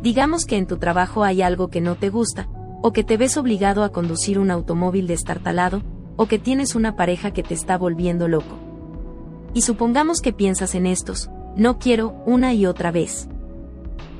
Digamos 0.00 0.46
que 0.46 0.56
en 0.56 0.66
tu 0.66 0.78
trabajo 0.78 1.24
hay 1.24 1.42
algo 1.42 1.68
que 1.68 1.82
no 1.82 1.96
te 1.96 2.08
gusta, 2.08 2.48
o 2.80 2.94
que 2.94 3.04
te 3.04 3.18
ves 3.18 3.36
obligado 3.36 3.84
a 3.84 3.92
conducir 3.92 4.38
un 4.38 4.50
automóvil 4.50 5.06
destartalado, 5.06 5.82
o 6.16 6.24
que 6.24 6.38
tienes 6.38 6.74
una 6.74 6.96
pareja 6.96 7.32
que 7.32 7.42
te 7.42 7.52
está 7.52 7.76
volviendo 7.76 8.28
loco. 8.28 8.75
Y 9.56 9.62
supongamos 9.62 10.20
que 10.20 10.34
piensas 10.34 10.74
en 10.74 10.84
estos, 10.84 11.30
no 11.56 11.78
quiero, 11.78 12.22
una 12.26 12.52
y 12.52 12.66
otra 12.66 12.90
vez. 12.90 13.26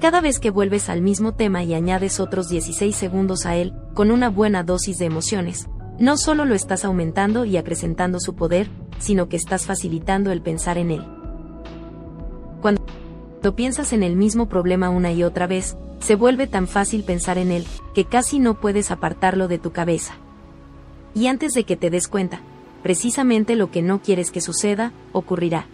Cada 0.00 0.22
vez 0.22 0.38
que 0.38 0.48
vuelves 0.48 0.88
al 0.88 1.02
mismo 1.02 1.34
tema 1.34 1.62
y 1.62 1.74
añades 1.74 2.20
otros 2.20 2.48
16 2.48 2.96
segundos 2.96 3.44
a 3.44 3.54
él, 3.54 3.74
con 3.92 4.10
una 4.10 4.30
buena 4.30 4.62
dosis 4.62 4.96
de 4.96 5.04
emociones, 5.04 5.68
no 5.98 6.16
solo 6.16 6.46
lo 6.46 6.54
estás 6.54 6.86
aumentando 6.86 7.44
y 7.44 7.58
acrecentando 7.58 8.18
su 8.18 8.34
poder, 8.34 8.70
sino 8.98 9.28
que 9.28 9.36
estás 9.36 9.66
facilitando 9.66 10.32
el 10.32 10.40
pensar 10.40 10.78
en 10.78 10.90
él. 10.90 11.04
Cuando 12.62 12.80
piensas 13.54 13.92
en 13.92 14.02
el 14.02 14.16
mismo 14.16 14.48
problema 14.48 14.88
una 14.88 15.12
y 15.12 15.22
otra 15.22 15.46
vez, 15.46 15.76
se 15.98 16.14
vuelve 16.14 16.46
tan 16.46 16.66
fácil 16.66 17.04
pensar 17.04 17.36
en 17.36 17.52
él, 17.52 17.66
que 17.94 18.06
casi 18.06 18.38
no 18.38 18.58
puedes 18.58 18.90
apartarlo 18.90 19.48
de 19.48 19.58
tu 19.58 19.70
cabeza. 19.70 20.14
Y 21.14 21.26
antes 21.26 21.52
de 21.52 21.64
que 21.64 21.76
te 21.76 21.90
des 21.90 22.08
cuenta, 22.08 22.40
precisamente 22.86 23.56
lo 23.56 23.72
que 23.72 23.82
no 23.82 24.00
quieres 24.00 24.30
que 24.30 24.40
suceda, 24.40 24.92
ocurrirá. 25.10 25.66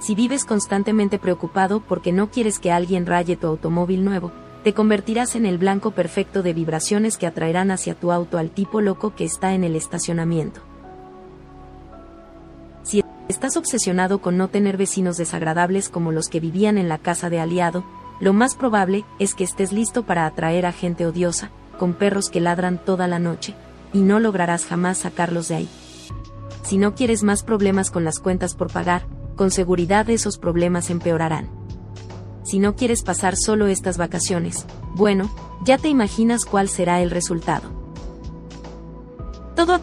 Si 0.00 0.16
vives 0.16 0.44
constantemente 0.44 1.20
preocupado 1.20 1.78
porque 1.78 2.10
no 2.10 2.32
quieres 2.32 2.58
que 2.58 2.72
alguien 2.72 3.06
raye 3.06 3.36
tu 3.36 3.46
automóvil 3.46 4.04
nuevo, 4.04 4.32
te 4.64 4.74
convertirás 4.74 5.36
en 5.36 5.46
el 5.46 5.56
blanco 5.56 5.92
perfecto 5.92 6.42
de 6.42 6.52
vibraciones 6.52 7.16
que 7.16 7.28
atraerán 7.28 7.70
hacia 7.70 7.94
tu 7.94 8.10
auto 8.10 8.38
al 8.38 8.50
tipo 8.50 8.80
loco 8.80 9.14
que 9.14 9.24
está 9.24 9.54
en 9.54 9.62
el 9.62 9.76
estacionamiento. 9.76 10.62
Si 12.82 13.04
estás 13.28 13.56
obsesionado 13.56 14.20
con 14.20 14.36
no 14.36 14.48
tener 14.48 14.76
vecinos 14.76 15.18
desagradables 15.18 15.88
como 15.88 16.10
los 16.10 16.28
que 16.28 16.40
vivían 16.40 16.76
en 16.76 16.88
la 16.88 16.98
casa 16.98 17.30
de 17.30 17.38
aliado, 17.38 17.84
lo 18.18 18.32
más 18.32 18.56
probable 18.56 19.04
es 19.20 19.36
que 19.36 19.44
estés 19.44 19.70
listo 19.70 20.02
para 20.02 20.26
atraer 20.26 20.66
a 20.66 20.72
gente 20.72 21.06
odiosa, 21.06 21.52
con 21.78 21.94
perros 21.94 22.30
que 22.30 22.40
ladran 22.40 22.84
toda 22.84 23.06
la 23.06 23.20
noche, 23.20 23.54
y 23.92 24.00
no 24.00 24.18
lograrás 24.18 24.66
jamás 24.66 24.98
sacarlos 24.98 25.46
de 25.46 25.54
ahí. 25.54 25.68
Si 26.66 26.78
no 26.78 26.96
quieres 26.96 27.22
más 27.22 27.44
problemas 27.44 27.92
con 27.92 28.02
las 28.02 28.18
cuentas 28.18 28.56
por 28.56 28.72
pagar, 28.72 29.06
con 29.36 29.52
seguridad 29.52 30.10
esos 30.10 30.36
problemas 30.36 30.90
empeorarán. 30.90 31.48
Si 32.42 32.58
no 32.58 32.74
quieres 32.74 33.04
pasar 33.04 33.36
solo 33.36 33.68
estas 33.68 33.98
vacaciones, 33.98 34.66
bueno, 34.96 35.30
ya 35.64 35.78
te 35.78 35.86
imaginas 35.86 36.44
cuál 36.44 36.68
será 36.68 37.00
el 37.02 37.12
resultado. 37.12 37.70
Todo 39.54 39.80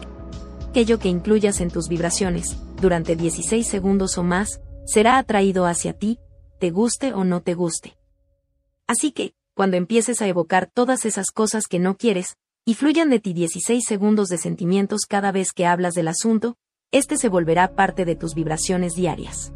aquello 0.68 0.98
que 0.98 1.08
incluyas 1.08 1.62
en 1.62 1.70
tus 1.70 1.88
vibraciones, 1.88 2.54
durante 2.78 3.16
16 3.16 3.66
segundos 3.66 4.18
o 4.18 4.22
más, 4.22 4.60
será 4.84 5.16
atraído 5.16 5.64
hacia 5.64 5.94
ti, 5.94 6.18
te 6.60 6.70
guste 6.70 7.14
o 7.14 7.24
no 7.24 7.40
te 7.40 7.54
guste. 7.54 7.96
Así 8.86 9.10
que, 9.10 9.32
cuando 9.54 9.78
empieces 9.78 10.20
a 10.20 10.26
evocar 10.26 10.70
todas 10.70 11.06
esas 11.06 11.30
cosas 11.30 11.64
que 11.66 11.78
no 11.78 11.96
quieres, 11.96 12.36
y 12.66 12.74
fluyan 12.74 13.08
de 13.08 13.20
ti 13.20 13.32
16 13.32 13.82
segundos 13.86 14.28
de 14.28 14.36
sentimientos 14.36 15.06
cada 15.08 15.32
vez 15.32 15.52
que 15.52 15.64
hablas 15.64 15.94
del 15.94 16.08
asunto, 16.08 16.58
este 16.94 17.18
se 17.18 17.28
volverá 17.28 17.74
parte 17.74 18.06
de 18.06 18.16
tus 18.16 18.34
vibraciones 18.34 18.94
diarias. 18.94 19.52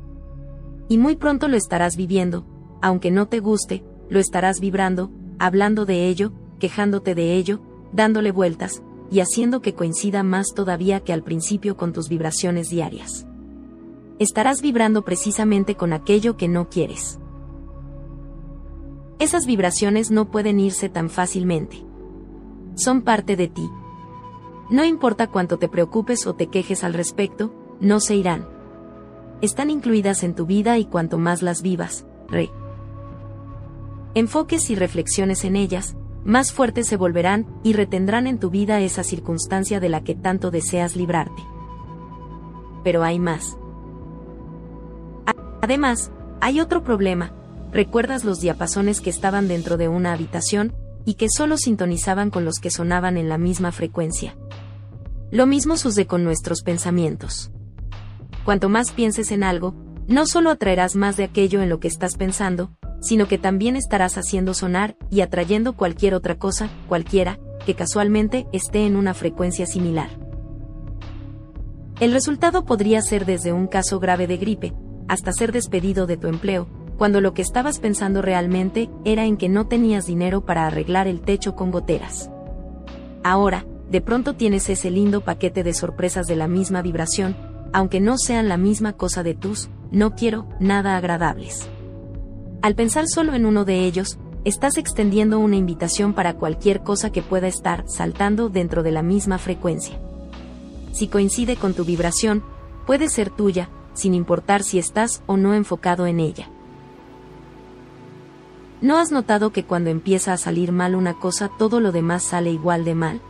Y 0.89 0.99
muy 0.99 1.17
pronto 1.17 1.49
lo 1.49 1.57
estarás 1.57 1.97
viviendo, 1.97 2.45
aunque 2.83 3.11
no 3.11 3.27
te 3.27 3.41
guste, 3.41 3.83
lo 4.11 4.21
estarás 4.21 4.61
vibrando, 4.61 5.11
hablando 5.39 5.87
de 5.87 6.07
ello, 6.07 6.33
quejándote 6.59 7.15
de 7.15 7.35
ello, 7.35 7.61
dándole 7.93 8.31
vueltas, 8.31 8.83
y 9.11 9.21
haciendo 9.21 9.63
que 9.63 9.75
coincida 9.75 10.23
más 10.23 10.49
todavía 10.55 11.01
que 11.01 11.15
al 11.15 11.23
principio 11.23 11.77
con 11.77 11.95
tus 11.95 12.11
vibraciones 12.11 12.69
diarias. 12.69 13.27
Estarás 14.19 14.61
vibrando 14.61 15.03
precisamente 15.05 15.77
con 15.77 15.95
aquello 15.95 16.37
que 16.37 16.49
no 16.49 16.69
quieres 16.69 17.19
esas 19.19 19.47
vibraciones 19.47 20.13
no 20.13 20.31
pueden 20.31 20.61
irse 20.61 20.89
tan 20.89 21.11
fácilmente. 21.11 21.85
Son 22.77 23.03
parte 23.03 23.35
de 23.35 23.49
ti. 23.49 23.69
No 24.71 24.85
importa 24.85 25.29
cuánto 25.29 25.59
te 25.59 25.69
preocupes 25.69 26.27
o 26.27 26.35
te 26.35 26.49
quejes 26.49 26.85
al 26.85 26.95
respecto, 26.95 27.55
no 27.81 28.01
se 28.01 28.17
irán. 28.17 28.47
Están 29.41 29.71
incluidas 29.71 30.23
en 30.23 30.35
tu 30.35 30.47
vida 30.47 30.79
y 30.79 30.85
cuanto 30.85 31.17
más 31.17 31.43
las 31.43 31.63
vivas, 31.63 32.07
re. 32.29 32.51
Enfoques 34.15 34.69
y 34.69 34.75
reflexiones 34.75 35.45
en 35.45 35.57
ellas, 35.57 35.97
más 36.25 36.53
fuertes 36.53 36.87
se 36.87 36.97
volverán 36.97 37.47
y 37.63 37.73
retendrán 37.73 38.27
en 38.27 38.39
tu 38.39 38.51
vida 38.51 38.81
esa 38.81 39.05
circunstancia 39.05 39.81
de 39.81 39.89
la 39.89 40.03
que 40.03 40.15
tanto 40.15 40.51
deseas 40.51 40.97
librarte. 40.97 41.43
Pero 42.85 43.03
hay 43.05 43.19
más. 43.19 43.57
Además, 45.63 46.13
hay 46.41 46.61
otro 46.61 46.83
problema, 46.83 47.33
recuerdas 47.73 48.25
los 48.25 48.41
diapasones 48.41 49.01
que 49.01 49.11
estaban 49.11 49.49
dentro 49.49 49.77
de 49.77 49.89
una 49.89 50.13
habitación, 50.13 50.75
y 51.09 51.15
que 51.15 51.29
solo 51.35 51.57
sintonizaban 51.57 52.29
con 52.29 52.45
los 52.45 52.59
que 52.59 52.71
sonaban 52.71 53.17
en 53.17 53.31
la 53.31 53.39
misma 53.39 53.73
frecuencia. 53.73 54.37
Lo 55.31 55.47
mismo 55.47 55.79
sucede 55.79 56.07
con 56.07 56.23
nuestros 56.23 56.61
pensamientos. 56.61 57.51
Cuanto 58.45 58.69
más 58.69 58.93
pienses 58.93 59.33
en 59.33 59.43
algo, 59.43 59.75
no 60.07 60.27
solo 60.27 60.51
atraerás 60.51 60.97
más 60.97 61.17
de 61.17 61.25
aquello 61.25 61.63
en 61.63 61.71
lo 61.71 61.81
que 61.81 61.89
estás 61.89 62.17
pensando, 62.19 62.73
sino 63.01 63.27
que 63.27 63.39
también 63.39 63.75
estarás 63.75 64.19
haciendo 64.19 64.53
sonar 64.53 64.99
y 65.09 65.23
atrayendo 65.23 65.77
cualquier 65.77 66.13
otra 66.13 66.35
cosa, 66.35 66.69
cualquiera, 66.89 67.39
que 67.65 67.73
casualmente 67.75 68.47
esté 68.53 68.85
en 68.85 68.95
una 68.95 69.15
frecuencia 69.15 69.65
similar. 69.65 70.11
El 72.01 72.13
resultado 72.13 72.67
podría 72.67 73.01
ser 73.01 73.25
desde 73.25 73.55
un 73.55 73.67
caso 73.67 73.99
grave 73.99 74.27
de 74.27 74.37
gripe, 74.37 74.75
hasta 75.09 75.33
ser 75.33 75.53
despedido 75.53 76.07
de 76.07 76.19
tu 76.19 76.27
empleo, 76.29 76.69
cuando 76.99 77.21
lo 77.21 77.33
que 77.33 77.43
estabas 77.43 77.79
pensando 77.79 78.21
realmente 78.21 78.91
era 79.05 79.25
en 79.25 79.37
que 79.37 79.49
no 79.49 79.69
tenías 79.69 80.05
dinero 80.05 80.45
para 80.45 80.67
arreglar 80.67 81.07
el 81.07 81.21
techo 81.21 81.55
con 81.55 81.71
goteras. 81.71 82.29
Ahora, 83.23 83.65
de 83.89 84.01
pronto 84.01 84.35
tienes 84.35 84.69
ese 84.69 84.91
lindo 84.91 85.23
paquete 85.23 85.63
de 85.63 85.73
sorpresas 85.73 86.27
de 86.27 86.35
la 86.35 86.49
misma 86.49 86.83
vibración, 86.83 87.37
aunque 87.73 88.01
no 88.01 88.19
sean 88.19 88.49
la 88.49 88.57
misma 88.57 88.95
cosa 88.95 89.23
de 89.23 89.35
tus, 89.35 89.71
no 89.93 90.17
quiero, 90.17 90.47
nada 90.59 90.97
agradables. 90.97 91.69
Al 92.63 92.75
pensar 92.75 93.07
solo 93.07 93.35
en 93.35 93.47
uno 93.47 93.65
de 93.65 93.85
ellos, 93.85 94.19
estás 94.45 94.77
extendiendo 94.77 95.39
una 95.39 95.57
invitación 95.57 96.15
para 96.15 96.35
cualquier 96.35 96.83
cosa 96.83 97.11
que 97.13 97.23
pueda 97.23 97.47
estar 97.47 97.85
saltando 97.87 98.49
dentro 98.49 98.83
de 98.83 98.91
la 98.91 99.03
misma 99.03 99.39
frecuencia. 99.39 100.01
Si 100.93 101.07
coincide 101.07 101.55
con 101.55 101.75
tu 101.75 101.85
vibración, 101.85 102.43
puede 102.87 103.09
ser 103.09 103.31
tuya, 103.31 103.71
sin 103.95 104.15
importar 104.15 104.65
si 104.65 104.81
estás 104.81 105.23
o 105.27 105.37
no 105.37 105.55
enfocado 105.55 106.07
en 106.07 106.19
ella. 106.19 106.51
¿No 108.81 108.99
has 108.99 109.11
notado 109.11 109.51
que 109.51 109.65
cuando 109.65 109.91
empieza 109.91 110.33
a 110.33 110.37
salir 110.37 110.71
mal 110.71 110.95
una 110.95 111.15
cosa 111.15 111.51
todo 111.59 111.81
lo 111.81 111.91
demás 111.91 112.23
sale 112.23 112.51
igual 112.51 112.85
de 112.85 112.95
mal? 112.95 113.21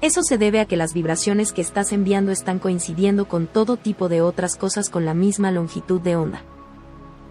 Eso 0.00 0.22
se 0.22 0.38
debe 0.38 0.60
a 0.60 0.66
que 0.66 0.76
las 0.76 0.94
vibraciones 0.94 1.52
que 1.52 1.60
estás 1.60 1.92
enviando 1.92 2.30
están 2.30 2.60
coincidiendo 2.60 3.26
con 3.26 3.48
todo 3.48 3.76
tipo 3.76 4.08
de 4.08 4.22
otras 4.22 4.56
cosas 4.56 4.88
con 4.88 5.04
la 5.04 5.14
misma 5.14 5.50
longitud 5.50 6.00
de 6.00 6.14
onda. 6.14 6.42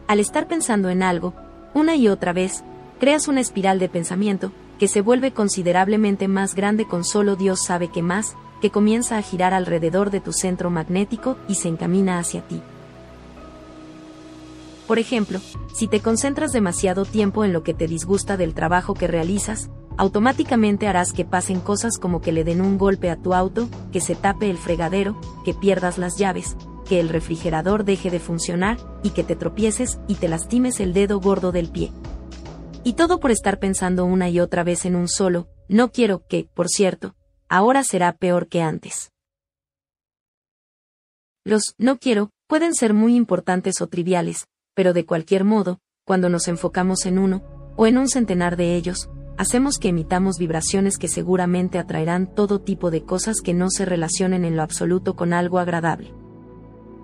Al 0.08 0.20
estar 0.20 0.48
pensando 0.48 0.90
en 0.90 1.04
algo, 1.04 1.34
una 1.74 1.96
y 1.96 2.10
otra 2.10 2.34
vez, 2.34 2.66
creas 3.00 3.30
una 3.30 3.40
espiral 3.40 3.80
de 3.80 3.88
pensamiento, 3.88 4.52
que 4.78 4.90
se 4.90 5.02
vuelve 5.02 5.32
considerablemente 5.32 6.28
más 6.28 6.54
grande 6.54 6.86
con 6.86 7.06
solo 7.06 7.38
Dios 7.38 7.64
sabe 7.64 7.88
qué 7.90 8.02
más, 8.02 8.36
que 8.62 8.72
comienza 8.72 9.18
a 9.18 9.22
girar 9.22 9.54
alrededor 9.54 10.12
de 10.12 10.20
tu 10.20 10.34
centro 10.34 10.70
magnético 10.70 11.38
y 11.48 11.56
se 11.56 11.70
encamina 11.70 12.20
hacia 12.20 12.42
ti. 12.42 12.62
Por 14.92 15.00
ejemplo, 15.00 15.40
si 15.74 15.88
te 15.88 16.02
concentras 16.02 16.52
demasiado 16.52 17.06
tiempo 17.06 17.46
en 17.46 17.54
lo 17.54 17.64
que 17.64 17.74
te 17.74 17.88
disgusta 17.88 18.36
del 18.36 18.54
trabajo 18.54 18.94
que 18.94 19.08
realizas, 19.08 19.70
automáticamente 19.96 20.86
harás 20.86 21.14
que 21.14 21.24
pasen 21.24 21.62
cosas 21.62 21.98
como 21.98 22.20
que 22.20 22.34
le 22.34 22.44
den 22.44 22.60
un 22.60 22.78
golpe 22.78 23.10
a 23.10 23.16
tu 23.16 23.34
auto, 23.34 23.70
que 23.94 24.02
se 24.02 24.16
tape 24.16 24.50
el 24.50 24.58
fregadero, 24.58 25.18
que 25.46 25.54
pierdas 25.54 25.98
las 25.98 26.18
llaves, 26.18 26.58
que 26.86 27.00
el 27.00 27.08
refrigerador 27.08 27.86
deje 27.86 28.10
de 28.10 28.20
funcionar, 28.20 28.80
y 29.02 29.12
que 29.12 29.24
te 29.24 29.38
tropieces 29.38 29.98
y 30.10 30.16
te 30.16 30.28
lastimes 30.28 30.82
el 30.82 30.92
dedo 30.92 31.22
gordo 31.22 31.54
del 31.54 31.70
pie. 31.70 31.94
Y 32.84 32.96
todo 32.96 33.22
por 33.22 33.32
estar 33.32 33.60
pensando 33.60 34.04
una 34.04 34.30
y 34.30 34.42
otra 34.42 34.66
vez 34.66 34.84
en 34.84 34.98
un 34.98 35.08
solo, 35.08 35.48
no 35.70 35.94
quiero 35.94 36.28
que, 36.28 36.50
por 36.54 36.68
cierto, 36.68 37.16
ahora 37.48 37.86
será 37.86 38.12
peor 38.12 38.50
que 38.50 38.62
antes. 38.62 39.14
Los 41.46 41.76
no 41.78 41.98
quiero 41.98 42.32
pueden 42.48 42.74
ser 42.76 42.94
muy 42.94 43.16
importantes 43.16 43.80
o 43.80 43.88
triviales, 43.88 44.48
pero 44.82 44.94
de 44.94 45.06
cualquier 45.06 45.44
modo, 45.44 45.78
cuando 46.06 46.28
nos 46.28 46.48
enfocamos 46.48 47.06
en 47.06 47.20
uno, 47.20 47.44
o 47.76 47.86
en 47.86 48.00
un 48.00 48.10
centenar 48.10 48.58
de 48.58 48.76
ellos, 48.76 49.12
hacemos 49.38 49.78
que 49.78 49.90
emitamos 49.90 50.40
vibraciones 50.40 50.98
que 50.98 51.08
seguramente 51.08 51.78
atraerán 51.78 52.34
todo 52.34 52.62
tipo 52.62 52.90
de 52.90 53.04
cosas 53.04 53.42
que 53.42 53.54
no 53.54 53.70
se 53.70 53.86
relacionen 53.86 54.44
en 54.44 54.56
lo 54.56 54.64
absoluto 54.64 55.16
con 55.16 55.34
algo 55.34 55.60
agradable. 55.60 56.16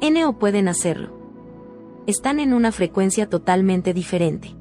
N 0.01 0.25
o 0.25 0.39
pueden 0.39 0.67
hacerlo. 0.67 1.15
Están 2.07 2.39
en 2.39 2.55
una 2.55 2.71
frecuencia 2.71 3.29
totalmente 3.29 3.93
diferente. 3.93 4.55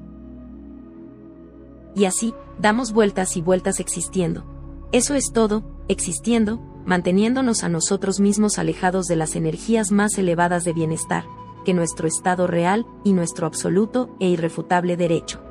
Y 1.95 2.05
así, 2.05 2.35
damos 2.59 2.93
vueltas 2.93 3.35
y 3.35 3.41
vueltas 3.41 3.79
existiendo. 3.79 4.45
Eso 4.91 5.15
es 5.15 5.31
todo, 5.33 5.63
existiendo, 5.87 6.59
manteniéndonos 6.85 7.63
a 7.63 7.69
nosotros 7.69 8.19
mismos 8.19 8.59
alejados 8.59 9.07
de 9.07 9.15
las 9.15 9.35
energías 9.35 9.91
más 9.91 10.19
elevadas 10.19 10.65
de 10.65 10.73
bienestar, 10.73 11.25
que 11.67 11.73
nuestro 11.73 12.07
estado 12.07 12.47
real 12.47 12.85
y 13.03 13.11
nuestro 13.11 13.45
absoluto 13.45 14.15
e 14.21 14.29
irrefutable 14.29 14.95
derecho. 14.95 15.41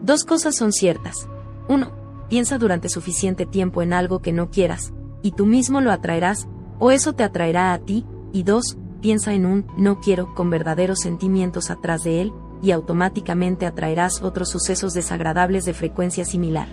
Dos 0.00 0.24
cosas 0.24 0.56
son 0.56 0.72
ciertas. 0.72 1.28
Uno, 1.68 1.92
piensa 2.30 2.56
durante 2.56 2.88
suficiente 2.88 3.44
tiempo 3.44 3.82
en 3.82 3.92
algo 3.92 4.20
que 4.20 4.32
no 4.32 4.48
quieras, 4.48 4.94
y 5.20 5.32
tú 5.32 5.44
mismo 5.44 5.82
lo 5.82 5.92
atraerás, 5.92 6.48
o 6.78 6.92
eso 6.92 7.12
te 7.12 7.22
atraerá 7.22 7.74
a 7.74 7.78
ti, 7.80 8.06
y 8.32 8.42
dos, 8.44 8.78
piensa 9.02 9.34
en 9.34 9.44
un 9.44 9.66
no 9.76 10.00
quiero 10.00 10.34
con 10.34 10.48
verdaderos 10.48 11.00
sentimientos 11.00 11.70
atrás 11.70 12.02
de 12.04 12.22
él, 12.22 12.32
y 12.62 12.70
automáticamente 12.70 13.66
atraerás 13.66 14.22
otros 14.22 14.48
sucesos 14.48 14.94
desagradables 14.94 15.66
de 15.66 15.74
frecuencia 15.74 16.24
similar. 16.24 16.68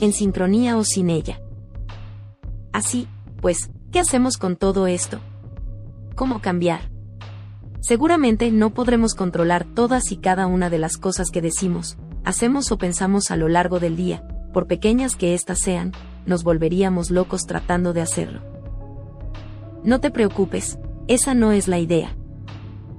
En 0.00 0.14
sincronía 0.14 0.78
o 0.78 0.82
sin 0.82 1.10
ella. 1.10 1.42
Así, 2.72 3.06
pues, 3.42 3.68
¿qué 3.94 4.00
hacemos 4.00 4.38
con 4.38 4.56
todo 4.56 4.88
esto? 4.88 5.20
¿Cómo 6.16 6.40
cambiar? 6.40 6.90
Seguramente 7.78 8.50
no 8.50 8.70
podremos 8.70 9.14
controlar 9.14 9.64
todas 9.64 10.10
y 10.10 10.16
cada 10.16 10.48
una 10.48 10.68
de 10.68 10.78
las 10.78 10.96
cosas 10.96 11.30
que 11.30 11.40
decimos, 11.40 11.96
hacemos 12.24 12.72
o 12.72 12.76
pensamos 12.76 13.30
a 13.30 13.36
lo 13.36 13.46
largo 13.46 13.78
del 13.78 13.94
día, 13.94 14.26
por 14.52 14.66
pequeñas 14.66 15.14
que 15.14 15.32
éstas 15.32 15.60
sean, 15.60 15.92
nos 16.26 16.42
volveríamos 16.42 17.12
locos 17.12 17.42
tratando 17.46 17.92
de 17.92 18.00
hacerlo. 18.00 18.40
No 19.84 20.00
te 20.00 20.10
preocupes, 20.10 20.76
esa 21.06 21.34
no 21.34 21.52
es 21.52 21.68
la 21.68 21.78
idea. 21.78 22.16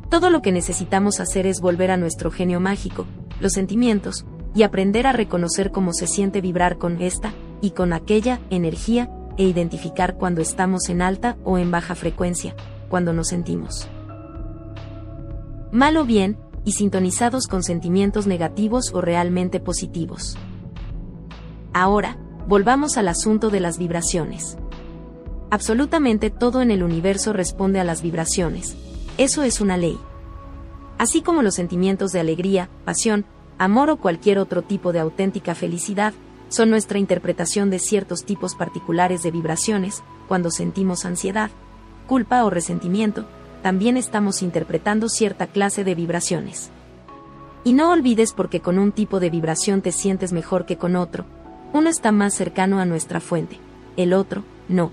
Todo 0.10 0.30
lo 0.30 0.42
que 0.42 0.54
necesitamos 0.54 1.20
hacer 1.20 1.46
es 1.46 1.60
volver 1.60 1.92
a 1.92 1.98
nuestro 1.98 2.32
genio 2.32 2.62
mágico, 2.62 3.06
los 3.42 3.52
sentimientos, 3.52 4.26
y 4.56 4.64
aprender 4.64 5.08
a 5.08 5.12
reconocer 5.12 5.72
cómo 5.72 5.92
se 5.92 6.08
siente 6.08 6.40
vibrar 6.40 6.78
con 6.78 7.02
esta 7.02 7.34
y 7.60 7.72
con 7.72 7.92
aquella 7.92 8.40
energía, 8.50 9.10
e 9.38 9.44
identificar 9.44 10.18
cuando 10.18 10.42
estamos 10.42 10.90
en 10.90 11.02
alta 11.02 11.38
o 11.44 11.58
en 11.58 11.72
baja 11.72 11.96
frecuencia, 11.96 12.56
cuando 12.90 13.14
nos 13.14 13.28
sentimos 13.30 13.88
mal 15.72 15.98
o 15.98 16.06
bien, 16.06 16.38
y 16.64 16.72
sintonizados 16.72 17.48
con 17.48 17.64
sentimientos 17.64 18.28
negativos 18.28 18.92
o 18.94 19.02
realmente 19.02 19.60
positivos. 19.60 20.36
Ahora, 21.74 22.18
volvamos 22.48 22.98
al 22.98 23.08
asunto 23.08 23.50
de 23.50 23.60
las 23.60 23.78
vibraciones. 23.78 24.58
Absolutamente 25.52 26.32
todo 26.32 26.62
en 26.62 26.72
el 26.72 26.82
universo 26.82 27.34
responde 27.34 27.80
a 27.80 27.84
las 27.84 28.02
vibraciones. 28.02 28.76
Eso 29.18 29.44
es 29.44 29.62
una 29.62 29.78
ley. 29.78 29.98
Así 30.98 31.22
como 31.22 31.44
los 31.44 31.56
sentimientos 31.56 32.12
de 32.12 32.22
alegría, 32.22 32.70
pasión, 32.84 33.26
amor 33.58 33.90
o 33.90 33.98
cualquier 33.98 34.40
otro 34.40 34.64
tipo 34.64 34.92
de 34.92 35.00
auténtica 35.00 35.54
felicidad, 35.54 36.14
son 36.50 36.70
nuestra 36.70 37.00
interpretación 37.00 37.70
de 37.70 37.80
ciertos 37.80 38.24
tipos 38.26 38.56
particulares 38.56 39.24
de 39.24 39.32
vibraciones, 39.32 40.04
cuando 40.28 40.52
sentimos 40.52 41.06
ansiedad, 41.06 41.50
culpa 42.08 42.44
o 42.44 42.50
resentimiento, 42.50 43.26
también 43.62 43.98
estamos 43.98 44.42
interpretando 44.42 45.10
cierta 45.10 45.48
clase 45.48 45.84
de 45.84 45.96
vibraciones. 45.96 46.70
Y 47.64 47.74
no 47.74 47.92
olvides 47.92 48.32
porque 48.34 48.60
con 48.60 48.78
un 48.78 48.92
tipo 48.92 49.20
de 49.20 49.32
vibración 49.32 49.82
te 49.82 49.92
sientes 49.92 50.34
mejor 50.34 50.66
que 50.66 50.78
con 50.78 50.96
otro, 50.96 51.26
uno 51.74 51.90
está 51.90 52.12
más 52.12 52.34
cercano 52.34 52.80
a 52.80 52.86
nuestra 52.86 53.20
fuente, 53.20 53.60
el 53.98 54.14
otro, 54.14 54.44
no. 54.70 54.92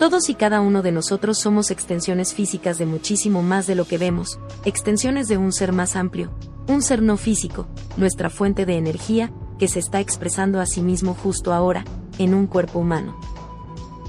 Todos 0.00 0.30
y 0.30 0.34
cada 0.34 0.62
uno 0.62 0.80
de 0.80 0.92
nosotros 0.92 1.36
somos 1.36 1.70
extensiones 1.70 2.32
físicas 2.32 2.78
de 2.78 2.86
muchísimo 2.86 3.42
más 3.42 3.66
de 3.66 3.74
lo 3.74 3.84
que 3.84 3.98
vemos, 3.98 4.40
extensiones 4.64 5.28
de 5.28 5.36
un 5.36 5.52
ser 5.52 5.74
más 5.74 5.94
amplio, 5.94 6.32
un 6.68 6.80
ser 6.80 7.02
no 7.02 7.18
físico, 7.18 7.68
nuestra 7.98 8.30
fuente 8.30 8.64
de 8.64 8.78
energía, 8.78 9.30
que 9.58 9.68
se 9.68 9.78
está 9.78 10.00
expresando 10.00 10.58
a 10.58 10.64
sí 10.64 10.80
mismo 10.80 11.12
justo 11.12 11.52
ahora, 11.52 11.84
en 12.16 12.32
un 12.32 12.46
cuerpo 12.46 12.78
humano. 12.78 13.20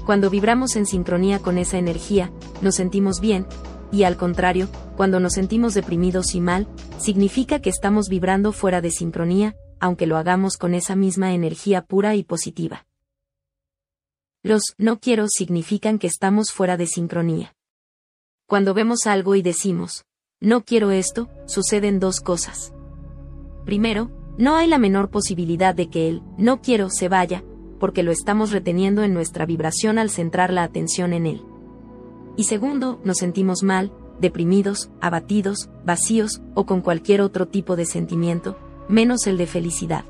Cuando 0.06 0.30
vibramos 0.30 0.76
en 0.76 0.86
sincronía 0.86 1.40
con 1.40 1.58
esa 1.58 1.76
energía, 1.76 2.32
nos 2.62 2.76
sentimos 2.76 3.20
bien, 3.20 3.46
y 3.92 4.04
al 4.04 4.16
contrario, 4.16 4.70
cuando 4.96 5.20
nos 5.20 5.34
sentimos 5.34 5.74
deprimidos 5.74 6.34
y 6.34 6.40
mal, 6.40 6.68
significa 6.96 7.60
que 7.60 7.68
estamos 7.68 8.08
vibrando 8.08 8.52
fuera 8.52 8.80
de 8.80 8.90
sincronía, 8.90 9.56
aunque 9.78 10.06
lo 10.06 10.16
hagamos 10.16 10.56
con 10.56 10.72
esa 10.72 10.96
misma 10.96 11.34
energía 11.34 11.82
pura 11.82 12.14
y 12.14 12.24
positiva. 12.24 12.86
Los 14.44 14.74
no 14.76 14.98
quiero 14.98 15.26
significan 15.28 16.00
que 16.00 16.08
estamos 16.08 16.50
fuera 16.50 16.76
de 16.76 16.88
sincronía. 16.88 17.54
Cuando 18.48 18.74
vemos 18.74 19.06
algo 19.06 19.36
y 19.36 19.42
decimos, 19.42 20.04
no 20.40 20.64
quiero 20.64 20.90
esto, 20.90 21.28
suceden 21.46 22.00
dos 22.00 22.20
cosas. 22.20 22.72
Primero, 23.64 24.10
no 24.38 24.56
hay 24.56 24.66
la 24.66 24.78
menor 24.78 25.10
posibilidad 25.10 25.76
de 25.76 25.88
que 25.88 26.08
el 26.08 26.22
no 26.38 26.60
quiero 26.60 26.90
se 26.90 27.08
vaya, 27.08 27.44
porque 27.78 28.02
lo 28.02 28.10
estamos 28.10 28.50
reteniendo 28.50 29.04
en 29.04 29.14
nuestra 29.14 29.46
vibración 29.46 29.96
al 29.96 30.10
centrar 30.10 30.52
la 30.52 30.64
atención 30.64 31.12
en 31.12 31.26
él. 31.26 31.44
Y 32.36 32.44
segundo, 32.44 33.00
nos 33.04 33.18
sentimos 33.18 33.62
mal, 33.62 33.92
deprimidos, 34.18 34.90
abatidos, 35.00 35.70
vacíos 35.84 36.42
o 36.56 36.66
con 36.66 36.80
cualquier 36.80 37.20
otro 37.20 37.46
tipo 37.46 37.76
de 37.76 37.84
sentimiento, 37.84 38.58
menos 38.88 39.28
el 39.28 39.38
de 39.38 39.46
felicidad. 39.46 40.04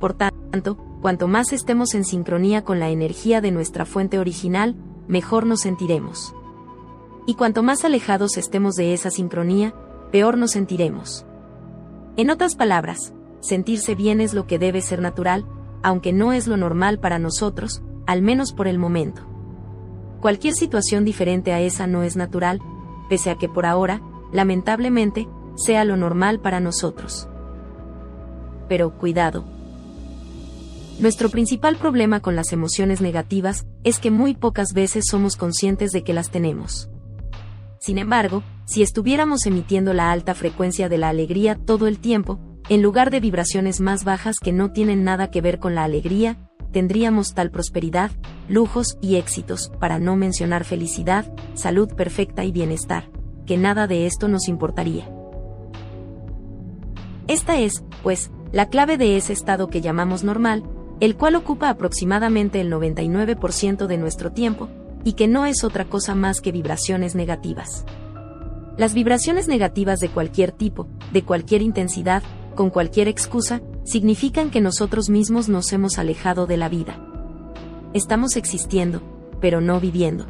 Por 0.00 0.14
tanto, 0.14 0.78
cuanto 1.02 1.26
más 1.26 1.52
estemos 1.52 1.94
en 1.94 2.04
sincronía 2.04 2.62
con 2.62 2.78
la 2.78 2.88
energía 2.88 3.40
de 3.40 3.50
nuestra 3.50 3.84
fuente 3.84 4.20
original, 4.20 4.76
mejor 5.08 5.46
nos 5.46 5.60
sentiremos. 5.60 6.32
Y 7.26 7.34
cuanto 7.34 7.64
más 7.64 7.84
alejados 7.84 8.36
estemos 8.36 8.76
de 8.76 8.94
esa 8.94 9.10
sincronía, 9.10 9.74
peor 10.12 10.38
nos 10.38 10.52
sentiremos. 10.52 11.26
En 12.16 12.30
otras 12.30 12.54
palabras, 12.54 13.12
sentirse 13.40 13.96
bien 13.96 14.20
es 14.20 14.32
lo 14.32 14.46
que 14.46 14.60
debe 14.60 14.80
ser 14.80 15.00
natural, 15.00 15.44
aunque 15.82 16.12
no 16.12 16.32
es 16.32 16.46
lo 16.46 16.56
normal 16.56 17.00
para 17.00 17.18
nosotros, 17.18 17.82
al 18.06 18.22
menos 18.22 18.52
por 18.52 18.68
el 18.68 18.78
momento. 18.78 19.22
Cualquier 20.20 20.54
situación 20.54 21.04
diferente 21.04 21.52
a 21.52 21.60
esa 21.60 21.88
no 21.88 22.04
es 22.04 22.14
natural, 22.16 22.60
pese 23.08 23.30
a 23.30 23.38
que 23.38 23.48
por 23.48 23.66
ahora, 23.66 24.00
lamentablemente, 24.30 25.26
sea 25.56 25.84
lo 25.84 25.96
normal 25.96 26.38
para 26.38 26.60
nosotros. 26.60 27.28
Pero 28.68 28.96
cuidado. 28.98 29.44
Nuestro 31.02 31.30
principal 31.30 31.74
problema 31.78 32.20
con 32.20 32.36
las 32.36 32.52
emociones 32.52 33.00
negativas 33.00 33.66
es 33.82 33.98
que 33.98 34.12
muy 34.12 34.36
pocas 34.36 34.68
veces 34.72 35.06
somos 35.10 35.34
conscientes 35.34 35.90
de 35.90 36.04
que 36.04 36.12
las 36.12 36.30
tenemos. 36.30 36.90
Sin 37.80 37.98
embargo, 37.98 38.44
si 38.66 38.82
estuviéramos 38.84 39.44
emitiendo 39.46 39.94
la 39.94 40.12
alta 40.12 40.36
frecuencia 40.36 40.88
de 40.88 40.98
la 40.98 41.08
alegría 41.08 41.56
todo 41.56 41.88
el 41.88 41.98
tiempo, 41.98 42.38
en 42.68 42.82
lugar 42.82 43.10
de 43.10 43.18
vibraciones 43.18 43.80
más 43.80 44.04
bajas 44.04 44.36
que 44.38 44.52
no 44.52 44.70
tienen 44.70 45.02
nada 45.02 45.28
que 45.32 45.40
ver 45.40 45.58
con 45.58 45.74
la 45.74 45.82
alegría, 45.82 46.38
tendríamos 46.70 47.34
tal 47.34 47.50
prosperidad, 47.50 48.12
lujos 48.48 48.96
y 49.00 49.16
éxitos, 49.16 49.72
para 49.80 49.98
no 49.98 50.14
mencionar 50.14 50.62
felicidad, 50.62 51.34
salud 51.54 51.92
perfecta 51.96 52.44
y 52.44 52.52
bienestar, 52.52 53.10
que 53.44 53.56
nada 53.56 53.88
de 53.88 54.06
esto 54.06 54.28
nos 54.28 54.46
importaría. 54.46 55.10
Esta 57.26 57.58
es, 57.58 57.82
pues, 58.04 58.30
la 58.52 58.68
clave 58.68 58.98
de 58.98 59.16
ese 59.16 59.32
estado 59.32 59.66
que 59.66 59.80
llamamos 59.80 60.22
normal, 60.22 60.62
el 61.00 61.16
cual 61.16 61.34
ocupa 61.34 61.68
aproximadamente 61.68 62.60
el 62.60 62.70
99% 62.70 63.86
de 63.86 63.98
nuestro 63.98 64.32
tiempo, 64.32 64.68
y 65.04 65.14
que 65.14 65.28
no 65.28 65.46
es 65.46 65.64
otra 65.64 65.84
cosa 65.84 66.14
más 66.14 66.40
que 66.40 66.52
vibraciones 66.52 67.14
negativas. 67.14 67.84
Las 68.76 68.94
vibraciones 68.94 69.48
negativas 69.48 70.00
de 70.00 70.08
cualquier 70.08 70.52
tipo, 70.52 70.88
de 71.12 71.22
cualquier 71.24 71.62
intensidad, 71.62 72.22
con 72.54 72.70
cualquier 72.70 73.08
excusa, 73.08 73.60
significan 73.84 74.50
que 74.50 74.60
nosotros 74.60 75.10
mismos 75.10 75.48
nos 75.48 75.72
hemos 75.72 75.98
alejado 75.98 76.46
de 76.46 76.56
la 76.56 76.68
vida. 76.68 76.98
Estamos 77.92 78.36
existiendo, 78.36 79.02
pero 79.40 79.60
no 79.60 79.80
viviendo. 79.80 80.26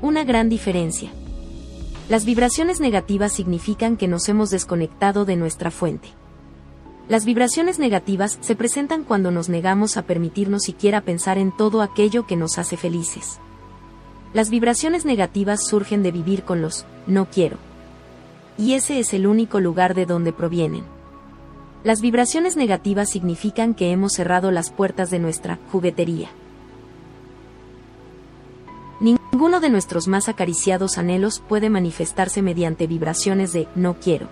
Una 0.00 0.24
gran 0.24 0.48
diferencia. 0.48 1.10
Las 2.08 2.24
vibraciones 2.24 2.80
negativas 2.80 3.32
significan 3.32 3.96
que 3.96 4.08
nos 4.08 4.28
hemos 4.28 4.50
desconectado 4.50 5.24
de 5.24 5.36
nuestra 5.36 5.70
fuente. 5.70 6.08
Las 7.08 7.24
vibraciones 7.24 7.78
negativas 7.78 8.38
se 8.40 8.54
presentan 8.54 9.02
cuando 9.02 9.30
nos 9.30 9.48
negamos 9.48 9.96
a 9.96 10.02
permitirnos 10.02 10.62
siquiera 10.62 11.00
pensar 11.00 11.36
en 11.36 11.50
todo 11.54 11.82
aquello 11.82 12.26
que 12.26 12.36
nos 12.36 12.58
hace 12.58 12.76
felices. 12.76 13.38
Las 14.32 14.50
vibraciones 14.50 15.04
negativas 15.04 15.66
surgen 15.66 16.02
de 16.02 16.12
vivir 16.12 16.44
con 16.44 16.62
los 16.62 16.86
no 17.06 17.26
quiero. 17.26 17.58
Y 18.56 18.74
ese 18.74 18.98
es 18.98 19.12
el 19.14 19.26
único 19.26 19.60
lugar 19.60 19.94
de 19.94 20.06
donde 20.06 20.32
provienen. 20.32 20.84
Las 21.84 22.00
vibraciones 22.00 22.56
negativas 22.56 23.10
significan 23.10 23.74
que 23.74 23.90
hemos 23.90 24.12
cerrado 24.12 24.52
las 24.52 24.70
puertas 24.70 25.10
de 25.10 25.18
nuestra 25.18 25.58
juguetería. 25.70 26.28
Ninguno 29.00 29.58
de 29.58 29.68
nuestros 29.68 30.06
más 30.06 30.28
acariciados 30.28 30.96
anhelos 30.96 31.42
puede 31.48 31.68
manifestarse 31.68 32.40
mediante 32.40 32.86
vibraciones 32.86 33.52
de 33.52 33.66
no 33.74 33.94
quiero. 33.94 34.28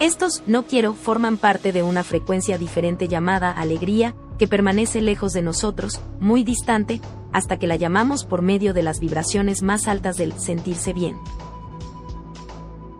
Estos 0.00 0.42
no 0.46 0.64
quiero 0.66 0.94
forman 0.94 1.38
parte 1.38 1.72
de 1.72 1.82
una 1.82 2.02
frecuencia 2.02 2.58
diferente 2.58 3.08
llamada 3.08 3.50
alegría, 3.52 4.14
que 4.38 4.48
permanece 4.48 5.00
lejos 5.00 5.32
de 5.32 5.42
nosotros, 5.42 6.00
muy 6.20 6.42
distante, 6.42 7.00
hasta 7.32 7.58
que 7.58 7.66
la 7.66 7.76
llamamos 7.76 8.24
por 8.24 8.42
medio 8.42 8.74
de 8.74 8.82
las 8.82 9.00
vibraciones 9.00 9.62
más 9.62 9.86
altas 9.86 10.16
del 10.16 10.32
sentirse 10.38 10.92
bien. 10.92 11.16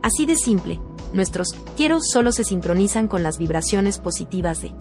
Así 0.03 0.27
de 0.27 0.37
simple, 0.37 0.81
nuestros 1.13 1.49
quiero 1.77 2.01
solo 2.01 2.31
se 2.31 2.45
sincronizan 2.45 3.09
con 3.09 3.23
las 3.23 3.39
vibraciones 3.39 3.99
positivas 3.99 4.63
de 4.63 4.73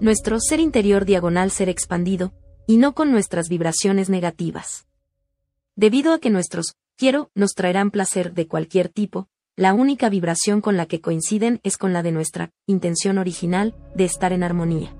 nuestro 0.00 0.38
ser 0.38 0.60
interior 0.60 1.04
diagonal 1.04 1.50
ser 1.50 1.68
expandido, 1.68 2.32
y 2.68 2.76
no 2.76 2.94
con 2.94 3.10
nuestras 3.10 3.48
vibraciones 3.48 4.10
negativas. 4.10 4.86
Debido 5.74 6.12
a 6.12 6.18
que 6.18 6.30
nuestros 6.30 6.76
quiero 6.96 7.30
nos 7.34 7.54
traerán 7.54 7.90
placer 7.90 8.34
de 8.34 8.46
cualquier 8.46 8.88
tipo, 8.88 9.28
la 9.58 9.74
única 9.74 10.08
vibración 10.08 10.60
con 10.60 10.76
la 10.76 10.86
que 10.86 11.00
coinciden 11.00 11.58
es 11.64 11.76
con 11.76 11.92
la 11.92 12.04
de 12.04 12.12
nuestra 12.12 12.52
intención 12.66 13.18
original 13.18 13.74
de 13.96 14.04
estar 14.04 14.32
en 14.32 14.44
armonía. 14.44 14.94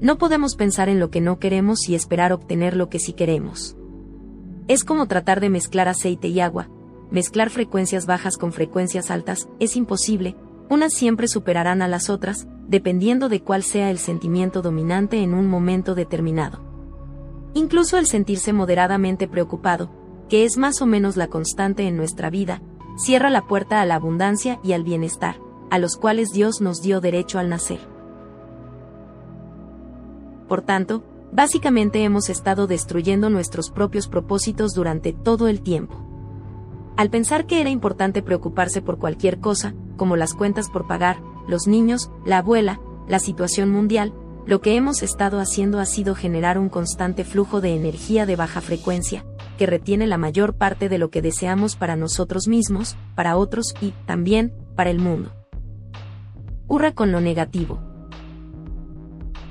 No 0.00 0.18
podemos 0.18 0.56
pensar 0.56 0.88
en 0.88 0.98
lo 0.98 1.08
que 1.08 1.20
no 1.20 1.38
queremos 1.38 1.88
y 1.88 1.94
esperar 1.94 2.32
obtener 2.32 2.76
lo 2.76 2.88
que 2.88 2.98
sí 2.98 3.12
queremos. 3.12 3.76
Es 4.66 4.82
como 4.82 5.06
tratar 5.06 5.38
de 5.38 5.48
mezclar 5.48 5.86
aceite 5.86 6.26
y 6.26 6.40
agua, 6.40 6.70
mezclar 7.12 7.50
frecuencias 7.50 8.04
bajas 8.04 8.36
con 8.36 8.52
frecuencias 8.52 9.12
altas, 9.12 9.48
es 9.60 9.76
imposible, 9.76 10.34
unas 10.68 10.92
siempre 10.92 11.28
superarán 11.28 11.82
a 11.82 11.88
las 11.88 12.10
otras, 12.10 12.48
dependiendo 12.66 13.28
de 13.28 13.44
cuál 13.44 13.62
sea 13.62 13.92
el 13.92 13.98
sentimiento 13.98 14.60
dominante 14.60 15.22
en 15.22 15.34
un 15.34 15.46
momento 15.46 15.94
determinado. 15.94 16.64
Incluso 17.54 17.96
el 17.96 18.08
sentirse 18.08 18.52
moderadamente 18.52 19.28
preocupado, 19.28 19.88
que 20.28 20.44
es 20.44 20.56
más 20.56 20.82
o 20.82 20.86
menos 20.86 21.16
la 21.16 21.28
constante 21.28 21.86
en 21.86 21.96
nuestra 21.96 22.28
vida, 22.28 22.60
cierra 22.98 23.30
la 23.30 23.46
puerta 23.46 23.80
a 23.80 23.86
la 23.86 23.94
abundancia 23.94 24.58
y 24.62 24.72
al 24.72 24.82
bienestar, 24.82 25.40
a 25.70 25.78
los 25.78 25.96
cuales 25.96 26.30
Dios 26.30 26.60
nos 26.60 26.82
dio 26.82 27.00
derecho 27.00 27.38
al 27.38 27.48
nacer. 27.48 27.80
Por 30.48 30.62
tanto, 30.62 31.04
básicamente 31.32 32.02
hemos 32.02 32.28
estado 32.28 32.66
destruyendo 32.66 33.30
nuestros 33.30 33.70
propios 33.70 34.08
propósitos 34.08 34.74
durante 34.74 35.12
todo 35.12 35.46
el 35.46 35.60
tiempo. 35.60 35.96
Al 36.96 37.10
pensar 37.10 37.46
que 37.46 37.60
era 37.60 37.70
importante 37.70 38.22
preocuparse 38.22 38.82
por 38.82 38.98
cualquier 38.98 39.38
cosa, 39.38 39.74
como 39.96 40.16
las 40.16 40.34
cuentas 40.34 40.68
por 40.68 40.88
pagar, 40.88 41.20
los 41.46 41.68
niños, 41.68 42.10
la 42.24 42.38
abuela, 42.38 42.80
la 43.06 43.20
situación 43.20 43.70
mundial, 43.70 44.12
lo 44.46 44.60
que 44.60 44.76
hemos 44.76 45.02
estado 45.02 45.38
haciendo 45.38 45.78
ha 45.78 45.84
sido 45.84 46.14
generar 46.14 46.58
un 46.58 46.70
constante 46.70 47.24
flujo 47.24 47.60
de 47.60 47.76
energía 47.76 48.26
de 48.26 48.34
baja 48.34 48.60
frecuencia, 48.60 49.24
que 49.58 49.66
retiene 49.66 50.06
la 50.06 50.16
mayor 50.16 50.56
parte 50.56 50.88
de 50.88 50.96
lo 50.96 51.10
que 51.10 51.20
deseamos 51.20 51.76
para 51.76 51.96
nosotros 51.96 52.48
mismos, 52.48 52.96
para 53.14 53.36
otros 53.36 53.74
y, 53.82 53.92
también, 54.06 54.54
para 54.74 54.88
el 54.88 54.98
mundo. 54.98 55.32
Hurra 56.66 56.92
con 56.92 57.12
lo 57.12 57.20
negativo. 57.20 57.82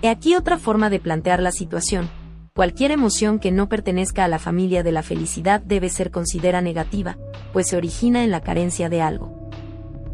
He 0.02 0.10
aquí 0.10 0.36
otra 0.36 0.58
forma 0.58 0.90
de 0.90 1.00
plantear 1.00 1.42
la 1.42 1.52
situación, 1.52 2.10
Cualquier 2.58 2.90
emoción 2.90 3.38
que 3.38 3.52
no 3.52 3.70
pertenezca 3.70 4.26
a 4.26 4.28
la 4.28 4.40
familia 4.40 4.82
de 4.82 4.92
la 4.92 5.04
felicidad 5.04 5.62
debe 5.62 5.90
ser 5.90 6.10
considerada 6.10 6.60
negativa, 6.60 7.16
pues 7.54 7.68
se 7.68 7.78
origina 7.78 8.24
en 8.24 8.32
la 8.32 8.42
carencia 8.42 8.90
de 8.90 9.00
algo. 9.00 9.52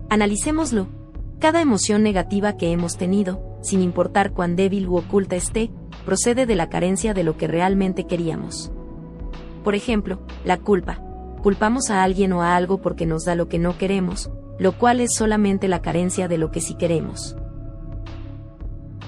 Analicémoslo. 0.10 0.90
Cada 1.40 1.62
emoción 1.62 2.04
negativa 2.04 2.58
que 2.58 2.74
hemos 2.74 2.98
tenido, 2.98 3.58
sin 3.62 3.82
importar 3.82 4.34
cuán 4.34 4.58
débil 4.58 4.90
u 4.90 4.98
oculta 4.98 5.38
esté, 5.38 5.72
procede 6.04 6.46
de 6.46 6.56
la 6.58 6.68
carencia 6.68 7.14
de 7.14 7.24
lo 7.24 7.38
que 7.38 7.48
realmente 7.48 8.08
queríamos. 8.08 8.74
Por 9.64 9.76
ejemplo, 9.76 10.20
la 10.44 10.58
culpa. 10.58 11.00
Culpamos 11.42 11.90
a 11.90 12.04
alguien 12.04 12.34
o 12.34 12.42
a 12.42 12.56
algo 12.56 12.82
porque 12.82 13.06
nos 13.06 13.26
da 13.26 13.36
lo 13.36 13.48
que 13.48 13.60
no 13.60 13.78
queremos, 13.78 14.30
lo 14.60 14.78
cual 14.78 15.00
es 15.00 15.16
solamente 15.16 15.68
la 15.68 15.82
carencia 15.82 16.28
de 16.28 16.38
lo 16.38 16.52
que 16.52 16.62
sí 16.62 16.76
queremos. 16.76 17.36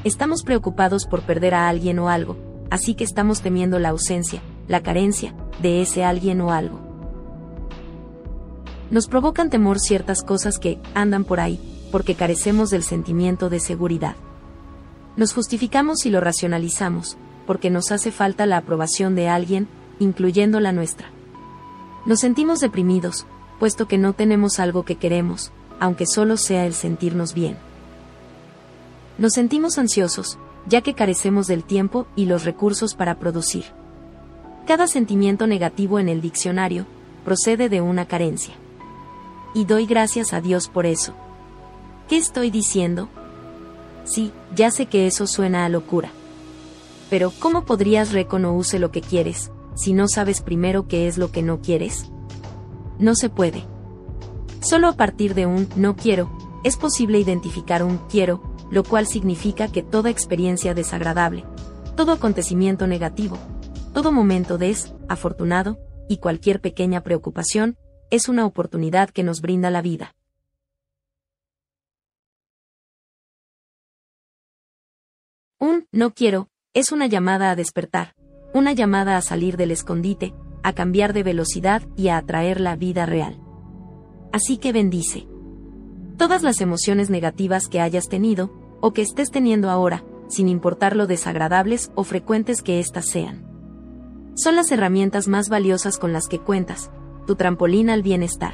Estamos 0.03 0.43
preocupados 0.43 1.05
por 1.05 1.21
perder 1.21 1.53
a 1.55 1.67
alguien 1.67 1.99
o 1.99 2.09
algo, 2.09 2.37
así 2.69 2.93
que 2.93 3.03
estamos 3.03 3.41
temiendo 3.41 3.79
la 3.79 3.89
ausencia, 3.89 4.41
la 4.67 4.83
carencia, 4.83 5.33
de 5.61 5.81
ese 5.81 6.03
alguien 6.03 6.41
o 6.41 6.51
algo. 6.51 6.79
Nos 8.91 9.07
provocan 9.07 9.49
temor 9.49 9.79
ciertas 9.79 10.21
cosas 10.23 10.59
que 10.59 10.79
andan 10.93 11.23
por 11.23 11.39
ahí, 11.39 11.59
porque 11.91 12.15
carecemos 12.15 12.69
del 12.69 12.83
sentimiento 12.83 13.49
de 13.49 13.59
seguridad. 13.59 14.15
Nos 15.17 15.33
justificamos 15.33 16.05
y 16.05 16.11
lo 16.11 16.21
racionalizamos, 16.21 17.17
porque 17.47 17.69
nos 17.69 17.91
hace 17.91 18.11
falta 18.11 18.45
la 18.45 18.57
aprobación 18.57 19.15
de 19.15 19.27
alguien, 19.29 19.67
incluyendo 19.99 20.59
la 20.59 20.71
nuestra. 20.71 21.09
Nos 22.05 22.19
sentimos 22.19 22.59
deprimidos, 22.59 23.25
puesto 23.59 23.87
que 23.87 23.97
no 23.97 24.13
tenemos 24.13 24.59
algo 24.59 24.83
que 24.83 24.95
queremos, 24.95 25.51
aunque 25.79 26.05
solo 26.05 26.37
sea 26.37 26.65
el 26.65 26.73
sentirnos 26.73 27.33
bien. 27.33 27.57
Nos 29.17 29.33
sentimos 29.33 29.77
ansiosos, 29.77 30.37
ya 30.67 30.81
que 30.81 30.93
carecemos 30.93 31.47
del 31.47 31.63
tiempo 31.63 32.07
y 32.15 32.25
los 32.25 32.43
recursos 32.43 32.95
para 32.95 33.15
producir. 33.15 33.65
Cada 34.67 34.87
sentimiento 34.87 35.47
negativo 35.47 35.99
en 35.99 36.09
el 36.09 36.21
diccionario 36.21 36.85
procede 37.23 37.69
de 37.69 37.81
una 37.81 38.05
carencia. 38.05 38.55
Y 39.53 39.65
doy 39.65 39.85
gracias 39.85 40.33
a 40.33 40.41
Dios 40.41 40.67
por 40.67 40.85
eso. 40.85 41.13
¿Qué 42.09 42.17
estoy 42.17 42.51
diciendo? 42.51 43.07
Sí, 44.03 44.31
ya 44.55 44.69
sé 44.69 44.85
que 44.85 45.07
eso 45.07 45.27
suena 45.27 45.65
a 45.65 45.69
locura. 45.69 46.11
Pero 47.09 47.31
¿cómo 47.39 47.65
podrías 47.65 48.11
reconocer 48.11 48.81
lo 48.81 48.91
que 48.91 49.01
quieres, 49.01 49.51
si 49.75 49.93
no 49.93 50.07
sabes 50.07 50.41
primero 50.41 50.87
qué 50.87 51.07
es 51.07 51.17
lo 51.17 51.31
que 51.31 51.43
no 51.43 51.61
quieres? 51.61 52.09
No 52.97 53.15
se 53.15 53.29
puede. 53.29 53.65
Solo 54.61 54.87
a 54.87 54.93
partir 54.93 55.35
de 55.35 55.45
un 55.45 55.67
no 55.75 55.95
quiero, 55.95 56.31
es 56.63 56.77
posible 56.77 57.19
identificar 57.19 57.83
un 57.83 57.97
quiero, 58.09 58.41
lo 58.71 58.83
cual 58.83 59.05
significa 59.05 59.67
que 59.67 59.83
toda 59.83 60.09
experiencia 60.09 60.73
desagradable, 60.73 61.45
todo 61.95 62.11
acontecimiento 62.11 62.87
negativo, 62.87 63.37
todo 63.93 64.11
momento 64.11 64.57
desafortunado, 64.57 65.77
y 66.07 66.17
cualquier 66.17 66.61
pequeña 66.61 67.01
preocupación, 67.01 67.77
es 68.09 68.29
una 68.29 68.45
oportunidad 68.45 69.09
que 69.09 69.23
nos 69.23 69.41
brinda 69.41 69.69
la 69.71 69.81
vida. 69.81 70.15
Un 75.59 75.87
no 75.91 76.13
quiero 76.13 76.49
es 76.73 76.91
una 76.91 77.07
llamada 77.07 77.51
a 77.51 77.55
despertar, 77.55 78.15
una 78.55 78.71
llamada 78.71 79.17
a 79.17 79.21
salir 79.21 79.57
del 79.57 79.71
escondite, 79.71 80.33
a 80.63 80.71
cambiar 80.71 81.11
de 81.11 81.23
velocidad 81.23 81.83
y 81.97 82.07
a 82.07 82.15
atraer 82.15 82.61
la 82.61 82.77
vida 82.77 83.05
real. 83.05 83.37
Así 84.31 84.55
que 84.55 84.71
bendice. 84.71 85.27
Todas 86.15 86.41
las 86.41 86.61
emociones 86.61 87.09
negativas 87.09 87.67
que 87.67 87.81
hayas 87.81 88.07
tenido, 88.07 88.53
o 88.79 88.93
que 88.93 89.01
estés 89.01 89.29
teniendo 89.29 89.69
ahora, 89.69 90.05
sin 90.29 90.47
importar 90.47 90.95
lo 90.95 91.05
desagradables 91.05 91.91
o 91.95 92.05
frecuentes 92.05 92.61
que 92.61 92.79
éstas 92.79 93.07
sean. 93.09 93.45
Son 94.35 94.55
las 94.55 94.71
herramientas 94.71 95.27
más 95.27 95.49
valiosas 95.49 95.97
con 95.97 96.13
las 96.13 96.29
que 96.29 96.39
cuentas, 96.39 96.91
tu 97.27 97.35
trampolín 97.35 97.89
al 97.89 98.03
bienestar. 98.03 98.53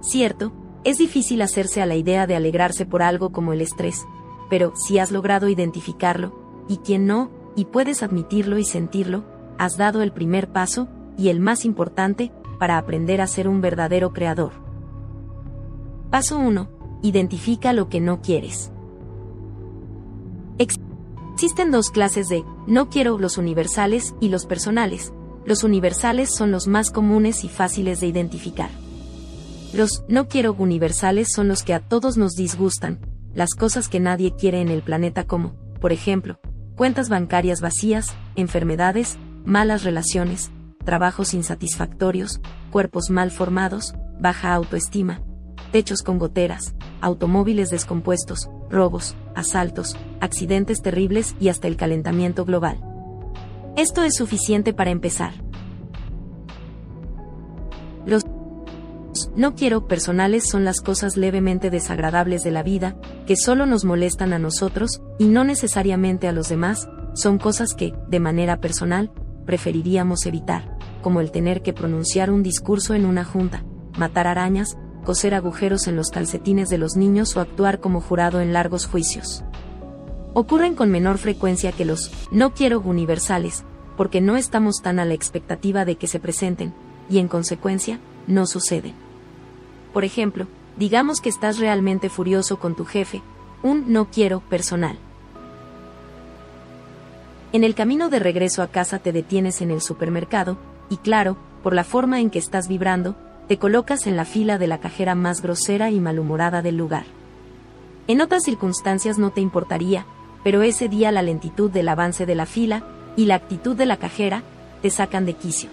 Cierto, 0.00 0.52
es 0.82 0.98
difícil 0.98 1.42
hacerse 1.42 1.80
a 1.80 1.86
la 1.86 1.94
idea 1.94 2.26
de 2.26 2.34
alegrarse 2.34 2.86
por 2.86 3.04
algo 3.04 3.30
como 3.30 3.52
el 3.52 3.60
estrés, 3.60 4.04
pero 4.50 4.72
si 4.74 4.98
has 4.98 5.12
logrado 5.12 5.48
identificarlo, 5.48 6.66
y 6.68 6.78
quien 6.78 7.06
no, 7.06 7.43
y 7.56 7.66
puedes 7.66 8.02
admitirlo 8.02 8.58
y 8.58 8.64
sentirlo, 8.64 9.24
has 9.58 9.76
dado 9.76 10.02
el 10.02 10.12
primer 10.12 10.48
paso, 10.48 10.88
y 11.16 11.28
el 11.28 11.40
más 11.40 11.64
importante, 11.64 12.32
para 12.58 12.78
aprender 12.78 13.20
a 13.20 13.26
ser 13.26 13.48
un 13.48 13.60
verdadero 13.60 14.12
creador. 14.12 14.52
Paso 16.10 16.38
1 16.38 16.68
identifica 17.02 17.72
lo 17.72 17.88
que 17.88 18.00
no 18.00 18.22
quieres. 18.22 18.70
Existen 20.58 21.70
dos 21.70 21.90
clases 21.90 22.28
de 22.28 22.44
no 22.66 22.88
quiero 22.88 23.18
los 23.18 23.36
universales 23.36 24.14
y 24.20 24.28
los 24.28 24.46
personales. 24.46 25.12
Los 25.44 25.64
universales 25.64 26.34
son 26.34 26.50
los 26.50 26.66
más 26.66 26.90
comunes 26.90 27.44
y 27.44 27.48
fáciles 27.48 28.00
de 28.00 28.06
identificar. 28.06 28.70
Los 29.74 30.04
no 30.08 30.28
quiero 30.28 30.54
universales 30.56 31.28
son 31.34 31.48
los 31.48 31.62
que 31.62 31.74
a 31.74 31.80
todos 31.80 32.16
nos 32.16 32.32
disgustan, 32.32 33.00
las 33.34 33.50
cosas 33.50 33.88
que 33.88 34.00
nadie 34.00 34.34
quiere 34.34 34.60
en 34.60 34.68
el 34.68 34.82
planeta 34.82 35.24
como, 35.24 35.52
por 35.80 35.92
ejemplo, 35.92 36.38
cuentas 36.76 37.08
bancarias 37.08 37.60
vacías, 37.60 38.14
enfermedades, 38.34 39.16
malas 39.44 39.84
relaciones, 39.84 40.50
trabajos 40.84 41.34
insatisfactorios, 41.34 42.40
cuerpos 42.70 43.10
mal 43.10 43.30
formados, 43.30 43.94
baja 44.18 44.52
autoestima, 44.54 45.22
techos 45.70 46.02
con 46.02 46.18
goteras, 46.18 46.74
automóviles 47.00 47.70
descompuestos, 47.70 48.48
robos, 48.70 49.16
asaltos, 49.34 49.96
accidentes 50.20 50.82
terribles 50.82 51.36
y 51.38 51.48
hasta 51.48 51.68
el 51.68 51.76
calentamiento 51.76 52.44
global. 52.44 52.80
Esto 53.76 54.02
es 54.02 54.16
suficiente 54.16 54.72
para 54.72 54.90
empezar. 54.90 55.32
No 59.36 59.54
quiero 59.54 59.88
personales 59.88 60.48
son 60.48 60.64
las 60.64 60.80
cosas 60.80 61.16
levemente 61.16 61.70
desagradables 61.70 62.42
de 62.44 62.52
la 62.52 62.62
vida, 62.62 62.96
que 63.26 63.36
solo 63.36 63.66
nos 63.66 63.84
molestan 63.84 64.32
a 64.32 64.38
nosotros, 64.38 65.02
y 65.18 65.26
no 65.26 65.42
necesariamente 65.44 66.28
a 66.28 66.32
los 66.32 66.48
demás, 66.48 66.88
son 67.14 67.38
cosas 67.38 67.74
que, 67.74 67.94
de 68.08 68.20
manera 68.20 68.60
personal, 68.60 69.10
preferiríamos 69.44 70.26
evitar, 70.26 70.78
como 71.02 71.20
el 71.20 71.30
tener 71.30 71.62
que 71.62 71.72
pronunciar 71.72 72.30
un 72.30 72.42
discurso 72.42 72.94
en 72.94 73.06
una 73.06 73.24
junta, 73.24 73.64
matar 73.96 74.26
arañas, 74.26 74.76
coser 75.04 75.34
agujeros 75.34 75.86
en 75.86 75.96
los 75.96 76.10
calcetines 76.10 76.68
de 76.68 76.78
los 76.78 76.96
niños 76.96 77.36
o 77.36 77.40
actuar 77.40 77.80
como 77.80 78.00
jurado 78.00 78.40
en 78.40 78.52
largos 78.52 78.86
juicios. 78.86 79.44
Ocurren 80.32 80.74
con 80.74 80.90
menor 80.90 81.18
frecuencia 81.18 81.72
que 81.72 81.84
los 81.84 82.10
no 82.32 82.54
quiero 82.54 82.80
universales, 82.80 83.64
porque 83.96 84.20
no 84.20 84.36
estamos 84.36 84.80
tan 84.82 84.98
a 84.98 85.04
la 85.04 85.14
expectativa 85.14 85.84
de 85.84 85.96
que 85.96 86.06
se 86.06 86.20
presenten, 86.20 86.72
y 87.08 87.18
en 87.18 87.28
consecuencia, 87.28 88.00
no 88.26 88.46
suceden. 88.46 88.94
Por 89.94 90.04
ejemplo, 90.04 90.48
digamos 90.76 91.20
que 91.20 91.28
estás 91.28 91.58
realmente 91.58 92.10
furioso 92.10 92.58
con 92.58 92.74
tu 92.74 92.84
jefe, 92.84 93.22
un 93.62 93.92
no 93.92 94.10
quiero 94.10 94.40
personal. 94.40 94.98
En 97.52 97.62
el 97.62 97.76
camino 97.76 98.08
de 98.08 98.18
regreso 98.18 98.60
a 98.62 98.66
casa 98.66 98.98
te 98.98 99.12
detienes 99.12 99.62
en 99.62 99.70
el 99.70 99.80
supermercado, 99.80 100.58
y 100.90 100.96
claro, 100.96 101.36
por 101.62 101.74
la 101.74 101.84
forma 101.84 102.20
en 102.20 102.28
que 102.28 102.40
estás 102.40 102.66
vibrando, 102.66 103.14
te 103.46 103.58
colocas 103.58 104.08
en 104.08 104.16
la 104.16 104.24
fila 104.24 104.58
de 104.58 104.66
la 104.66 104.78
cajera 104.78 105.14
más 105.14 105.40
grosera 105.40 105.92
y 105.92 106.00
malhumorada 106.00 106.60
del 106.60 106.76
lugar. 106.76 107.04
En 108.08 108.20
otras 108.20 108.42
circunstancias 108.42 109.16
no 109.16 109.30
te 109.30 109.42
importaría, 109.42 110.06
pero 110.42 110.62
ese 110.62 110.88
día 110.88 111.12
la 111.12 111.22
lentitud 111.22 111.70
del 111.70 111.88
avance 111.88 112.26
de 112.26 112.34
la 112.34 112.46
fila 112.46 112.82
y 113.16 113.26
la 113.26 113.36
actitud 113.36 113.76
de 113.76 113.86
la 113.86 113.98
cajera 113.98 114.42
te 114.82 114.90
sacan 114.90 115.24
de 115.24 115.34
quicio. 115.34 115.70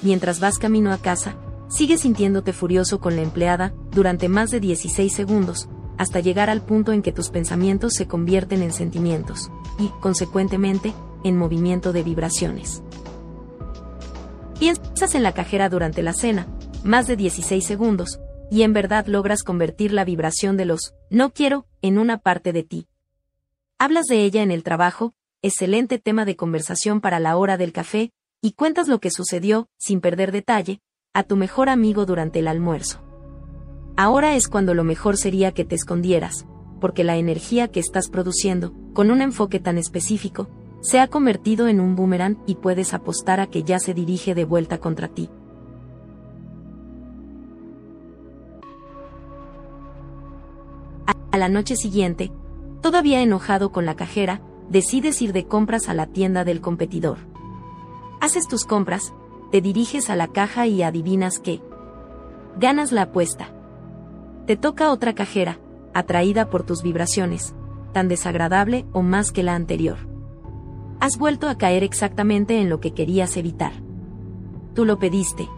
Mientras 0.00 0.40
vas 0.40 0.58
camino 0.58 0.92
a 0.92 0.98
casa, 0.98 1.34
sigues 1.68 2.00
sintiéndote 2.00 2.52
furioso 2.52 3.00
con 3.00 3.16
la 3.16 3.22
empleada 3.22 3.74
durante 3.90 4.28
más 4.28 4.50
de 4.50 4.60
16 4.60 5.12
segundos, 5.12 5.68
hasta 5.98 6.20
llegar 6.20 6.48
al 6.48 6.64
punto 6.64 6.92
en 6.92 7.02
que 7.02 7.12
tus 7.12 7.30
pensamientos 7.30 7.94
se 7.94 8.06
convierten 8.06 8.62
en 8.62 8.72
sentimientos, 8.72 9.50
y, 9.78 9.88
consecuentemente, 10.00 10.94
en 11.24 11.36
movimiento 11.36 11.92
de 11.92 12.02
vibraciones. 12.02 12.82
Piensas 14.58 15.14
en 15.14 15.22
la 15.22 15.34
cajera 15.34 15.68
durante 15.68 16.02
la 16.02 16.12
cena, 16.12 16.46
más 16.84 17.06
de 17.06 17.16
16 17.16 17.64
segundos, 17.64 18.20
y 18.50 18.62
en 18.62 18.72
verdad 18.72 19.06
logras 19.06 19.42
convertir 19.42 19.92
la 19.92 20.04
vibración 20.04 20.56
de 20.56 20.64
los 20.64 20.94
no 21.10 21.32
quiero 21.32 21.66
en 21.82 21.98
una 21.98 22.18
parte 22.18 22.52
de 22.52 22.62
ti. 22.62 22.88
Hablas 23.78 24.06
de 24.06 24.24
ella 24.24 24.42
en 24.42 24.50
el 24.50 24.62
trabajo, 24.62 25.14
excelente 25.42 25.98
tema 25.98 26.24
de 26.24 26.36
conversación 26.36 27.00
para 27.00 27.20
la 27.20 27.36
hora 27.36 27.56
del 27.56 27.72
café, 27.72 28.12
y 28.40 28.52
cuentas 28.52 28.88
lo 28.88 29.00
que 29.00 29.10
sucedió, 29.10 29.68
sin 29.76 30.00
perder 30.00 30.32
detalle, 30.32 30.80
a 31.14 31.22
tu 31.22 31.36
mejor 31.36 31.68
amigo 31.68 32.06
durante 32.06 32.38
el 32.38 32.48
almuerzo. 32.48 33.00
Ahora 33.96 34.36
es 34.36 34.48
cuando 34.48 34.74
lo 34.74 34.84
mejor 34.84 35.16
sería 35.16 35.52
que 35.52 35.64
te 35.64 35.74
escondieras, 35.74 36.46
porque 36.80 37.02
la 37.02 37.16
energía 37.16 37.68
que 37.68 37.80
estás 37.80 38.08
produciendo, 38.08 38.72
con 38.92 39.10
un 39.10 39.22
enfoque 39.22 39.58
tan 39.58 39.78
específico, 39.78 40.48
se 40.80 41.00
ha 41.00 41.08
convertido 41.08 41.66
en 41.66 41.80
un 41.80 41.96
boomerang 41.96 42.38
y 42.46 42.54
puedes 42.56 42.94
apostar 42.94 43.40
a 43.40 43.48
que 43.48 43.64
ya 43.64 43.80
se 43.80 43.94
dirige 43.94 44.34
de 44.34 44.44
vuelta 44.44 44.78
contra 44.78 45.08
ti. 45.08 45.28
A 51.32 51.36
la 51.38 51.48
noche 51.48 51.76
siguiente, 51.76 52.30
todavía 52.80 53.20
enojado 53.22 53.72
con 53.72 53.86
la 53.86 53.96
cajera, 53.96 54.40
decides 54.68 55.20
ir 55.20 55.32
de 55.32 55.46
compras 55.46 55.88
a 55.88 55.94
la 55.94 56.06
tienda 56.06 56.44
del 56.44 56.60
competidor. 56.60 57.18
Haces 58.20 58.46
tus 58.46 58.64
compras, 58.64 59.12
te 59.50 59.60
diriges 59.60 60.10
a 60.10 60.16
la 60.16 60.28
caja 60.28 60.66
y 60.66 60.82
adivinas 60.82 61.38
qué. 61.38 61.60
Ganas 62.58 62.92
la 62.92 63.02
apuesta. 63.02 63.48
Te 64.46 64.56
toca 64.56 64.90
otra 64.90 65.14
cajera, 65.14 65.58
atraída 65.94 66.50
por 66.50 66.64
tus 66.64 66.82
vibraciones, 66.82 67.54
tan 67.92 68.08
desagradable 68.08 68.86
o 68.92 69.02
más 69.02 69.32
que 69.32 69.42
la 69.42 69.54
anterior. 69.54 69.98
Has 71.00 71.16
vuelto 71.16 71.48
a 71.48 71.56
caer 71.56 71.84
exactamente 71.84 72.60
en 72.60 72.68
lo 72.68 72.80
que 72.80 72.92
querías 72.92 73.36
evitar. 73.36 73.72
Tú 74.74 74.84
lo 74.84 74.98
pediste. 74.98 75.48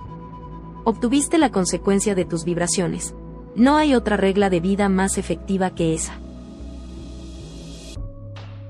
Obtuviste 0.84 1.38
la 1.38 1.50
consecuencia 1.50 2.14
de 2.14 2.24
tus 2.24 2.44
vibraciones. 2.44 3.14
No 3.56 3.76
hay 3.76 3.94
otra 3.94 4.16
regla 4.16 4.50
de 4.50 4.60
vida 4.60 4.88
más 4.88 5.18
efectiva 5.18 5.74
que 5.74 5.94
esa. 5.94 6.14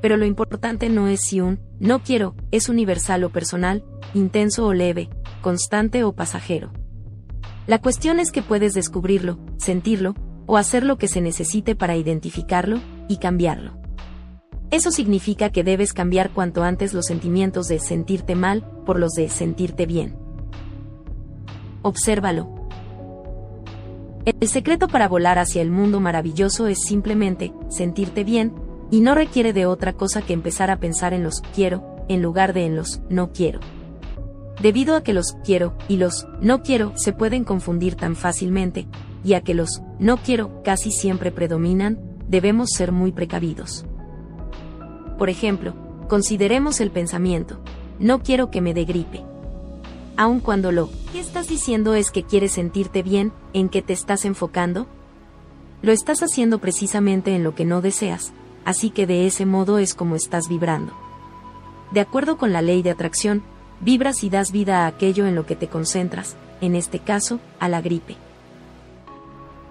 Pero 0.01 0.17
lo 0.17 0.25
importante 0.25 0.89
no 0.89 1.09
es 1.09 1.21
si 1.21 1.41
un 1.41 1.61
no 1.79 2.03
quiero 2.03 2.35
es 2.51 2.69
universal 2.69 3.25
o 3.25 3.31
personal, 3.31 3.85
intenso 4.15 4.67
o 4.67 4.73
leve, 4.73 5.11
constante 5.43 6.05
o 6.05 6.13
pasajero. 6.13 6.73
La 7.67 7.81
cuestión 7.81 8.19
es 8.19 8.33
que 8.33 8.43
puedes 8.43 8.75
descubrirlo, 8.75 9.39
sentirlo, 9.59 10.15
o 10.47 10.57
hacer 10.57 10.85
lo 10.85 10.99
que 10.99 11.07
se 11.07 11.21
necesite 11.21 11.77
para 11.77 11.97
identificarlo 11.97 12.81
y 13.07 13.19
cambiarlo. 13.19 13.79
Eso 14.73 14.91
significa 14.91 15.51
que 15.51 15.63
debes 15.63 15.93
cambiar 15.93 16.31
cuanto 16.31 16.65
antes 16.65 16.93
los 16.95 17.07
sentimientos 17.07 17.69
de 17.69 17.79
sentirte 17.79 18.35
mal 18.35 18.65
por 18.85 18.99
los 18.99 19.13
de 19.13 19.29
sentirte 19.29 19.87
bien. 19.87 20.17
Obsérvalo. 21.83 22.69
El 24.25 24.49
secreto 24.49 24.89
para 24.89 25.09
volar 25.09 25.39
hacia 25.39 25.63
el 25.63 25.71
mundo 25.71 26.01
maravilloso 26.01 26.67
es 26.67 26.79
simplemente 26.85 27.53
sentirte 27.69 28.23
bien, 28.25 28.53
y 28.91 29.01
no 29.01 29.15
requiere 29.15 29.53
de 29.53 29.67
otra 29.67 29.93
cosa 29.93 30.23
que 30.23 30.33
empezar 30.33 30.71
a 30.71 30.79
pensar 30.79 31.15
en 31.15 31.23
los 31.23 31.41
quiero, 31.55 32.05
en 32.09 32.23
lugar 32.23 32.53
de 32.53 32.67
en 32.67 32.77
los 32.77 33.01
no 33.09 33.33
quiero. 33.33 33.61
Debido 34.61 34.95
a 34.97 35.03
que 35.03 35.15
los 35.15 35.37
quiero 35.45 35.75
y 35.89 35.97
los 35.97 36.27
no 36.41 36.63
quiero 36.63 36.93
se 36.97 37.13
pueden 37.13 37.45
confundir 37.45 37.95
tan 37.95 38.17
fácilmente, 38.17 38.87
y 39.25 39.35
a 39.35 39.41
que 39.43 39.55
los 39.55 39.83
no 39.99 40.19
quiero 40.19 40.63
casi 40.63 40.91
siempre 40.91 41.31
predominan, 41.31 41.99
debemos 42.29 42.71
ser 42.71 42.93
muy 42.93 43.13
precavidos. 43.13 43.87
Por 45.19 45.31
ejemplo, 45.31 45.75
consideremos 46.09 46.81
el 46.81 46.91
pensamiento, 46.91 47.61
no 47.99 48.23
quiero 48.23 48.51
que 48.51 48.61
me 48.61 48.75
dé 48.75 48.85
gripe. 48.85 49.25
Aun 50.17 50.41
cuando 50.41 50.73
lo 50.73 50.91
que 51.13 51.21
estás 51.21 51.49
diciendo 51.49 51.95
es 51.95 52.11
que 52.11 52.25
quieres 52.25 52.53
sentirte 52.53 53.03
bien, 53.03 53.33
¿en 53.53 53.69
qué 53.69 53.83
te 53.83 53.93
estás 53.93 54.25
enfocando? 54.25 54.87
Lo 55.83 55.93
estás 55.93 56.23
haciendo 56.23 56.59
precisamente 56.59 57.35
en 57.35 57.45
lo 57.45 57.55
que 57.55 57.65
no 57.65 57.81
deseas, 57.81 58.33
así 58.71 58.91
que 58.91 59.07
de 59.07 59.27
ese 59.27 59.45
modo 59.47 59.79
es 59.79 59.95
como 59.95 60.17
estás 60.17 60.49
vibrando. 60.49 60.93
De 61.91 62.01
acuerdo 62.01 62.39
con 62.39 62.53
la 62.53 62.63
ley 62.63 62.83
de 62.83 62.91
atracción, 62.91 63.43
vibras 63.81 64.25
y 64.25 64.31
das 64.31 64.53
vida 64.53 64.85
a 64.85 64.87
aquello 64.87 65.27
en 65.27 65.35
lo 65.35 65.45
que 65.45 65.57
te 65.57 65.69
concentras, 65.69 66.37
en 66.61 66.75
este 66.75 67.01
caso, 67.01 67.41
a 67.59 67.69
la 67.69 67.81
gripe. 67.81 68.17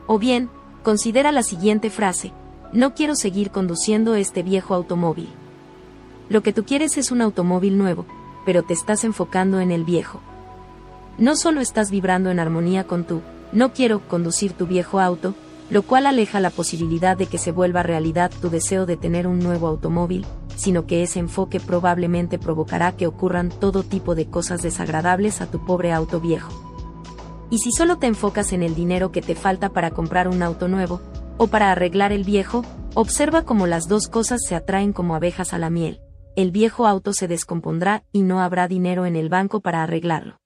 O 0.05 0.19
bien, 0.19 0.49
considera 0.83 1.31
la 1.31 1.43
siguiente 1.43 1.89
frase, 1.89 2.33
no 2.73 2.93
quiero 2.93 3.15
seguir 3.15 3.51
conduciendo 3.51 4.15
este 4.15 4.43
viejo 4.43 4.75
automóvil. 4.75 5.29
Lo 6.29 6.43
que 6.43 6.53
tú 6.53 6.63
quieres 6.65 6.97
es 6.97 7.11
un 7.11 7.21
automóvil 7.21 7.77
nuevo, 7.77 8.05
pero 8.45 8.63
te 8.63 8.73
estás 8.73 9.03
enfocando 9.03 9.59
en 9.59 9.71
el 9.71 9.83
viejo. 9.83 10.19
No 11.17 11.35
solo 11.35 11.61
estás 11.61 11.89
vibrando 11.89 12.29
en 12.29 12.39
armonía 12.39 12.85
con 12.85 13.05
tu, 13.05 13.21
no 13.51 13.73
quiero 13.73 14.07
conducir 14.07 14.53
tu 14.53 14.67
viejo 14.67 14.99
auto, 14.99 15.33
lo 15.69 15.83
cual 15.83 16.07
aleja 16.07 16.39
la 16.39 16.49
posibilidad 16.49 17.15
de 17.15 17.27
que 17.27 17.37
se 17.37 17.51
vuelva 17.51 17.83
realidad 17.83 18.31
tu 18.41 18.49
deseo 18.49 18.85
de 18.85 18.97
tener 18.97 19.27
un 19.27 19.39
nuevo 19.39 19.67
automóvil, 19.67 20.25
sino 20.55 20.85
que 20.85 21.03
ese 21.03 21.19
enfoque 21.19 21.59
probablemente 21.59 22.39
provocará 22.39 22.95
que 22.95 23.07
ocurran 23.07 23.49
todo 23.49 23.83
tipo 23.83 24.15
de 24.15 24.27
cosas 24.27 24.61
desagradables 24.61 25.41
a 25.41 25.49
tu 25.49 25.63
pobre 25.65 25.91
auto 25.91 26.19
viejo. 26.19 26.51
Y 27.51 27.59
si 27.59 27.71
solo 27.71 27.97
te 27.97 28.07
enfocas 28.07 28.51
en 28.53 28.63
el 28.63 28.75
dinero 28.75 29.11
que 29.11 29.21
te 29.21 29.35
falta 29.35 29.69
para 29.69 29.91
comprar 29.91 30.27
un 30.27 30.43
auto 30.43 30.67
nuevo, 30.67 31.01
o 31.37 31.47
para 31.47 31.71
arreglar 31.71 32.11
el 32.11 32.23
viejo, 32.25 32.63
observa 32.95 33.45
cómo 33.45 33.65
las 33.65 33.87
dos 33.87 34.07
cosas 34.07 34.41
se 34.45 34.55
atraen 34.55 34.91
como 34.91 35.15
abejas 35.15 35.53
a 35.53 35.57
la 35.57 35.69
miel. 35.69 36.01
El 36.35 36.51
viejo 36.51 36.85
auto 36.85 37.13
se 37.13 37.27
descompondrá 37.27 38.03
y 38.11 38.23
no 38.23 38.41
habrá 38.41 38.67
dinero 38.67 39.05
en 39.05 39.15
el 39.15 39.29
banco 39.29 39.61
para 39.61 39.81
arreglarlo. 39.81 40.37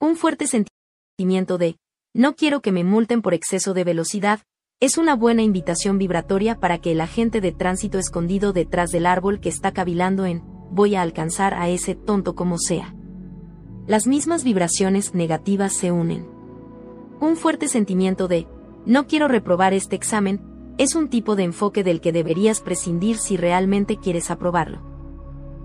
Un 0.00 0.16
fuerte 0.16 0.46
sentimiento 0.46 1.56
de, 1.56 1.76
no 2.14 2.36
quiero 2.36 2.60
que 2.60 2.70
me 2.70 2.84
multen 2.84 3.22
por 3.22 3.34
exceso 3.34 3.74
de 3.74 3.82
velocidad, 3.82 4.40
es 4.78 4.98
una 4.98 5.16
buena 5.16 5.42
invitación 5.42 5.98
vibratoria 5.98 6.60
para 6.60 6.78
que 6.78 6.92
el 6.92 7.00
agente 7.00 7.40
de 7.40 7.50
tránsito 7.50 7.98
escondido 7.98 8.52
detrás 8.52 8.90
del 8.90 9.06
árbol 9.06 9.40
que 9.40 9.48
está 9.48 9.72
cavilando 9.72 10.24
en 10.24 10.40
voy 10.70 10.94
a 10.94 11.02
alcanzar 11.02 11.54
a 11.54 11.68
ese 11.68 11.96
tonto 11.96 12.36
como 12.36 12.58
sea. 12.58 12.94
Las 13.88 14.06
mismas 14.06 14.44
vibraciones 14.44 15.12
negativas 15.12 15.72
se 15.72 15.90
unen. 15.90 16.28
Un 17.20 17.36
fuerte 17.36 17.66
sentimiento 17.66 18.28
de 18.28 18.46
no 18.86 19.08
quiero 19.08 19.26
reprobar 19.26 19.74
este 19.74 19.96
examen 19.96 20.40
es 20.78 20.94
un 20.94 21.08
tipo 21.08 21.34
de 21.34 21.44
enfoque 21.44 21.82
del 21.82 22.00
que 22.00 22.12
deberías 22.12 22.60
prescindir 22.60 23.16
si 23.16 23.36
realmente 23.36 23.96
quieres 23.96 24.30
aprobarlo. 24.30 24.82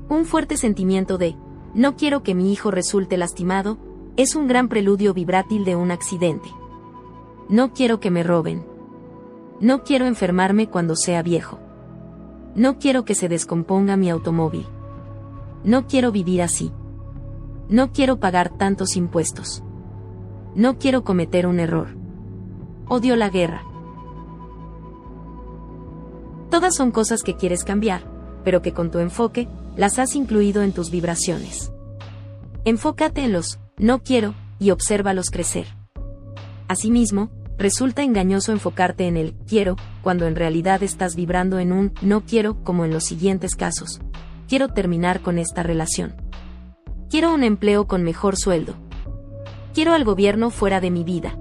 Un 0.09 0.25
fuerte 0.25 0.57
sentimiento 0.57 1.19
de, 1.19 1.35
no 1.75 1.95
quiero 1.95 2.23
que 2.23 2.33
mi 2.33 2.51
hijo 2.51 2.71
resulte 2.71 3.17
lastimado, 3.17 3.77
es 4.19 4.35
un 4.35 4.49
gran 4.49 4.67
preludio 4.67 5.13
vibrátil 5.13 5.63
de 5.63 5.77
un 5.77 5.91
accidente. 5.91 6.49
No 7.47 7.71
quiero 7.71 8.01
que 8.01 8.11
me 8.11 8.21
roben. 8.21 8.65
No 9.61 9.83
quiero 9.83 10.07
enfermarme 10.07 10.67
cuando 10.69 10.97
sea 10.97 11.23
viejo. 11.23 11.57
No 12.53 12.79
quiero 12.79 13.05
que 13.05 13.15
se 13.15 13.29
descomponga 13.29 13.95
mi 13.95 14.09
automóvil. 14.09 14.65
No 15.63 15.87
quiero 15.87 16.11
vivir 16.11 16.41
así. 16.41 16.73
No 17.69 17.93
quiero 17.93 18.19
pagar 18.19 18.49
tantos 18.49 18.97
impuestos. 18.97 19.63
No 20.53 20.79
quiero 20.79 21.05
cometer 21.05 21.47
un 21.47 21.61
error. 21.61 21.95
Odio 22.89 23.15
la 23.15 23.29
guerra. 23.29 23.63
Todas 26.49 26.75
son 26.75 26.91
cosas 26.91 27.23
que 27.23 27.37
quieres 27.37 27.63
cambiar, 27.63 28.01
pero 28.43 28.61
que 28.61 28.73
con 28.73 28.91
tu 28.91 28.99
enfoque, 28.99 29.47
las 29.77 29.97
has 29.97 30.13
incluido 30.13 30.61
en 30.61 30.73
tus 30.73 30.91
vibraciones. 30.91 31.71
Enfócate 32.65 33.23
en 33.23 33.31
los 33.31 33.61
no 33.79 34.03
quiero 34.03 34.35
y 34.59 34.71
obsérvalos 34.71 35.29
crecer. 35.31 35.65
Asimismo, 36.67 37.31
resulta 37.57 38.03
engañoso 38.03 38.51
enfocarte 38.51 39.07
en 39.07 39.17
el 39.17 39.33
quiero 39.47 39.77
cuando 40.01 40.27
en 40.27 40.35
realidad 40.35 40.83
estás 40.83 41.15
vibrando 41.15 41.59
en 41.59 41.71
un 41.71 41.93
no 42.01 42.21
quiero 42.21 42.63
como 42.63 42.85
en 42.85 42.91
los 42.91 43.05
siguientes 43.05 43.55
casos. 43.55 44.01
Quiero 44.47 44.67
terminar 44.67 45.21
con 45.21 45.37
esta 45.37 45.63
relación. 45.63 46.15
Quiero 47.09 47.33
un 47.33 47.43
empleo 47.43 47.87
con 47.87 48.03
mejor 48.03 48.35
sueldo. 48.37 48.75
Quiero 49.73 49.93
al 49.93 50.03
gobierno 50.03 50.49
fuera 50.49 50.81
de 50.81 50.91
mi 50.91 51.03
vida. 51.03 51.37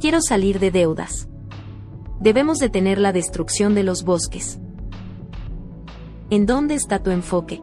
Quiero 0.00 0.20
salir 0.20 0.60
de 0.60 0.70
deudas. 0.70 1.28
Debemos 2.20 2.58
detener 2.58 2.98
la 2.98 3.12
destrucción 3.12 3.74
de 3.74 3.84
los 3.84 4.04
bosques. 4.04 4.60
¿En 6.30 6.46
dónde 6.46 6.74
está 6.74 7.02
tu 7.02 7.10
enfoque? 7.10 7.62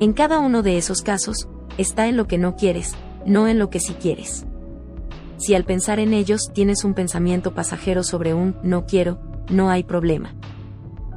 En 0.00 0.12
cada 0.12 0.38
uno 0.38 0.62
de 0.62 0.76
esos 0.76 1.02
casos, 1.02 1.48
está 1.78 2.06
en 2.06 2.16
lo 2.16 2.26
que 2.26 2.38
no 2.38 2.56
quieres, 2.56 2.94
no 3.26 3.48
en 3.48 3.58
lo 3.58 3.70
que 3.70 3.80
sí 3.80 3.94
quieres. 3.94 4.46
Si 5.36 5.54
al 5.54 5.64
pensar 5.64 5.98
en 5.98 6.12
ellos 6.12 6.50
tienes 6.52 6.84
un 6.84 6.94
pensamiento 6.94 7.54
pasajero 7.54 8.02
sobre 8.02 8.34
un 8.34 8.56
no 8.62 8.86
quiero, 8.86 9.18
no 9.50 9.70
hay 9.70 9.82
problema. 9.82 10.34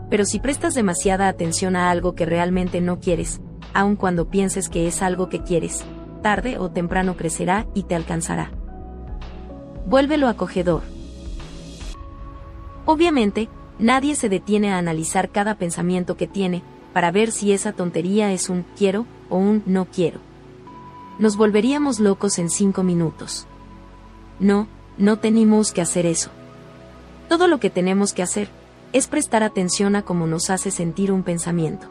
Pero 0.09 0.25
si 0.25 0.39
prestas 0.39 0.73
demasiada 0.73 1.27
atención 1.27 1.75
a 1.75 1.89
algo 1.89 2.15
que 2.15 2.25
realmente 2.25 2.81
no 2.81 2.99
quieres, 2.99 3.41
aun 3.73 3.95
cuando 3.95 4.29
pienses 4.29 4.69
que 4.69 4.88
es 4.88 5.01
algo 5.01 5.29
que 5.29 5.43
quieres, 5.43 5.84
tarde 6.21 6.57
o 6.57 6.71
temprano 6.71 7.15
crecerá 7.15 7.67
y 7.73 7.84
te 7.84 7.95
alcanzará. 7.95 8.51
Vuélvelo 9.85 10.27
acogedor. 10.27 10.81
Obviamente, 12.85 13.49
nadie 13.79 14.15
se 14.15 14.29
detiene 14.29 14.71
a 14.71 14.77
analizar 14.77 15.29
cada 15.29 15.55
pensamiento 15.55 16.17
que 16.17 16.27
tiene, 16.27 16.63
para 16.93 17.11
ver 17.11 17.31
si 17.31 17.51
esa 17.51 17.73
tontería 17.73 18.31
es 18.31 18.49
un 18.49 18.65
quiero 18.75 19.05
o 19.29 19.38
un 19.38 19.61
no 19.65 19.85
quiero. 19.85 20.26
Nos 21.19 21.35
volveríamos 21.35 21.99
locos 21.99 22.38
en 22.38 22.49
cinco 22.49 22.84
minutos. 22.84 23.48
No, 24.39 24.68
no 24.98 25.18
tenemos 25.18 25.72
que 25.72 25.81
hacer 25.81 26.06
eso. 26.06 26.30
Todo 27.27 27.48
lo 27.48 27.60
que 27.60 27.69
tenemos 27.72 28.14
que 28.14 28.22
hacer 28.22 28.49
es 28.94 29.07
prestar 29.07 29.41
atención 29.41 29.95
a 29.95 30.03
cómo 30.03 30.27
nos 30.27 30.49
hace 30.49 30.69
sentir 30.69 31.11
un 31.11 31.23
pensamiento. 31.23 31.88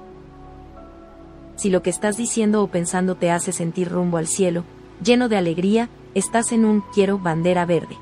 Si 1.56 1.70
lo 1.70 1.82
que 1.82 1.90
estás 1.90 2.16
diciendo 2.16 2.62
o 2.62 2.68
pensando 2.68 3.16
te 3.16 3.30
hace 3.30 3.50
sentir 3.50 3.88
rumbo 3.88 4.18
al 4.18 4.28
cielo, 4.28 4.64
lleno 5.02 5.28
de 5.28 5.36
alegría, 5.36 5.88
estás 6.14 6.52
en 6.52 6.64
un 6.64 6.82
quiero 6.94 7.18
bandera 7.18 7.66
verde. 7.66 7.96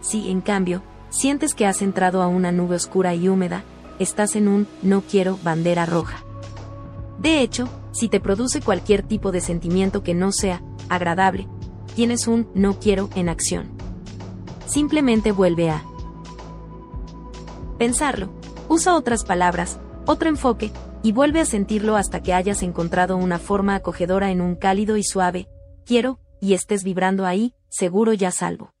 Si, 0.00 0.30
en 0.30 0.40
cambio, 0.40 0.82
sientes 1.10 1.54
que 1.54 1.66
has 1.66 1.80
entrado 1.80 2.22
a 2.22 2.26
una 2.26 2.52
nube 2.52 2.76
oscura 2.76 3.14
y 3.14 3.28
húmeda, 3.28 3.62
estás 3.98 4.34
en 4.34 4.48
un 4.48 4.66
no 4.82 5.02
quiero 5.02 5.38
bandera 5.42 5.86
roja. 5.86 6.24
De 7.18 7.40
hecho, 7.40 7.68
si 7.94 8.08
te 8.08 8.20
produce 8.20 8.60
cualquier 8.60 9.02
tipo 9.04 9.32
de 9.32 9.40
sentimiento 9.40 10.02
que 10.02 10.14
no 10.14 10.32
sea 10.32 10.62
agradable, 10.88 11.48
tienes 11.94 12.26
un 12.26 12.50
no 12.54 12.78
quiero 12.78 13.08
en 13.14 13.28
acción. 13.28 13.70
Simplemente 14.66 15.32
vuelve 15.32 15.70
a 15.70 15.84
pensarlo, 17.78 18.32
usa 18.68 18.96
otras 18.96 19.24
palabras, 19.24 19.78
otro 20.06 20.28
enfoque, 20.28 20.72
y 21.02 21.12
vuelve 21.12 21.40
a 21.40 21.44
sentirlo 21.44 21.96
hasta 21.96 22.22
que 22.22 22.32
hayas 22.32 22.62
encontrado 22.62 23.16
una 23.16 23.38
forma 23.38 23.74
acogedora 23.74 24.30
en 24.30 24.40
un 24.40 24.56
cálido 24.56 24.96
y 24.96 25.04
suave, 25.04 25.48
quiero, 25.84 26.18
y 26.40 26.54
estés 26.54 26.82
vibrando 26.82 27.26
ahí, 27.26 27.54
seguro 27.68 28.12
ya 28.12 28.30
salvo. 28.30 28.74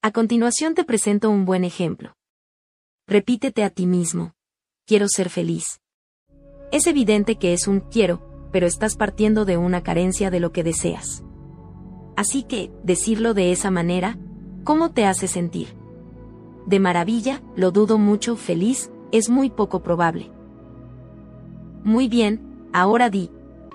A 0.00 0.10
continuación 0.10 0.74
te 0.74 0.84
presento 0.84 1.30
un 1.30 1.44
buen 1.44 1.64
ejemplo. 1.64 2.16
Repítete 3.06 3.62
a 3.62 3.70
ti 3.70 3.86
mismo. 3.86 4.34
Quiero 4.86 5.06
ser 5.08 5.28
feliz. 5.30 5.81
Es 6.72 6.86
evidente 6.86 7.36
que 7.36 7.52
es 7.52 7.68
un 7.68 7.80
quiero, 7.80 8.20
pero 8.50 8.66
estás 8.66 8.96
partiendo 8.96 9.44
de 9.44 9.58
una 9.58 9.82
carencia 9.82 10.30
de 10.30 10.40
lo 10.40 10.52
que 10.52 10.64
deseas. 10.64 11.22
Así 12.16 12.44
que, 12.44 12.72
decirlo 12.82 13.34
de 13.34 13.52
esa 13.52 13.70
manera, 13.70 14.18
¿cómo 14.64 14.90
te 14.90 15.04
hace 15.04 15.28
sentir? 15.28 15.76
De 16.66 16.80
maravilla, 16.80 17.42
lo 17.56 17.72
dudo 17.72 17.98
mucho, 17.98 18.36
feliz, 18.36 18.90
es 19.12 19.28
muy 19.28 19.50
poco 19.50 19.82
probable. 19.82 20.30
Muy 21.84 22.08
bien, 22.08 22.68
ahora 22.72 23.10
di, 23.10 23.30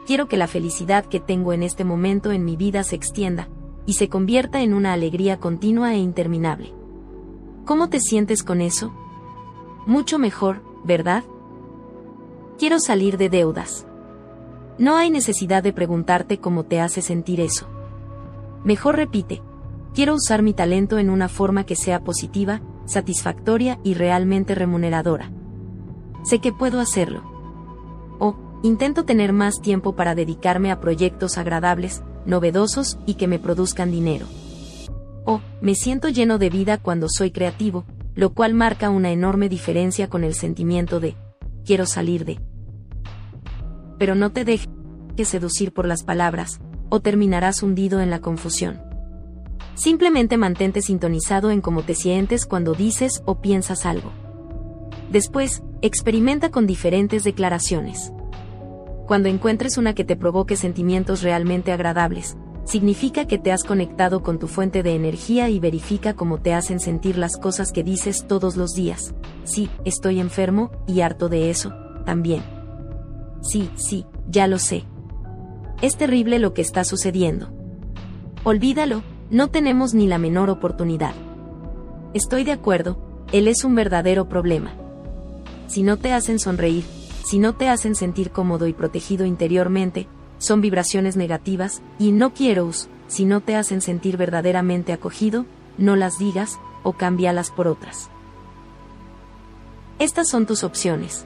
quiero 0.07 0.27
que 0.27 0.37
la 0.37 0.47
felicidad 0.47 1.05
que 1.05 1.19
tengo 1.19 1.53
en 1.53 1.61
este 1.61 1.83
momento 1.83 2.31
en 2.31 2.45
mi 2.45 2.55
vida 2.55 2.83
se 2.83 2.95
extienda, 2.95 3.47
y 3.85 3.93
se 3.93 4.09
convierta 4.09 4.61
en 4.61 4.73
una 4.73 4.93
alegría 4.93 5.39
continua 5.39 5.93
e 5.93 5.99
interminable. 5.99 6.73
¿Cómo 7.65 7.89
te 7.89 7.99
sientes 7.99 8.41
con 8.41 8.61
eso? 8.61 8.91
Mucho 9.85 10.17
mejor, 10.17 10.63
¿verdad? 10.83 11.23
Quiero 12.57 12.79
salir 12.79 13.19
de 13.19 13.29
deudas. 13.29 13.85
No 14.79 14.97
hay 14.97 15.11
necesidad 15.11 15.61
de 15.61 15.73
preguntarte 15.73 16.39
cómo 16.39 16.63
te 16.63 16.81
hace 16.81 17.03
sentir 17.03 17.39
eso. 17.39 17.67
Mejor 18.63 18.95
repite, 18.95 19.43
quiero 19.93 20.15
usar 20.15 20.41
mi 20.41 20.53
talento 20.53 20.97
en 20.97 21.11
una 21.11 21.29
forma 21.29 21.65
que 21.65 21.75
sea 21.75 22.03
positiva, 22.03 22.61
satisfactoria 22.85 23.79
y 23.83 23.93
realmente 23.93 24.55
remuneradora. 24.55 25.31
Sé 26.23 26.39
que 26.39 26.51
puedo 26.51 26.79
hacerlo. 26.79 27.21
O, 28.17 28.35
intento 28.63 29.05
tener 29.05 29.33
más 29.33 29.61
tiempo 29.61 29.95
para 29.95 30.15
dedicarme 30.15 30.71
a 30.71 30.79
proyectos 30.79 31.37
agradables, 31.37 32.01
novedosos 32.25 32.97
y 33.05 33.13
que 33.13 33.27
me 33.27 33.37
produzcan 33.37 33.91
dinero. 33.91 34.25
O, 35.25 35.41
me 35.61 35.75
siento 35.75 36.09
lleno 36.09 36.39
de 36.39 36.49
vida 36.49 36.79
cuando 36.79 37.07
soy 37.07 37.29
creativo, 37.29 37.85
lo 38.15 38.33
cual 38.33 38.55
marca 38.55 38.89
una 38.89 39.11
enorme 39.11 39.47
diferencia 39.47 40.09
con 40.09 40.23
el 40.23 40.33
sentimiento 40.33 40.99
de, 40.99 41.15
quiero 41.67 41.85
salir 41.85 42.25
de. 42.25 42.46
Pero 43.97 44.15
no 44.15 44.31
te 44.31 44.45
dejes 44.45 44.69
seducir 45.25 45.73
por 45.73 45.87
las 45.87 46.03
palabras, 46.03 46.59
o 46.89 46.99
terminarás 46.99 47.63
hundido 47.63 48.01
en 48.01 48.09
la 48.09 48.19
confusión. 48.19 48.81
Simplemente 49.75 50.37
mantente 50.37 50.81
sintonizado 50.81 51.51
en 51.51 51.61
cómo 51.61 51.83
te 51.83 51.95
sientes 51.95 52.45
cuando 52.45 52.73
dices 52.73 53.21
o 53.25 53.41
piensas 53.41 53.85
algo. 53.85 54.11
Después, 55.11 55.63
experimenta 55.81 56.49
con 56.49 56.65
diferentes 56.65 57.23
declaraciones. 57.23 58.11
Cuando 59.05 59.29
encuentres 59.29 59.77
una 59.77 59.93
que 59.93 60.03
te 60.03 60.15
provoque 60.15 60.55
sentimientos 60.55 61.21
realmente 61.21 61.71
agradables, 61.71 62.37
significa 62.65 63.25
que 63.25 63.37
te 63.37 63.53
has 63.53 63.63
conectado 63.63 64.21
con 64.21 64.39
tu 64.39 64.47
fuente 64.47 64.83
de 64.83 64.95
energía 64.95 65.49
y 65.49 65.59
verifica 65.59 66.13
cómo 66.13 66.39
te 66.41 66.53
hacen 66.53 66.79
sentir 66.81 67.17
las 67.17 67.37
cosas 67.37 67.71
que 67.71 67.83
dices 67.83 68.25
todos 68.27 68.57
los 68.57 68.73
días. 68.73 69.13
Sí, 69.45 69.69
estoy 69.85 70.19
enfermo 70.19 70.71
y 70.87 71.01
harto 71.01 71.29
de 71.29 71.49
eso, 71.49 71.71
también. 72.05 72.56
Sí, 73.41 73.69
sí, 73.75 74.05
ya 74.29 74.47
lo 74.47 74.59
sé. 74.59 74.85
Es 75.81 75.97
terrible 75.97 76.39
lo 76.39 76.53
que 76.53 76.61
está 76.61 76.83
sucediendo. 76.83 77.49
Olvídalo, 78.43 79.03
no 79.29 79.49
tenemos 79.49 79.93
ni 79.93 80.07
la 80.07 80.17
menor 80.17 80.49
oportunidad. 80.49 81.13
Estoy 82.13 82.43
de 82.43 82.53
acuerdo, 82.53 83.25
él 83.31 83.47
es 83.47 83.63
un 83.63 83.75
verdadero 83.75 84.29
problema. 84.29 84.73
Si 85.67 85.83
no 85.83 85.97
te 85.97 86.13
hacen 86.13 86.39
sonreír, 86.39 86.85
si 87.23 87.39
no 87.39 87.53
te 87.53 87.67
hacen 87.67 87.95
sentir 87.95 88.31
cómodo 88.31 88.67
y 88.67 88.73
protegido 88.73 89.25
interiormente, 89.25 90.07
son 90.37 90.61
vibraciones 90.61 91.17
negativas, 91.17 91.81
y 91.99 92.11
no 92.11 92.33
quiero, 92.33 92.71
si 93.07 93.25
no 93.25 93.41
te 93.41 93.55
hacen 93.55 93.81
sentir 93.81 94.17
verdaderamente 94.17 94.93
acogido, 94.93 95.45
no 95.77 95.95
las 95.95 96.17
digas, 96.17 96.57
o 96.83 96.93
cámbialas 96.93 97.51
por 97.51 97.67
otras. 97.67 98.09
Estas 99.99 100.29
son 100.29 100.45
tus 100.45 100.63
opciones. 100.63 101.25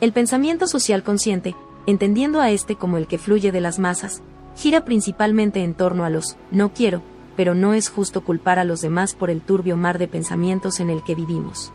El 0.00 0.12
pensamiento 0.12 0.66
social 0.66 1.02
consciente 1.02 1.54
entendiendo 1.86 2.40
a 2.40 2.50
este 2.50 2.76
como 2.76 2.98
el 2.98 3.06
que 3.06 3.18
fluye 3.18 3.52
de 3.52 3.60
las 3.60 3.78
masas, 3.78 4.22
gira 4.54 4.84
principalmente 4.84 5.62
en 5.64 5.74
torno 5.74 6.04
a 6.04 6.10
los 6.10 6.36
no 6.50 6.72
quiero, 6.72 7.02
pero 7.36 7.54
no 7.54 7.74
es 7.74 7.88
justo 7.88 8.22
culpar 8.22 8.58
a 8.58 8.64
los 8.64 8.80
demás 8.80 9.14
por 9.14 9.30
el 9.30 9.40
turbio 9.40 9.76
mar 9.76 9.98
de 9.98 10.08
pensamientos 10.08 10.80
en 10.80 10.90
el 10.90 11.02
que 11.02 11.14
vivimos. 11.14 11.72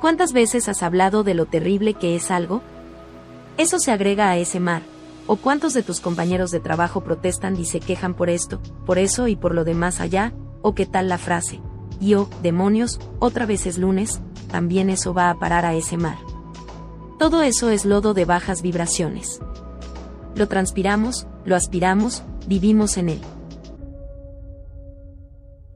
¿Cuántas 0.00 0.32
veces 0.32 0.68
has 0.68 0.82
hablado 0.82 1.22
de 1.22 1.34
lo 1.34 1.46
terrible 1.46 1.94
que 1.94 2.16
es 2.16 2.30
algo? 2.30 2.60
Eso 3.56 3.78
se 3.78 3.92
agrega 3.92 4.30
a 4.30 4.36
ese 4.36 4.60
mar. 4.60 4.82
¿O 5.26 5.36
cuántos 5.36 5.72
de 5.72 5.82
tus 5.82 6.00
compañeros 6.00 6.50
de 6.50 6.60
trabajo 6.60 7.02
protestan 7.02 7.56
y 7.56 7.64
se 7.64 7.80
quejan 7.80 8.12
por 8.12 8.28
esto, 8.28 8.60
por 8.84 8.98
eso 8.98 9.26
y 9.28 9.36
por 9.36 9.54
lo 9.54 9.64
demás 9.64 10.00
allá? 10.00 10.34
¿O 10.60 10.74
qué 10.74 10.84
tal 10.84 11.08
la 11.08 11.18
frase? 11.18 11.62
y 12.00 12.14
oh, 12.14 12.28
demonios, 12.42 13.00
otra 13.18 13.46
vez 13.46 13.66
es 13.66 13.78
lunes, 13.78 14.20
también 14.50 14.90
eso 14.90 15.14
va 15.14 15.30
a 15.30 15.38
parar 15.38 15.64
a 15.64 15.74
ese 15.74 15.96
mar. 15.96 16.18
Todo 17.18 17.42
eso 17.42 17.70
es 17.70 17.84
lodo 17.84 18.12
de 18.12 18.24
bajas 18.24 18.60
vibraciones. 18.60 19.40
Lo 20.34 20.48
transpiramos, 20.48 21.28
lo 21.44 21.54
aspiramos, 21.54 22.24
vivimos 22.48 22.96
en 22.96 23.10
él. 23.10 23.20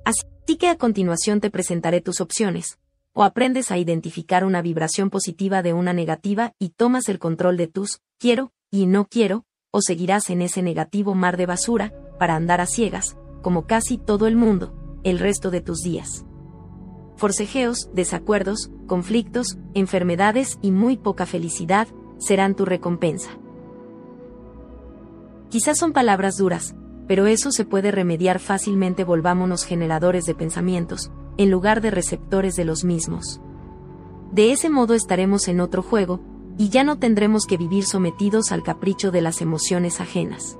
Así 0.04 0.56
que 0.56 0.68
a 0.68 0.76
continuación 0.76 1.40
te 1.40 1.50
presentaré 1.50 2.00
tus 2.00 2.20
opciones, 2.20 2.78
o 3.12 3.22
aprendes 3.22 3.70
a 3.70 3.78
identificar 3.78 4.44
una 4.44 4.62
vibración 4.62 5.10
positiva 5.10 5.62
de 5.62 5.74
una 5.74 5.92
negativa 5.92 6.54
y 6.58 6.70
tomas 6.70 7.08
el 7.08 7.20
control 7.20 7.56
de 7.56 7.68
tus 7.68 8.00
quiero 8.18 8.52
y 8.70 8.86
no 8.86 9.06
quiero, 9.06 9.44
o 9.70 9.80
seguirás 9.80 10.30
en 10.30 10.42
ese 10.42 10.62
negativo 10.62 11.14
mar 11.14 11.36
de 11.36 11.46
basura, 11.46 11.92
para 12.18 12.34
andar 12.34 12.60
a 12.60 12.66
ciegas, 12.66 13.16
como 13.42 13.66
casi 13.66 13.96
todo 13.96 14.26
el 14.26 14.34
mundo, 14.34 14.74
el 15.04 15.20
resto 15.20 15.50
de 15.52 15.60
tus 15.60 15.78
días. 15.82 16.24
Forcejeos, 17.18 17.90
desacuerdos, 17.92 18.70
conflictos, 18.86 19.58
enfermedades 19.74 20.56
y 20.62 20.70
muy 20.70 20.96
poca 20.96 21.26
felicidad 21.26 21.88
serán 22.18 22.54
tu 22.54 22.64
recompensa. 22.64 23.30
Quizás 25.48 25.78
son 25.78 25.92
palabras 25.92 26.36
duras, 26.36 26.76
pero 27.08 27.26
eso 27.26 27.50
se 27.50 27.64
puede 27.64 27.90
remediar 27.90 28.38
fácilmente 28.38 29.02
volvámonos 29.02 29.64
generadores 29.64 30.26
de 30.26 30.36
pensamientos, 30.36 31.10
en 31.38 31.50
lugar 31.50 31.80
de 31.80 31.90
receptores 31.90 32.54
de 32.54 32.64
los 32.64 32.84
mismos. 32.84 33.40
De 34.30 34.52
ese 34.52 34.70
modo 34.70 34.94
estaremos 34.94 35.48
en 35.48 35.60
otro 35.60 35.82
juego, 35.82 36.20
y 36.56 36.68
ya 36.68 36.84
no 36.84 37.00
tendremos 37.00 37.46
que 37.46 37.56
vivir 37.56 37.84
sometidos 37.84 38.52
al 38.52 38.62
capricho 38.62 39.10
de 39.10 39.22
las 39.22 39.42
emociones 39.42 40.00
ajenas. 40.00 40.56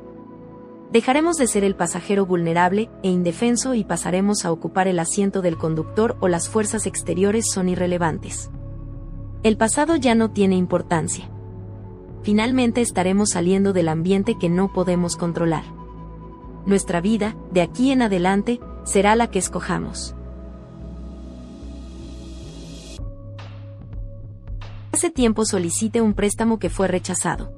Dejaremos 0.93 1.37
de 1.37 1.47
ser 1.47 1.65
el 1.65 1.75
pasajero 1.75 2.25
vulnerable 2.25 2.89
e 3.03 3.11
indefenso 3.11 3.75
y 3.75 3.85
pasaremos 3.85 4.47
a 4.47 4.53
ocupar 4.53 4.89
el 4.89 4.99
asiento 4.99 5.43
del 5.43 5.59
conductor 5.59 6.17
o 6.21 6.29
las 6.29 6.49
fuerzas 6.49 6.87
exteriores 6.87 7.47
son 7.53 7.69
irrelevantes. 7.69 8.51
El 9.43 9.59
pasado 9.59 9.97
ya 9.97 10.15
no 10.15 10.31
tiene 10.31 10.57
importancia. 10.57 11.31
Finalmente 12.23 12.81
estaremos 12.81 13.31
saliendo 13.31 13.75
del 13.75 13.89
ambiente 13.89 14.37
que 14.41 14.49
no 14.49 14.73
podemos 14.73 15.17
controlar. 15.17 15.65
Nuestra 16.65 17.03
vida, 17.03 17.37
de 17.53 17.61
aquí 17.61 17.93
en 17.93 18.03
adelante, 18.03 18.59
será 18.85 19.15
la 19.15 19.31
que 19.31 19.39
escojamos. 19.39 20.15
Hace 24.93 25.11
tiempo 25.11 25.45
solicité 25.45 26.01
un 26.01 26.15
préstamo 26.15 26.59
que 26.59 26.71
fue 26.71 26.89
rechazado. 26.89 27.53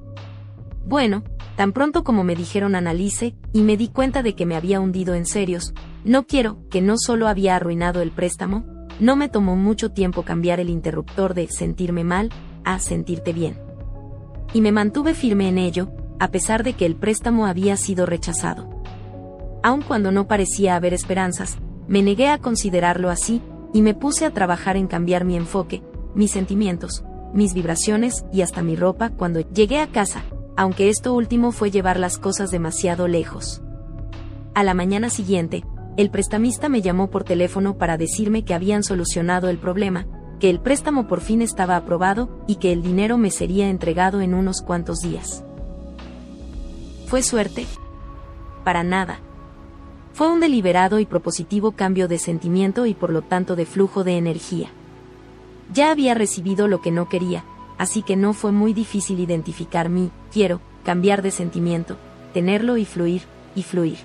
Bueno, 0.84 1.22
tan 1.60 1.72
pronto 1.72 2.04
como 2.04 2.24
me 2.24 2.34
dijeron 2.34 2.74
analice, 2.74 3.34
y 3.52 3.60
me 3.60 3.76
di 3.76 3.88
cuenta 3.88 4.22
de 4.22 4.34
que 4.34 4.46
me 4.46 4.56
había 4.56 4.80
hundido 4.80 5.14
en 5.14 5.26
serios, 5.26 5.74
no 6.06 6.26
quiero, 6.26 6.66
que 6.70 6.80
no 6.80 6.94
solo 6.96 7.28
había 7.28 7.54
arruinado 7.54 8.00
el 8.00 8.12
préstamo, 8.12 8.64
no 8.98 9.14
me 9.14 9.28
tomó 9.28 9.56
mucho 9.56 9.90
tiempo 9.90 10.22
cambiar 10.22 10.58
el 10.58 10.70
interruptor 10.70 11.34
de 11.34 11.48
sentirme 11.48 12.02
mal 12.02 12.30
a 12.64 12.78
sentirte 12.78 13.34
bien. 13.34 13.58
Y 14.54 14.62
me 14.62 14.72
mantuve 14.72 15.12
firme 15.12 15.50
en 15.50 15.58
ello, 15.58 15.90
a 16.18 16.28
pesar 16.28 16.64
de 16.64 16.72
que 16.72 16.86
el 16.86 16.96
préstamo 16.96 17.44
había 17.44 17.76
sido 17.76 18.06
rechazado. 18.06 18.66
Aun 19.62 19.82
cuando 19.82 20.12
no 20.12 20.26
parecía 20.26 20.76
haber 20.76 20.94
esperanzas, 20.94 21.58
me 21.86 22.00
negué 22.00 22.28
a 22.28 22.38
considerarlo 22.38 23.10
así, 23.10 23.42
y 23.74 23.82
me 23.82 23.92
puse 23.92 24.24
a 24.24 24.32
trabajar 24.32 24.78
en 24.78 24.86
cambiar 24.86 25.26
mi 25.26 25.36
enfoque, 25.36 25.82
mis 26.14 26.30
sentimientos, 26.30 27.04
mis 27.34 27.52
vibraciones 27.52 28.24
y 28.32 28.40
hasta 28.40 28.62
mi 28.62 28.76
ropa 28.76 29.10
cuando 29.10 29.40
llegué 29.40 29.80
a 29.80 29.88
casa, 29.88 30.24
aunque 30.56 30.88
esto 30.88 31.14
último 31.14 31.52
fue 31.52 31.70
llevar 31.70 31.98
las 31.98 32.18
cosas 32.18 32.50
demasiado 32.50 33.08
lejos. 33.08 33.62
A 34.54 34.62
la 34.64 34.74
mañana 34.74 35.10
siguiente, 35.10 35.64
el 35.96 36.10
prestamista 36.10 36.68
me 36.68 36.82
llamó 36.82 37.10
por 37.10 37.24
teléfono 37.24 37.76
para 37.76 37.96
decirme 37.96 38.44
que 38.44 38.54
habían 38.54 38.82
solucionado 38.82 39.48
el 39.48 39.58
problema, 39.58 40.06
que 40.38 40.50
el 40.50 40.60
préstamo 40.60 41.06
por 41.06 41.20
fin 41.20 41.42
estaba 41.42 41.76
aprobado 41.76 42.30
y 42.46 42.56
que 42.56 42.72
el 42.72 42.82
dinero 42.82 43.18
me 43.18 43.30
sería 43.30 43.68
entregado 43.68 44.20
en 44.20 44.34
unos 44.34 44.62
cuantos 44.62 45.00
días. 45.00 45.44
¿Fue 47.06 47.22
suerte? 47.22 47.66
Para 48.64 48.82
nada. 48.82 49.20
Fue 50.12 50.30
un 50.30 50.40
deliberado 50.40 50.98
y 50.98 51.06
propositivo 51.06 51.72
cambio 51.72 52.08
de 52.08 52.18
sentimiento 52.18 52.86
y 52.86 52.94
por 52.94 53.10
lo 53.10 53.22
tanto 53.22 53.56
de 53.56 53.66
flujo 53.66 54.04
de 54.04 54.16
energía. 54.16 54.70
Ya 55.72 55.90
había 55.90 56.14
recibido 56.14 56.66
lo 56.68 56.80
que 56.80 56.90
no 56.90 57.08
quería, 57.08 57.44
así 57.80 58.02
que 58.02 58.14
no 58.14 58.34
fue 58.34 58.52
muy 58.52 58.74
difícil 58.74 59.20
identificar 59.20 59.88
mi 59.88 60.10
quiero, 60.30 60.60
cambiar 60.84 61.22
de 61.22 61.30
sentimiento, 61.30 61.96
tenerlo 62.34 62.76
y 62.76 62.84
fluir, 62.84 63.22
y 63.54 63.62
fluir. 63.62 63.96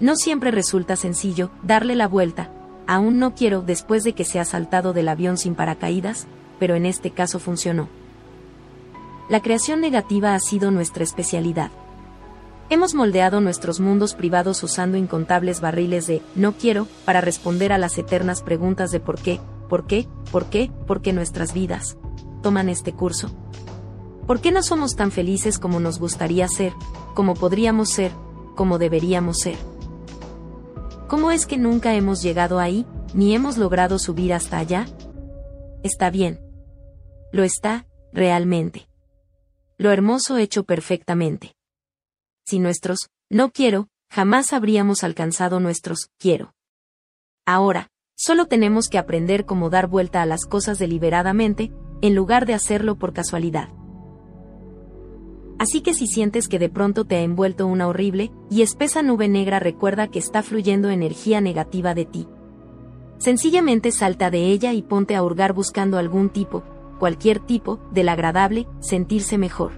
No 0.00 0.16
siempre 0.16 0.50
resulta 0.50 0.96
sencillo 0.96 1.50
darle 1.62 1.94
la 1.94 2.08
vuelta, 2.08 2.50
aún 2.86 3.18
no 3.18 3.34
quiero 3.34 3.60
después 3.60 4.02
de 4.02 4.14
que 4.14 4.24
se 4.24 4.40
ha 4.40 4.46
saltado 4.46 4.94
del 4.94 5.08
avión 5.08 5.36
sin 5.36 5.54
paracaídas, 5.54 6.26
pero 6.58 6.74
en 6.74 6.86
este 6.86 7.10
caso 7.10 7.38
funcionó. 7.38 7.86
La 9.28 9.42
creación 9.42 9.82
negativa 9.82 10.34
ha 10.34 10.40
sido 10.40 10.70
nuestra 10.70 11.04
especialidad. 11.04 11.70
Hemos 12.70 12.94
moldeado 12.94 13.42
nuestros 13.42 13.78
mundos 13.78 14.14
privados 14.14 14.62
usando 14.62 14.96
incontables 14.96 15.60
barriles 15.60 16.06
de 16.06 16.22
no 16.34 16.52
quiero 16.52 16.86
para 17.04 17.20
responder 17.20 17.74
a 17.74 17.78
las 17.78 17.98
eternas 17.98 18.40
preguntas 18.40 18.90
de 18.90 19.00
por 19.00 19.20
qué, 19.20 19.38
¿Por 19.68 19.86
qué? 19.86 20.08
¿Por 20.32 20.46
qué? 20.46 20.72
¿Por 20.86 21.02
qué 21.02 21.12
nuestras 21.12 21.52
vidas 21.52 21.98
toman 22.40 22.68
este 22.68 22.92
curso? 22.92 23.30
¿Por 24.26 24.40
qué 24.40 24.52
no 24.52 24.62
somos 24.62 24.96
tan 24.96 25.10
felices 25.10 25.58
como 25.58 25.80
nos 25.80 25.98
gustaría 25.98 26.46
ser, 26.48 26.72
como 27.14 27.34
podríamos 27.34 27.90
ser, 27.90 28.12
como 28.56 28.78
deberíamos 28.78 29.38
ser? 29.38 29.56
¿Cómo 31.08 31.30
es 31.30 31.46
que 31.46 31.58
nunca 31.58 31.94
hemos 31.94 32.22
llegado 32.22 32.58
ahí, 32.58 32.86
ni 33.14 33.34
hemos 33.34 33.58
logrado 33.58 33.98
subir 33.98 34.32
hasta 34.32 34.58
allá? 34.58 34.86
Está 35.82 36.10
bien. 36.10 36.40
Lo 37.32 37.42
está, 37.42 37.86
realmente. 38.12 38.88
Lo 39.78 39.90
hermoso 39.90 40.36
hecho 40.36 40.64
perfectamente. 40.64 41.54
Si 42.44 42.58
nuestros, 42.58 43.08
no 43.28 43.50
quiero, 43.50 43.88
jamás 44.08 44.52
habríamos 44.52 45.02
alcanzado 45.02 45.58
nuestros, 45.60 46.10
quiero. 46.18 46.54
Ahora, 47.46 47.90
Solo 48.22 48.44
tenemos 48.44 48.90
que 48.90 48.98
aprender 48.98 49.46
cómo 49.46 49.70
dar 49.70 49.86
vuelta 49.86 50.20
a 50.20 50.26
las 50.26 50.44
cosas 50.44 50.78
deliberadamente, 50.78 51.72
en 52.02 52.14
lugar 52.14 52.46
de 52.46 52.54
hacerlo 52.54 52.96
por 52.96 53.12
casualidad. 53.12 53.68
Así 55.58 55.82
que 55.82 55.92
si 55.92 56.06
sientes 56.06 56.48
que 56.48 56.58
de 56.58 56.70
pronto 56.70 57.04
te 57.04 57.16
ha 57.16 57.20
envuelto 57.20 57.66
una 57.66 57.86
horrible 57.86 58.32
y 58.50 58.62
espesa 58.62 59.02
nube 59.02 59.28
negra, 59.28 59.58
recuerda 59.58 60.08
que 60.08 60.18
está 60.18 60.42
fluyendo 60.42 60.88
energía 60.88 61.42
negativa 61.42 61.94
de 61.94 62.06
ti. 62.06 62.28
Sencillamente 63.18 63.92
salta 63.92 64.30
de 64.30 64.46
ella 64.46 64.72
y 64.72 64.80
ponte 64.80 65.14
a 65.14 65.22
hurgar 65.22 65.52
buscando 65.52 65.98
algún 65.98 66.30
tipo, 66.30 66.62
cualquier 66.98 67.40
tipo, 67.40 67.78
del 67.92 68.08
agradable, 68.08 68.66
sentirse 68.80 69.36
mejor. 69.36 69.72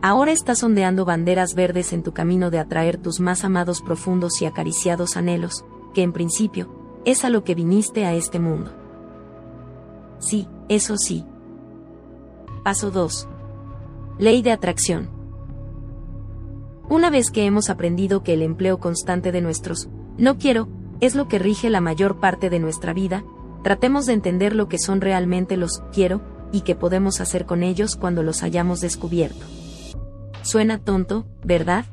Ahora 0.00 0.32
estás 0.32 0.62
ondeando 0.62 1.04
banderas 1.04 1.54
verdes 1.54 1.92
en 1.92 2.02
tu 2.02 2.12
camino 2.12 2.50
de 2.50 2.58
atraer 2.58 2.96
tus 2.96 3.20
más 3.20 3.44
amados 3.44 3.82
profundos 3.82 4.40
y 4.40 4.46
acariciados 4.46 5.18
anhelos, 5.18 5.66
que 5.92 6.02
en 6.02 6.14
principio, 6.14 7.00
es 7.04 7.24
a 7.24 7.30
lo 7.30 7.44
que 7.44 7.54
viniste 7.54 8.06
a 8.06 8.14
este 8.14 8.38
mundo. 8.38 8.72
Sí, 10.18 10.48
eso 10.68 10.96
sí. 10.98 11.24
Paso 12.62 12.90
2. 12.90 13.28
Ley 14.18 14.42
de 14.42 14.52
atracción. 14.52 15.10
Una 16.90 17.08
vez 17.08 17.30
que 17.30 17.44
hemos 17.46 17.70
aprendido 17.70 18.22
que 18.22 18.34
el 18.34 18.42
empleo 18.42 18.78
constante 18.78 19.32
de 19.32 19.40
nuestros 19.40 19.88
no 20.18 20.36
quiero 20.36 20.68
es 21.00 21.14
lo 21.14 21.28
que 21.28 21.38
rige 21.38 21.70
la 21.70 21.80
mayor 21.80 22.20
parte 22.20 22.50
de 22.50 22.58
nuestra 22.58 22.92
vida, 22.92 23.24
tratemos 23.62 24.06
de 24.06 24.12
entender 24.12 24.54
lo 24.54 24.68
que 24.68 24.78
son 24.78 25.00
realmente 25.00 25.56
los 25.56 25.82
quiero 25.92 26.20
y 26.52 26.62
qué 26.62 26.74
podemos 26.74 27.20
hacer 27.20 27.46
con 27.46 27.62
ellos 27.62 27.96
cuando 27.96 28.22
los 28.22 28.42
hayamos 28.42 28.80
descubierto. 28.80 29.46
Suena 30.42 30.78
tonto, 30.78 31.26
¿verdad? 31.44 31.86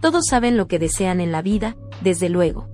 Todos 0.00 0.26
saben 0.28 0.56
lo 0.56 0.68
que 0.68 0.78
desean 0.78 1.20
en 1.20 1.32
la 1.32 1.42
vida, 1.42 1.76
desde 2.02 2.28
luego. 2.28 2.69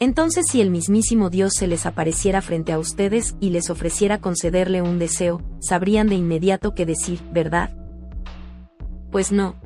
Entonces 0.00 0.46
si 0.48 0.60
el 0.60 0.70
mismísimo 0.70 1.28
Dios 1.28 1.54
se 1.56 1.66
les 1.66 1.84
apareciera 1.84 2.40
frente 2.40 2.72
a 2.72 2.78
ustedes 2.78 3.34
y 3.40 3.50
les 3.50 3.68
ofreciera 3.68 4.20
concederle 4.20 4.80
un 4.80 4.98
deseo, 4.98 5.42
sabrían 5.60 6.08
de 6.08 6.14
inmediato 6.14 6.74
qué 6.74 6.86
decir, 6.86 7.20
¿verdad? 7.32 7.70
Pues 9.10 9.32
no. 9.32 9.56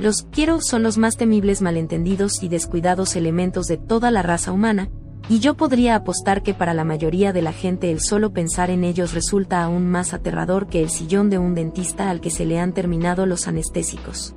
Los 0.00 0.22
quiero 0.30 0.60
son 0.60 0.82
los 0.82 0.98
más 0.98 1.16
temibles 1.16 1.62
malentendidos 1.62 2.42
y 2.42 2.48
descuidados 2.48 3.14
elementos 3.14 3.66
de 3.66 3.76
toda 3.76 4.10
la 4.10 4.22
raza 4.22 4.50
humana, 4.50 4.90
y 5.28 5.38
yo 5.38 5.54
podría 5.54 5.94
apostar 5.94 6.42
que 6.42 6.54
para 6.54 6.74
la 6.74 6.84
mayoría 6.84 7.32
de 7.32 7.42
la 7.42 7.52
gente 7.52 7.90
el 7.90 8.00
solo 8.00 8.32
pensar 8.32 8.70
en 8.70 8.84
ellos 8.84 9.14
resulta 9.14 9.62
aún 9.62 9.88
más 9.88 10.12
aterrador 10.12 10.68
que 10.68 10.82
el 10.82 10.90
sillón 10.90 11.30
de 11.30 11.38
un 11.38 11.54
dentista 11.54 12.10
al 12.10 12.20
que 12.20 12.30
se 12.30 12.44
le 12.44 12.58
han 12.58 12.72
terminado 12.72 13.26
los 13.26 13.48
anestésicos. 13.48 14.34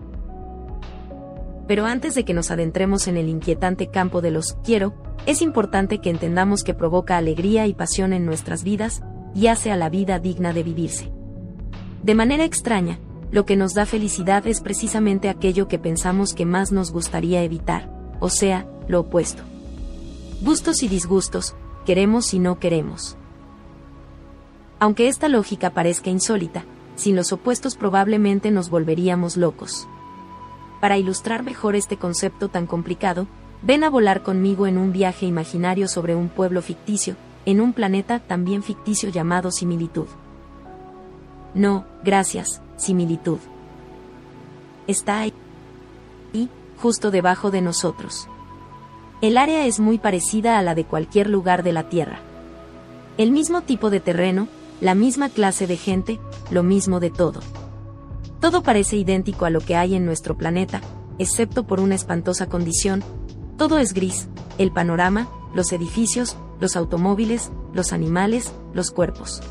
Pero 1.70 1.86
antes 1.86 2.16
de 2.16 2.26
que 2.26 2.34
nos 2.34 2.50
adentremos 2.50 3.08
en 3.08 3.16
el 3.16 3.30
inquietante 3.30 3.91
campo 3.91 4.22
de 4.22 4.32
los 4.32 4.54
quiero, 4.64 4.96
es 5.28 5.44
importante 5.44 6.00
que 6.00 6.10
entendamos 6.10 6.64
que 6.64 6.74
provoca 6.74 7.16
alegría 7.16 7.68
y 7.68 7.76
pasión 7.76 8.12
en 8.12 8.26
nuestras 8.26 8.64
vidas, 8.64 9.04
y 9.36 9.46
hace 9.46 9.72
a 9.72 9.78
la 9.78 9.88
vida 9.88 10.18
digna 10.18 10.52
de 10.52 10.64
vivirse. 10.64 11.12
De 12.02 12.16
manera 12.16 12.44
extraña, 12.44 12.98
lo 13.30 13.46
que 13.46 13.56
nos 13.56 13.76
da 13.76 13.86
felicidad 13.86 14.48
es 14.48 14.62
precisamente 14.62 15.30
aquello 15.30 15.68
que 15.68 15.78
pensamos 15.78 16.34
que 16.34 16.48
más 16.48 16.72
nos 16.72 16.91
gustaría 16.91 17.44
evitar, 17.44 17.88
o 18.20 18.32
sea, 18.32 18.68
lo 18.88 19.02
opuesto. 19.02 19.44
Gustos 20.41 20.82
y 20.82 20.88
disgustos, 20.88 21.56
queremos 21.86 22.34
y 22.34 22.40
no 22.40 22.58
queremos. 22.58 23.16
Aunque 24.80 25.08
esta 25.08 25.30
lógica 25.30 25.70
parezca 25.70 26.10
insólita, 26.10 26.66
sin 26.96 27.16
los 27.16 27.32
opuestos 27.32 27.76
probablemente 27.76 28.50
nos 28.50 28.72
volveríamos 28.72 29.38
locos. 29.38 29.88
Para 30.80 30.97
ilustrar 30.97 31.43
mejor 31.43 31.76
este 31.76 31.97
concepto 31.97 32.49
tan 32.49 32.65
complicado, 32.65 33.27
ven 33.61 33.84
a 33.84 33.89
volar 33.89 34.23
conmigo 34.23 34.68
en 34.68 34.77
un 34.77 34.91
viaje 34.91 35.26
imaginario 35.26 35.88
sobre 35.88 36.15
un 36.15 36.30
pueblo 36.30 36.61
ficticio, 36.61 37.15
en 37.45 37.61
un 37.61 37.73
planeta 37.73 38.19
también 38.19 38.64
ficticio 38.64 39.10
llamado 39.10 39.51
similitud. 39.51 40.07
No, 41.53 41.85
gracias, 42.03 42.61
similitud. 42.77 43.39
Está 44.88 45.19
ahí, 45.19 45.34
justo 46.81 47.11
debajo 47.11 47.51
de 47.51 47.61
nosotros. 47.61 48.27
El 49.22 49.38
área 49.38 49.65
es 49.65 49.80
muy 49.80 49.97
parecida 49.97 50.57
a 50.57 50.61
la 50.61 50.76
de 50.76 50.85
cualquier 50.85 51.30
lugar 51.30 51.64
de 51.64 51.73
la 51.73 51.89
Tierra. 51.89 52.19
El 53.18 53.31
mismo 53.31 53.61
tipo 53.61 53.89
de 53.89 53.99
terreno, 53.99 54.47
la 54.80 54.95
misma 54.95 55.27
clase 55.27 55.68
de 55.68 55.76
gente, 55.76 56.19
lo 56.51 56.64
mismo 56.64 57.01
de 57.01 57.10
todo. 57.10 57.41
Todo 58.40 58.64
parece 58.64 58.95
idéntico 58.95 59.45
a 59.45 59.49
lo 59.49 59.60
que 59.60 59.76
hay 59.76 59.95
en 59.95 60.06
nuestro 60.06 60.38
planeta, 60.38 60.82
excepto 61.18 61.68
por 61.68 61.80
una 61.80 61.95
espantosa 61.95 62.48
condición, 62.48 63.03
todo 63.57 63.78
es 63.78 63.94
gris, 63.94 64.30
el 64.57 64.72
panorama, 64.72 65.30
los 65.53 65.74
edificios, 65.74 66.38
los 66.61 66.76
automóviles, 66.76 67.52
los 67.74 67.91
animales, 67.91 68.53
los 68.74 68.91
cuerpos. 68.91 69.41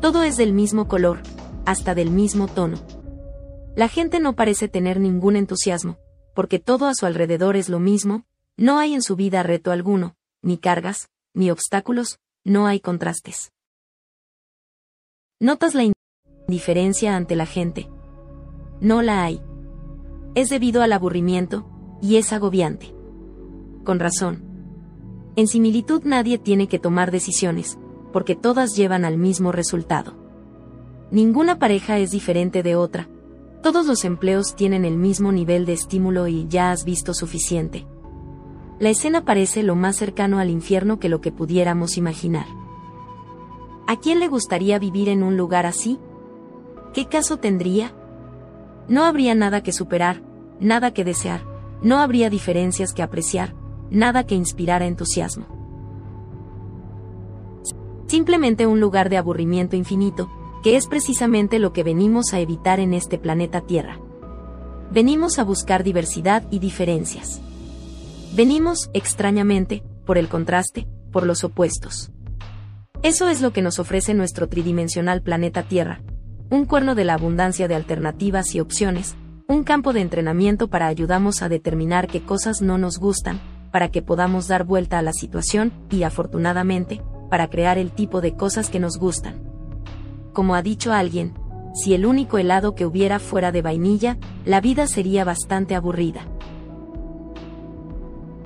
Todo 0.00 0.22
es 0.22 0.36
del 0.36 0.52
mismo 0.52 0.86
color, 0.88 1.20
hasta 1.64 1.94
del 1.94 2.10
mismo 2.10 2.48
tono. 2.48 2.76
La 3.76 3.88
gente 3.88 4.20
no 4.20 4.34
parece 4.34 4.68
tener 4.68 5.00
ningún 5.00 5.36
entusiasmo, 5.36 5.96
porque 6.34 6.58
todo 6.58 6.86
a 6.86 6.94
su 6.94 7.06
alrededor 7.06 7.56
es 7.56 7.68
lo 7.70 7.80
mismo, 7.80 8.24
no 8.56 8.78
hay 8.78 8.94
en 8.94 9.02
su 9.02 9.16
vida 9.16 9.42
reto 9.42 9.72
alguno, 9.72 10.16
ni 10.42 10.58
cargas, 10.58 11.08
ni 11.32 11.50
obstáculos, 11.50 12.18
no 12.44 12.66
hay 12.66 12.80
contrastes. 12.80 13.50
¿Notas 15.40 15.74
la 15.74 15.84
indiferencia 16.46 17.16
ante 17.16 17.34
la 17.34 17.46
gente? 17.46 17.88
No 18.84 19.00
la 19.00 19.24
hay. 19.24 19.40
Es 20.34 20.50
debido 20.50 20.82
al 20.82 20.92
aburrimiento, 20.92 21.64
y 22.02 22.16
es 22.16 22.34
agobiante. 22.34 22.94
Con 23.82 23.98
razón. 23.98 24.44
En 25.36 25.46
similitud 25.48 26.02
nadie 26.04 26.36
tiene 26.36 26.68
que 26.68 26.78
tomar 26.78 27.10
decisiones, 27.10 27.78
porque 28.12 28.36
todas 28.36 28.76
llevan 28.76 29.06
al 29.06 29.16
mismo 29.16 29.52
resultado. 29.52 30.12
Ninguna 31.10 31.58
pareja 31.58 31.96
es 31.96 32.10
diferente 32.10 32.62
de 32.62 32.76
otra. 32.76 33.08
Todos 33.62 33.86
los 33.86 34.04
empleos 34.04 34.54
tienen 34.54 34.84
el 34.84 34.98
mismo 34.98 35.32
nivel 35.32 35.64
de 35.64 35.72
estímulo 35.72 36.28
y 36.28 36.46
ya 36.48 36.70
has 36.70 36.84
visto 36.84 37.14
suficiente. 37.14 37.86
La 38.78 38.90
escena 38.90 39.24
parece 39.24 39.62
lo 39.62 39.76
más 39.76 39.96
cercano 39.96 40.40
al 40.40 40.50
infierno 40.50 41.00
que 41.00 41.08
lo 41.08 41.22
que 41.22 41.32
pudiéramos 41.32 41.96
imaginar. 41.96 42.44
¿A 43.86 43.98
quién 43.98 44.20
le 44.20 44.28
gustaría 44.28 44.78
vivir 44.78 45.08
en 45.08 45.22
un 45.22 45.38
lugar 45.38 45.64
así? 45.64 45.98
¿Qué 46.92 47.06
caso 47.06 47.38
tendría? 47.38 47.94
No 48.88 49.04
habría 49.04 49.34
nada 49.34 49.62
que 49.62 49.72
superar, 49.72 50.22
nada 50.60 50.92
que 50.92 51.04
desear, 51.04 51.42
no 51.82 51.98
habría 51.98 52.30
diferencias 52.30 52.92
que 52.92 53.02
apreciar, 53.02 53.54
nada 53.90 54.24
que 54.24 54.34
inspirara 54.34 54.86
entusiasmo. 54.86 55.46
Simplemente 58.06 58.66
un 58.66 58.80
lugar 58.80 59.08
de 59.08 59.16
aburrimiento 59.16 59.76
infinito, 59.76 60.30
que 60.62 60.76
es 60.76 60.86
precisamente 60.86 61.58
lo 61.58 61.72
que 61.72 61.82
venimos 61.82 62.32
a 62.32 62.40
evitar 62.40 62.80
en 62.80 62.94
este 62.94 63.18
planeta 63.18 63.60
Tierra. 63.62 63.98
Venimos 64.90 65.38
a 65.38 65.44
buscar 65.44 65.82
diversidad 65.82 66.44
y 66.50 66.58
diferencias. 66.58 67.40
Venimos, 68.34 68.90
extrañamente, 68.92 69.82
por 70.06 70.18
el 70.18 70.28
contraste, 70.28 70.86
por 71.10 71.26
los 71.26 71.44
opuestos. 71.44 72.12
Eso 73.02 73.28
es 73.28 73.40
lo 73.40 73.52
que 73.52 73.62
nos 73.62 73.78
ofrece 73.78 74.14
nuestro 74.14 74.48
tridimensional 74.48 75.22
planeta 75.22 75.62
Tierra, 75.62 76.00
un 76.54 76.66
cuerno 76.66 76.94
de 76.94 77.04
la 77.04 77.14
abundancia 77.14 77.66
de 77.66 77.74
alternativas 77.74 78.54
y 78.54 78.60
opciones, 78.60 79.16
un 79.48 79.64
campo 79.64 79.92
de 79.92 80.00
entrenamiento 80.00 80.68
para 80.68 80.86
ayudarnos 80.86 81.42
a 81.42 81.48
determinar 81.48 82.06
qué 82.06 82.24
cosas 82.24 82.62
no 82.62 82.78
nos 82.78 82.98
gustan, 82.98 83.40
para 83.72 83.90
que 83.90 84.02
podamos 84.02 84.46
dar 84.46 84.62
vuelta 84.62 85.00
a 85.00 85.02
la 85.02 85.12
situación 85.12 85.72
y, 85.90 86.04
afortunadamente, 86.04 87.02
para 87.28 87.50
crear 87.50 87.76
el 87.76 87.90
tipo 87.90 88.20
de 88.20 88.36
cosas 88.36 88.70
que 88.70 88.78
nos 88.78 88.98
gustan. 88.98 89.42
Como 90.32 90.54
ha 90.54 90.62
dicho 90.62 90.92
alguien, 90.92 91.34
si 91.74 91.92
el 91.92 92.06
único 92.06 92.38
helado 92.38 92.76
que 92.76 92.86
hubiera 92.86 93.18
fuera 93.18 93.50
de 93.50 93.60
vainilla, 93.60 94.16
la 94.44 94.60
vida 94.60 94.86
sería 94.86 95.24
bastante 95.24 95.74
aburrida. 95.74 96.28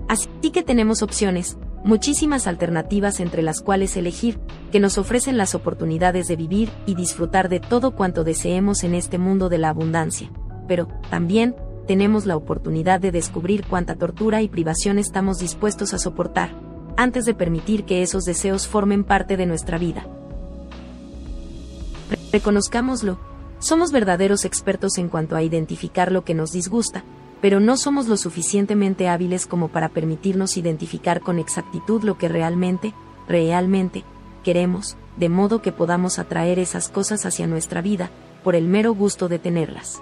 Así 0.09 0.51
que 0.51 0.63
tenemos 0.63 1.03
opciones, 1.03 1.59
muchísimas 1.85 2.47
alternativas 2.47 3.21
entre 3.21 3.43
las 3.43 3.61
cuales 3.61 3.97
elegir, 3.97 4.39
que 4.73 4.81
nos 4.81 4.99
ofrecen 4.99 5.37
las 5.37 5.55
oportunidades 5.55 6.29
de 6.29 6.37
vivir 6.37 6.71
y 6.87 6.95
disfrutar 6.95 7.49
de 7.49 7.61
todo 7.61 7.95
cuanto 7.95 8.25
deseemos 8.25 8.85
en 8.85 8.95
este 8.95 9.19
mundo 9.19 9.49
de 9.49 9.59
la 9.59 9.71
abundancia. 9.71 10.31
Pero, 10.67 10.89
también, 11.11 11.57
tenemos 11.87 12.27
la 12.27 12.37
oportunidad 12.37 13.01
de 13.01 13.13
descubrir 13.13 13.65
cuánta 13.67 13.95
tortura 13.95 14.43
y 14.43 14.49
privación 14.49 14.99
estamos 14.99 15.39
dispuestos 15.39 15.95
a 15.95 15.99
soportar, 15.99 16.55
antes 16.97 17.25
de 17.25 17.35
permitir 17.35 17.85
que 17.85 18.03
esos 18.03 18.25
deseos 18.25 18.67
formen 18.67 19.05
parte 19.05 19.37
de 19.37 19.47
nuestra 19.47 19.79
vida. 19.79 20.07
Reconozcámoslo, 22.33 23.19
somos 23.59 23.91
verdaderos 23.91 24.45
expertos 24.45 24.99
en 24.99 25.09
cuanto 25.09 25.35
a 25.35 25.43
identificar 25.43 26.13
lo 26.13 26.25
que 26.25 26.35
nos 26.35 26.53
disgusta, 26.53 27.05
pero 27.41 27.61
no 27.61 27.77
somos 27.77 28.09
lo 28.09 28.17
suficientemente 28.17 29.09
hábiles 29.09 29.47
como 29.47 29.69
para 29.69 29.89
permitirnos 29.89 30.57
identificar 30.57 31.21
con 31.21 31.39
exactitud 31.39 32.03
lo 32.03 32.19
que 32.19 32.29
realmente, 32.29 32.95
realmente, 33.29 34.05
queremos, 34.43 34.97
de 35.17 35.29
modo 35.29 35.63
que 35.63 35.73
podamos 35.73 36.19
atraer 36.19 36.59
esas 36.59 36.89
cosas 36.89 37.27
hacia 37.27 37.47
nuestra 37.47 37.81
vida, 37.81 38.11
por 38.43 38.55
el 38.55 38.67
mero 38.67 38.95
gusto 38.95 39.29
de 39.29 39.39
tenerlas. 39.39 40.01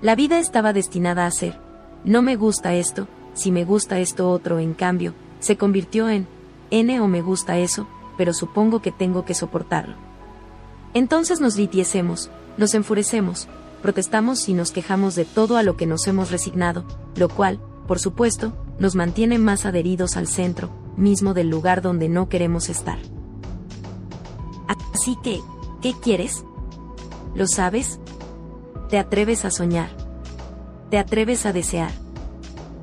La 0.00 0.14
vida 0.14 0.38
estaba 0.38 0.72
destinada 0.72 1.26
a 1.26 1.30
ser, 1.30 1.58
no 2.04 2.20
me 2.20 2.36
gusta 2.36 2.74
esto, 2.74 3.08
si 3.32 3.50
me 3.50 3.64
gusta 3.64 3.98
esto 3.98 4.30
otro, 4.30 4.58
en 4.58 4.74
cambio, 4.74 5.14
se 5.40 5.56
convirtió 5.56 6.08
en, 6.08 6.26
N 6.70 7.00
o 7.00 7.08
me 7.08 7.22
gusta 7.22 7.58
eso, 7.58 7.86
pero 8.16 8.32
supongo 8.32 8.80
que 8.80 8.92
tengo 8.92 9.24
que 9.24 9.34
soportarlo. 9.34 9.96
Entonces 10.92 11.40
nos 11.40 11.56
litiesemos, 11.56 12.30
nos 12.56 12.74
enfurecemos, 12.74 13.48
protestamos 13.84 14.48
y 14.48 14.54
nos 14.54 14.70
quejamos 14.70 15.14
de 15.14 15.26
todo 15.26 15.58
a 15.58 15.62
lo 15.62 15.76
que 15.76 15.84
nos 15.84 16.06
hemos 16.06 16.30
resignado, 16.30 16.86
lo 17.16 17.28
cual, 17.28 17.60
por 17.86 17.98
supuesto, 17.98 18.56
nos 18.78 18.94
mantiene 18.94 19.38
más 19.38 19.66
adheridos 19.66 20.16
al 20.16 20.26
centro, 20.26 20.70
mismo 20.96 21.34
del 21.34 21.50
lugar 21.50 21.82
donde 21.82 22.08
no 22.08 22.30
queremos 22.30 22.70
estar. 22.70 22.98
Así 24.94 25.18
que, 25.22 25.38
¿qué 25.82 25.92
quieres? 26.02 26.46
¿Lo 27.34 27.46
sabes? 27.46 28.00
Te 28.88 28.96
atreves 28.96 29.44
a 29.44 29.50
soñar. 29.50 29.90
Te 30.88 30.96
atreves 30.96 31.44
a 31.44 31.52
desear. 31.52 31.92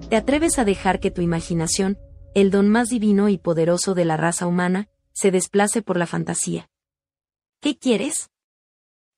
Te 0.07 0.18
atreves 0.18 0.60
a 0.60 0.65
dejar 0.65 0.99
que 0.99 1.10
tu 1.10 1.23
imaginación, 1.23 1.98
el 2.36 2.52
don 2.52 2.69
más 2.69 2.90
divino 2.90 3.28
y 3.28 3.40
poderoso 3.40 3.95
de 3.95 4.06
la 4.06 4.18
raza 4.18 4.45
humana, 4.45 4.88
se 5.14 5.32
desplace 5.32 5.82
por 5.82 5.98
la 5.98 6.06
fantasía. 6.06 6.69
¿Qué 7.60 7.76
quieres? 7.76 8.30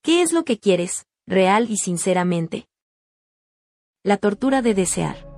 ¿Qué 0.01 0.22
es 0.22 0.31
lo 0.31 0.45
que 0.45 0.60
quieres? 0.61 1.07
Real 1.27 1.67
y 1.69 1.77
sinceramente. 1.77 2.67
La 4.03 4.17
tortura 4.17 4.61
de 4.61 4.73
desear. 4.73 5.29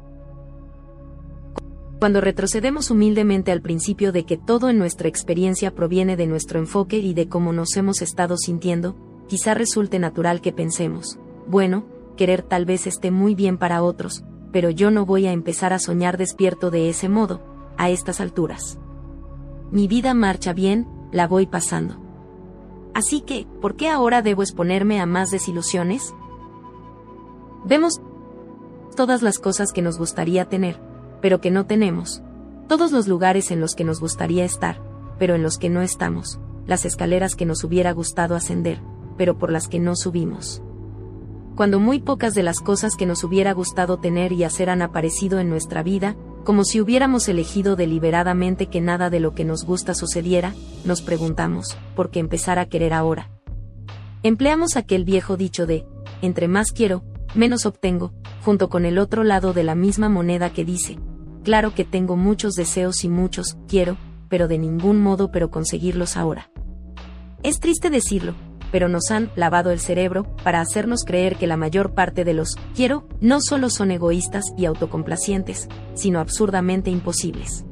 Cuando 1.99 2.21
retrocedemos 2.21 2.89
humildemente 2.89 3.51
al 3.51 3.61
principio 3.61 4.11
de 4.11 4.25
que 4.25 4.37
todo 4.37 4.69
en 4.69 4.79
nuestra 4.79 5.07
experiencia 5.07 5.73
proviene 5.73 6.17
de 6.17 6.27
nuestro 6.27 6.59
enfoque 6.59 6.97
y 6.97 7.13
de 7.13 7.29
cómo 7.29 7.53
nos 7.53 7.77
hemos 7.77 8.01
estado 8.01 8.35
sintiendo, 8.37 8.95
quizá 9.27 9.53
resulte 9.53 9.99
natural 9.99 10.41
que 10.41 10.51
pensemos, 10.51 11.19
bueno, 11.47 11.85
querer 12.17 12.41
tal 12.41 12.65
vez 12.65 12.87
esté 12.87 13.11
muy 13.11 13.35
bien 13.35 13.57
para 13.57 13.83
otros, 13.83 14.23
pero 14.51 14.71
yo 14.71 14.89
no 14.89 15.05
voy 15.05 15.27
a 15.27 15.33
empezar 15.33 15.71
a 15.71 15.79
soñar 15.79 16.17
despierto 16.17 16.71
de 16.71 16.89
ese 16.89 17.09
modo, 17.09 17.41
a 17.77 17.89
estas 17.89 18.19
alturas. 18.19 18.79
Mi 19.71 19.87
vida 19.87 20.13
marcha 20.13 20.53
bien, 20.53 20.87
la 21.11 21.27
voy 21.27 21.45
pasando. 21.45 22.04
Así 22.95 23.19
que, 23.19 23.45
¿por 23.61 23.75
qué 23.75 23.89
ahora 23.89 24.21
debo 24.21 24.41
exponerme 24.41 25.01
a 25.01 25.05
más 25.05 25.29
desilusiones? 25.29 26.15
Vemos 27.65 27.99
todas 28.95 29.21
las 29.21 29.37
cosas 29.37 29.73
que 29.73 29.81
nos 29.81 29.97
gustaría 29.97 30.45
tener, 30.45 30.79
pero 31.21 31.41
que 31.41 31.51
no 31.51 31.65
tenemos, 31.65 32.23
todos 32.69 32.93
los 32.93 33.09
lugares 33.09 33.51
en 33.51 33.59
los 33.59 33.75
que 33.75 33.83
nos 33.83 33.99
gustaría 33.99 34.45
estar, 34.45 34.81
pero 35.19 35.35
en 35.35 35.43
los 35.43 35.57
que 35.57 35.69
no 35.69 35.81
estamos, 35.81 36.39
las 36.67 36.85
escaleras 36.85 37.35
que 37.35 37.45
nos 37.45 37.65
hubiera 37.65 37.91
gustado 37.91 38.33
ascender, 38.33 38.79
pero 39.17 39.37
por 39.37 39.51
las 39.51 39.67
que 39.67 39.79
no 39.79 39.97
subimos. 39.97 40.61
Cuando 41.57 41.81
muy 41.81 41.99
pocas 41.99 42.33
de 42.33 42.43
las 42.43 42.61
cosas 42.61 42.95
que 42.95 43.05
nos 43.05 43.25
hubiera 43.25 43.51
gustado 43.51 43.97
tener 43.97 44.31
y 44.31 44.45
hacer 44.45 44.69
han 44.69 44.81
aparecido 44.81 45.39
en 45.39 45.49
nuestra 45.49 45.83
vida, 45.83 46.15
como 46.45 46.63
si 46.63 46.79
hubiéramos 46.79 47.27
elegido 47.27 47.75
deliberadamente 47.75 48.67
que 48.67 48.79
nada 48.79 49.09
de 49.09 49.19
lo 49.19 49.33
que 49.33 49.43
nos 49.43 49.65
gusta 49.65 49.93
sucediera, 49.95 50.53
nos 50.85 51.01
preguntamos, 51.01 51.75
¿por 51.95 52.11
qué 52.11 52.19
empezar 52.19 52.59
a 52.59 52.67
querer 52.67 52.93
ahora? 52.93 53.31
Empleamos 54.23 54.77
aquel 54.77 55.03
viejo 55.03 55.37
dicho 55.37 55.65
de, 55.65 55.85
entre 56.21 56.47
más 56.47 56.71
quiero, 56.71 57.03
menos 57.33 57.65
obtengo, 57.65 58.13
junto 58.43 58.69
con 58.69 58.85
el 58.85 58.99
otro 58.99 59.23
lado 59.23 59.53
de 59.53 59.63
la 59.63 59.73
misma 59.75 60.07
moneda 60.07 60.51
que 60.51 60.63
dice, 60.63 60.99
claro 61.43 61.73
que 61.73 61.83
tengo 61.83 62.15
muchos 62.15 62.53
deseos 62.53 63.03
y 63.03 63.09
muchos, 63.09 63.57
quiero, 63.67 63.97
pero 64.29 64.47
de 64.47 64.59
ningún 64.59 65.01
modo 65.01 65.31
pero 65.31 65.49
conseguirlos 65.49 66.15
ahora. 66.15 66.51
Es 67.41 67.59
triste 67.59 67.89
decirlo, 67.89 68.35
pero 68.75 68.89
nos 68.89 69.09
han 69.09 69.31
lavado 69.37 69.71
el 69.71 69.79
cerebro 69.79 70.25
para 70.43 70.59
hacernos 70.59 71.05
creer 71.05 71.37
que 71.37 71.47
la 71.47 71.55
mayor 71.55 71.93
parte 71.93 72.25
de 72.25 72.33
los 72.33 72.57
quiero 72.75 73.07
no 73.21 73.39
solo 73.39 73.69
son 73.69 73.89
egoístas 73.89 74.43
y 74.57 74.65
autocomplacientes, 74.65 75.69
sino 75.93 76.19
absurdamente 76.19 76.89
imposibles. 76.89 77.63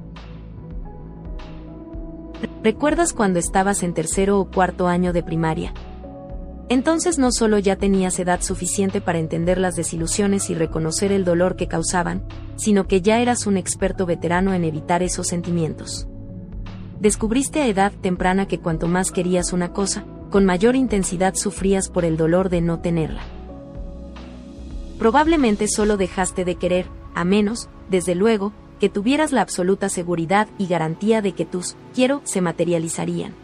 ¿Recuerdas 2.63 3.11
cuando 3.11 3.37
estabas 3.37 3.83
en 3.83 3.93
tercero 3.93 4.39
o 4.39 4.49
cuarto 4.49 4.87
año 4.87 5.11
de 5.11 5.23
primaria? 5.23 5.73
Entonces 6.69 7.19
no 7.19 7.33
solo 7.33 7.59
ya 7.59 7.75
tenías 7.75 8.17
edad 8.17 8.41
suficiente 8.41 9.01
para 9.01 9.19
entender 9.19 9.57
las 9.57 9.75
desilusiones 9.75 10.49
y 10.49 10.55
reconocer 10.55 11.11
el 11.11 11.25
dolor 11.25 11.57
que 11.57 11.67
causaban, 11.67 12.23
sino 12.55 12.87
que 12.87 13.01
ya 13.01 13.19
eras 13.19 13.45
un 13.45 13.57
experto 13.57 14.05
veterano 14.05 14.53
en 14.53 14.63
evitar 14.63 15.03
esos 15.03 15.27
sentimientos. 15.27 16.07
Descubriste 17.01 17.61
a 17.61 17.67
edad 17.67 17.91
temprana 17.91 18.47
que 18.47 18.61
cuanto 18.61 18.87
más 18.87 19.11
querías 19.11 19.51
una 19.51 19.73
cosa, 19.73 20.05
con 20.33 20.45
mayor 20.45 20.75
intensidad 20.75 21.35
sufrías 21.35 21.89
por 21.89 22.05
el 22.05 22.17
dolor 22.17 22.49
de 22.49 22.59
no 22.59 22.79
tenerla. 22.79 23.21
Probablemente 24.97 25.67
solo 25.67 25.95
dejaste 25.95 26.43
de 26.43 26.55
querer, 26.55 26.87
a 27.13 27.23
menos, 27.23 27.69
desde 27.91 28.15
luego, 28.15 28.51
que 28.79 28.89
tuvieras 28.89 29.31
la 29.31 29.41
absoluta 29.41 29.89
seguridad 29.89 30.47
y 30.57 30.65
garantía 30.65 31.21
de 31.21 31.33
que 31.33 31.45
tus 31.45 31.75
quiero 31.93 32.21
se 32.23 32.41
materializarían. 32.41 33.35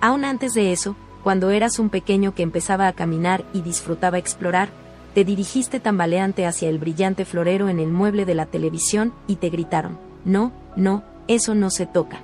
Aún 0.00 0.24
antes 0.24 0.54
de 0.54 0.70
eso, 0.70 0.94
cuando 1.24 1.50
eras 1.50 1.80
un 1.80 1.90
pequeño 1.90 2.36
que 2.36 2.44
empezaba 2.44 2.86
a 2.86 2.92
caminar 2.92 3.44
y 3.52 3.62
disfrutaba 3.62 4.18
explorar, 4.18 4.68
te 5.14 5.24
dirigiste 5.24 5.80
tambaleante 5.80 6.46
hacia 6.46 6.68
el 6.68 6.78
brillante 6.78 7.24
florero 7.24 7.68
en 7.68 7.80
el 7.80 7.90
mueble 7.90 8.24
de 8.24 8.36
la 8.36 8.46
televisión 8.46 9.12
y 9.26 9.34
te 9.34 9.50
gritaron, 9.50 9.98
no, 10.24 10.52
no, 10.76 11.02
eso 11.26 11.56
no 11.56 11.70
se 11.70 11.86
toca. 11.86 12.20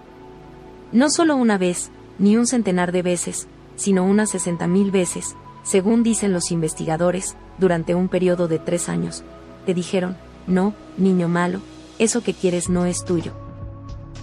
No 0.93 1.11
solo 1.11 1.35
una 1.35 1.59
vez, 1.59 1.91
ni 2.19 2.37
un 2.37 2.47
centenar 2.47 2.93
de 2.93 3.03
veces, 3.03 3.49
sino 3.77 4.05
unas 4.05 4.31
sesenta 4.31 4.67
mil 4.67 4.91
veces, 4.91 5.37
según 5.63 6.03
dicen 6.03 6.33
los 6.33 6.51
investigadores, 6.51 7.37
durante 7.59 7.95
un 7.95 8.09
periodo 8.09 8.49
de 8.49 8.59
tres 8.59 8.89
años. 8.89 9.25
Te 9.67 9.75
dijeron, 9.75 10.17
no, 10.47 10.75
niño 10.97 11.29
malo, 11.29 11.61
eso 11.99 12.23
que 12.23 12.35
quieres 12.35 12.69
no 12.69 12.85
es 12.85 13.05
tuyo. 13.05 13.33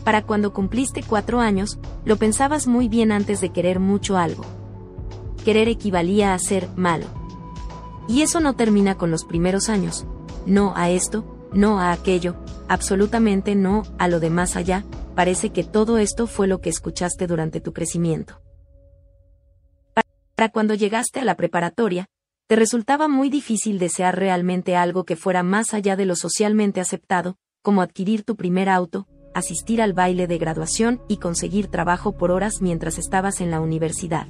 Para 0.03 0.23
cuando 0.23 0.53
cumpliste 0.53 1.03
cuatro 1.03 1.39
años, 1.39 1.77
lo 2.05 2.18
pensabas 2.18 2.68
muy 2.68 2.88
bien 2.88 3.11
antes 3.11 3.39
de 3.41 3.49
querer 3.49 3.80
mucho 3.80 4.18
algo. 4.18 4.43
Querer 5.45 5.68
equivalía 5.68 6.34
a 6.34 6.39
ser 6.39 6.68
malo. 6.76 7.05
Y 8.07 8.23
eso 8.23 8.39
no 8.39 8.53
termina 8.53 8.95
con 8.95 9.11
los 9.11 9.26
primeros 9.26 9.69
años. 9.69 10.05
No 10.45 10.73
a 10.76 10.89
esto, 10.89 11.23
no 11.53 11.80
a 11.80 11.91
aquello, 11.91 12.36
absolutamente 12.68 13.56
no 13.56 13.84
a 13.98 14.07
lo 14.07 14.19
de 14.19 14.30
más 14.30 14.56
allá, 14.56 14.86
parece 15.15 15.52
que 15.52 15.64
todo 15.64 15.98
esto 15.98 16.28
fue 16.28 16.48
lo 16.48 16.61
que 16.61 16.69
escuchaste 16.69 17.28
durante 17.28 17.61
tu 17.61 17.73
crecimiento. 17.73 18.41
Para 20.36 20.49
cuando 20.49 20.73
llegaste 20.73 21.19
a 21.19 21.26
la 21.26 21.36
preparatoria, 21.36 22.07
te 22.48 22.56
resultaba 22.56 23.07
muy 23.07 23.30
difícil 23.30 23.80
desear 23.80 24.18
realmente 24.18 24.76
algo 24.76 25.06
que 25.06 25.15
fuera 25.15 25.44
más 25.44 25.73
allá 25.73 25.95
de 25.95 26.06
lo 26.06 26.15
socialmente 26.15 26.82
aceptado, 26.82 27.38
como 27.61 27.82
adquirir 27.82 28.23
tu 28.23 28.36
primer 28.36 28.68
auto, 28.68 29.07
asistir 29.34 29.82
al 29.82 29.94
baile 29.94 30.28
de 30.28 30.38
graduación 30.38 31.02
y 31.07 31.18
conseguir 31.18 31.68
trabajo 31.68 32.18
por 32.18 32.32
horas 32.32 32.61
mientras 32.61 32.98
estabas 32.98 33.40
en 33.40 33.52
la 33.52 33.61
universidad. 33.61 34.28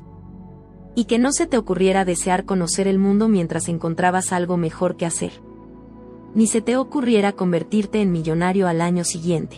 Y 0.93 1.05
que 1.05 1.17
no 1.17 1.31
se 1.31 1.47
te 1.47 1.57
ocurriera 1.57 2.03
desear 2.03 2.45
conocer 2.45 2.87
el 2.87 2.99
mundo 2.99 3.27
mientras 3.27 3.69
encontrabas 3.69 4.33
algo 4.33 4.57
mejor 4.57 4.97
que 4.97 5.05
hacer. 5.05 5.31
Ni 6.33 6.47
se 6.47 6.61
te 6.61 6.77
ocurriera 6.77 7.33
convertirte 7.33 8.01
en 8.01 8.11
millonario 8.11 8.67
al 8.67 8.81
año 8.81 9.03
siguiente. 9.03 9.57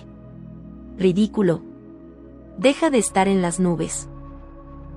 Ridículo. 0.98 1.62
Deja 2.58 2.90
de 2.90 2.98
estar 2.98 3.28
en 3.28 3.41
las 3.41 3.60
nubes. 3.60 4.10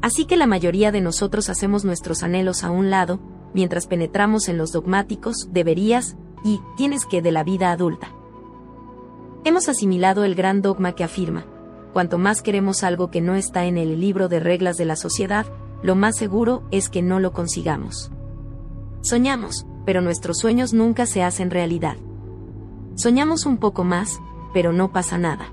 Así 0.00 0.24
que 0.24 0.36
la 0.36 0.46
mayoría 0.46 0.92
de 0.92 1.00
nosotros 1.00 1.48
hacemos 1.48 1.84
nuestros 1.84 2.22
anhelos 2.22 2.64
a 2.64 2.70
un 2.70 2.90
lado, 2.90 3.18
mientras 3.54 3.86
penetramos 3.86 4.48
en 4.48 4.58
los 4.58 4.72
dogmáticos, 4.72 5.48
deberías, 5.52 6.16
y, 6.44 6.60
tienes 6.76 7.04
que 7.06 7.22
de 7.22 7.32
la 7.32 7.44
vida 7.44 7.72
adulta. 7.72 8.08
Hemos 9.44 9.68
asimilado 9.68 10.24
el 10.24 10.34
gran 10.34 10.62
dogma 10.62 10.92
que 10.92 11.04
afirma, 11.04 11.44
cuanto 11.92 12.18
más 12.18 12.42
queremos 12.42 12.82
algo 12.82 13.10
que 13.10 13.20
no 13.20 13.34
está 13.34 13.64
en 13.64 13.78
el 13.78 14.00
libro 14.00 14.28
de 14.28 14.40
reglas 14.40 14.76
de 14.76 14.84
la 14.84 14.96
sociedad, 14.96 15.46
lo 15.82 15.94
más 15.94 16.16
seguro 16.16 16.62
es 16.70 16.88
que 16.88 17.02
no 17.02 17.20
lo 17.20 17.32
consigamos. 17.32 18.10
Soñamos, 19.02 19.66
pero 19.86 20.02
nuestros 20.02 20.38
sueños 20.38 20.74
nunca 20.74 21.06
se 21.06 21.22
hacen 21.22 21.50
realidad. 21.50 21.96
Soñamos 22.96 23.46
un 23.46 23.56
poco 23.56 23.84
más, 23.84 24.20
pero 24.52 24.72
no 24.72 24.92
pasa 24.92 25.16
nada. 25.16 25.50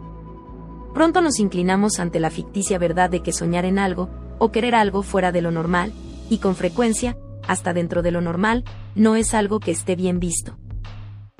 Pronto 0.94 1.22
nos 1.22 1.40
inclinamos 1.40 2.00
ante 2.00 2.20
la 2.20 2.30
ficticia 2.30 2.78
verdad 2.78 3.10
de 3.10 3.22
que 3.22 3.32
soñar 3.32 3.64
en 3.64 3.80
algo, 3.80 4.10
o 4.40 4.52
querer 4.52 4.76
algo 4.76 5.04
fuera 5.04 5.32
de 5.32 5.42
lo 5.42 5.52
normal, 5.52 5.94
y 6.30 6.40
con 6.40 6.56
frecuencia, 6.56 7.18
hasta 7.48 7.74
dentro 7.74 8.02
de 8.02 8.12
lo 8.12 8.22
normal, 8.22 8.64
no 8.96 9.16
es 9.16 9.34
algo 9.34 9.60
que 9.60 9.72
esté 9.72 9.96
bien 9.96 10.20
visto. 10.20 10.58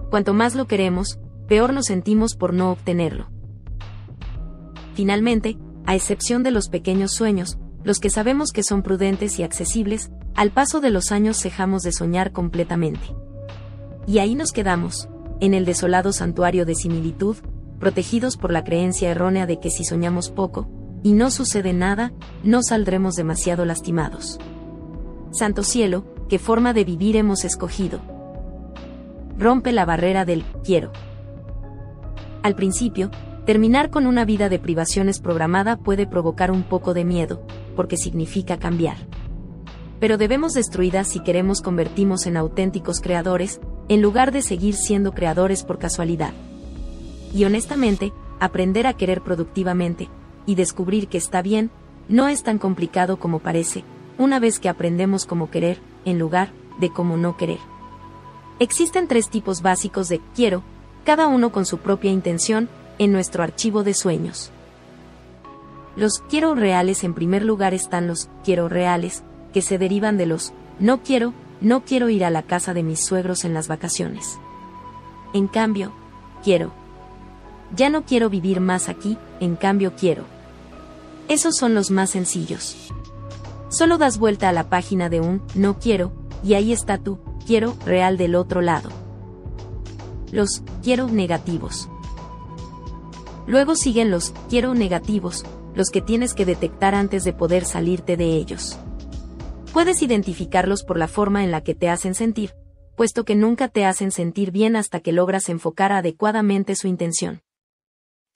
Cuanto 0.10 0.34
más 0.34 0.56
lo 0.56 0.68
queremos, 0.68 1.20
peor 1.48 1.74
nos 1.74 1.86
sentimos 1.86 2.36
por 2.36 2.54
no 2.54 2.72
obtenerlo. 2.72 3.28
Finalmente, 4.94 5.58
a 5.86 5.96
excepción 5.96 6.44
de 6.44 6.52
los 6.52 6.70
pequeños 6.70 7.12
sueños, 7.14 7.58
los 7.84 8.00
que 8.00 8.10
sabemos 8.10 8.52
que 8.52 8.64
son 8.64 8.84
prudentes 8.84 9.40
y 9.40 9.44
accesibles, 9.44 10.12
al 10.36 10.52
paso 10.52 10.82
de 10.82 10.90
los 10.90 11.12
años 11.12 11.38
cejamos 11.40 11.84
de 11.84 11.92
soñar 11.92 12.32
completamente. 12.32 13.16
Y 14.08 14.20
ahí 14.20 14.36
nos 14.36 14.52
quedamos, 14.52 15.08
en 15.40 15.54
el 15.54 15.66
desolado 15.66 16.12
santuario 16.12 16.66
de 16.66 16.76
similitud, 16.76 17.38
protegidos 17.80 18.38
por 18.38 18.52
la 18.52 18.64
creencia 18.64 19.12
errónea 19.12 19.46
de 19.46 19.60
que 19.60 19.70
si 19.70 19.84
soñamos 19.84 20.30
poco, 20.30 20.70
y 21.04 21.14
no 21.14 21.30
sucede 21.32 21.74
nada, 21.74 22.14
no 22.44 22.64
saldremos 22.64 23.16
demasiado 23.16 23.66
lastimados. 23.66 24.40
Santo 25.32 25.64
cielo, 25.64 26.06
¿qué 26.30 26.40
forma 26.40 26.74
de 26.74 26.86
vivir 26.86 27.18
hemos 27.18 27.44
escogido? 27.44 28.00
Rompe 29.38 29.72
la 29.72 29.86
barrera 29.86 30.26
del 30.26 30.44
quiero. 30.64 30.92
Al 32.42 32.56
principio, 32.56 33.12
terminar 33.46 33.90
con 33.90 34.08
una 34.08 34.26
vida 34.26 34.48
de 34.48 34.60
privaciones 34.60 35.20
programada 35.20 35.78
puede 35.78 36.08
provocar 36.08 36.52
un 36.52 36.64
poco 36.64 36.94
de 36.94 37.04
miedo, 37.04 37.46
porque 37.76 37.98
significa 37.98 38.58
cambiar. 38.58 38.98
Pero 40.00 40.18
debemos 40.18 40.54
destruirla 40.54 41.04
si 41.04 41.22
queremos 41.22 41.62
convertirnos 41.62 42.26
en 42.26 42.38
auténticos 42.38 43.00
creadores, 43.00 43.60
en 43.88 44.02
lugar 44.02 44.32
de 44.32 44.42
seguir 44.42 44.76
siendo 44.76 45.14
creadores 45.14 45.64
por 45.64 45.80
casualidad. 45.80 46.34
Y 47.34 47.46
honestamente, 47.46 48.14
aprender 48.40 48.88
a 48.88 48.94
querer 48.94 49.22
productivamente, 49.22 50.10
y 50.46 50.56
descubrir 50.56 51.08
que 51.08 51.18
está 51.18 51.42
bien, 51.42 51.72
no 52.10 52.28
es 52.28 52.44
tan 52.44 52.60
complicado 52.60 53.18
como 53.18 53.40
parece, 53.40 53.84
una 54.18 54.40
vez 54.40 54.60
que 54.60 54.70
aprendemos 54.70 55.26
cómo 55.26 55.50
querer, 55.50 55.80
en 56.06 56.20
lugar 56.20 56.52
de 56.80 56.92
cómo 56.92 57.18
no 57.18 57.38
querer. 57.38 57.60
Existen 58.60 59.08
tres 59.08 59.30
tipos 59.30 59.62
básicos 59.62 60.10
de 60.10 60.22
quiero, 60.36 60.64
cada 61.06 61.28
uno 61.28 61.52
con 61.52 61.66
su 61.66 61.80
propia 61.80 62.12
intención, 62.12 62.70
en 63.00 63.12
nuestro 63.12 63.44
archivo 63.44 63.84
de 63.84 63.94
sueños. 63.94 64.52
Los 65.96 66.20
quiero 66.20 66.56
reales 66.56 67.04
en 67.04 67.14
primer 67.14 67.44
lugar 67.44 67.74
están 67.74 68.08
los 68.08 68.30
quiero 68.44 68.70
reales, 68.70 69.24
que 69.54 69.62
se 69.62 69.78
derivan 69.78 70.18
de 70.18 70.26
los 70.26 70.52
no 70.80 71.02
quiero, 71.04 71.34
no 71.62 71.86
quiero 71.86 72.10
ir 72.10 72.26
a 72.26 72.30
la 72.30 72.44
casa 72.44 72.74
de 72.74 72.84
mis 72.84 73.06
suegros 73.06 73.46
en 73.46 73.54
las 73.54 73.68
vacaciones. 73.68 74.38
En 75.34 75.48
cambio, 75.48 75.94
quiero. 76.44 76.74
Ya 77.76 77.90
no 77.90 78.04
quiero 78.04 78.30
vivir 78.30 78.60
más 78.60 78.90
aquí, 78.90 79.18
en 79.40 79.56
cambio 79.56 79.94
quiero. 79.96 80.26
Esos 81.28 81.56
son 81.56 81.74
los 81.74 81.90
más 81.90 82.10
sencillos. 82.10 82.92
Solo 83.70 83.98
das 83.98 84.18
vuelta 84.18 84.50
a 84.50 84.54
la 84.54 84.70
página 84.70 85.10
de 85.10 85.22
un 85.22 85.42
no 85.56 85.80
quiero, 85.80 86.12
y 86.44 86.56
ahí 86.56 86.74
está 86.74 86.98
tu 86.98 87.20
quiero 87.46 87.76
real 87.86 88.18
del 88.18 88.36
otro 88.36 88.62
lado. 88.62 88.90
Los 90.32 90.64
quiero 90.84 91.08
negativos. 91.08 91.90
Luego 93.48 93.76
siguen 93.76 94.12
los 94.12 94.34
quiero 94.50 94.74
negativos, 94.74 95.46
los 95.76 95.90
que 95.90 96.02
tienes 96.02 96.34
que 96.34 96.46
detectar 96.46 96.94
antes 96.96 97.24
de 97.24 97.34
poder 97.34 97.66
salirte 97.66 98.18
de 98.18 98.36
ellos. 98.36 98.78
Puedes 99.74 100.04
identificarlos 100.04 100.84
por 100.84 101.00
la 101.00 101.08
forma 101.08 101.44
en 101.44 101.50
la 101.50 101.62
que 101.62 101.74
te 101.74 101.90
hacen 101.90 102.14
sentir, 102.14 102.54
puesto 102.96 103.26
que 103.26 103.34
nunca 103.34 103.70
te 103.70 103.86
hacen 103.86 104.12
sentir 104.12 104.52
bien 104.52 104.76
hasta 104.76 105.00
que 105.00 105.12
logras 105.12 105.50
enfocar 105.50 105.92
adecuadamente 105.92 106.76
su 106.76 106.88
intención. 106.88 107.42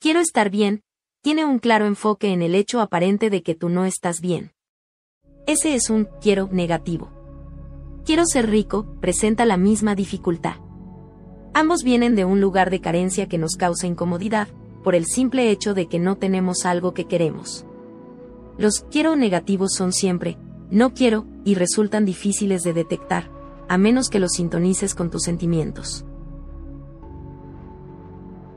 Quiero 0.00 0.18
estar 0.18 0.50
bien, 0.50 0.82
tiene 1.22 1.44
un 1.44 1.60
claro 1.60 1.86
enfoque 1.86 2.32
en 2.32 2.42
el 2.42 2.56
hecho 2.56 2.80
aparente 2.80 3.30
de 3.30 3.44
que 3.44 3.54
tú 3.54 3.68
no 3.68 3.84
estás 3.84 4.20
bien. 4.20 4.50
Ese 5.46 5.76
es 5.76 5.90
un 5.90 6.08
quiero 6.20 6.48
negativo. 6.50 7.12
Quiero 8.04 8.26
ser 8.26 8.50
rico 8.50 8.96
presenta 9.00 9.44
la 9.44 9.56
misma 9.56 9.94
dificultad. 9.94 10.56
Ambos 11.54 11.84
vienen 11.84 12.16
de 12.16 12.24
un 12.24 12.40
lugar 12.40 12.68
de 12.68 12.80
carencia 12.80 13.28
que 13.28 13.38
nos 13.38 13.54
causa 13.54 13.86
incomodidad, 13.86 14.48
por 14.82 14.96
el 14.96 15.06
simple 15.06 15.50
hecho 15.50 15.72
de 15.72 15.86
que 15.86 16.00
no 16.00 16.16
tenemos 16.16 16.66
algo 16.66 16.94
que 16.94 17.04
queremos. 17.04 17.64
Los 18.56 18.80
quiero 18.90 19.14
negativos 19.14 19.72
son 19.76 19.92
siempre, 19.92 20.36
no 20.70 20.94
quiero, 20.94 21.26
y 21.44 21.54
resultan 21.54 22.04
difíciles 22.04 22.62
de 22.62 22.72
detectar, 22.72 23.30
a 23.68 23.78
menos 23.78 24.08
que 24.08 24.18
los 24.18 24.32
sintonices 24.32 24.94
con 24.94 25.10
tus 25.10 25.22
sentimientos. 25.22 26.04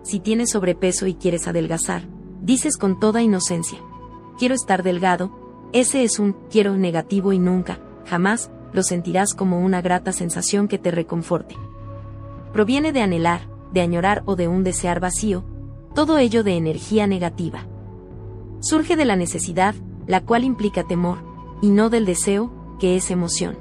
si 0.03 0.19
tienes 0.19 0.49
sobrepeso 0.49 1.07
y 1.07 1.13
quieres 1.13 1.47
adelgazar, 1.47 2.03
dices 2.41 2.77
con 2.77 2.99
toda 2.99 3.21
inocencia, 3.21 3.79
quiero 4.37 4.55
estar 4.55 4.83
delgado, 4.83 5.31
ese 5.73 6.03
es 6.03 6.19
un 6.19 6.35
quiero 6.49 6.75
negativo 6.75 7.31
y 7.31 7.39
nunca, 7.39 7.79
jamás, 8.05 8.51
lo 8.73 8.83
sentirás 8.83 9.33
como 9.33 9.61
una 9.61 9.81
grata 9.81 10.11
sensación 10.11 10.67
que 10.67 10.77
te 10.77 10.91
reconforte. 10.91 11.55
Proviene 12.51 12.91
de 12.91 13.01
anhelar, 13.01 13.47
de 13.71 13.81
añorar 13.81 14.23
o 14.25 14.35
de 14.35 14.47
un 14.47 14.63
desear 14.63 14.99
vacío, 14.99 15.45
todo 15.95 16.17
ello 16.17 16.43
de 16.43 16.57
energía 16.57 17.07
negativa. 17.07 17.67
Surge 18.59 18.95
de 18.95 19.05
la 19.05 19.15
necesidad, 19.15 19.75
la 20.07 20.21
cual 20.21 20.43
implica 20.43 20.83
temor, 20.83 21.19
y 21.61 21.69
no 21.69 21.89
del 21.89 22.05
deseo, 22.05 22.51
que 22.79 22.95
es 22.95 23.11
emoción. 23.11 23.57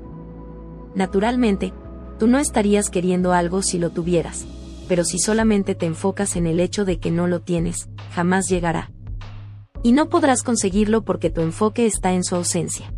Naturalmente, 0.94 1.72
tú 2.18 2.26
no 2.26 2.38
estarías 2.38 2.90
queriendo 2.90 3.32
algo 3.32 3.62
si 3.62 3.78
lo 3.78 3.90
tuvieras, 3.90 4.46
pero 4.88 5.04
si 5.04 5.18
solamente 5.18 5.74
te 5.74 5.86
enfocas 5.86 6.36
en 6.36 6.46
el 6.46 6.58
hecho 6.60 6.84
de 6.84 6.98
que 6.98 7.10
no 7.10 7.26
lo 7.26 7.40
tienes, 7.42 7.88
jamás 8.12 8.46
llegará. 8.48 8.90
Y 9.82 9.92
no 9.92 10.08
podrás 10.08 10.42
conseguirlo 10.42 11.04
porque 11.04 11.30
tu 11.30 11.40
enfoque 11.40 11.86
está 11.86 12.12
en 12.12 12.24
su 12.24 12.34
ausencia. 12.34 12.92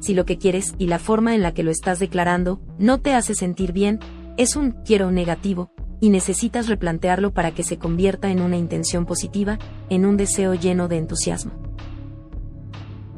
Si 0.00 0.14
lo 0.14 0.24
que 0.24 0.38
quieres 0.38 0.74
y 0.78 0.88
la 0.88 0.98
forma 0.98 1.34
en 1.34 1.42
la 1.42 1.54
que 1.54 1.62
lo 1.62 1.70
estás 1.70 2.00
declarando 2.00 2.60
no 2.78 3.00
te 3.00 3.14
hace 3.14 3.34
sentir 3.34 3.72
bien, 3.72 4.00
es 4.36 4.56
un 4.56 4.72
quiero 4.84 5.12
negativo, 5.12 5.70
y 6.00 6.10
necesitas 6.10 6.66
replantearlo 6.66 7.32
para 7.32 7.52
que 7.52 7.62
se 7.62 7.78
convierta 7.78 8.32
en 8.32 8.40
una 8.40 8.56
intención 8.56 9.06
positiva, 9.06 9.60
en 9.88 10.04
un 10.04 10.16
deseo 10.16 10.54
lleno 10.54 10.88
de 10.88 10.98
entusiasmo. 10.98 11.71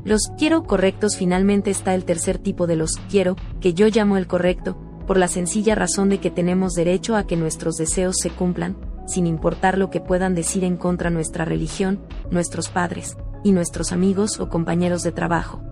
Los 0.05 0.31
quiero 0.37 0.65
correctos 0.65 1.17
finalmente 1.17 1.71
está 1.71 1.95
el 1.95 2.05
tercer 2.05 2.39
tipo 2.39 2.67
de 2.67 2.77
los 2.77 2.99
quiero, 3.09 3.37
que 3.61 3.73
yo 3.73 3.89
llamo 3.89 4.19
el 4.19 4.27
correcto, 4.27 4.77
por 5.07 5.17
la 5.17 5.29
sencilla 5.29 5.75
razón 5.75 6.11
de 6.11 6.19
que 6.19 6.31
tenemos 6.31 6.75
derecho 6.75 7.17
a 7.17 7.27
que 7.27 7.37
nuestros 7.37 7.77
deseos 7.77 8.17
se 8.21 8.29
cumplan, 8.29 8.77
sin 9.07 9.27
importar 9.27 9.79
lo 9.79 9.89
que 9.89 10.01
puedan 10.01 10.35
decir 10.35 10.63
en 10.63 10.77
contra 10.77 11.09
nuestra 11.09 11.47
religión, 11.47 12.01
nuestros 12.31 12.69
padres, 12.69 13.17
y 13.43 13.53
nuestros 13.53 13.93
amigos 13.93 14.41
o 14.41 14.49
compañeros 14.49 15.03
de 15.03 15.13
trabajo. 15.13 15.63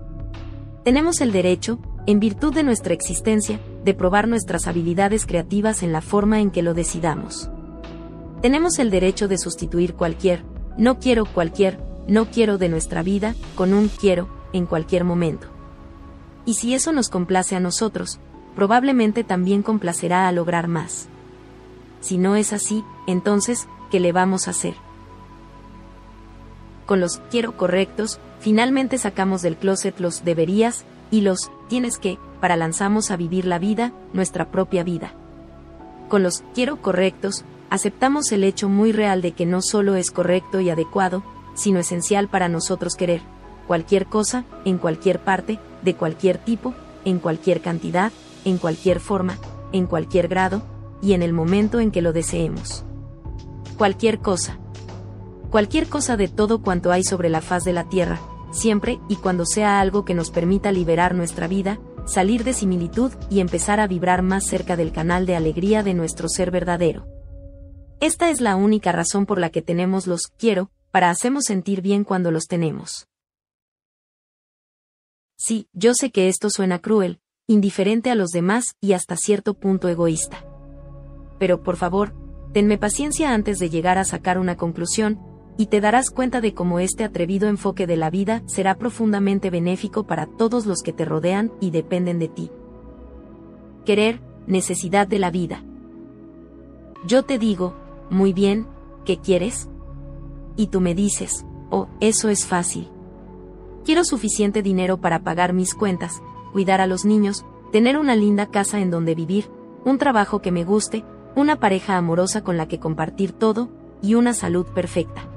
Tenemos 0.82 1.20
el 1.20 1.30
derecho, 1.30 1.78
en 2.06 2.18
virtud 2.18 2.54
de 2.54 2.62
nuestra 2.62 2.94
existencia, 2.94 3.60
de 3.84 3.94
probar 3.94 4.28
nuestras 4.28 4.66
habilidades 4.66 5.26
creativas 5.26 5.82
en 5.82 5.92
la 5.92 6.00
forma 6.00 6.40
en 6.40 6.50
que 6.50 6.62
lo 6.62 6.74
decidamos. 6.74 7.50
Tenemos 8.40 8.78
el 8.78 8.90
derecho 8.90 9.28
de 9.28 9.38
sustituir 9.38 9.94
cualquier, 9.94 10.42
no 10.76 10.98
quiero 10.98 11.24
cualquier, 11.26 11.78
no 12.08 12.26
quiero 12.26 12.58
de 12.58 12.68
nuestra 12.68 13.02
vida, 13.02 13.34
con 13.54 13.74
un 13.74 13.88
quiero, 13.88 14.28
en 14.52 14.66
cualquier 14.66 15.04
momento. 15.04 15.48
Y 16.44 16.54
si 16.54 16.74
eso 16.74 16.92
nos 16.92 17.08
complace 17.08 17.56
a 17.56 17.60
nosotros, 17.60 18.18
probablemente 18.54 19.24
también 19.24 19.62
complacerá 19.62 20.28
a 20.28 20.32
lograr 20.32 20.68
más. 20.68 21.08
Si 22.00 22.18
no 22.18 22.36
es 22.36 22.52
así, 22.52 22.84
entonces, 23.06 23.68
¿qué 23.90 24.00
le 24.00 24.12
vamos 24.12 24.48
a 24.48 24.50
hacer? 24.50 24.74
Con 26.86 27.00
los 27.00 27.18
quiero 27.30 27.56
correctos, 27.56 28.18
finalmente 28.40 28.98
sacamos 28.98 29.40
del 29.40 29.56
closet 29.56 29.98
los 30.00 30.24
deberías 30.24 30.84
y 31.10 31.20
los 31.20 31.50
tienes 31.68 31.98
que, 31.98 32.18
para 32.40 32.56
lanzamos 32.56 33.10
a 33.10 33.16
vivir 33.16 33.46
la 33.46 33.58
vida, 33.58 33.92
nuestra 34.12 34.50
propia 34.50 34.82
vida. 34.82 35.14
Con 36.08 36.24
los 36.24 36.42
quiero 36.54 36.82
correctos, 36.82 37.44
aceptamos 37.70 38.32
el 38.32 38.44
hecho 38.44 38.68
muy 38.68 38.92
real 38.92 39.22
de 39.22 39.32
que 39.32 39.46
no 39.46 39.62
solo 39.62 39.94
es 39.94 40.10
correcto 40.10 40.60
y 40.60 40.68
adecuado, 40.68 41.22
sino 41.54 41.78
esencial 41.80 42.28
para 42.28 42.48
nosotros 42.48 42.94
querer, 42.94 43.22
cualquier 43.66 44.06
cosa, 44.06 44.44
en 44.64 44.78
cualquier 44.78 45.20
parte, 45.20 45.58
de 45.82 45.94
cualquier 45.94 46.38
tipo, 46.38 46.74
en 47.04 47.18
cualquier 47.18 47.60
cantidad, 47.60 48.12
en 48.44 48.58
cualquier 48.58 49.00
forma, 49.00 49.38
en 49.72 49.86
cualquier 49.86 50.28
grado, 50.28 50.62
y 51.00 51.14
en 51.14 51.22
el 51.22 51.32
momento 51.32 51.80
en 51.80 51.90
que 51.90 52.02
lo 52.02 52.12
deseemos. 52.12 52.84
Cualquier 53.76 54.20
cosa. 54.20 54.58
Cualquier 55.50 55.88
cosa 55.88 56.16
de 56.16 56.28
todo 56.28 56.62
cuanto 56.62 56.92
hay 56.92 57.02
sobre 57.02 57.28
la 57.28 57.40
faz 57.40 57.64
de 57.64 57.72
la 57.72 57.88
Tierra, 57.88 58.20
siempre 58.52 59.00
y 59.08 59.16
cuando 59.16 59.44
sea 59.44 59.80
algo 59.80 60.04
que 60.04 60.14
nos 60.14 60.30
permita 60.30 60.72
liberar 60.72 61.14
nuestra 61.14 61.48
vida, 61.48 61.78
salir 62.06 62.44
de 62.44 62.52
similitud 62.52 63.12
y 63.30 63.40
empezar 63.40 63.80
a 63.80 63.86
vibrar 63.86 64.22
más 64.22 64.44
cerca 64.46 64.76
del 64.76 64.92
canal 64.92 65.26
de 65.26 65.36
alegría 65.36 65.82
de 65.82 65.94
nuestro 65.94 66.28
ser 66.28 66.50
verdadero. 66.50 67.06
Esta 68.00 68.30
es 68.30 68.40
la 68.40 68.56
única 68.56 68.92
razón 68.92 69.26
por 69.26 69.38
la 69.38 69.50
que 69.50 69.62
tenemos 69.62 70.06
los 70.06 70.26
quiero, 70.26 70.70
para 70.92 71.10
hacernos 71.10 71.44
sentir 71.46 71.80
bien 71.80 72.04
cuando 72.04 72.30
los 72.30 72.46
tenemos. 72.46 73.08
Sí, 75.36 75.66
yo 75.72 75.94
sé 75.94 76.12
que 76.12 76.28
esto 76.28 76.50
suena 76.50 76.78
cruel, 76.78 77.18
indiferente 77.48 78.10
a 78.10 78.14
los 78.14 78.28
demás 78.28 78.76
y 78.80 78.92
hasta 78.92 79.16
cierto 79.16 79.54
punto 79.54 79.88
egoísta. 79.88 80.44
Pero 81.40 81.64
por 81.64 81.76
favor, 81.76 82.14
tenme 82.52 82.78
paciencia 82.78 83.34
antes 83.34 83.58
de 83.58 83.70
llegar 83.70 83.98
a 83.98 84.04
sacar 84.04 84.38
una 84.38 84.56
conclusión, 84.56 85.18
y 85.58 85.66
te 85.66 85.80
darás 85.80 86.10
cuenta 86.10 86.40
de 86.40 86.54
cómo 86.54 86.78
este 86.78 87.04
atrevido 87.04 87.48
enfoque 87.48 87.86
de 87.86 87.96
la 87.96 88.10
vida 88.10 88.42
será 88.46 88.76
profundamente 88.76 89.50
benéfico 89.50 90.06
para 90.06 90.26
todos 90.26 90.66
los 90.66 90.82
que 90.82 90.92
te 90.92 91.04
rodean 91.04 91.52
y 91.60 91.70
dependen 91.70 92.18
de 92.18 92.28
ti. 92.28 92.50
Querer, 93.84 94.20
necesidad 94.46 95.08
de 95.08 95.18
la 95.18 95.30
vida. 95.30 95.64
Yo 97.06 97.24
te 97.24 97.38
digo, 97.38 97.74
muy 98.10 98.32
bien, 98.32 98.66
¿qué 99.04 99.18
quieres? 99.18 99.68
Y 100.56 100.68
tú 100.68 100.80
me 100.80 100.94
dices, 100.94 101.46
oh, 101.70 101.88
eso 102.00 102.28
es 102.28 102.46
fácil. 102.46 102.90
Quiero 103.84 104.04
suficiente 104.04 104.62
dinero 104.62 104.98
para 105.00 105.24
pagar 105.24 105.52
mis 105.52 105.74
cuentas, 105.74 106.22
cuidar 106.52 106.80
a 106.80 106.86
los 106.86 107.04
niños, 107.04 107.44
tener 107.72 107.98
una 107.98 108.14
linda 108.14 108.46
casa 108.46 108.80
en 108.80 108.90
donde 108.90 109.14
vivir, 109.14 109.50
un 109.84 109.98
trabajo 109.98 110.40
que 110.40 110.52
me 110.52 110.64
guste, 110.64 111.04
una 111.34 111.58
pareja 111.58 111.96
amorosa 111.96 112.44
con 112.44 112.56
la 112.56 112.68
que 112.68 112.78
compartir 112.78 113.32
todo, 113.32 113.70
y 114.02 114.14
una 114.14 114.34
salud 114.34 114.66
perfecta. 114.66 115.28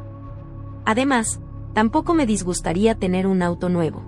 Además, 0.86 1.40
tampoco 1.74 2.14
me 2.14 2.26
disgustaría 2.26 2.96
tener 2.96 3.28
un 3.28 3.42
auto 3.42 3.70
nuevo. 3.70 4.04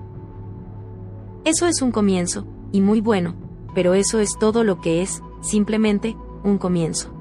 Eso 1.45 1.67
es 1.67 1.81
un 1.81 1.91
comienzo, 1.91 2.45
y 2.71 2.81
muy 2.81 3.01
bueno, 3.01 3.35
pero 3.73 3.93
eso 3.93 4.19
es 4.19 4.37
todo 4.37 4.63
lo 4.63 4.81
que 4.81 5.01
es, 5.01 5.23
simplemente, 5.41 6.17
un 6.43 6.57
comienzo. 6.57 7.13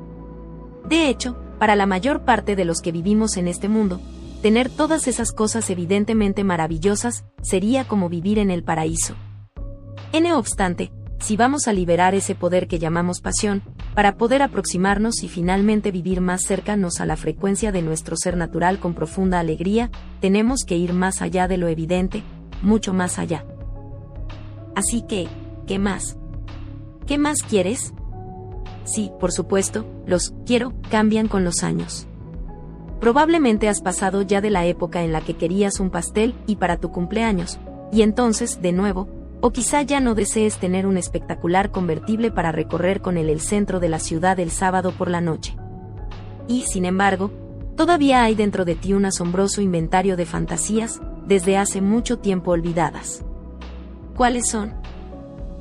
De 0.89 1.09
hecho, 1.09 1.37
para 1.59 1.77
la 1.77 1.87
mayor 1.87 2.25
parte 2.25 2.57
de 2.57 2.65
los 2.65 2.81
que 2.81 2.93
vivimos 2.93 3.37
en 3.37 3.49
este 3.49 3.69
mundo, 3.69 4.01
tener 4.43 4.69
todas 4.69 5.09
esas 5.09 5.33
cosas 5.33 5.69
evidentemente 5.71 6.45
maravillosas 6.45 7.25
sería 7.43 7.87
como 7.87 8.09
vivir 8.09 8.39
en 8.39 8.51
el 8.51 8.63
paraíso. 8.63 9.15
No 10.21 10.39
obstante, 10.39 10.93
si 11.19 11.37
vamos 11.37 11.69
a 11.69 11.73
liberar 11.73 12.15
ese 12.15 12.35
poder 12.35 12.69
que 12.69 12.79
llamamos 12.79 13.21
pasión, 13.21 13.63
para 13.95 14.17
poder 14.17 14.43
aproximarnos 14.43 15.23
y 15.23 15.29
finalmente 15.29 15.91
vivir 15.91 16.21
más 16.21 16.43
cercanos 16.43 17.01
a 17.01 17.07
la 17.07 17.17
frecuencia 17.17 17.73
de 17.73 17.83
nuestro 17.83 18.17
ser 18.17 18.37
natural 18.37 18.79
con 18.79 18.95
profunda 18.95 19.41
alegría, 19.41 19.91
tenemos 20.21 20.65
que 20.67 20.77
ir 20.77 20.93
más 20.93 21.23
allá 21.23 21.49
de 21.49 21.57
lo 21.57 21.69
evidente, 21.69 22.23
mucho 22.63 22.93
más 22.93 23.19
allá. 23.19 23.45
Así 24.75 25.03
que, 25.03 25.29
¿qué 25.67 25.79
más? 25.79 26.17
¿Qué 27.07 27.19
más 27.19 27.39
quieres? 27.43 27.93
Sí, 28.87 29.11
por 29.21 29.33
supuesto, 29.33 29.85
los 30.07 30.33
quiero 30.47 30.73
cambian 30.91 31.29
con 31.29 31.45
los 31.45 31.63
años. 31.63 32.07
Probablemente 33.01 33.69
has 33.69 33.83
pasado 33.83 34.23
ya 34.23 34.41
de 34.41 34.51
la 34.51 34.65
época 34.65 35.03
en 35.03 35.13
la 35.13 35.21
que 35.21 35.35
querías 35.35 35.81
un 35.81 35.91
pastel 35.91 36.35
y 36.47 36.57
para 36.57 36.79
tu 36.79 36.91
cumpleaños, 36.93 37.59
y 37.93 38.03
entonces, 38.03 38.63
de 38.63 38.73
nuevo, 38.73 39.09
o 39.41 39.51
quizá 39.51 39.83
ya 39.83 40.01
no 40.01 40.15
desees 40.15 40.57
tener 40.57 40.87
un 40.87 40.97
espectacular 40.97 41.71
convertible 41.71 42.31
para 42.31 42.53
recorrer 42.53 43.03
con 43.03 43.19
él 43.19 43.29
el 43.29 43.41
centro 43.41 43.81
de 43.81 43.89
la 43.89 43.99
ciudad 43.99 44.41
el 44.41 44.51
sábado 44.51 44.93
por 44.93 45.11
la 45.11 45.21
noche. 45.21 45.57
Y, 46.49 46.63
sin 46.63 46.85
embargo, 46.85 47.31
todavía 47.77 48.23
hay 48.23 48.35
dentro 48.35 48.65
de 48.65 48.77
ti 48.77 48.95
un 48.95 49.05
asombroso 49.05 49.61
inventario 49.61 50.17
de 50.17 50.27
fantasías, 50.27 51.01
desde 51.27 51.57
hace 51.59 51.81
mucho 51.81 52.19
tiempo 52.19 52.53
olvidadas. 52.53 53.25
¿Cuáles 54.17 54.49
son? 54.49 54.86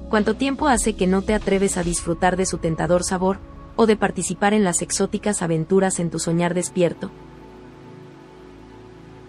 ¿Cuánto 0.09 0.35
tiempo 0.35 0.67
hace 0.67 0.95
que 0.95 1.07
no 1.07 1.23
te 1.23 1.33
atreves 1.33 1.77
a 1.77 1.83
disfrutar 1.83 2.37
de 2.37 2.45
su 2.45 2.59
tentador 2.59 3.03
sabor, 3.03 3.39
o 3.75 3.87
de 3.87 3.97
participar 3.97 4.53
en 4.53 4.63
las 4.63 4.81
exóticas 4.81 5.41
aventuras 5.41 5.99
en 5.99 6.09
tu 6.09 6.19
soñar 6.19 6.53
despierto? 6.53 7.09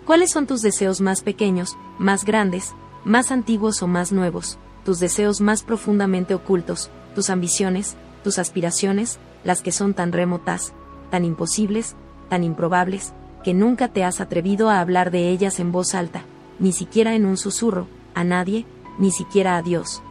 ¿Cuáles 0.04 0.30
son 0.30 0.46
tus 0.46 0.62
deseos 0.62 1.00
más 1.00 1.22
pequeños, 1.22 1.76
más 1.98 2.24
grandes, 2.24 2.74
más 3.04 3.32
antiguos 3.32 3.82
o 3.82 3.86
más 3.86 4.12
nuevos, 4.12 4.58
tus 4.84 5.00
deseos 5.00 5.40
más 5.40 5.62
profundamente 5.62 6.34
ocultos, 6.34 6.90
tus 7.14 7.30
ambiciones, 7.30 7.96
tus 8.22 8.38
aspiraciones, 8.38 9.18
las 9.44 9.62
que 9.62 9.72
son 9.72 9.94
tan 9.94 10.12
remotas, 10.12 10.74
tan 11.10 11.24
imposibles, 11.24 11.96
tan 12.28 12.44
improbables, 12.44 13.14
que 13.42 13.54
nunca 13.54 13.88
te 13.88 14.04
has 14.04 14.20
atrevido 14.20 14.68
a 14.70 14.80
hablar 14.80 15.10
de 15.10 15.30
ellas 15.30 15.58
en 15.58 15.72
voz 15.72 15.94
alta, 15.94 16.22
ni 16.58 16.72
siquiera 16.72 17.14
en 17.14 17.26
un 17.26 17.36
susurro, 17.36 17.88
a 18.14 18.24
nadie, 18.24 18.66
ni 18.98 19.10
siquiera 19.10 19.56
a 19.56 19.62
Dios. 19.62 20.02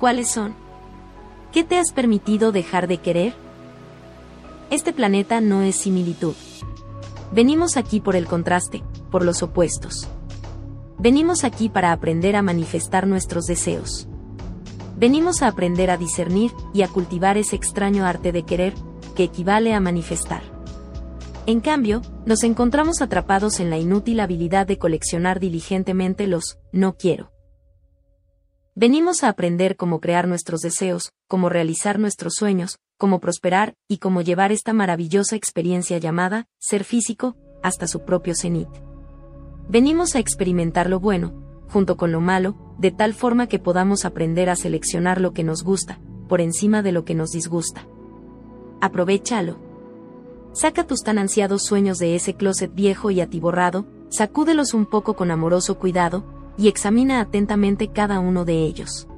¿Cuáles 0.00 0.30
son? 0.30 0.54
¿Qué 1.52 1.62
te 1.62 1.76
has 1.76 1.92
permitido 1.92 2.52
dejar 2.52 2.88
de 2.88 2.96
querer? 2.96 3.34
Este 4.70 4.94
planeta 4.94 5.42
no 5.42 5.60
es 5.60 5.76
similitud. 5.76 6.34
Venimos 7.32 7.76
aquí 7.76 8.00
por 8.00 8.16
el 8.16 8.26
contraste, 8.26 8.82
por 9.10 9.26
los 9.26 9.42
opuestos. 9.42 10.08
Venimos 10.98 11.44
aquí 11.44 11.68
para 11.68 11.92
aprender 11.92 12.34
a 12.34 12.40
manifestar 12.40 13.06
nuestros 13.06 13.44
deseos. 13.44 14.08
Venimos 14.96 15.42
a 15.42 15.48
aprender 15.48 15.90
a 15.90 15.98
discernir 15.98 16.50
y 16.72 16.80
a 16.80 16.88
cultivar 16.88 17.36
ese 17.36 17.56
extraño 17.56 18.06
arte 18.06 18.32
de 18.32 18.44
querer, 18.44 18.72
que 19.14 19.24
equivale 19.24 19.74
a 19.74 19.80
manifestar. 19.80 20.42
En 21.44 21.60
cambio, 21.60 22.00
nos 22.24 22.42
encontramos 22.42 23.02
atrapados 23.02 23.60
en 23.60 23.68
la 23.68 23.76
inútil 23.76 24.20
habilidad 24.20 24.66
de 24.66 24.78
coleccionar 24.78 25.40
diligentemente 25.40 26.26
los 26.26 26.58
no 26.72 26.96
quiero. 26.96 27.32
Venimos 28.80 29.24
a 29.24 29.28
aprender 29.28 29.76
cómo 29.76 30.00
crear 30.00 30.26
nuestros 30.26 30.62
deseos, 30.62 31.12
cómo 31.28 31.50
realizar 31.50 31.98
nuestros 31.98 32.32
sueños, 32.38 32.78
cómo 32.96 33.18
prosperar 33.20 33.74
y 33.88 33.98
cómo 33.98 34.22
llevar 34.22 34.52
esta 34.52 34.72
maravillosa 34.72 35.36
experiencia 35.36 35.98
llamada 35.98 36.46
ser 36.58 36.84
físico 36.84 37.36
hasta 37.62 37.86
su 37.86 38.06
propio 38.06 38.32
cenit. 38.34 38.70
Venimos 39.68 40.14
a 40.16 40.18
experimentar 40.18 40.88
lo 40.88 40.98
bueno, 40.98 41.34
junto 41.68 41.98
con 41.98 42.10
lo 42.10 42.22
malo, 42.22 42.56
de 42.78 42.90
tal 42.90 43.12
forma 43.12 43.48
que 43.48 43.58
podamos 43.58 44.06
aprender 44.06 44.48
a 44.48 44.56
seleccionar 44.56 45.20
lo 45.20 45.34
que 45.34 45.44
nos 45.44 45.62
gusta, 45.62 46.00
por 46.26 46.40
encima 46.40 46.80
de 46.80 46.92
lo 46.92 47.04
que 47.04 47.14
nos 47.14 47.32
disgusta. 47.32 47.86
Aprovechalo. 48.80 49.58
Saca 50.54 50.86
tus 50.86 51.02
tan 51.02 51.18
ansiados 51.18 51.64
sueños 51.64 51.98
de 51.98 52.14
ese 52.14 52.32
closet 52.32 52.74
viejo 52.74 53.10
y 53.10 53.20
atiborrado, 53.20 53.84
sacúdelos 54.08 54.72
un 54.72 54.86
poco 54.86 55.16
con 55.16 55.30
amoroso 55.30 55.78
cuidado, 55.78 56.39
y 56.60 56.68
examina 56.68 57.20
atentamente 57.20 57.88
cada 57.88 58.20
uno 58.20 58.44
de 58.44 58.64
ellos. 58.64 59.08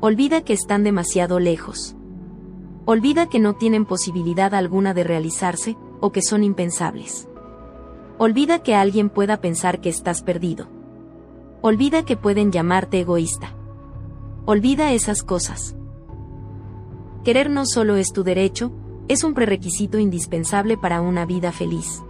Olvida 0.00 0.42
que 0.42 0.52
están 0.52 0.84
demasiado 0.84 1.40
lejos. 1.40 1.96
Olvida 2.84 3.28
que 3.28 3.40
no 3.40 3.54
tienen 3.54 3.84
posibilidad 3.84 4.54
alguna 4.54 4.94
de 4.94 5.02
realizarse, 5.02 5.76
o 6.00 6.12
que 6.12 6.22
son 6.22 6.44
impensables. 6.44 7.28
Olvida 8.16 8.60
que 8.60 8.76
alguien 8.76 9.10
pueda 9.10 9.40
pensar 9.40 9.80
que 9.80 9.88
estás 9.88 10.22
perdido. 10.22 10.68
Olvida 11.62 12.04
que 12.04 12.16
pueden 12.16 12.52
llamarte 12.52 13.00
egoísta. 13.00 13.52
Olvida 14.46 14.92
esas 14.92 15.24
cosas. 15.24 15.74
Querer 17.24 17.50
no 17.50 17.66
solo 17.66 17.96
es 17.96 18.12
tu 18.12 18.22
derecho, 18.22 18.70
es 19.08 19.24
un 19.24 19.34
prerequisito 19.34 19.98
indispensable 19.98 20.76
para 20.76 21.00
una 21.00 21.26
vida 21.26 21.50
feliz. 21.50 22.04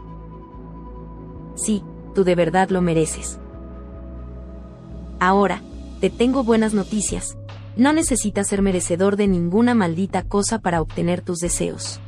Sí, 1.54 1.82
tú 2.14 2.22
de 2.22 2.34
verdad 2.34 2.68
lo 2.68 2.82
mereces. 2.82 3.40
Ahora, 5.24 5.62
te 6.02 6.10
tengo 6.10 6.44
buenas 6.44 6.74
noticias. 6.74 7.38
No 7.78 7.94
necesitas 7.94 8.46
ser 8.46 8.60
merecedor 8.60 9.16
de 9.16 9.26
ninguna 9.26 9.74
maldita 9.74 10.22
cosa 10.22 10.58
para 10.58 10.82
obtener 10.82 11.22
tus 11.22 11.38
deseos. 11.38 11.98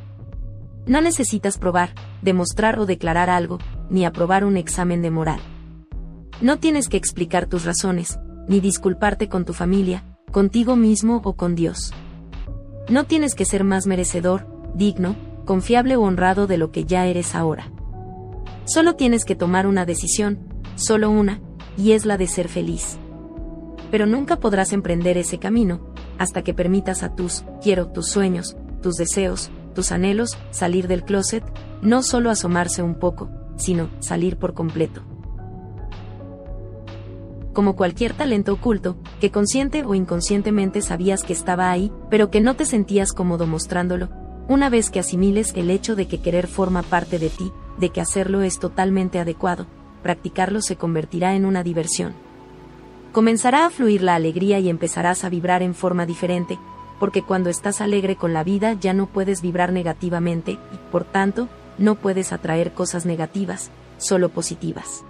No 0.85 1.01
necesitas 1.01 1.57
probar, 1.57 1.95
demostrar 2.21 2.77
o 2.77 2.85
declarar 2.85 3.31
algo, 3.31 3.57
ni 3.89 4.05
aprobar 4.05 4.45
un 4.45 4.55
examen 4.55 5.01
de 5.01 5.09
moral. 5.09 5.39
No 6.41 6.59
tienes 6.59 6.89
que 6.89 6.97
explicar 6.97 7.47
tus 7.47 7.65
razones, 7.65 8.19
ni 8.47 8.59
disculparte 8.59 9.29
con 9.29 9.45
tu 9.45 9.53
familia, 9.53 10.03
contigo 10.31 10.75
mismo 10.75 11.19
o 11.23 11.33
con 11.33 11.55
Dios. 11.55 11.95
No 12.87 13.05
tienes 13.05 13.33
que 13.33 13.45
ser 13.45 13.63
más 13.63 13.87
merecedor, 13.87 14.45
digno, 14.75 15.15
confiable 15.43 15.95
o 15.95 16.03
honrado 16.03 16.45
de 16.45 16.59
lo 16.59 16.71
que 16.71 16.85
ya 16.85 17.07
eres 17.07 17.33
ahora. 17.33 17.71
Solo 18.65 18.95
tienes 18.95 19.25
que 19.25 19.35
tomar 19.35 19.65
una 19.65 19.87
decisión, 19.87 20.37
solo 20.75 21.09
una, 21.09 21.41
y 21.77 21.93
es 21.93 22.05
la 22.05 22.17
de 22.17 22.27
ser 22.27 22.47
feliz. 22.47 22.99
Pero 23.91 24.05
nunca 24.05 24.37
podrás 24.37 24.73
emprender 24.73 25.17
ese 25.17 25.39
camino, 25.39 25.81
hasta 26.17 26.43
que 26.43 26.53
permitas 26.53 27.03
a 27.03 27.15
tus, 27.15 27.43
quiero, 27.61 27.87
tus 27.87 28.07
sueños, 28.07 28.57
tus 28.81 28.95
deseos, 28.95 29.49
tus 29.73 29.91
anhelos, 29.91 30.37
salir 30.51 30.87
del 30.87 31.03
closet, 31.03 31.43
no 31.81 32.03
solo 32.03 32.29
asomarse 32.29 32.81
un 32.81 32.95
poco, 32.95 33.29
sino 33.57 33.89
salir 33.99 34.37
por 34.37 34.53
completo. 34.53 35.03
Como 37.53 37.75
cualquier 37.75 38.13
talento 38.13 38.53
oculto, 38.53 38.97
que 39.19 39.31
consciente 39.31 39.83
o 39.83 39.95
inconscientemente 39.95 40.81
sabías 40.81 41.23
que 41.23 41.33
estaba 41.33 41.71
ahí, 41.71 41.91
pero 42.09 42.29
que 42.29 42.41
no 42.41 42.55
te 42.55 42.65
sentías 42.65 43.13
cómodo 43.13 43.47
mostrándolo, 43.47 44.09
una 44.47 44.69
vez 44.69 44.89
que 44.89 44.99
asimiles 44.99 45.53
el 45.55 45.69
hecho 45.69 45.95
de 45.95 46.07
que 46.07 46.19
querer 46.19 46.47
forma 46.47 46.83
parte 46.83 47.19
de 47.19 47.29
ti, 47.29 47.51
de 47.79 47.89
que 47.89 47.99
hacerlo 47.99 48.43
es 48.43 48.59
totalmente 48.59 49.19
adecuado, 49.19 49.65
practicarlo 50.03 50.61
se 50.61 50.75
convertirá 50.75 51.35
en 51.35 51.45
una 51.45 51.63
diversión. 51.63 52.26
Comenzará 53.17 53.65
a 53.65 53.71
fluir 53.71 54.03
la 54.03 54.13
alegría 54.13 54.59
y 54.59 54.69
empezarás 54.69 55.23
a 55.23 55.29
vibrar 55.29 55.63
en 55.63 55.73
forma 55.73 56.05
diferente, 56.05 56.59
porque 56.99 57.23
cuando 57.23 57.49
estás 57.49 57.81
alegre 57.81 58.15
con 58.15 58.31
la 58.31 58.43
vida 58.43 58.73
ya 58.73 58.93
no 58.93 59.07
puedes 59.07 59.41
vibrar 59.41 59.73
negativamente 59.73 60.51
y, 60.51 60.77
por 60.91 61.03
tanto, 61.03 61.49
no 61.79 61.95
puedes 61.95 62.31
atraer 62.31 62.73
cosas 62.73 63.07
negativas, 63.07 63.71
solo 63.97 64.29
positivas. 64.29 65.03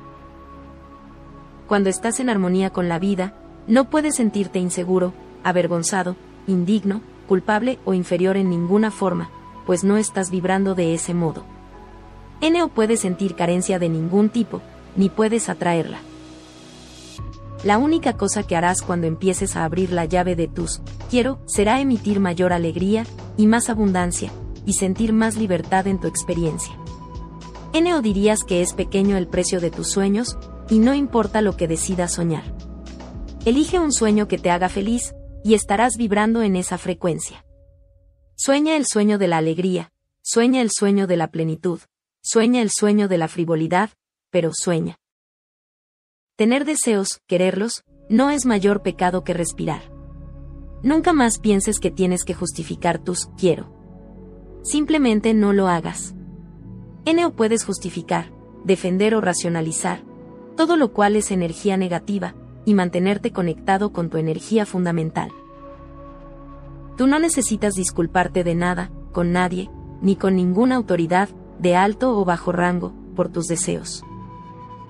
Cuando 1.67 1.89
estás 1.89 2.21
en 2.21 2.29
armonía 2.29 2.69
con 2.69 2.87
la 2.87 2.97
vida, 2.97 3.33
no 3.67 3.89
puedes 3.89 4.15
sentirte 4.15 4.57
inseguro, 4.57 5.11
avergonzado, 5.43 6.15
indigno, 6.47 7.01
culpable 7.27 7.77
o 7.83 7.93
inferior 7.93 8.37
en 8.37 8.49
ninguna 8.49 8.89
forma, 8.89 9.29
pues 9.65 9.83
no 9.83 9.97
estás 9.97 10.31
vibrando 10.31 10.75
de 10.75 10.93
ese 10.93 11.13
modo. 11.13 11.43
No 12.41 12.69
puede 12.69 12.95
sentir 12.95 13.35
carencia 13.35 13.79
de 13.79 13.89
ningún 13.89 14.29
tipo, 14.29 14.61
ni 14.95 15.09
puedes 15.09 15.49
atraerla. 15.49 15.99
La 17.63 17.77
única 17.77 18.13
cosa 18.13 18.43
que 18.43 18.55
harás 18.55 18.81
cuando 18.81 19.07
empieces 19.07 19.55
a 19.55 19.63
abrir 19.63 19.91
la 19.91 20.05
llave 20.05 20.35
de 20.35 20.47
tus 20.47 20.81
quiero 21.09 21.39
será 21.45 21.81
emitir 21.81 22.19
mayor 22.19 22.53
alegría 22.53 23.05
y 23.35 23.47
más 23.47 23.69
abundancia, 23.69 24.31
y 24.65 24.73
sentir 24.73 25.13
más 25.13 25.37
libertad 25.37 25.87
en 25.87 25.99
tu 25.99 26.07
experiencia. 26.07 26.77
Neo 27.73 28.01
dirías 28.01 28.43
que 28.43 28.61
es 28.61 28.73
pequeño 28.73 29.17
el 29.17 29.27
precio 29.27 29.59
de 29.59 29.69
tus 29.69 29.89
sueños, 29.89 30.37
y 30.69 30.79
no 30.79 30.93
importa 30.93 31.41
lo 31.41 31.55
que 31.55 31.67
decidas 31.67 32.13
soñar. 32.13 32.43
Elige 33.45 33.79
un 33.79 33.93
sueño 33.93 34.27
que 34.27 34.37
te 34.37 34.49
haga 34.49 34.67
feliz, 34.67 35.13
y 35.43 35.53
estarás 35.53 35.93
vibrando 35.97 36.41
en 36.41 36.55
esa 36.55 36.77
frecuencia. 36.77 37.45
Sueña 38.35 38.75
el 38.75 38.85
sueño 38.85 39.17
de 39.17 39.27
la 39.27 39.37
alegría, 39.37 39.91
sueña 40.21 40.61
el 40.61 40.69
sueño 40.71 41.07
de 41.07 41.17
la 41.17 41.27
plenitud, 41.31 41.79
sueña 42.21 42.61
el 42.61 42.69
sueño 42.71 43.07
de 43.07 43.17
la 43.17 43.27
frivolidad, 43.27 43.91
pero 44.31 44.51
sueña. 44.53 44.99
Tener 46.37 46.65
deseos, 46.65 47.19
quererlos, 47.25 47.83
no 48.09 48.29
es 48.29 48.45
mayor 48.45 48.83
pecado 48.83 49.23
que 49.23 49.33
respirar. 49.33 49.81
Nunca 50.83 51.11
más 51.11 51.39
pienses 51.39 51.79
que 51.79 51.89
tienes 51.89 52.23
que 52.23 52.35
justificar 52.35 52.99
tus 52.99 53.25
quiero. 53.39 53.73
Simplemente 54.61 55.33
no 55.33 55.51
lo 55.51 55.67
hagas. 55.67 56.13
N 57.05 57.25
o 57.25 57.35
puedes 57.35 57.65
justificar, 57.65 58.31
defender 58.63 59.15
o 59.15 59.21
racionalizar, 59.21 60.03
todo 60.55 60.77
lo 60.77 60.93
cual 60.93 61.15
es 61.15 61.31
energía 61.31 61.75
negativa, 61.75 62.35
y 62.65 62.75
mantenerte 62.75 63.31
conectado 63.31 63.91
con 63.91 64.11
tu 64.11 64.17
energía 64.17 64.67
fundamental. 64.67 65.31
Tú 66.97 67.07
no 67.07 67.17
necesitas 67.17 67.73
disculparte 67.73 68.43
de 68.43 68.53
nada, 68.53 68.91
con 69.11 69.31
nadie, 69.31 69.71
ni 70.03 70.15
con 70.15 70.35
ninguna 70.35 70.75
autoridad, 70.75 71.29
de 71.57 71.75
alto 71.75 72.15
o 72.15 72.25
bajo 72.25 72.51
rango, 72.51 72.93
por 73.15 73.29
tus 73.29 73.47
deseos. 73.47 74.03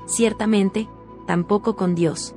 Ciertamente, 0.08 0.90
tampoco 1.28 1.76
con 1.76 1.94
Dios. 1.94 2.34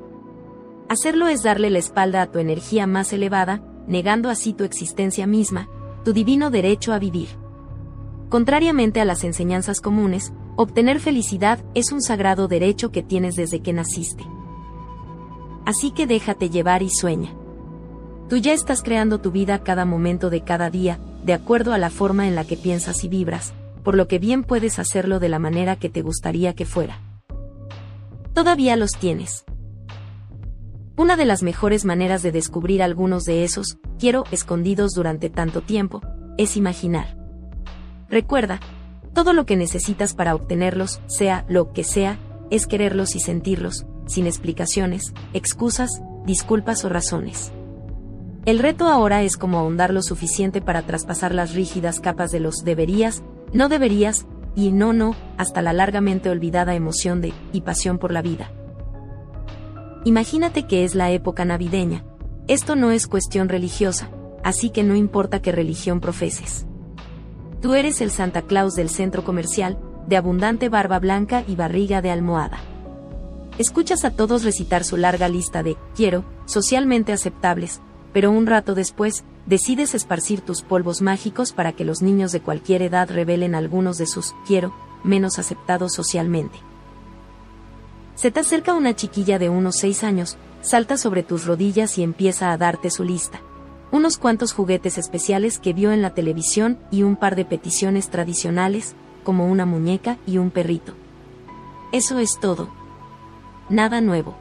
Hacerlo 0.90 1.28
es 1.28 1.42
darle 1.42 1.70
la 1.70 1.78
espalda 1.78 2.20
a 2.20 2.30
tu 2.30 2.40
energía 2.40 2.86
más 2.86 3.12
elevada, 3.12 3.62
negando 3.86 4.28
así 4.28 4.52
tu 4.52 4.64
existencia 4.64 5.26
misma, 5.26 5.68
tu 6.04 6.12
divino 6.12 6.50
derecho 6.50 6.92
a 6.92 6.98
vivir. 6.98 7.28
Contrariamente 8.28 9.00
a 9.00 9.04
las 9.04 9.24
enseñanzas 9.24 9.80
comunes, 9.80 10.32
obtener 10.56 11.00
felicidad 11.00 11.64
es 11.74 11.92
un 11.92 12.02
sagrado 12.02 12.48
derecho 12.48 12.92
que 12.92 13.02
tienes 13.02 13.36
desde 13.36 13.60
que 13.60 13.72
naciste. 13.72 14.24
Así 15.64 15.92
que 15.92 16.06
déjate 16.06 16.50
llevar 16.50 16.82
y 16.82 16.90
sueña. 16.90 17.34
Tú 18.28 18.36
ya 18.36 18.52
estás 18.52 18.82
creando 18.82 19.20
tu 19.20 19.30
vida 19.30 19.62
cada 19.62 19.84
momento 19.84 20.30
de 20.30 20.42
cada 20.42 20.70
día, 20.70 20.98
de 21.24 21.32
acuerdo 21.32 21.72
a 21.72 21.78
la 21.78 21.90
forma 21.90 22.28
en 22.28 22.34
la 22.34 22.44
que 22.44 22.56
piensas 22.56 23.04
y 23.04 23.08
vibras, 23.08 23.52
por 23.82 23.94
lo 23.94 24.08
que 24.08 24.18
bien 24.18 24.44
puedes 24.44 24.78
hacerlo 24.78 25.20
de 25.20 25.28
la 25.28 25.38
manera 25.38 25.76
que 25.76 25.88
te 25.88 26.02
gustaría 26.02 26.54
que 26.54 26.64
fuera. 26.64 27.09
Todavía 28.34 28.76
los 28.76 28.92
tienes. 28.92 29.44
Una 30.96 31.16
de 31.16 31.24
las 31.24 31.42
mejores 31.42 31.84
maneras 31.84 32.22
de 32.22 32.30
descubrir 32.30 32.82
algunos 32.82 33.24
de 33.24 33.42
esos, 33.44 33.78
quiero, 33.98 34.24
escondidos 34.30 34.92
durante 34.92 35.30
tanto 35.30 35.62
tiempo, 35.62 36.00
es 36.38 36.56
imaginar. 36.56 37.16
Recuerda, 38.08 38.60
todo 39.14 39.32
lo 39.32 39.46
que 39.46 39.56
necesitas 39.56 40.14
para 40.14 40.34
obtenerlos, 40.34 41.00
sea 41.06 41.44
lo 41.48 41.72
que 41.72 41.84
sea, 41.84 42.18
es 42.50 42.66
quererlos 42.66 43.16
y 43.16 43.20
sentirlos, 43.20 43.86
sin 44.06 44.26
explicaciones, 44.26 45.12
excusas, 45.32 46.00
disculpas 46.24 46.84
o 46.84 46.88
razones. 46.88 47.52
El 48.46 48.58
reto 48.58 48.86
ahora 48.86 49.22
es 49.22 49.36
como 49.36 49.58
ahondar 49.58 49.92
lo 49.92 50.02
suficiente 50.02 50.60
para 50.60 50.82
traspasar 50.82 51.34
las 51.34 51.54
rígidas 51.54 52.00
capas 52.00 52.30
de 52.30 52.40
los 52.40 52.56
deberías, 52.64 53.22
no 53.52 53.68
deberías, 53.68 54.26
y 54.54 54.72
no 54.72 54.92
no, 54.92 55.14
hasta 55.36 55.62
la 55.62 55.72
largamente 55.72 56.30
olvidada 56.30 56.74
emoción 56.74 57.20
de, 57.20 57.32
y 57.52 57.60
pasión 57.60 57.98
por 57.98 58.12
la 58.12 58.22
vida. 58.22 58.50
Imagínate 60.04 60.66
que 60.66 60.84
es 60.84 60.94
la 60.94 61.10
época 61.10 61.44
navideña. 61.44 62.04
Esto 62.48 62.76
no 62.76 62.90
es 62.90 63.06
cuestión 63.06 63.48
religiosa, 63.48 64.10
así 64.42 64.70
que 64.70 64.82
no 64.82 64.96
importa 64.96 65.42
qué 65.42 65.52
religión 65.52 66.00
profeses. 66.00 66.66
Tú 67.60 67.74
eres 67.74 68.00
el 68.00 68.10
Santa 68.10 68.42
Claus 68.42 68.74
del 68.74 68.88
centro 68.88 69.24
comercial, 69.24 69.78
de 70.06 70.16
abundante 70.16 70.68
barba 70.68 70.98
blanca 70.98 71.44
y 71.46 71.56
barriga 71.56 72.00
de 72.00 72.10
almohada 72.10 72.58
escuchas 73.60 74.06
a 74.06 74.10
todos 74.10 74.42
recitar 74.42 74.84
su 74.84 74.96
larga 74.96 75.28
lista 75.28 75.62
de 75.62 75.76
quiero, 75.94 76.24
socialmente 76.46 77.12
aceptables, 77.12 77.82
pero 78.12 78.30
un 78.30 78.46
rato 78.46 78.74
después, 78.74 79.24
decides 79.46 79.94
esparcir 79.94 80.40
tus 80.40 80.62
polvos 80.62 81.02
mágicos 81.02 81.52
para 81.52 81.72
que 81.72 81.84
los 81.84 82.02
niños 82.02 82.32
de 82.32 82.40
cualquier 82.40 82.82
edad 82.82 83.10
revelen 83.10 83.54
algunos 83.54 83.98
de 83.98 84.06
sus 84.06 84.34
quiero 84.46 84.74
menos 85.04 85.38
aceptados 85.38 85.94
socialmente. 85.94 86.58
Se 88.14 88.30
te 88.30 88.40
acerca 88.40 88.74
una 88.74 88.94
chiquilla 88.94 89.38
de 89.38 89.48
unos 89.48 89.76
6 89.76 90.04
años, 90.04 90.36
salta 90.60 90.96
sobre 90.96 91.22
tus 91.22 91.46
rodillas 91.46 91.96
y 91.96 92.02
empieza 92.02 92.52
a 92.52 92.58
darte 92.58 92.90
su 92.90 93.04
lista. 93.04 93.40
Unos 93.92 94.18
cuantos 94.18 94.52
juguetes 94.52 94.98
especiales 94.98 95.58
que 95.58 95.72
vio 95.72 95.90
en 95.90 96.02
la 96.02 96.14
televisión 96.14 96.78
y 96.90 97.02
un 97.02 97.16
par 97.16 97.34
de 97.34 97.44
peticiones 97.44 98.08
tradicionales, 98.10 98.94
como 99.24 99.46
una 99.46 99.66
muñeca 99.66 100.18
y 100.26 100.38
un 100.38 100.50
perrito. 100.50 100.94
Eso 101.92 102.18
es 102.18 102.38
todo. 102.40 102.68
Nada 103.68 104.00
nuevo. 104.00 104.36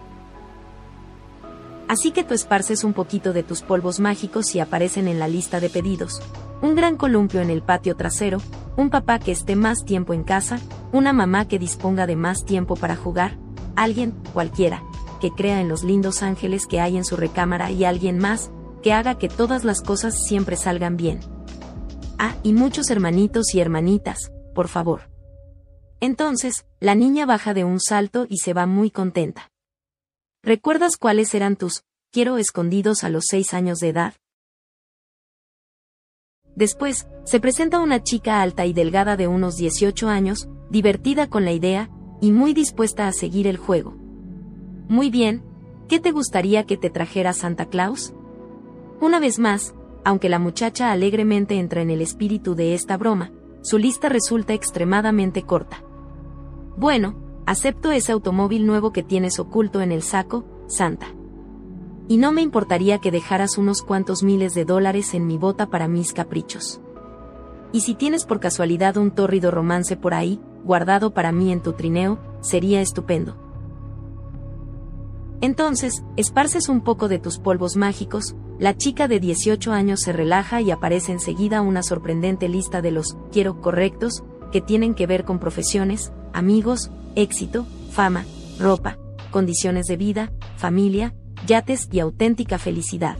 Así 1.89 2.11
que 2.11 2.23
tú 2.23 2.35
esparces 2.35 2.83
un 2.83 2.93
poquito 2.93 3.33
de 3.33 3.41
tus 3.41 3.63
polvos 3.63 3.99
mágicos 3.99 4.53
y 4.53 4.59
aparecen 4.59 5.07
en 5.07 5.17
la 5.17 5.27
lista 5.27 5.59
de 5.59 5.71
pedidos. 5.71 6.21
Un 6.61 6.75
gran 6.75 6.97
columpio 6.97 7.41
en 7.41 7.49
el 7.49 7.63
patio 7.63 7.95
trasero, 7.95 8.37
un 8.77 8.91
papá 8.91 9.17
que 9.17 9.31
esté 9.31 9.55
más 9.55 9.83
tiempo 9.85 10.13
en 10.13 10.23
casa, 10.23 10.59
una 10.91 11.13
mamá 11.13 11.47
que 11.47 11.57
disponga 11.57 12.05
de 12.05 12.15
más 12.15 12.45
tiempo 12.45 12.75
para 12.75 12.95
jugar, 12.95 13.39
alguien, 13.75 14.13
cualquiera, 14.33 14.83
que 15.19 15.31
crea 15.31 15.61
en 15.61 15.67
los 15.67 15.83
lindos 15.83 16.21
ángeles 16.21 16.67
que 16.67 16.79
hay 16.79 16.95
en 16.95 17.05
su 17.05 17.15
recámara 17.15 17.71
y 17.71 17.85
alguien 17.85 18.19
más, 18.19 18.51
que 18.83 18.93
haga 18.93 19.17
que 19.17 19.27
todas 19.27 19.63
las 19.63 19.81
cosas 19.81 20.13
siempre 20.23 20.57
salgan 20.57 20.95
bien. 20.95 21.19
Ah, 22.19 22.35
y 22.43 22.53
muchos 22.53 22.91
hermanitos 22.91 23.55
y 23.55 23.61
hermanitas, 23.61 24.31
por 24.53 24.67
favor. 24.67 25.09
Entonces, 26.01 26.67
la 26.79 26.93
niña 26.93 27.25
baja 27.25 27.55
de 27.55 27.63
un 27.63 27.79
salto 27.79 28.27
y 28.29 28.37
se 28.37 28.53
va 28.53 28.67
muy 28.67 28.91
contenta. 28.91 29.49
¿Recuerdas 30.41 30.95
cuáles 30.95 31.33
eran 31.35 31.57
tus 31.57 31.83
quiero 32.11 32.37
escondidos 32.37 33.03
a 33.03 33.09
los 33.09 33.25
seis 33.27 33.53
años 33.53 33.79
de 33.79 33.89
edad? 33.89 34.13
Después, 36.55 37.07
se 37.25 37.41
presenta 37.41 37.79
una 37.81 38.03
chica 38.03 38.41
alta 38.41 38.65
y 38.65 38.71
delgada 38.71 39.17
de 39.17 39.27
unos 39.27 39.57
18 39.57 40.07
años, 40.07 40.47
divertida 40.69 41.29
con 41.29 41.43
la 41.43 41.51
idea, 41.51 41.89
y 42.21 42.31
muy 42.31 42.53
dispuesta 42.53 43.07
a 43.07 43.11
seguir 43.11 43.47
el 43.47 43.57
juego. 43.57 43.95
Muy 44.87 45.09
bien, 45.09 45.43
¿qué 45.89 45.99
te 45.99 46.11
gustaría 46.11 46.65
que 46.65 46.77
te 46.77 46.89
trajera 46.89 47.33
Santa 47.33 47.65
Claus? 47.65 48.13
Una 49.01 49.19
vez 49.19 49.39
más, 49.39 49.75
aunque 50.05 50.29
la 50.29 50.39
muchacha 50.39 50.93
alegremente 50.93 51.55
entra 51.59 51.81
en 51.81 51.89
el 51.89 52.01
espíritu 52.01 52.55
de 52.55 52.75
esta 52.75 52.95
broma, 52.95 53.31
su 53.61 53.77
lista 53.77 54.07
resulta 54.07 54.53
extremadamente 54.53 55.43
corta. 55.43 55.83
Bueno, 56.77 57.28
Acepto 57.49 57.91
ese 57.91 58.11
automóvil 58.11 58.67
nuevo 58.67 58.93
que 58.93 59.01
tienes 59.01 59.39
oculto 59.39 59.81
en 59.81 59.91
el 59.91 60.03
saco, 60.03 60.45
Santa. 60.67 61.07
Y 62.07 62.17
no 62.17 62.31
me 62.31 62.43
importaría 62.43 62.99
que 62.99 63.09
dejaras 63.09 63.57
unos 63.57 63.81
cuantos 63.81 64.21
miles 64.21 64.53
de 64.53 64.65
dólares 64.65 65.15
en 65.15 65.25
mi 65.25 65.39
bota 65.39 65.65
para 65.65 65.87
mis 65.87 66.13
caprichos. 66.13 66.79
Y 67.71 67.81
si 67.81 67.95
tienes 67.95 68.25
por 68.25 68.39
casualidad 68.39 68.97
un 68.97 69.09
tórrido 69.09 69.49
romance 69.49 69.97
por 69.97 70.13
ahí, 70.13 70.39
guardado 70.63 71.15
para 71.15 71.31
mí 71.31 71.51
en 71.51 71.63
tu 71.63 71.73
trineo, 71.73 72.19
sería 72.41 72.81
estupendo. 72.81 73.35
Entonces, 75.41 76.03
esparces 76.17 76.69
un 76.69 76.81
poco 76.81 77.07
de 77.07 77.17
tus 77.17 77.39
polvos 77.39 77.75
mágicos, 77.77 78.35
la 78.59 78.77
chica 78.77 79.07
de 79.07 79.19
18 79.19 79.71
años 79.71 80.01
se 80.01 80.13
relaja 80.13 80.61
y 80.61 80.69
aparece 80.69 81.13
enseguida 81.13 81.61
una 81.61 81.81
sorprendente 81.81 82.47
lista 82.47 82.83
de 82.83 82.91
los 82.91 83.17
quiero 83.31 83.59
correctos, 83.59 84.23
que 84.51 84.61
tienen 84.61 84.93
que 84.93 85.07
ver 85.07 85.25
con 85.25 85.39
profesiones, 85.39 86.11
amigos, 86.31 86.91
éxito, 87.21 87.67
fama, 87.91 88.25
ropa, 88.59 88.97
condiciones 89.29 89.87
de 89.87 89.97
vida, 89.97 90.31
familia, 90.55 91.13
yates 91.45 91.89
y 91.91 91.99
auténtica 91.99 92.57
felicidad. 92.57 93.17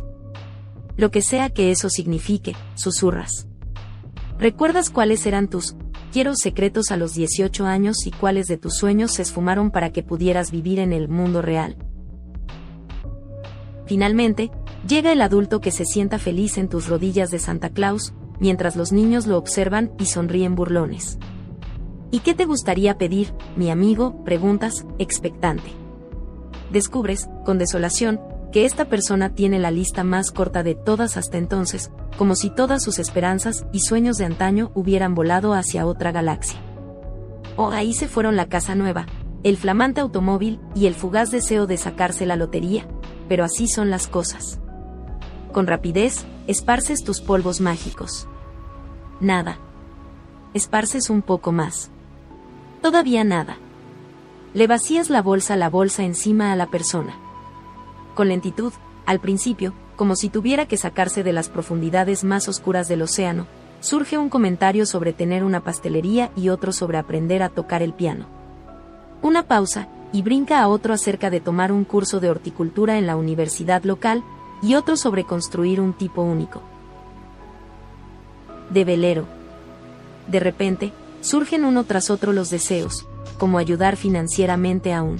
Lo 0.95 1.11
que 1.11 1.21
sea 1.21 1.49
que 1.49 1.71
eso 1.71 1.89
signifique, 1.89 2.55
susurras. 2.75 3.47
¿Recuerdas 4.37 4.89
cuáles 4.89 5.25
eran 5.25 5.49
tus 5.49 5.75
quiero 6.13 6.33
secretos 6.35 6.91
a 6.91 6.97
los 6.97 7.13
18 7.13 7.65
años 7.65 8.05
y 8.05 8.11
cuáles 8.11 8.47
de 8.47 8.57
tus 8.57 8.75
sueños 8.75 9.11
se 9.11 9.21
esfumaron 9.21 9.69
para 9.69 9.91
que 9.91 10.01
pudieras 10.01 10.51
vivir 10.51 10.79
en 10.79 10.93
el 10.93 11.09
mundo 11.09 11.41
real? 11.41 11.75
Finalmente, 13.85 14.49
llega 14.87 15.11
el 15.11 15.21
adulto 15.21 15.59
que 15.59 15.71
se 15.71 15.83
sienta 15.83 16.19
feliz 16.19 16.57
en 16.57 16.69
tus 16.69 16.87
rodillas 16.87 17.31
de 17.31 17.39
Santa 17.39 17.69
Claus, 17.69 18.13
mientras 18.39 18.75
los 18.75 18.93
niños 18.93 19.27
lo 19.27 19.37
observan 19.37 19.91
y 19.99 20.05
sonríen 20.05 20.55
burlones. 20.55 21.17
¿Y 22.11 22.19
qué 22.19 22.33
te 22.33 22.45
gustaría 22.45 22.97
pedir, 22.97 23.33
mi 23.55 23.69
amigo? 23.69 24.23
preguntas, 24.23 24.85
expectante. 24.97 25.71
Descubres, 26.71 27.29
con 27.45 27.57
desolación, 27.57 28.19
que 28.51 28.65
esta 28.65 28.85
persona 28.85 29.35
tiene 29.35 29.59
la 29.59 29.69
lista 29.69 30.03
más 30.03 30.31
corta 30.31 30.63
de 30.63 30.73
todas 30.73 31.17
hasta 31.17 31.37
entonces, 31.37 31.91
como 32.17 32.35
si 32.35 32.49
todas 32.49 32.83
sus 32.83 32.97
esperanzas 32.97 33.65
y 33.71 33.81
sueños 33.81 34.17
de 34.17 34.25
antaño 34.25 34.71
hubieran 34.73 35.13
volado 35.13 35.53
hacia 35.53 35.85
otra 35.85 36.11
galaxia. 36.11 36.59
O 37.55 37.65
oh, 37.65 37.71
ahí 37.71 37.93
se 37.93 38.07
fueron 38.07 38.35
la 38.35 38.47
casa 38.47 38.73
nueva, 38.73 39.05
el 39.43 39.57
flamante 39.57 40.01
automóvil 40.01 40.59
y 40.75 40.87
el 40.87 40.95
fugaz 40.95 41.29
deseo 41.29 41.67
de 41.67 41.77
sacarse 41.77 42.25
la 42.25 42.35
lotería, 42.35 42.87
pero 43.27 43.43
así 43.43 43.67
son 43.67 43.89
las 43.89 44.07
cosas. 44.07 44.59
Con 45.51 45.67
rapidez, 45.67 46.25
esparces 46.47 47.03
tus 47.03 47.21
polvos 47.21 47.61
mágicos. 47.61 48.27
Nada. 49.19 49.59
Esparces 50.53 51.09
un 51.09 51.21
poco 51.21 51.51
más. 51.51 51.91
Todavía 52.81 53.23
nada. 53.23 53.57
Le 54.53 54.67
vacías 54.67 55.09
la 55.09 55.21
bolsa 55.21 55.55
la 55.55 55.69
bolsa 55.69 56.03
encima 56.03 56.51
a 56.51 56.55
la 56.55 56.67
persona. 56.67 57.13
Con 58.15 58.29
lentitud, 58.29 58.73
al 59.05 59.19
principio, 59.19 59.73
como 59.95 60.15
si 60.15 60.29
tuviera 60.29 60.65
que 60.65 60.77
sacarse 60.77 61.23
de 61.23 61.33
las 61.33 61.49
profundidades 61.49 62.23
más 62.23 62.47
oscuras 62.47 62.87
del 62.87 63.01
océano, 63.01 63.47
surge 63.81 64.17
un 64.17 64.29
comentario 64.29 64.85
sobre 64.85 65.13
tener 65.13 65.43
una 65.43 65.61
pastelería 65.61 66.31
y 66.35 66.49
otro 66.49 66.71
sobre 66.71 66.97
aprender 66.97 67.43
a 67.43 67.49
tocar 67.49 67.81
el 67.81 67.93
piano. 67.93 68.25
Una 69.21 69.43
pausa, 69.43 69.87
y 70.11 70.21
brinca 70.21 70.61
a 70.61 70.67
otro 70.67 70.93
acerca 70.93 71.29
de 71.29 71.39
tomar 71.39 71.71
un 71.71 71.83
curso 71.83 72.19
de 72.19 72.29
horticultura 72.29 72.97
en 72.97 73.07
la 73.07 73.15
universidad 73.15 73.83
local, 73.83 74.23
y 74.61 74.75
otro 74.75 74.97
sobre 74.97 75.23
construir 75.23 75.79
un 75.79 75.93
tipo 75.93 76.21
único. 76.21 76.61
De 78.69 78.85
velero. 78.85 79.25
De 80.27 80.39
repente, 80.39 80.91
surgen 81.21 81.65
uno 81.65 81.83
tras 81.83 82.09
otro 82.09 82.33
los 82.33 82.49
deseos, 82.49 83.07
como 83.37 83.57
ayudar 83.57 83.95
financieramente 83.95 84.93
a 84.93 85.03
un 85.03 85.17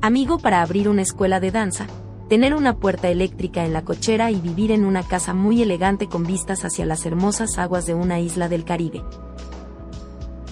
amigo 0.00 0.38
para 0.38 0.62
abrir 0.62 0.88
una 0.88 1.02
escuela 1.02 1.40
de 1.40 1.50
danza, 1.50 1.86
tener 2.28 2.54
una 2.54 2.78
puerta 2.78 3.08
eléctrica 3.08 3.64
en 3.64 3.72
la 3.72 3.84
cochera 3.84 4.30
y 4.30 4.40
vivir 4.40 4.72
en 4.72 4.84
una 4.84 5.02
casa 5.02 5.34
muy 5.34 5.62
elegante 5.62 6.08
con 6.08 6.24
vistas 6.24 6.64
hacia 6.64 6.86
las 6.86 7.06
hermosas 7.06 7.58
aguas 7.58 7.86
de 7.86 7.94
una 7.94 8.20
isla 8.20 8.48
del 8.48 8.64
Caribe. 8.64 9.02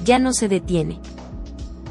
Ya 0.04 0.18
no 0.18 0.32
se 0.32 0.48
detiene. 0.48 1.00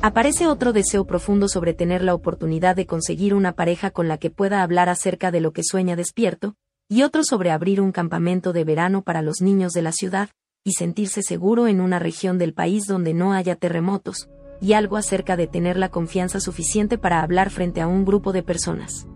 Aparece 0.02 0.48
otro 0.48 0.72
deseo 0.72 1.06
profundo 1.06 1.50
sobre 1.50 1.74
tener 1.74 2.04
la 2.04 2.14
oportunidad 2.14 2.76
de 2.76 2.86
conseguir 2.86 3.34
una 3.34 3.52
pareja 3.52 3.92
con 3.92 4.08
la 4.08 4.18
que 4.18 4.30
pueda 4.30 4.64
hablar 4.64 4.88
acerca 4.88 5.32
de 5.32 5.42
lo 5.42 5.52
que 5.52 5.64
sueña 5.64 5.98
despierto, 5.98 6.56
y 6.88 7.04
otro 7.04 7.24
sobre 7.24 7.52
abrir 7.52 7.82
un 7.82 7.92
campamento 7.92 8.54
de 8.54 8.64
verano 8.64 9.02
para 9.02 9.22
los 9.22 9.42
niños 9.42 9.74
de 9.74 9.82
la 9.82 9.92
ciudad, 9.92 10.30
y 10.70 10.72
sentirse 10.72 11.24
seguro 11.24 11.68
en 11.68 11.82
una 11.82 11.98
región 11.98 12.38
del 12.38 12.54
país 12.54 12.86
donde 12.86 13.16
no 13.16 13.34
haya 13.34 13.56
terremotos, 13.56 14.30
y 14.62 14.74
algo 14.74 14.98
acerca 14.98 15.36
de 15.36 15.48
tener 15.48 15.78
la 15.78 15.90
confianza 15.90 16.40
suficiente 16.40 17.00
para 17.00 17.24
hablar 17.24 17.50
frente 17.50 17.82
a 17.82 17.88
un 17.88 18.06
grupo 18.06 18.32
de 18.34 18.44
personas. 18.44 19.08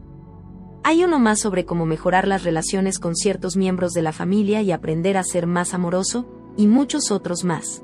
Hay 0.84 1.04
uno 1.04 1.20
más 1.20 1.40
sobre 1.40 1.64
cómo 1.64 1.86
mejorar 1.86 2.28
las 2.28 2.44
relaciones 2.44 2.98
con 2.98 3.16
ciertos 3.16 3.56
miembros 3.56 3.94
de 3.94 4.02
la 4.02 4.14
familia 4.14 4.64
y 4.64 4.72
aprender 4.72 5.16
a 5.16 5.24
ser 5.24 5.46
más 5.46 5.76
amoroso, 5.76 6.28
y 6.58 6.66
muchos 6.66 7.12
otros 7.12 7.44
más. 7.44 7.84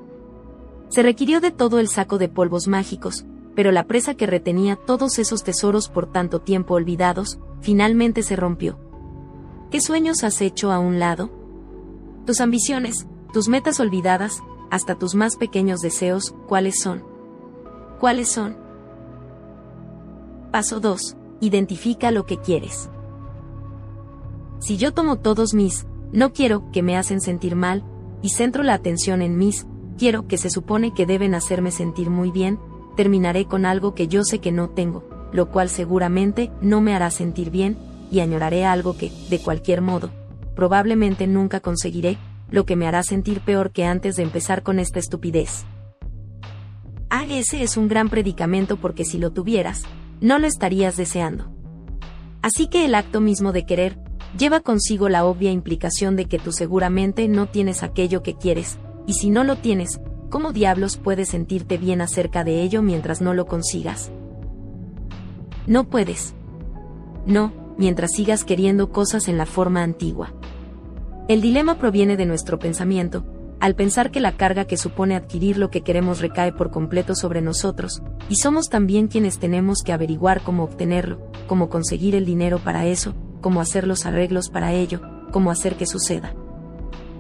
Se 0.90 1.04
requirió 1.04 1.42
de 1.42 1.52
todo 1.52 1.80
el 1.80 1.90
saco 1.90 2.18
de 2.18 2.28
polvos 2.28 2.68
mágicos, 2.68 3.24
pero 3.56 3.72
la 3.72 3.86
presa 3.86 4.16
que 4.16 4.26
retenía 4.26 4.78
todos 4.78 5.20
esos 5.20 5.44
tesoros 5.44 5.90
por 5.90 6.12
tanto 6.12 6.42
tiempo 6.42 6.74
olvidados, 6.74 7.40
finalmente 7.62 8.24
se 8.24 8.36
rompió. 8.36 8.80
¿Qué 9.70 9.80
sueños 9.80 10.24
has 10.24 10.42
hecho 10.42 10.72
a 10.72 10.80
un 10.80 10.98
lado? 10.98 11.30
Tus 12.26 12.42
ambiciones, 12.42 13.08
tus 13.34 13.48
metas 13.48 13.80
olvidadas, 13.80 14.42
hasta 14.72 14.96
tus 14.96 15.16
más 15.16 15.36
pequeños 15.36 15.82
deseos, 15.82 16.34
¿cuáles 16.48 16.80
son? 16.82 17.04
¿Cuáles 18.00 18.30
son? 18.30 18.58
Paso 20.52 20.80
2. 20.80 21.16
Identifica 21.42 22.12
lo 22.12 22.26
que 22.26 22.38
quieres. 22.38 22.90
Si 24.60 24.78
yo 24.78 24.94
tomo 24.94 25.18
todos 25.18 25.54
mis, 25.54 25.86
no 26.12 26.34
quiero 26.34 26.72
que 26.72 26.82
me 26.84 26.98
hacen 26.98 27.22
sentir 27.22 27.56
mal, 27.56 27.84
y 28.22 28.30
centro 28.30 28.64
la 28.64 28.74
atención 28.74 29.22
en 29.22 29.38
mis, 29.38 29.68
quiero 29.98 30.28
que 30.28 30.38
se 30.38 30.50
supone 30.50 30.94
que 30.94 31.06
deben 31.06 31.36
hacerme 31.36 31.72
sentir 31.72 32.10
muy 32.10 32.32
bien, 32.32 32.60
terminaré 32.96 33.46
con 33.46 33.66
algo 33.66 33.94
que 33.94 34.08
yo 34.08 34.24
sé 34.24 34.40
que 34.40 34.52
no 34.52 34.70
tengo, 34.70 35.04
lo 35.32 35.50
cual 35.50 35.70
seguramente 35.70 36.52
no 36.62 36.82
me 36.82 36.96
hará 36.96 37.12
sentir 37.12 37.52
bien, 37.52 37.78
y 38.12 38.22
añoraré 38.22 38.66
algo 38.66 38.98
que, 38.98 39.12
de 39.30 39.40
cualquier 39.40 39.82
modo, 39.82 40.10
probablemente 40.56 41.28
nunca 41.28 41.60
conseguiré, 41.60 42.18
lo 42.52 42.66
que 42.66 42.76
me 42.76 42.88
hará 42.88 43.04
sentir 43.04 43.42
peor 43.42 43.72
que 43.72 43.86
antes 43.86 44.16
de 44.16 44.24
empezar 44.24 44.64
con 44.64 44.80
esta 44.80 45.00
estupidez. 45.00 45.66
Ah, 47.10 47.26
ese 47.30 47.64
es 47.64 47.78
un 47.78 47.88
gran 47.88 48.10
predicamento 48.10 48.78
porque 48.78 49.06
si 49.06 49.18
lo 49.18 49.32
tuvieras, 49.32 49.84
no 50.22 50.38
lo 50.40 50.48
estarías 50.48 50.98
deseando. 50.98 51.52
Así 52.42 52.68
que 52.68 52.86
el 52.86 52.96
acto 52.96 53.20
mismo 53.20 53.52
de 53.52 53.66
querer, 53.66 54.00
lleva 54.38 54.60
consigo 54.60 55.10
la 55.10 55.26
obvia 55.26 55.52
implicación 55.52 56.16
de 56.16 56.26
que 56.26 56.40
tú 56.40 56.52
seguramente 56.52 57.28
no 57.28 57.48
tienes 57.48 57.84
aquello 57.84 58.22
que 58.24 58.36
quieres, 58.36 58.80
y 59.08 59.14
si 59.14 59.30
no 59.30 59.44
lo 59.44 59.58
tienes, 59.58 60.00
¿cómo 60.30 60.54
diablos 60.54 60.98
puedes 60.98 61.30
sentirte 61.30 61.78
bien 61.78 62.02
acerca 62.02 62.44
de 62.44 62.62
ello 62.62 62.82
mientras 62.82 63.22
no 63.22 63.34
lo 63.34 63.48
consigas? 63.48 64.12
No 65.66 65.90
puedes. 65.90 66.36
No, 67.26 67.54
mientras 67.78 68.12
sigas 68.16 68.44
queriendo 68.44 68.92
cosas 68.92 69.28
en 69.28 69.38
la 69.38 69.46
forma 69.46 69.84
antigua. 69.84 70.34
El 71.30 71.42
dilema 71.42 71.78
proviene 71.78 72.18
de 72.18 72.26
nuestro 72.26 72.58
pensamiento, 72.58 73.24
al 73.60 73.76
pensar 73.76 74.10
que 74.10 74.20
la 74.20 74.32
carga 74.32 74.66
que 74.66 74.78
supone 74.78 75.16
adquirir 75.16 75.60
lo 75.60 75.70
que 75.70 75.82
queremos 75.82 76.22
recae 76.22 76.52
por 76.52 76.72
completo 76.72 77.14
sobre 77.14 77.40
nosotros, 77.40 78.02
y 78.30 78.38
somos 78.38 78.68
también 78.68 79.08
quienes 79.08 79.38
tenemos 79.38 79.84
que 79.86 79.94
averiguar 79.94 80.42
cómo 80.42 80.64
obtenerlo, 80.64 81.20
cómo 81.46 81.70
conseguir 81.70 82.16
el 82.16 82.26
dinero 82.26 82.58
para 82.58 82.88
eso, 82.88 83.14
cómo 83.42 83.62
hacer 83.62 83.86
los 83.86 84.08
arreglos 84.08 84.50
para 84.50 84.74
ello, 84.74 85.02
cómo 85.32 85.52
hacer 85.52 85.76
que 85.76 85.86
suceda. 85.86 86.34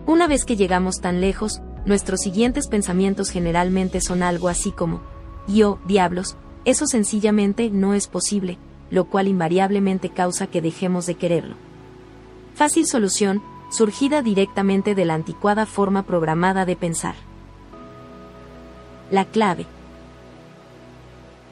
Una 0.07 0.25
vez 0.25 0.43
que 0.43 0.55
llegamos 0.55 1.01
tan 1.01 1.21
lejos, 1.21 1.61
nuestros 1.85 2.21
siguientes 2.21 2.67
pensamientos 2.67 3.29
generalmente 3.29 4.01
son 4.01 4.23
algo 4.23 4.49
así 4.49 4.71
como, 4.71 5.03
yo, 5.47 5.77
diablos, 5.85 6.35
eso 6.65 6.87
sencillamente 6.87 7.69
no 7.69 7.93
es 7.93 8.07
posible, 8.07 8.57
lo 8.89 9.05
cual 9.05 9.27
invariablemente 9.27 10.09
causa 10.09 10.47
que 10.47 10.63
dejemos 10.63 11.05
de 11.05 11.13
quererlo. 11.13 11.57
Fácil 12.55 12.87
solución, 12.87 13.43
surgida 13.69 14.21
directamente 14.21 14.95
de 14.95 15.05
la 15.05 15.13
anticuada 15.13 15.65
forma 15.65 16.03
programada 16.03 16.65
de 16.65 16.75
pensar. 16.75 17.15
La 19.11 19.25
clave. 19.25 19.65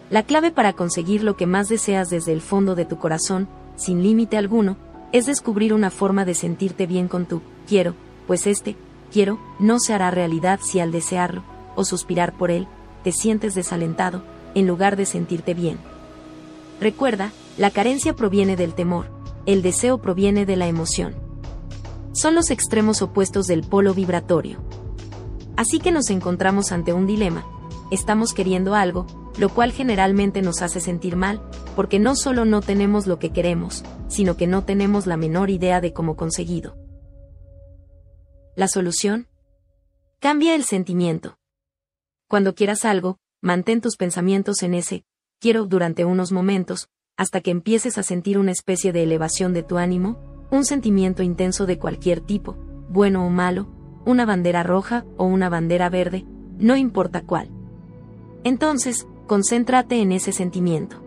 La 0.09 0.23
clave 0.23 0.51
para 0.51 0.73
conseguir 0.73 1.23
lo 1.23 1.35
que 1.35 1.45
más 1.45 1.69
deseas 1.69 2.09
desde 2.09 2.33
el 2.33 2.41
fondo 2.41 2.75
de 2.75 2.85
tu 2.85 2.97
corazón, 2.97 3.47
sin 3.75 4.01
límite 4.01 4.37
alguno, 4.37 4.77
es 5.11 5.25
descubrir 5.25 5.73
una 5.73 5.89
forma 5.89 6.25
de 6.25 6.33
sentirte 6.33 6.87
bien 6.87 7.07
con 7.07 7.25
tu 7.25 7.41
quiero, 7.67 7.93
pues 8.25 8.47
este 8.47 8.75
quiero 9.11 9.39
no 9.59 9.79
se 9.79 9.93
hará 9.93 10.11
realidad 10.11 10.59
si 10.61 10.79
al 10.79 10.91
desearlo, 10.91 11.43
o 11.75 11.85
suspirar 11.85 12.33
por 12.33 12.51
él, 12.51 12.67
te 13.03 13.11
sientes 13.11 13.53
desalentado, 13.53 14.23
en 14.55 14.67
lugar 14.67 14.95
de 14.95 15.05
sentirte 15.05 15.53
bien. 15.53 15.77
Recuerda, 16.81 17.31
la 17.57 17.71
carencia 17.71 18.13
proviene 18.13 18.55
del 18.55 18.73
temor, 18.73 19.07
el 19.45 19.61
deseo 19.61 19.99
proviene 19.99 20.45
de 20.45 20.55
la 20.55 20.67
emoción 20.67 21.26
son 22.17 22.33
los 22.33 22.49
extremos 22.49 23.01
opuestos 23.01 23.45
del 23.45 23.61
polo 23.61 23.93
vibratorio. 23.93 24.59
Así 25.55 25.79
que 25.79 25.91
nos 25.91 26.09
encontramos 26.09 26.71
ante 26.71 26.91
un 26.91 27.05
dilema. 27.05 27.45
Estamos 27.91 28.33
queriendo 28.33 28.73
algo, 28.73 29.05
lo 29.37 29.49
cual 29.49 29.71
generalmente 29.71 30.41
nos 30.41 30.61
hace 30.61 30.79
sentir 30.79 31.15
mal, 31.15 31.41
porque 31.75 31.99
no 31.99 32.15
solo 32.15 32.43
no 32.43 32.61
tenemos 32.61 33.05
lo 33.05 33.19
que 33.19 33.31
queremos, 33.31 33.83
sino 34.07 34.35
que 34.35 34.47
no 34.47 34.63
tenemos 34.63 35.05
la 35.05 35.15
menor 35.15 35.51
idea 35.51 35.79
de 35.79 35.93
cómo 35.93 36.15
conseguido. 36.15 36.75
La 38.55 38.67
solución? 38.67 39.27
Cambia 40.19 40.55
el 40.55 40.63
sentimiento. 40.63 41.37
Cuando 42.27 42.55
quieras 42.55 42.83
algo, 42.83 43.19
mantén 43.41 43.79
tus 43.79 43.95
pensamientos 43.95 44.63
en 44.63 44.73
ese 44.73 45.05
quiero 45.39 45.65
durante 45.65 46.03
unos 46.03 46.31
momentos, 46.31 46.89
hasta 47.15 47.41
que 47.41 47.51
empieces 47.51 47.97
a 47.97 48.03
sentir 48.03 48.37
una 48.37 48.51
especie 48.51 48.91
de 48.91 49.03
elevación 49.03 49.53
de 49.53 49.63
tu 49.63 49.77
ánimo, 49.77 50.26
un 50.51 50.65
sentimiento 50.65 51.23
intenso 51.23 51.65
de 51.65 51.77
cualquier 51.77 52.21
tipo, 52.21 52.55
bueno 52.89 53.25
o 53.25 53.29
malo, 53.29 53.67
una 54.05 54.25
bandera 54.25 54.63
roja 54.63 55.05
o 55.17 55.25
una 55.25 55.49
bandera 55.49 55.89
verde, 55.89 56.25
no 56.57 56.75
importa 56.75 57.21
cuál. 57.21 57.49
Entonces, 58.43 59.07
concéntrate 59.27 60.01
en 60.01 60.11
ese 60.11 60.31
sentimiento. 60.31 61.03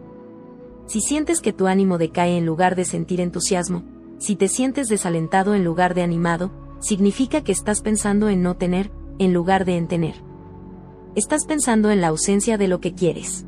Si 0.87 1.01
sientes 1.01 1.41
que 1.41 1.53
tu 1.53 1.67
ánimo 1.67 1.99
decae 1.99 2.37
en 2.37 2.45
lugar 2.45 2.77
de 2.77 2.85
sentir 2.85 3.21
entusiasmo, 3.21 3.85
si 4.19 4.37
te 4.37 4.49
sientes 4.49 4.89
desalentado 4.89 5.55
en 5.55 5.65
lugar 5.65 5.95
de 5.95 6.03
animado, 6.03 6.51
significa 6.81 7.43
que 7.43 7.53
estás 7.53 7.81
pensando 7.81 8.29
en 8.29 8.43
no 8.43 8.57
tener, 8.57 8.91
en 9.19 9.33
lugar 9.33 9.65
de 9.65 9.77
en 9.77 9.89
tener. 9.89 10.17
Estás 11.15 11.47
pensando 11.47 11.91
en 11.91 12.01
la 12.01 12.09
ausencia 12.09 12.59
de 12.59 12.69
lo 12.69 12.81
que 12.81 12.95
quieres. 12.95 13.47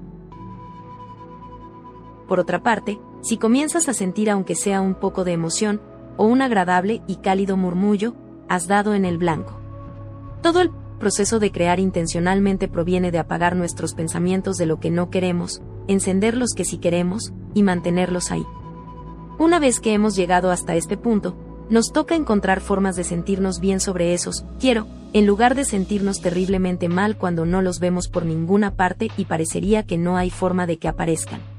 Por 2.26 2.40
otra 2.40 2.62
parte, 2.62 2.98
si 3.20 3.36
comienzas 3.36 3.88
a 3.88 3.94
sentir 3.94 4.30
aunque 4.30 4.54
sea 4.54 4.80
un 4.80 4.94
poco 4.94 5.24
de 5.24 5.32
emoción, 5.32 5.82
o 6.16 6.24
un 6.24 6.42
agradable 6.42 7.02
y 7.06 7.16
cálido 7.16 7.56
murmullo, 7.56 8.14
has 8.48 8.66
dado 8.66 8.94
en 8.94 9.04
el 9.04 9.18
blanco. 9.18 9.58
Todo 10.42 10.60
el 10.60 10.70
proceso 10.98 11.38
de 11.38 11.50
crear 11.50 11.80
intencionalmente 11.80 12.68
proviene 12.68 13.10
de 13.10 13.18
apagar 13.18 13.56
nuestros 13.56 13.94
pensamientos 13.94 14.56
de 14.56 14.66
lo 14.66 14.78
que 14.78 14.90
no 14.90 15.10
queremos, 15.10 15.62
encender 15.88 16.36
los 16.36 16.52
que 16.54 16.64
sí 16.64 16.78
queremos, 16.78 17.32
y 17.54 17.62
mantenerlos 17.62 18.30
ahí. 18.30 18.46
Una 19.38 19.58
vez 19.58 19.80
que 19.80 19.94
hemos 19.94 20.14
llegado 20.14 20.50
hasta 20.50 20.76
este 20.76 20.96
punto, 20.96 21.36
nos 21.70 21.92
toca 21.92 22.14
encontrar 22.14 22.60
formas 22.60 22.96
de 22.96 23.04
sentirnos 23.04 23.60
bien 23.60 23.80
sobre 23.80 24.14
esos, 24.14 24.44
quiero, 24.60 24.86
en 25.12 25.26
lugar 25.26 25.54
de 25.54 25.64
sentirnos 25.64 26.20
terriblemente 26.20 26.88
mal 26.88 27.16
cuando 27.16 27.46
no 27.46 27.62
los 27.62 27.80
vemos 27.80 28.08
por 28.08 28.24
ninguna 28.24 28.74
parte 28.76 29.10
y 29.16 29.24
parecería 29.24 29.82
que 29.82 29.98
no 29.98 30.16
hay 30.16 30.30
forma 30.30 30.66
de 30.66 30.78
que 30.78 30.88
aparezcan. 30.88 31.51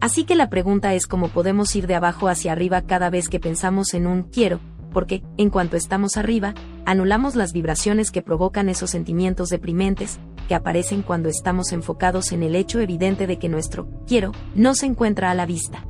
Así 0.00 0.24
que 0.24 0.36
la 0.36 0.48
pregunta 0.48 0.94
es 0.94 1.06
cómo 1.06 1.28
podemos 1.28 1.74
ir 1.74 1.86
de 1.88 1.96
abajo 1.96 2.28
hacia 2.28 2.52
arriba 2.52 2.82
cada 2.82 3.10
vez 3.10 3.28
que 3.28 3.40
pensamos 3.40 3.94
en 3.94 4.06
un 4.06 4.22
quiero, 4.22 4.60
porque, 4.92 5.22
en 5.36 5.50
cuanto 5.50 5.76
estamos 5.76 6.16
arriba, 6.16 6.54
anulamos 6.86 7.34
las 7.34 7.52
vibraciones 7.52 8.10
que 8.10 8.22
provocan 8.22 8.68
esos 8.68 8.90
sentimientos 8.90 9.48
deprimentes, 9.48 10.20
que 10.46 10.54
aparecen 10.54 11.02
cuando 11.02 11.28
estamos 11.28 11.72
enfocados 11.72 12.30
en 12.32 12.42
el 12.44 12.54
hecho 12.54 12.78
evidente 12.80 13.26
de 13.26 13.38
que 13.38 13.48
nuestro 13.48 13.88
quiero 14.06 14.32
no 14.54 14.74
se 14.74 14.86
encuentra 14.86 15.30
a 15.30 15.34
la 15.34 15.46
vista. 15.46 15.84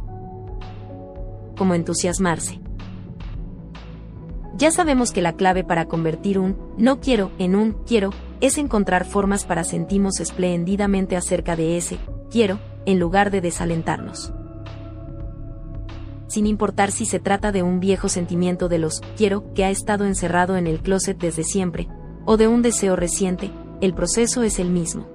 Como 1.56 1.74
entusiasmarse. 1.74 2.60
Ya 4.56 4.72
sabemos 4.72 5.12
que 5.12 5.22
la 5.22 5.34
clave 5.34 5.64
para 5.64 5.86
convertir 5.86 6.38
un 6.38 6.56
no 6.78 6.98
quiero 6.98 7.30
en 7.38 7.54
un 7.54 7.74
quiero 7.86 8.10
es 8.40 8.58
encontrar 8.58 9.04
formas 9.04 9.44
para 9.44 9.64
sentirnos 9.64 10.18
espléndidamente 10.18 11.16
acerca 11.16 11.54
de 11.54 11.76
ese 11.76 11.98
quiero 12.30 12.58
en 12.86 12.98
lugar 12.98 13.30
de 13.30 13.40
desalentarnos. 13.40 14.32
Sin 16.26 16.46
importar 16.46 16.92
si 16.92 17.06
se 17.06 17.20
trata 17.20 17.52
de 17.52 17.62
un 17.62 17.80
viejo 17.80 18.08
sentimiento 18.08 18.68
de 18.68 18.78
los 18.78 19.00
quiero 19.16 19.52
que 19.54 19.64
ha 19.64 19.70
estado 19.70 20.04
encerrado 20.04 20.56
en 20.56 20.66
el 20.66 20.80
closet 20.80 21.18
desde 21.18 21.42
siempre, 21.42 21.88
o 22.26 22.36
de 22.36 22.48
un 22.48 22.60
deseo 22.60 22.96
reciente, 22.96 23.50
el 23.80 23.94
proceso 23.94 24.42
es 24.42 24.58
el 24.58 24.70
mismo. 24.70 25.06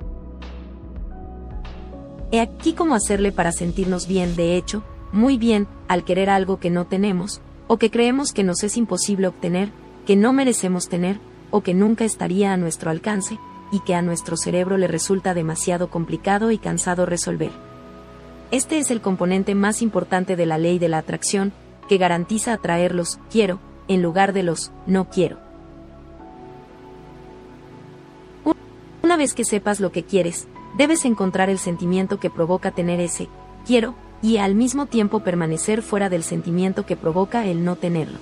He 2.32 2.40
aquí 2.40 2.74
cómo 2.74 2.96
hacerle 2.96 3.32
para 3.32 3.52
sentirnos 3.52 4.08
bien, 4.08 4.36
de 4.36 4.58
hecho, 4.58 4.84
muy 5.12 5.38
bien, 5.38 5.68
al 5.88 6.04
querer 6.04 6.32
algo 6.32 6.60
que 6.60 6.72
no 6.72 6.88
tenemos, 6.88 7.42
o 7.68 7.78
que 7.78 7.92
creemos 7.92 8.32
que 8.32 8.44
nos 8.44 8.64
es 8.64 8.76
imposible 8.78 9.28
obtener, 9.28 9.72
que 10.08 10.16
no 10.16 10.34
merecemos 10.34 10.90
tener, 10.90 11.20
o 11.52 11.62
que 11.62 11.76
nunca 11.76 12.04
estaría 12.06 12.52
a 12.52 12.58
nuestro 12.58 12.90
alcance, 12.90 13.38
y 13.74 13.80
que 13.80 13.96
a 13.96 14.04
nuestro 14.04 14.38
cerebro 14.38 14.78
le 14.78 14.88
resulta 14.88 15.34
demasiado 15.34 15.90
complicado 15.90 16.52
y 16.52 16.60
cansado 16.60 17.08
resolver. 17.08 17.50
Este 18.52 18.78
es 18.78 18.92
el 18.92 19.02
componente 19.02 19.56
más 19.56 19.82
importante 19.82 20.36
de 20.36 20.46
la 20.46 20.60
ley 20.60 20.78
de 20.78 20.90
la 20.90 21.00
atracción, 21.00 21.52
que 21.90 21.98
garantiza 21.98 22.54
atraer 22.54 22.94
los 22.94 23.18
quiero 23.32 23.60
en 23.88 24.04
lugar 24.04 24.32
de 24.32 24.44
los 24.44 24.72
no 24.86 25.10
quiero. 25.10 25.40
Una 29.02 29.18
vez 29.18 29.34
que 29.34 29.44
sepas 29.44 29.80
lo 29.80 29.92
que 29.92 30.04
quieres, 30.04 30.48
debes 30.78 31.04
encontrar 31.04 31.50
el 31.50 31.58
sentimiento 31.58 32.20
que 32.20 32.30
provoca 32.30 32.70
tener 32.70 33.00
ese 33.00 33.28
quiero 33.66 33.96
y 34.22 34.38
al 34.38 34.54
mismo 34.54 34.86
tiempo 34.86 35.22
permanecer 35.22 35.82
fuera 35.82 36.10
del 36.10 36.22
sentimiento 36.22 36.86
que 36.86 36.96
provoca 36.96 37.48
el 37.48 37.66
no 37.66 37.76
tenerlo. 37.76 38.20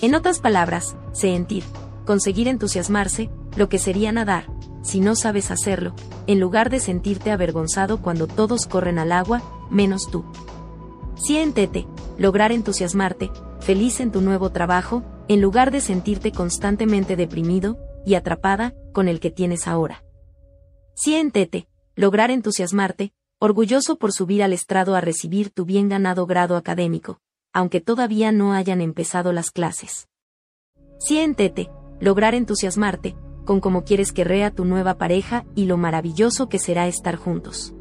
En 0.00 0.14
otras 0.14 0.40
palabras, 0.40 0.96
sentir, 1.12 1.62
conseguir 2.06 2.48
entusiasmarse, 2.48 3.28
lo 3.56 3.68
que 3.68 3.78
sería 3.78 4.12
nadar, 4.12 4.46
si 4.82 5.00
no 5.00 5.16
sabes 5.16 5.50
hacerlo, 5.50 5.94
en 6.26 6.38
lugar 6.38 6.70
de 6.70 6.78
sentirte 6.78 7.32
avergonzado 7.32 8.00
cuando 8.00 8.26
todos 8.26 8.66
corren 8.66 8.98
al 8.98 9.10
agua, 9.10 9.42
menos 9.70 10.08
tú. 10.10 10.24
Siéntete, 11.16 11.86
lograr 12.18 12.52
entusiasmarte, 12.52 13.30
feliz 13.60 14.00
en 14.00 14.12
tu 14.12 14.20
nuevo 14.20 14.50
trabajo, 14.50 15.02
en 15.28 15.40
lugar 15.40 15.70
de 15.70 15.80
sentirte 15.80 16.30
constantemente 16.30 17.16
deprimido 17.16 17.78
y 18.04 18.14
atrapada 18.14 18.74
con 18.92 19.08
el 19.08 19.18
que 19.18 19.30
tienes 19.30 19.66
ahora. 19.66 20.04
Siéntete, 20.94 21.68
lograr 21.96 22.30
entusiasmarte, 22.30 23.12
orgulloso 23.38 23.96
por 23.96 24.12
subir 24.12 24.42
al 24.42 24.52
estrado 24.52 24.94
a 24.94 25.00
recibir 25.00 25.50
tu 25.50 25.64
bien 25.64 25.88
ganado 25.88 26.26
grado 26.26 26.56
académico, 26.56 27.20
aunque 27.52 27.80
todavía 27.80 28.30
no 28.30 28.52
hayan 28.52 28.80
empezado 28.80 29.32
las 29.32 29.50
clases. 29.50 30.08
Siéntete, 30.98 31.70
lograr 32.00 32.34
entusiasmarte, 32.34 33.16
con 33.46 33.60
cómo 33.60 33.84
quieres 33.84 34.12
que 34.12 34.24
rea 34.24 34.50
tu 34.50 34.66
nueva 34.66 34.98
pareja 34.98 35.46
y 35.54 35.64
lo 35.64 35.78
maravilloso 35.78 36.50
que 36.50 36.58
será 36.58 36.86
estar 36.86 37.16
juntos. 37.16 37.74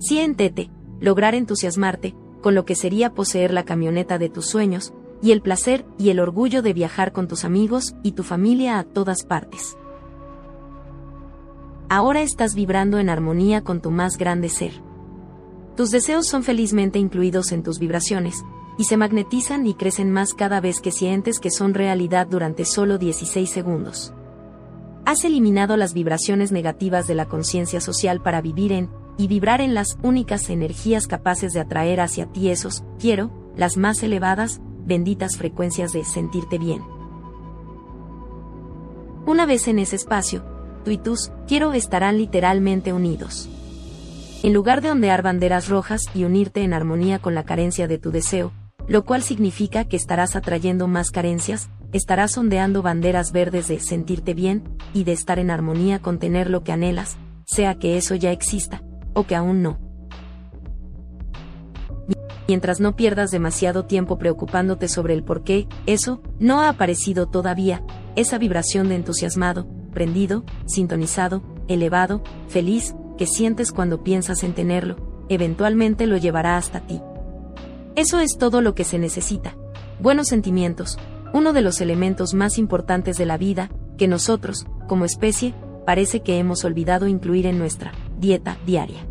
Siéntete, 0.00 0.70
lograr 0.98 1.36
entusiasmarte, 1.36 2.16
con 2.40 2.56
lo 2.56 2.64
que 2.64 2.74
sería 2.74 3.14
poseer 3.14 3.52
la 3.52 3.64
camioneta 3.64 4.18
de 4.18 4.28
tus 4.28 4.46
sueños, 4.46 4.92
y 5.22 5.30
el 5.32 5.42
placer 5.42 5.84
y 5.98 6.10
el 6.10 6.18
orgullo 6.18 6.62
de 6.62 6.72
viajar 6.72 7.12
con 7.12 7.28
tus 7.28 7.44
amigos 7.44 7.94
y 8.02 8.12
tu 8.12 8.24
familia 8.24 8.78
a 8.78 8.84
todas 8.84 9.24
partes. 9.24 9.76
Ahora 11.88 12.22
estás 12.22 12.54
vibrando 12.54 12.98
en 12.98 13.10
armonía 13.10 13.62
con 13.62 13.80
tu 13.80 13.90
más 13.90 14.16
grande 14.16 14.48
ser. 14.48 14.72
Tus 15.76 15.90
deseos 15.90 16.26
son 16.26 16.42
felizmente 16.42 16.98
incluidos 16.98 17.52
en 17.52 17.62
tus 17.62 17.78
vibraciones, 17.78 18.44
y 18.78 18.84
se 18.84 18.96
magnetizan 18.96 19.66
y 19.66 19.74
crecen 19.74 20.10
más 20.10 20.32
cada 20.32 20.60
vez 20.60 20.80
que 20.80 20.90
sientes 20.90 21.38
que 21.38 21.50
son 21.50 21.74
realidad 21.74 22.26
durante 22.26 22.64
solo 22.64 22.96
16 22.96 23.50
segundos. 23.50 24.14
Has 25.04 25.24
eliminado 25.24 25.76
las 25.76 25.94
vibraciones 25.94 26.52
negativas 26.52 27.06
de 27.06 27.14
la 27.14 27.26
conciencia 27.26 27.80
social 27.80 28.22
para 28.22 28.40
vivir 28.40 28.72
en, 28.72 28.90
y 29.16 29.28
vibrar 29.28 29.60
en 29.60 29.74
las 29.74 29.98
únicas 30.02 30.50
energías 30.50 31.06
capaces 31.06 31.52
de 31.52 31.60
atraer 31.60 32.00
hacia 32.00 32.26
ti 32.26 32.50
esos, 32.50 32.84
quiero, 32.98 33.30
las 33.56 33.76
más 33.76 34.02
elevadas, 34.02 34.60
benditas 34.84 35.36
frecuencias 35.36 35.92
de 35.92 36.04
sentirte 36.04 36.58
bien. 36.58 36.82
Una 39.26 39.46
vez 39.46 39.68
en 39.68 39.78
ese 39.78 39.96
espacio, 39.96 40.44
tú 40.84 40.90
y 40.90 40.98
tus 40.98 41.30
quiero 41.46 41.72
estarán 41.72 42.18
literalmente 42.18 42.92
unidos. 42.92 43.48
En 44.42 44.54
lugar 44.54 44.80
de 44.80 44.90
ondear 44.90 45.22
banderas 45.22 45.68
rojas 45.68 46.02
y 46.14 46.24
unirte 46.24 46.62
en 46.62 46.72
armonía 46.72 47.18
con 47.18 47.34
la 47.34 47.44
carencia 47.44 47.86
de 47.86 47.98
tu 47.98 48.10
deseo, 48.10 48.52
lo 48.88 49.04
cual 49.04 49.22
significa 49.22 49.84
que 49.84 49.96
estarás 49.96 50.34
atrayendo 50.34 50.88
más 50.88 51.10
carencias, 51.10 51.68
estarás 51.92 52.36
ondeando 52.38 52.82
banderas 52.82 53.32
verdes 53.32 53.68
de 53.68 53.80
sentirte 53.80 54.34
bien 54.34 54.76
y 54.92 55.04
de 55.04 55.12
estar 55.12 55.38
en 55.38 55.50
armonía 55.50 56.00
con 56.00 56.18
tener 56.18 56.50
lo 56.50 56.62
que 56.62 56.72
anhelas, 56.72 57.18
sea 57.44 57.78
que 57.78 57.96
eso 57.96 58.14
ya 58.14 58.32
exista, 58.32 58.82
o 59.14 59.24
que 59.24 59.34
aún 59.34 59.62
no. 59.62 59.78
Mientras 62.48 62.80
no 62.80 62.96
pierdas 62.96 63.30
demasiado 63.30 63.84
tiempo 63.84 64.18
preocupándote 64.18 64.88
sobre 64.88 65.14
el 65.14 65.22
por 65.22 65.44
qué, 65.44 65.68
eso, 65.86 66.20
no 66.40 66.60
ha 66.60 66.68
aparecido 66.68 67.28
todavía, 67.28 67.84
esa 68.16 68.38
vibración 68.38 68.88
de 68.88 68.96
entusiasmado, 68.96 69.68
prendido, 69.92 70.44
sintonizado, 70.66 71.42
elevado, 71.68 72.22
feliz, 72.48 72.94
que 73.16 73.26
sientes 73.26 73.70
cuando 73.70 74.02
piensas 74.02 74.42
en 74.42 74.54
tenerlo, 74.54 74.96
eventualmente 75.28 76.06
lo 76.06 76.16
llevará 76.16 76.56
hasta 76.56 76.80
ti. 76.80 77.00
Eso 77.94 78.18
es 78.18 78.36
todo 78.36 78.62
lo 78.62 78.74
que 78.74 78.84
se 78.84 78.98
necesita. 78.98 79.56
Buenos 80.00 80.28
sentimientos, 80.28 80.98
uno 81.32 81.52
de 81.52 81.62
los 81.62 81.80
elementos 81.80 82.34
más 82.34 82.58
importantes 82.58 83.16
de 83.16 83.26
la 83.26 83.38
vida, 83.38 83.70
que 83.96 84.08
nosotros, 84.08 84.66
como 84.88 85.04
especie, 85.04 85.54
parece 85.86 86.20
que 86.20 86.38
hemos 86.38 86.64
olvidado 86.64 87.06
incluir 87.06 87.46
en 87.46 87.58
nuestra 87.58 87.92
dieta 88.18 88.56
diaria. 88.66 89.06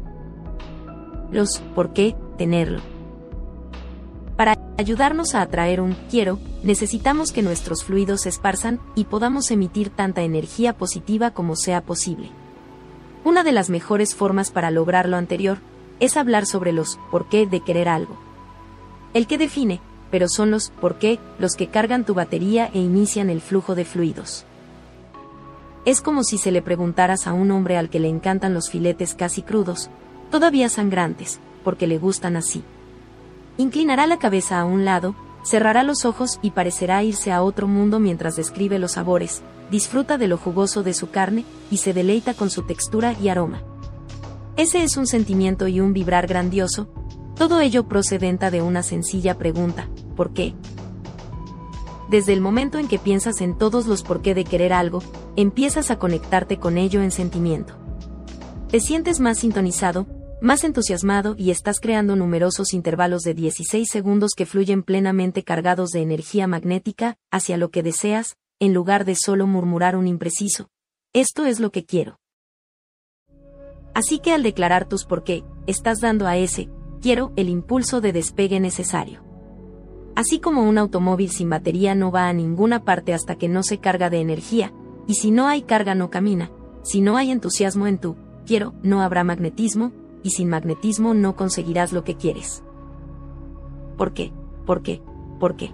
Los 1.32 1.60
por 1.76 1.94
qué 1.94 2.16
tenerlo. 2.38 2.82
Para 4.36 4.58
ayudarnos 4.78 5.36
a 5.36 5.42
atraer 5.42 5.82
un 5.82 5.96
quiero, 6.10 6.40
necesitamos 6.64 7.32
que 7.32 7.42
nuestros 7.42 7.84
fluidos 7.84 8.22
se 8.22 8.30
esparzan 8.30 8.80
y 8.96 9.04
podamos 9.04 9.52
emitir 9.52 9.90
tanta 9.90 10.22
energía 10.22 10.78
positiva 10.78 11.32
como 11.32 11.56
sea 11.56 11.82
posible. 11.82 12.32
Una 13.26 13.44
de 13.44 13.52
las 13.52 13.70
mejores 13.70 14.16
formas 14.16 14.50
para 14.50 14.72
lograr 14.72 15.10
lo 15.10 15.18
anterior 15.18 15.58
es 16.00 16.16
hablar 16.16 16.46
sobre 16.46 16.72
los 16.72 16.98
por 17.12 17.28
qué 17.28 17.46
de 17.46 17.60
querer 17.60 17.90
algo. 17.90 18.18
El 19.14 19.28
que 19.28 19.38
define, 19.38 19.82
pero 20.12 20.28
son 20.28 20.52
los 20.52 20.70
por 20.70 20.96
qué 20.96 21.20
los 21.40 21.56
que 21.56 21.68
cargan 21.68 22.06
tu 22.06 22.14
batería 22.14 22.70
e 22.74 22.80
inician 22.80 23.30
el 23.30 23.42
flujo 23.42 23.76
de 23.76 23.86
fluidos. 23.86 24.46
Es 25.86 26.02
como 26.02 26.24
si 26.24 26.38
se 26.38 26.52
le 26.52 26.62
preguntaras 26.62 27.26
a 27.26 27.34
un 27.34 27.52
hombre 27.52 27.78
al 27.78 27.90
que 27.90 28.00
le 28.00 28.10
encantan 28.10 28.54
los 28.54 28.70
filetes 28.70 29.16
casi 29.16 29.42
crudos, 29.42 29.90
todavía 30.30 30.70
sangrantes, 30.70 31.40
porque 31.64 31.88
le 31.88 31.98
gustan 31.98 32.36
así. 32.36 32.64
Inclinará 33.58 34.06
la 34.08 34.20
cabeza 34.20 34.60
a 34.60 34.66
un 34.66 34.86
lado, 34.86 35.16
cerrará 35.44 35.84
los 35.84 36.06
ojos 36.06 36.40
y 36.42 36.52
parecerá 36.52 37.04
irse 37.04 37.32
a 37.32 37.42
otro 37.42 37.68
mundo 37.68 38.00
mientras 38.00 38.36
describe 38.36 38.80
los 38.80 38.94
sabores, 38.94 39.42
disfruta 39.72 40.18
de 40.18 40.28
lo 40.28 40.38
jugoso 40.38 40.84
de 40.84 40.94
su 40.94 41.10
carne 41.10 41.46
y 41.72 41.78
se 41.78 41.94
deleita 41.94 42.34
con 42.34 42.50
su 42.50 42.64
textura 42.64 43.16
y 43.22 43.30
aroma. 43.30 43.62
Ese 44.58 44.84
es 44.84 44.98
un 44.98 45.08
sentimiento 45.08 45.68
y 45.68 45.80
un 45.80 45.94
vibrar 45.94 46.28
grandioso, 46.28 46.90
todo 47.40 47.62
ello 47.62 47.88
procedenta 47.88 48.52
de 48.52 48.62
una 48.62 48.84
sencilla 48.84 49.38
pregunta, 49.38 49.88
¿por 50.18 50.34
qué? 50.34 50.54
Desde 52.10 52.34
el 52.34 52.42
momento 52.42 52.80
en 52.80 52.90
que 52.90 53.00
piensas 53.00 53.40
en 53.40 53.58
todos 53.58 53.88
los 53.88 54.04
por 54.04 54.22
qué 54.22 54.36
de 54.36 54.44
querer 54.44 54.74
algo, 54.74 55.02
empiezas 55.38 55.90
a 55.90 55.98
conectarte 55.98 56.58
con 56.58 56.78
ello 56.78 57.02
en 57.02 57.12
sentimiento. 57.12 57.76
Te 58.68 58.82
sientes 58.82 59.22
más 59.22 59.38
sintonizado, 59.38 60.06
más 60.42 60.66
entusiasmado 60.66 61.36
y 61.38 61.52
estás 61.52 61.80
creando 61.80 62.18
numerosos 62.18 62.74
intervalos 62.74 63.22
de 63.22 63.36
16 63.36 63.88
segundos 63.90 64.32
que 64.36 64.46
fluyen 64.46 64.84
plenamente 64.84 65.46
cargados 65.46 65.92
de 65.92 66.02
energía 66.02 66.46
magnética 66.46 67.16
hacia 67.32 67.56
lo 67.56 67.72
que 67.72 67.84
deseas, 67.84 68.36
en 68.60 68.74
lugar 68.74 69.06
de 69.06 69.16
solo 69.16 69.48
murmurar 69.48 69.96
un 69.96 70.08
impreciso. 70.08 70.68
Esto 71.14 71.46
es 71.46 71.62
lo 71.62 71.72
que 71.72 71.86
quiero. 71.86 72.20
Así 73.94 74.20
que 74.20 74.34
al 74.34 74.44
declarar 74.44 74.90
tus 74.90 75.06
por 75.06 75.24
qué, 75.24 75.46
estás 75.68 76.00
dando 76.02 76.28
a 76.28 76.36
ese, 76.36 76.70
quiero, 77.00 77.32
el 77.36 77.50
impulso 77.50 78.02
de 78.02 78.14
despegue 78.14 78.60
necesario. 78.60 79.22
Así 80.16 80.40
como 80.40 80.68
un 80.68 80.78
automóvil 80.78 81.32
sin 81.32 81.50
batería 81.50 81.96
no 81.96 82.12
va 82.12 82.28
a 82.28 82.34
ninguna 82.34 82.84
parte 82.84 83.14
hasta 83.14 83.36
que 83.36 83.48
no 83.48 83.64
se 83.64 83.80
carga 83.80 84.10
de 84.10 84.20
energía, 84.20 84.74
y 85.08 85.16
si 85.16 85.32
no 85.32 85.48
hay 85.48 85.62
carga 85.62 85.96
no 85.96 86.10
camina, 86.10 86.52
si 86.84 87.02
no 87.02 87.18
hay 87.18 87.32
entusiasmo 87.32 87.88
en 87.88 88.00
tu, 88.00 88.16
quiero, 88.46 88.74
no 88.84 89.02
habrá 89.02 89.24
magnetismo, 89.24 89.92
y 90.24 90.32
sin 90.32 90.50
magnetismo 90.50 91.14
no 91.14 91.36
conseguirás 91.36 91.94
lo 91.94 92.04
que 92.04 92.16
quieres. 92.16 92.64
¿Por 93.98 94.14
qué? 94.14 94.32
¿Por 94.66 94.82
qué? 94.82 95.02
¿Por 95.40 95.56
qué? 95.56 95.74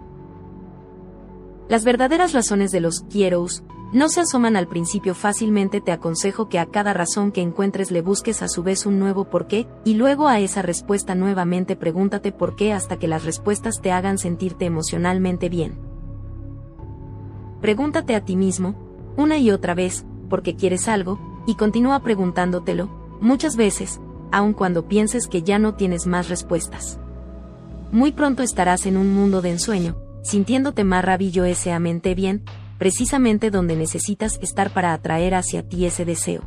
Las 1.67 1.83
verdaderas 1.83 2.33
razones 2.33 2.71
de 2.71 2.79
los 2.79 3.01
quieros 3.01 3.63
no 3.95 4.09
se 4.09 4.19
asoman 4.19 4.57
al 4.57 4.67
principio 4.67 5.15
fácilmente 5.15 5.79
te 5.79 5.93
aconsejo 5.93 6.49
que 6.49 6.59
a 6.59 6.65
cada 6.65 6.93
razón 6.93 7.31
que 7.31 7.39
encuentres 7.41 7.91
le 7.91 8.01
busques 8.01 8.41
a 8.41 8.49
su 8.49 8.61
vez 8.61 8.85
un 8.85 8.99
nuevo 8.99 9.29
por 9.29 9.47
qué, 9.47 9.67
y 9.85 9.93
luego 9.93 10.27
a 10.27 10.41
esa 10.41 10.61
respuesta 10.61 11.15
nuevamente 11.15 11.77
pregúntate 11.77 12.33
por 12.33 12.57
qué 12.57 12.73
hasta 12.73 12.97
que 12.97 13.07
las 13.07 13.23
respuestas 13.23 13.79
te 13.81 13.93
hagan 13.93 14.17
sentirte 14.17 14.65
emocionalmente 14.65 15.47
bien. 15.47 15.79
Pregúntate 17.61 18.15
a 18.15 18.25
ti 18.25 18.35
mismo, 18.35 18.75
una 19.15 19.37
y 19.37 19.49
otra 19.49 19.73
vez, 19.73 20.05
por 20.29 20.43
qué 20.43 20.57
quieres 20.57 20.89
algo, 20.89 21.17
y 21.47 21.55
continúa 21.55 22.03
preguntándotelo, 22.03 22.89
muchas 23.21 23.55
veces, 23.55 24.01
aun 24.29 24.51
cuando 24.51 24.89
pienses 24.89 25.29
que 25.29 25.41
ya 25.41 25.57
no 25.57 25.75
tienes 25.75 26.05
más 26.05 26.27
respuestas. 26.27 26.99
Muy 27.93 28.11
pronto 28.11 28.43
estarás 28.43 28.87
en 28.87 28.97
un 28.97 29.15
mundo 29.15 29.41
de 29.41 29.51
ensueño, 29.51 29.95
sintiéndote 30.21 30.83
maravillosamente 30.83 32.13
bien, 32.13 32.43
precisamente 32.77 33.51
donde 33.51 33.75
necesitas 33.75 34.37
estar 34.41 34.71
para 34.71 34.93
atraer 34.93 35.35
hacia 35.35 35.67
ti 35.67 35.85
ese 35.85 36.05
deseo. 36.05 36.43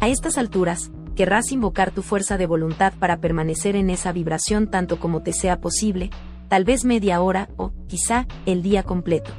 A, 0.00 0.08
estas 0.08 0.38
alturas, 0.38 0.90
querrás 1.14 1.50
invocar 1.52 1.90
tu 1.90 2.02
fuerza 2.02 2.36
de 2.38 2.46
voluntad 2.46 2.92
para 2.98 3.20
permanecer 3.20 3.76
en 3.76 3.90
esa 3.90 4.12
vibración 4.12 4.68
tanto 4.70 5.00
como 5.00 5.22
te 5.22 5.32
sea 5.32 5.60
posible, 5.60 6.10
tal 6.48 6.64
vez 6.64 6.84
media 6.84 7.20
hora 7.20 7.48
o, 7.56 7.72
quizá, 7.86 8.26
el 8.44 8.62
día 8.62 8.82
completo. 8.82 9.30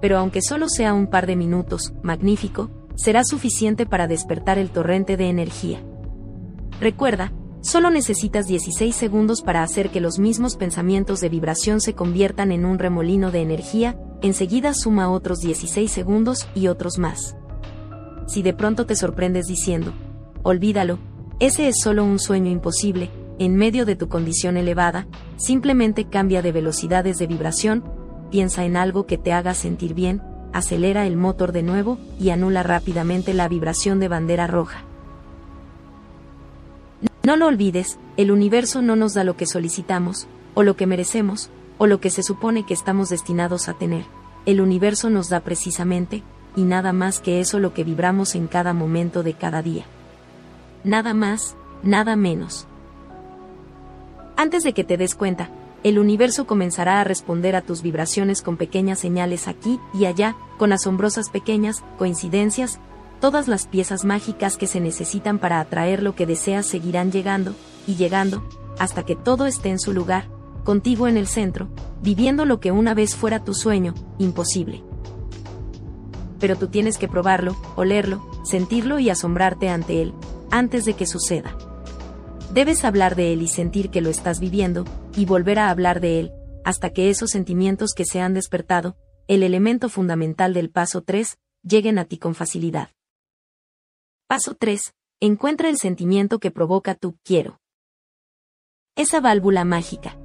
Pero 0.00 0.18
aunque 0.18 0.42
solo 0.42 0.68
sea 0.68 0.94
un 0.94 1.08
par 1.08 1.26
de 1.26 1.36
minutos, 1.36 1.92
magnífico, 2.02 2.70
será 2.94 3.24
suficiente 3.24 3.86
para 3.86 4.06
despertar 4.06 4.58
el 4.58 4.70
torrente 4.70 5.16
de 5.16 5.28
energía. 5.28 5.82
Recuerda, 6.80 7.32
Solo 7.66 7.90
necesitas 7.90 8.46
16 8.46 8.94
segundos 8.94 9.42
para 9.42 9.64
hacer 9.64 9.90
que 9.90 10.00
los 10.00 10.20
mismos 10.20 10.54
pensamientos 10.54 11.20
de 11.20 11.28
vibración 11.28 11.80
se 11.80 11.94
conviertan 11.94 12.52
en 12.52 12.64
un 12.64 12.78
remolino 12.78 13.32
de 13.32 13.42
energía, 13.42 13.98
enseguida 14.22 14.72
suma 14.72 15.10
otros 15.10 15.40
16 15.40 15.90
segundos 15.90 16.46
y 16.54 16.68
otros 16.68 16.98
más. 16.98 17.34
Si 18.28 18.42
de 18.42 18.54
pronto 18.54 18.86
te 18.86 18.94
sorprendes 18.94 19.46
diciendo, 19.46 19.92
olvídalo, 20.44 21.00
ese 21.40 21.66
es 21.66 21.80
solo 21.82 22.04
un 22.04 22.20
sueño 22.20 22.52
imposible, 22.52 23.10
en 23.40 23.56
medio 23.56 23.84
de 23.84 23.96
tu 23.96 24.08
condición 24.08 24.56
elevada, 24.56 25.08
simplemente 25.36 26.04
cambia 26.04 26.42
de 26.42 26.52
velocidades 26.52 27.18
de 27.18 27.26
vibración, 27.26 27.82
piensa 28.30 28.64
en 28.64 28.76
algo 28.76 29.06
que 29.06 29.18
te 29.18 29.32
haga 29.32 29.54
sentir 29.54 29.92
bien, 29.92 30.22
acelera 30.52 31.04
el 31.04 31.16
motor 31.16 31.50
de 31.50 31.64
nuevo 31.64 31.98
y 32.20 32.30
anula 32.30 32.62
rápidamente 32.62 33.34
la 33.34 33.48
vibración 33.48 33.98
de 33.98 34.06
bandera 34.06 34.46
roja. 34.46 34.84
No 37.26 37.34
lo 37.34 37.48
olvides, 37.48 37.98
el 38.16 38.30
universo 38.30 38.82
no 38.82 38.94
nos 38.94 39.14
da 39.14 39.24
lo 39.24 39.36
que 39.36 39.46
solicitamos, 39.46 40.28
o 40.54 40.62
lo 40.62 40.76
que 40.76 40.86
merecemos, 40.86 41.50
o 41.76 41.88
lo 41.88 41.98
que 41.98 42.08
se 42.08 42.22
supone 42.22 42.64
que 42.64 42.72
estamos 42.72 43.08
destinados 43.08 43.68
a 43.68 43.74
tener. 43.74 44.04
El 44.44 44.60
universo 44.60 45.10
nos 45.10 45.28
da 45.28 45.40
precisamente, 45.40 46.22
y 46.54 46.62
nada 46.62 46.92
más 46.92 47.18
que 47.18 47.40
eso 47.40 47.58
lo 47.58 47.74
que 47.74 47.82
vibramos 47.82 48.36
en 48.36 48.46
cada 48.46 48.74
momento 48.74 49.24
de 49.24 49.34
cada 49.34 49.60
día. 49.60 49.86
Nada 50.84 51.14
más, 51.14 51.56
nada 51.82 52.14
menos. 52.14 52.68
Antes 54.36 54.62
de 54.62 54.72
que 54.72 54.84
te 54.84 54.96
des 54.96 55.16
cuenta, 55.16 55.50
el 55.82 55.98
universo 55.98 56.46
comenzará 56.46 57.00
a 57.00 57.04
responder 57.04 57.56
a 57.56 57.62
tus 57.62 57.82
vibraciones 57.82 58.40
con 58.40 58.56
pequeñas 58.56 59.00
señales 59.00 59.48
aquí 59.48 59.80
y 59.92 60.04
allá, 60.04 60.36
con 60.58 60.72
asombrosas 60.72 61.30
pequeñas 61.30 61.82
coincidencias, 61.98 62.78
todas 63.20 63.48
las 63.48 63.66
piezas 63.66 64.04
mágicas 64.04 64.56
que 64.56 64.66
se 64.66 64.80
necesitan 64.80 65.38
para 65.38 65.60
atraer 65.60 66.02
lo 66.02 66.14
que 66.14 66.26
deseas 66.26 66.66
seguirán 66.66 67.12
llegando, 67.12 67.54
y 67.86 67.96
llegando, 67.96 68.46
hasta 68.78 69.04
que 69.04 69.16
todo 69.16 69.46
esté 69.46 69.70
en 69.70 69.78
su 69.78 69.92
lugar, 69.92 70.28
contigo 70.64 71.08
en 71.08 71.16
el 71.16 71.26
centro, 71.26 71.68
viviendo 72.02 72.44
lo 72.44 72.60
que 72.60 72.72
una 72.72 72.94
vez 72.94 73.14
fuera 73.14 73.44
tu 73.44 73.54
sueño, 73.54 73.94
imposible. 74.18 74.82
Pero 76.40 76.56
tú 76.56 76.68
tienes 76.68 76.98
que 76.98 77.08
probarlo, 77.08 77.56
olerlo, 77.76 78.26
sentirlo 78.44 78.98
y 78.98 79.10
asombrarte 79.10 79.68
ante 79.68 80.02
él, 80.02 80.12
antes 80.50 80.84
de 80.84 80.94
que 80.94 81.06
suceda. 81.06 81.56
Debes 82.52 82.84
hablar 82.84 83.16
de 83.16 83.32
él 83.32 83.42
y 83.42 83.48
sentir 83.48 83.90
que 83.90 84.00
lo 84.00 84.10
estás 84.10 84.40
viviendo, 84.40 84.84
y 85.16 85.24
volver 85.24 85.58
a 85.58 85.70
hablar 85.70 86.00
de 86.00 86.20
él, 86.20 86.32
hasta 86.64 86.90
que 86.90 87.10
esos 87.10 87.30
sentimientos 87.30 87.92
que 87.94 88.04
se 88.04 88.20
han 88.20 88.34
despertado, 88.34 88.96
el 89.28 89.42
elemento 89.42 89.88
fundamental 89.88 90.52
del 90.52 90.70
paso 90.70 91.02
3, 91.02 91.38
lleguen 91.62 91.98
a 91.98 92.04
ti 92.04 92.18
con 92.18 92.34
facilidad. 92.34 92.95
Paso 94.28 94.56
3. 94.58 94.80
Encuentra 95.20 95.68
el 95.68 95.76
sentimiento 95.76 96.40
que 96.40 96.50
provoca 96.50 96.96
tu 96.96 97.16
quiero. 97.22 97.60
Esa 98.96 99.20
válvula 99.20 99.64
mágica. 99.64 100.18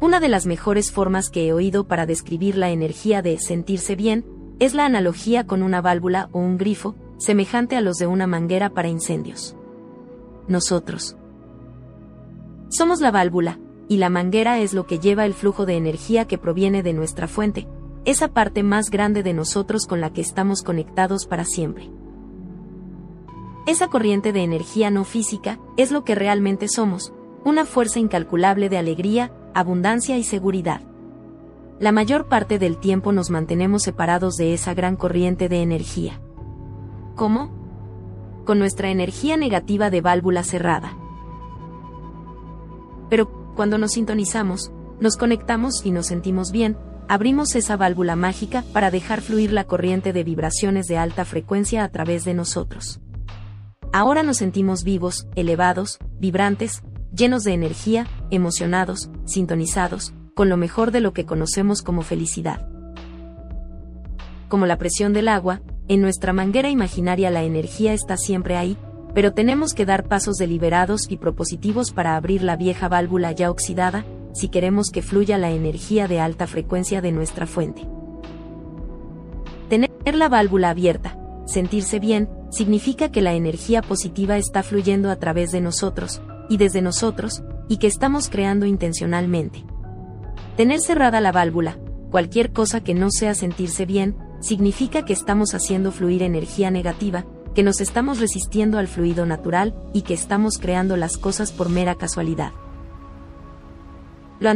Una 0.00 0.18
de 0.18 0.28
las 0.28 0.44
mejores 0.44 0.90
formas 0.90 1.30
que 1.30 1.46
he 1.46 1.52
oído 1.52 1.86
para 1.86 2.06
describir 2.06 2.56
la 2.56 2.70
energía 2.70 3.22
de 3.22 3.38
sentirse 3.38 3.94
bien 3.94 4.26
es 4.58 4.74
la 4.74 4.84
analogía 4.84 5.46
con 5.46 5.62
una 5.62 5.80
válvula 5.80 6.28
o 6.32 6.40
un 6.40 6.58
grifo, 6.58 6.96
semejante 7.18 7.76
a 7.76 7.80
los 7.80 7.98
de 7.98 8.08
una 8.08 8.26
manguera 8.26 8.70
para 8.70 8.88
incendios. 8.88 9.56
Nosotros. 10.48 11.16
Somos 12.68 13.00
la 13.00 13.12
válvula, 13.12 13.60
y 13.86 13.98
la 13.98 14.10
manguera 14.10 14.58
es 14.58 14.74
lo 14.74 14.88
que 14.88 14.98
lleva 14.98 15.24
el 15.24 15.34
flujo 15.34 15.66
de 15.66 15.76
energía 15.76 16.24
que 16.24 16.38
proviene 16.38 16.82
de 16.82 16.94
nuestra 16.94 17.28
fuente, 17.28 17.68
esa 18.04 18.26
parte 18.26 18.64
más 18.64 18.90
grande 18.90 19.22
de 19.22 19.34
nosotros 19.34 19.86
con 19.86 20.00
la 20.00 20.12
que 20.12 20.20
estamos 20.20 20.62
conectados 20.62 21.26
para 21.26 21.44
siempre. 21.44 21.92
Esa 23.66 23.88
corriente 23.88 24.32
de 24.32 24.42
energía 24.42 24.90
no 24.90 25.04
física 25.04 25.58
es 25.78 25.90
lo 25.90 26.04
que 26.04 26.14
realmente 26.14 26.68
somos, 26.68 27.14
una 27.44 27.64
fuerza 27.64 27.98
incalculable 27.98 28.68
de 28.68 28.76
alegría, 28.76 29.32
abundancia 29.54 30.18
y 30.18 30.22
seguridad. 30.22 30.82
La 31.80 31.90
mayor 31.90 32.28
parte 32.28 32.58
del 32.58 32.76
tiempo 32.76 33.12
nos 33.12 33.30
mantenemos 33.30 33.82
separados 33.82 34.36
de 34.36 34.52
esa 34.52 34.74
gran 34.74 34.96
corriente 34.96 35.48
de 35.48 35.62
energía. 35.62 36.20
¿Cómo? 37.16 37.50
Con 38.44 38.58
nuestra 38.58 38.90
energía 38.90 39.36
negativa 39.36 39.88
de 39.88 40.02
válvula 40.02 40.44
cerrada. 40.44 40.96
Pero, 43.08 43.54
cuando 43.54 43.78
nos 43.78 43.92
sintonizamos, 43.92 44.72
nos 45.00 45.16
conectamos 45.16 45.84
y 45.86 45.90
nos 45.90 46.06
sentimos 46.06 46.52
bien, 46.52 46.76
abrimos 47.08 47.54
esa 47.54 47.76
válvula 47.76 48.14
mágica 48.14 48.62
para 48.72 48.90
dejar 48.90 49.20
fluir 49.20 49.52
la 49.52 49.64
corriente 49.64 50.12
de 50.12 50.22
vibraciones 50.22 50.86
de 50.86 50.98
alta 50.98 51.24
frecuencia 51.24 51.82
a 51.82 51.88
través 51.88 52.24
de 52.24 52.34
nosotros. 52.34 53.00
Ahora 53.96 54.24
nos 54.24 54.38
sentimos 54.38 54.82
vivos, 54.82 55.28
elevados, 55.36 56.00
vibrantes, 56.18 56.82
llenos 57.14 57.44
de 57.44 57.52
energía, 57.52 58.08
emocionados, 58.32 59.08
sintonizados, 59.24 60.12
con 60.34 60.48
lo 60.48 60.56
mejor 60.56 60.90
de 60.90 60.98
lo 60.98 61.12
que 61.12 61.26
conocemos 61.26 61.80
como 61.80 62.02
felicidad. 62.02 62.66
Como 64.48 64.66
la 64.66 64.78
presión 64.78 65.12
del 65.12 65.28
agua, 65.28 65.60
en 65.86 66.00
nuestra 66.00 66.32
manguera 66.32 66.70
imaginaria 66.70 67.30
la 67.30 67.44
energía 67.44 67.92
está 67.92 68.16
siempre 68.16 68.56
ahí, 68.56 68.76
pero 69.14 69.32
tenemos 69.32 69.74
que 69.74 69.86
dar 69.86 70.08
pasos 70.08 70.38
deliberados 70.38 71.08
y 71.08 71.16
propositivos 71.16 71.92
para 71.92 72.16
abrir 72.16 72.42
la 72.42 72.56
vieja 72.56 72.88
válvula 72.88 73.30
ya 73.30 73.48
oxidada, 73.48 74.04
si 74.32 74.48
queremos 74.48 74.90
que 74.90 75.02
fluya 75.02 75.38
la 75.38 75.52
energía 75.52 76.08
de 76.08 76.18
alta 76.18 76.48
frecuencia 76.48 77.00
de 77.00 77.12
nuestra 77.12 77.46
fuente. 77.46 77.86
Tener 79.68 79.88
la 80.16 80.28
válvula 80.28 80.70
abierta, 80.70 81.16
sentirse 81.46 82.00
bien, 82.00 82.28
significa 82.54 83.10
que 83.10 83.20
la 83.20 83.34
energía 83.34 83.82
positiva 83.82 84.38
está 84.38 84.62
fluyendo 84.62 85.10
a 85.10 85.16
través 85.16 85.50
de 85.50 85.60
nosotros, 85.60 86.22
y 86.48 86.56
desde 86.56 86.82
nosotros, 86.82 87.42
y 87.68 87.78
que 87.78 87.86
estamos 87.86 88.28
creando 88.28 88.64
intencionalmente. 88.66 89.64
Tener 90.56 90.80
cerrada 90.80 91.20
la 91.20 91.32
válvula, 91.32 91.78
cualquier 92.10 92.52
cosa 92.52 92.82
que 92.82 92.94
no 92.94 93.10
sea 93.10 93.34
sentirse 93.34 93.86
bien, 93.86 94.16
significa 94.40 95.04
que 95.04 95.12
estamos 95.12 95.54
haciendo 95.54 95.90
fluir 95.90 96.22
energía 96.22 96.70
negativa, 96.70 97.26
que 97.54 97.62
nos 97.62 97.80
estamos 97.80 98.20
resistiendo 98.20 98.78
al 98.78 98.88
fluido 98.88 99.26
natural 99.26 99.74
y 99.92 100.02
que 100.02 100.14
estamos 100.14 100.58
creando 100.58 100.96
las 100.96 101.16
cosas 101.16 101.50
por 101.50 101.68
mera 101.68 101.94
casualidad. 101.94 102.52
Lo 104.40 104.50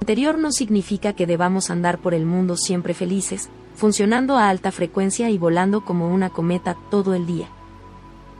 anterior 0.00 0.38
no 0.38 0.52
significa 0.52 1.12
que 1.12 1.26
debamos 1.26 1.70
andar 1.70 1.98
por 1.98 2.14
el 2.14 2.26
mundo 2.26 2.56
siempre 2.56 2.94
felices, 2.94 3.48
funcionando 3.82 4.36
a 4.36 4.48
alta 4.48 4.70
frecuencia 4.70 5.28
y 5.28 5.38
volando 5.38 5.84
como 5.84 6.06
una 6.06 6.30
cometa 6.30 6.76
todo 6.88 7.14
el 7.14 7.26
día. 7.26 7.48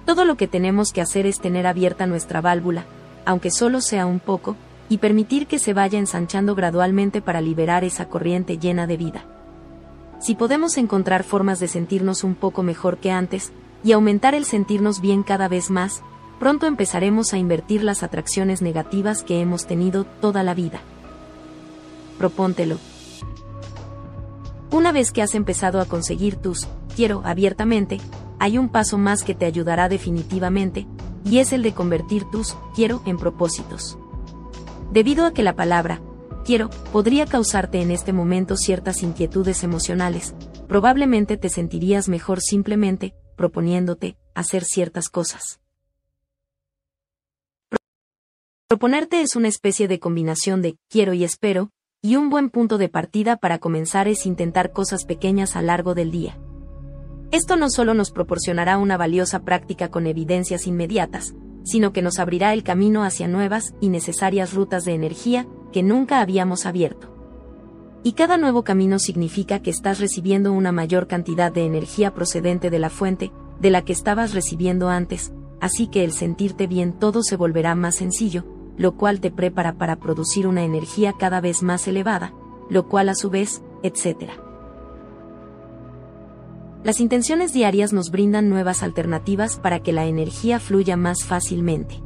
Todo 0.07 0.25
lo 0.25 0.37
que 0.37 0.47
tenemos 0.47 0.93
que 0.93 1.01
hacer 1.01 1.27
es 1.27 1.41
tener 1.41 1.67
abierta 1.67 2.07
nuestra 2.07 2.41
válvula, 2.41 2.85
aunque 3.25 3.51
solo 3.51 3.81
sea 3.81 4.07
un 4.07 4.21
poco, 4.21 4.55
y 4.89 4.99
permitir 4.99 5.49
que 5.49 5.59
se 5.59 5.75
vaya 5.75 5.99
ensanchando 5.99 6.55
gradualmente 6.55 7.21
para 7.21 7.41
liberar 7.41 7.83
esa 7.83 8.09
corriente 8.09 8.59
llena 8.59 8.87
de 8.87 8.97
vida. 8.97 9.25
Si 10.21 10.37
podemos 10.37 10.79
encontrar 10.79 11.25
formas 11.25 11.59
de 11.59 11.67
sentirnos 11.67 12.23
un 12.23 12.37
poco 12.37 12.63
mejor 12.63 12.99
que 12.99 13.11
antes, 13.11 13.53
y 13.83 13.91
aumentar 13.91 14.37
el 14.37 14.45
sentirnos 14.45 15.01
bien 15.01 15.25
cada 15.25 15.49
vez 15.49 15.71
más, 15.71 16.05
pronto 16.39 16.69
empezaremos 16.69 17.33
a 17.33 17.39
invertir 17.39 17.83
las 17.83 18.05
atracciones 18.05 18.63
negativas 18.63 19.25
que 19.25 19.41
hemos 19.41 19.67
tenido 19.67 20.05
toda 20.05 20.45
la 20.45 20.55
vida. 20.55 20.83
Propóntelo. 22.17 22.92
Una 24.73 24.91
vez 24.91 25.13
que 25.13 25.21
has 25.21 25.35
empezado 25.35 25.83
a 25.83 25.85
conseguir 25.85 26.37
tus 26.37 26.67
quiero 26.97 27.21
abiertamente, 27.27 28.01
hay 28.39 28.57
un 28.57 28.71
paso 28.71 28.97
más 28.97 29.23
que 29.23 29.35
te 29.35 29.45
ayudará 29.45 29.91
definitivamente, 29.91 30.87
y 31.27 31.41
es 31.41 31.53
el 31.53 31.63
de 31.63 31.75
convertir 31.75 32.25
tus 32.31 32.57
quiero 32.75 33.03
en 33.05 33.19
propósitos. 33.19 33.99
Debido 34.91 35.27
a 35.27 35.35
que 35.35 35.43
la 35.43 35.55
palabra 35.55 36.01
quiero 36.47 36.71
podría 36.91 37.27
causarte 37.27 37.83
en 37.83 37.91
este 37.91 38.15
momento 38.15 38.57
ciertas 38.57 39.03
inquietudes 39.03 39.63
emocionales, 39.63 40.35
probablemente 40.69 41.37
te 41.37 41.51
sentirías 41.51 42.09
mejor 42.09 42.41
simplemente 42.41 43.15
proponiéndote 43.37 44.17
hacer 44.35 44.65
ciertas 44.65 45.11
cosas. 45.11 45.61
Proponerte 48.69 49.21
es 49.21 49.37
una 49.37 49.49
especie 49.49 49.87
de 49.87 49.99
combinación 49.99 50.63
de 50.63 50.79
quiero 50.89 51.13
y 51.13 51.25
espero, 51.25 51.71
y 52.05 52.17
un 52.17 52.31
buen 52.31 52.51
punto 52.51 52.79
de 52.79 52.89
partida 52.89 53.37
para 53.37 53.59
comenzar 53.59 54.09
es 54.09 54.27
intentar 54.27 54.73
cosas 54.73 55.05
pequeñas 55.05 55.55
a 55.55 55.63
largo 55.63 55.95
del 55.95 56.11
día. 56.11 56.37
Esto 57.31 57.57
no 57.57 57.71
solo 57.71 57.95
nos 57.95 58.11
proporcionará 58.11 58.77
una 58.77 58.97
valiosa 58.97 59.45
práctica 59.45 59.89
con 59.89 60.09
evidencias 60.09 60.67
inmediatas, 60.67 61.37
sino 61.63 61.93
que 61.93 62.03
nos 62.03 62.19
abrirá 62.19 62.53
el 62.55 62.65
camino 62.65 63.05
hacia 63.05 63.29
nuevas 63.29 63.73
y 63.81 63.89
necesarias 63.89 64.53
rutas 64.53 64.85
de 64.85 64.95
energía 64.95 65.47
que 65.73 65.85
nunca 65.85 66.21
habíamos 66.21 66.67
abierto. 66.67 67.09
Y 68.03 68.15
cada 68.15 68.37
nuevo 68.37 68.65
camino 68.65 68.99
significa 68.99 69.61
que 69.63 69.71
estás 69.71 70.01
recibiendo 70.01 70.53
una 70.53 70.73
mayor 70.73 71.07
cantidad 71.07 71.53
de 71.53 71.67
energía 71.67 72.13
procedente 72.13 72.69
de 72.69 72.81
la 72.81 72.91
fuente, 72.91 73.31
de 73.61 73.71
la 73.71 73.85
que 73.85 73.93
estabas 73.93 74.35
recibiendo 74.35 74.89
antes, 74.89 75.33
así 75.61 75.87
que 75.87 76.03
el 76.03 76.11
sentirte 76.11 76.67
bien 76.67 76.99
todo 76.99 77.23
se 77.23 77.37
volverá 77.37 77.77
más 77.77 77.95
sencillo, 77.95 78.45
lo 78.77 78.97
cual 78.97 79.21
te 79.21 79.31
prepara 79.31 79.75
para 79.75 79.97
producir 79.97 80.47
una 80.47 80.65
energía 80.65 81.15
cada 81.19 81.41
vez 81.41 81.63
más 81.63 81.87
elevada, 81.87 82.33
lo 82.69 82.89
cual 82.89 83.09
a 83.09 83.15
su 83.15 83.31
vez, 83.31 83.63
etc. 83.83 84.31
Las 86.85 87.01
intenciones 87.01 87.53
diarias 87.53 87.93
nos 87.93 88.11
brindan 88.11 88.49
nuevas 88.49 88.83
alternativas 88.83 89.57
para 89.57 89.81
que 89.81 89.93
la 89.93 90.07
energía 90.07 90.59
fluya 90.59 90.97
más 90.97 91.25
fácilmente. 91.25 92.03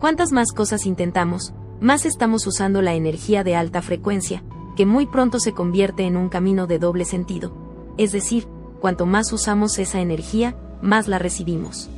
Cuantas 0.00 0.32
más 0.32 0.52
cosas 0.52 0.86
intentamos, 0.86 1.54
más 1.80 2.04
estamos 2.04 2.46
usando 2.46 2.82
la 2.82 2.94
energía 2.94 3.44
de 3.44 3.54
alta 3.54 3.82
frecuencia, 3.82 4.42
que 4.76 4.86
muy 4.86 5.06
pronto 5.06 5.38
se 5.38 5.52
convierte 5.52 6.04
en 6.04 6.16
un 6.16 6.28
camino 6.28 6.66
de 6.66 6.78
doble 6.78 7.04
sentido, 7.04 7.52
es 7.96 8.12
decir, 8.12 8.46
cuanto 8.80 9.06
más 9.06 9.32
usamos 9.32 9.78
esa 9.78 10.00
energía, 10.00 10.56
más 10.82 11.08
la 11.08 11.18
recibimos. 11.18 11.88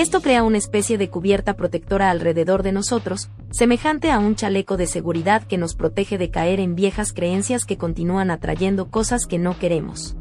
Esto 0.00 0.22
crea 0.22 0.44
una 0.44 0.56
especie 0.56 0.96
de 0.96 1.10
cubierta 1.10 1.56
protectora 1.56 2.08
alrededor 2.08 2.62
de 2.62 2.72
nosotros, 2.72 3.28
semejante 3.50 4.10
a 4.10 4.18
un 4.18 4.34
chaleco 4.34 4.78
de 4.78 4.86
seguridad 4.86 5.42
que 5.42 5.58
nos 5.58 5.74
protege 5.74 6.16
de 6.16 6.30
caer 6.30 6.58
en 6.58 6.74
viejas 6.74 7.12
creencias 7.12 7.66
que 7.66 7.76
continúan 7.76 8.30
atrayendo 8.30 8.90
cosas 8.90 9.26
que 9.26 9.38
no 9.38 9.58
queremos. 9.58 10.16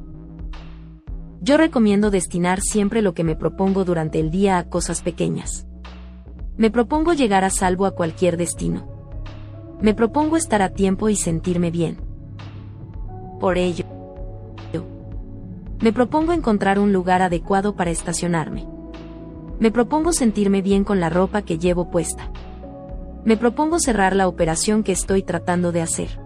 Yo 1.40 1.56
recomiendo 1.56 2.12
destinar 2.12 2.60
siempre 2.60 3.02
lo 3.02 3.14
que 3.14 3.24
me 3.24 3.38
propongo 3.38 3.86
durante 3.86 4.20
el 4.20 4.32
día 4.32 4.58
a 4.58 4.68
cosas 4.68 5.02
pequeñas. 5.02 5.66
Me 6.58 6.70
propongo 6.72 7.14
llegar 7.14 7.46
a 7.46 7.50
salvo 7.50 7.86
a 7.86 7.96
cualquier 7.96 8.36
destino. 8.36 8.86
Me 9.80 9.94
propongo 9.94 10.36
estar 10.36 10.62
a 10.62 10.74
tiempo 10.74 11.08
y 11.08 11.16
sentirme 11.16 11.72
bien. 11.72 12.02
Por 13.40 13.58
ello, 13.58 13.86
me 15.80 15.94
propongo 15.94 16.34
encontrar 16.34 16.80
un 16.80 16.92
lugar 16.92 17.22
adecuado 17.22 17.78
para 17.78 17.92
estacionarme. 17.92 18.79
Me 19.60 19.72
propongo 19.72 20.14
sentirme 20.14 20.62
bien 20.62 20.86
con 20.86 21.02
la 21.02 21.10
ropa 21.10 21.42
que 21.42 21.60
llevo 21.60 21.90
puesta. 21.90 22.32
Me 23.26 23.36
propongo 23.36 23.78
cerrar 23.80 24.16
la 24.16 24.30
operación 24.30 24.84
que 24.84 24.94
estoy 24.94 25.22
tratando 25.22 25.74
de 25.74 25.82
hacer. 25.82 26.18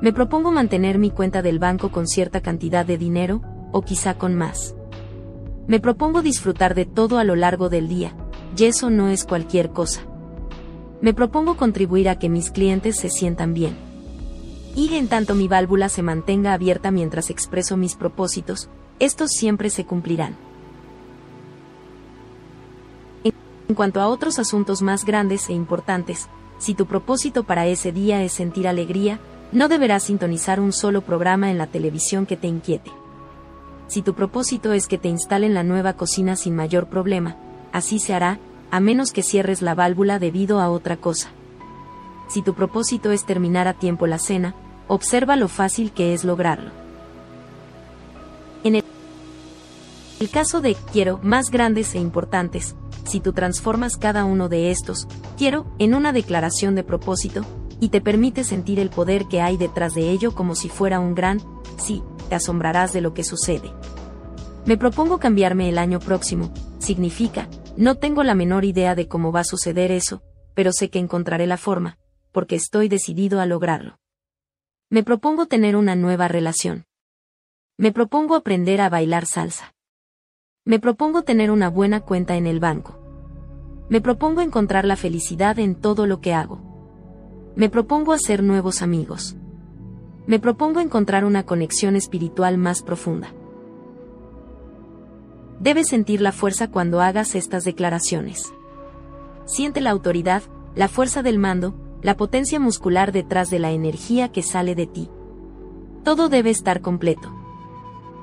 Me 0.00 0.14
propongo 0.14 0.50
mantener 0.50 0.98
mi 0.98 1.10
cuenta 1.10 1.42
del 1.42 1.58
banco 1.58 1.90
con 1.90 2.06
cierta 2.06 2.40
cantidad 2.40 2.86
de 2.86 2.96
dinero, 2.96 3.42
o 3.70 3.82
quizá 3.82 4.14
con 4.14 4.34
más. 4.34 4.74
Me 5.66 5.78
propongo 5.78 6.22
disfrutar 6.22 6.74
de 6.74 6.86
todo 6.86 7.18
a 7.18 7.24
lo 7.24 7.36
largo 7.36 7.68
del 7.68 7.86
día, 7.86 8.14
y 8.56 8.64
eso 8.64 8.88
no 8.88 9.08
es 9.08 9.24
cualquier 9.24 9.70
cosa. 9.70 10.00
Me 11.02 11.12
propongo 11.12 11.58
contribuir 11.58 12.08
a 12.08 12.18
que 12.18 12.30
mis 12.30 12.50
clientes 12.50 12.96
se 12.96 13.10
sientan 13.10 13.52
bien. 13.52 13.76
Y 14.74 14.94
en 14.94 15.08
tanto 15.08 15.34
mi 15.34 15.48
válvula 15.48 15.90
se 15.90 16.02
mantenga 16.02 16.54
abierta 16.54 16.90
mientras 16.90 17.28
expreso 17.28 17.76
mis 17.76 17.94
propósitos, 17.94 18.70
estos 19.00 19.32
siempre 19.32 19.68
se 19.68 19.84
cumplirán. 19.84 20.47
En 23.68 23.74
cuanto 23.74 24.00
a 24.00 24.08
otros 24.08 24.38
asuntos 24.38 24.80
más 24.80 25.04
grandes 25.04 25.48
e 25.50 25.52
importantes, 25.52 26.28
si 26.58 26.74
tu 26.74 26.86
propósito 26.86 27.44
para 27.44 27.66
ese 27.66 27.92
día 27.92 28.22
es 28.22 28.32
sentir 28.32 28.66
alegría, 28.66 29.20
no 29.52 29.68
deberás 29.68 30.04
sintonizar 30.04 30.58
un 30.58 30.72
solo 30.72 31.02
programa 31.02 31.50
en 31.50 31.58
la 31.58 31.66
televisión 31.66 32.26
que 32.26 32.36
te 32.36 32.48
inquiete. 32.48 32.90
Si 33.86 34.02
tu 34.02 34.14
propósito 34.14 34.72
es 34.72 34.86
que 34.86 34.98
te 34.98 35.08
instalen 35.08 35.54
la 35.54 35.62
nueva 35.62 35.94
cocina 35.94 36.36
sin 36.36 36.56
mayor 36.56 36.88
problema, 36.88 37.36
así 37.72 37.98
se 37.98 38.14
hará, 38.14 38.38
a 38.70 38.80
menos 38.80 39.12
que 39.12 39.22
cierres 39.22 39.62
la 39.62 39.74
válvula 39.74 40.18
debido 40.18 40.60
a 40.60 40.70
otra 40.70 40.96
cosa. 40.96 41.28
Si 42.28 42.42
tu 42.42 42.54
propósito 42.54 43.12
es 43.12 43.24
terminar 43.24 43.68
a 43.68 43.74
tiempo 43.74 44.06
la 44.06 44.18
cena, 44.18 44.54
observa 44.88 45.36
lo 45.36 45.48
fácil 45.48 45.92
que 45.92 46.12
es 46.12 46.24
lograrlo. 46.24 46.70
En 48.64 48.74
el, 48.74 48.84
el 50.20 50.30
caso 50.30 50.60
de 50.60 50.76
quiero 50.92 51.18
más 51.22 51.50
grandes 51.50 51.94
e 51.94 51.98
importantes, 51.98 52.76
si 53.04 53.20
tú 53.20 53.32
transformas 53.32 53.96
cada 53.96 54.24
uno 54.24 54.48
de 54.48 54.70
estos, 54.70 55.06
quiero, 55.36 55.72
en 55.78 55.94
una 55.94 56.12
declaración 56.12 56.74
de 56.74 56.84
propósito, 56.84 57.44
y 57.80 57.90
te 57.90 58.00
permite 58.00 58.44
sentir 58.44 58.80
el 58.80 58.90
poder 58.90 59.26
que 59.26 59.40
hay 59.40 59.56
detrás 59.56 59.94
de 59.94 60.10
ello 60.10 60.34
como 60.34 60.54
si 60.54 60.68
fuera 60.68 61.00
un 61.00 61.14
gran, 61.14 61.40
sí, 61.78 62.02
te 62.28 62.34
asombrarás 62.34 62.92
de 62.92 63.00
lo 63.00 63.14
que 63.14 63.24
sucede. 63.24 63.72
Me 64.66 64.76
propongo 64.76 65.18
cambiarme 65.18 65.68
el 65.68 65.78
año 65.78 66.00
próximo, 66.00 66.52
significa, 66.78 67.48
no 67.76 67.94
tengo 67.96 68.24
la 68.24 68.34
menor 68.34 68.64
idea 68.64 68.94
de 68.94 69.06
cómo 69.08 69.30
va 69.32 69.40
a 69.40 69.44
suceder 69.44 69.92
eso, 69.92 70.22
pero 70.54 70.72
sé 70.72 70.90
que 70.90 70.98
encontraré 70.98 71.46
la 71.46 71.56
forma, 71.56 71.98
porque 72.32 72.56
estoy 72.56 72.88
decidido 72.88 73.40
a 73.40 73.46
lograrlo. 73.46 73.98
Me 74.90 75.04
propongo 75.04 75.46
tener 75.46 75.76
una 75.76 75.94
nueva 75.94 76.28
relación. 76.28 76.86
Me 77.76 77.92
propongo 77.92 78.34
aprender 78.34 78.80
a 78.80 78.88
bailar 78.88 79.26
salsa. 79.26 79.74
Me 80.68 80.78
propongo 80.78 81.22
tener 81.22 81.50
una 81.50 81.70
buena 81.70 82.00
cuenta 82.00 82.36
en 82.36 82.46
el 82.46 82.60
banco. 82.60 82.98
Me 83.88 84.02
propongo 84.02 84.42
encontrar 84.42 84.84
la 84.84 84.96
felicidad 84.96 85.58
en 85.58 85.74
todo 85.74 86.06
lo 86.06 86.20
que 86.20 86.34
hago. 86.34 86.60
Me 87.56 87.70
propongo 87.70 88.12
hacer 88.12 88.42
nuevos 88.42 88.82
amigos. 88.82 89.34
Me 90.26 90.38
propongo 90.38 90.80
encontrar 90.80 91.24
una 91.24 91.44
conexión 91.44 91.96
espiritual 91.96 92.58
más 92.58 92.82
profunda. 92.82 93.32
Debes 95.58 95.88
sentir 95.88 96.20
la 96.20 96.32
fuerza 96.32 96.68
cuando 96.70 97.00
hagas 97.00 97.34
estas 97.34 97.64
declaraciones. 97.64 98.52
Siente 99.46 99.80
la 99.80 99.88
autoridad, 99.88 100.42
la 100.74 100.88
fuerza 100.88 101.22
del 101.22 101.38
mando, 101.38 101.76
la 102.02 102.14
potencia 102.18 102.60
muscular 102.60 103.10
detrás 103.10 103.48
de 103.48 103.58
la 103.58 103.70
energía 103.70 104.32
que 104.32 104.42
sale 104.42 104.74
de 104.74 104.86
ti. 104.86 105.08
Todo 106.04 106.28
debe 106.28 106.50
estar 106.50 106.82
completo. 106.82 107.32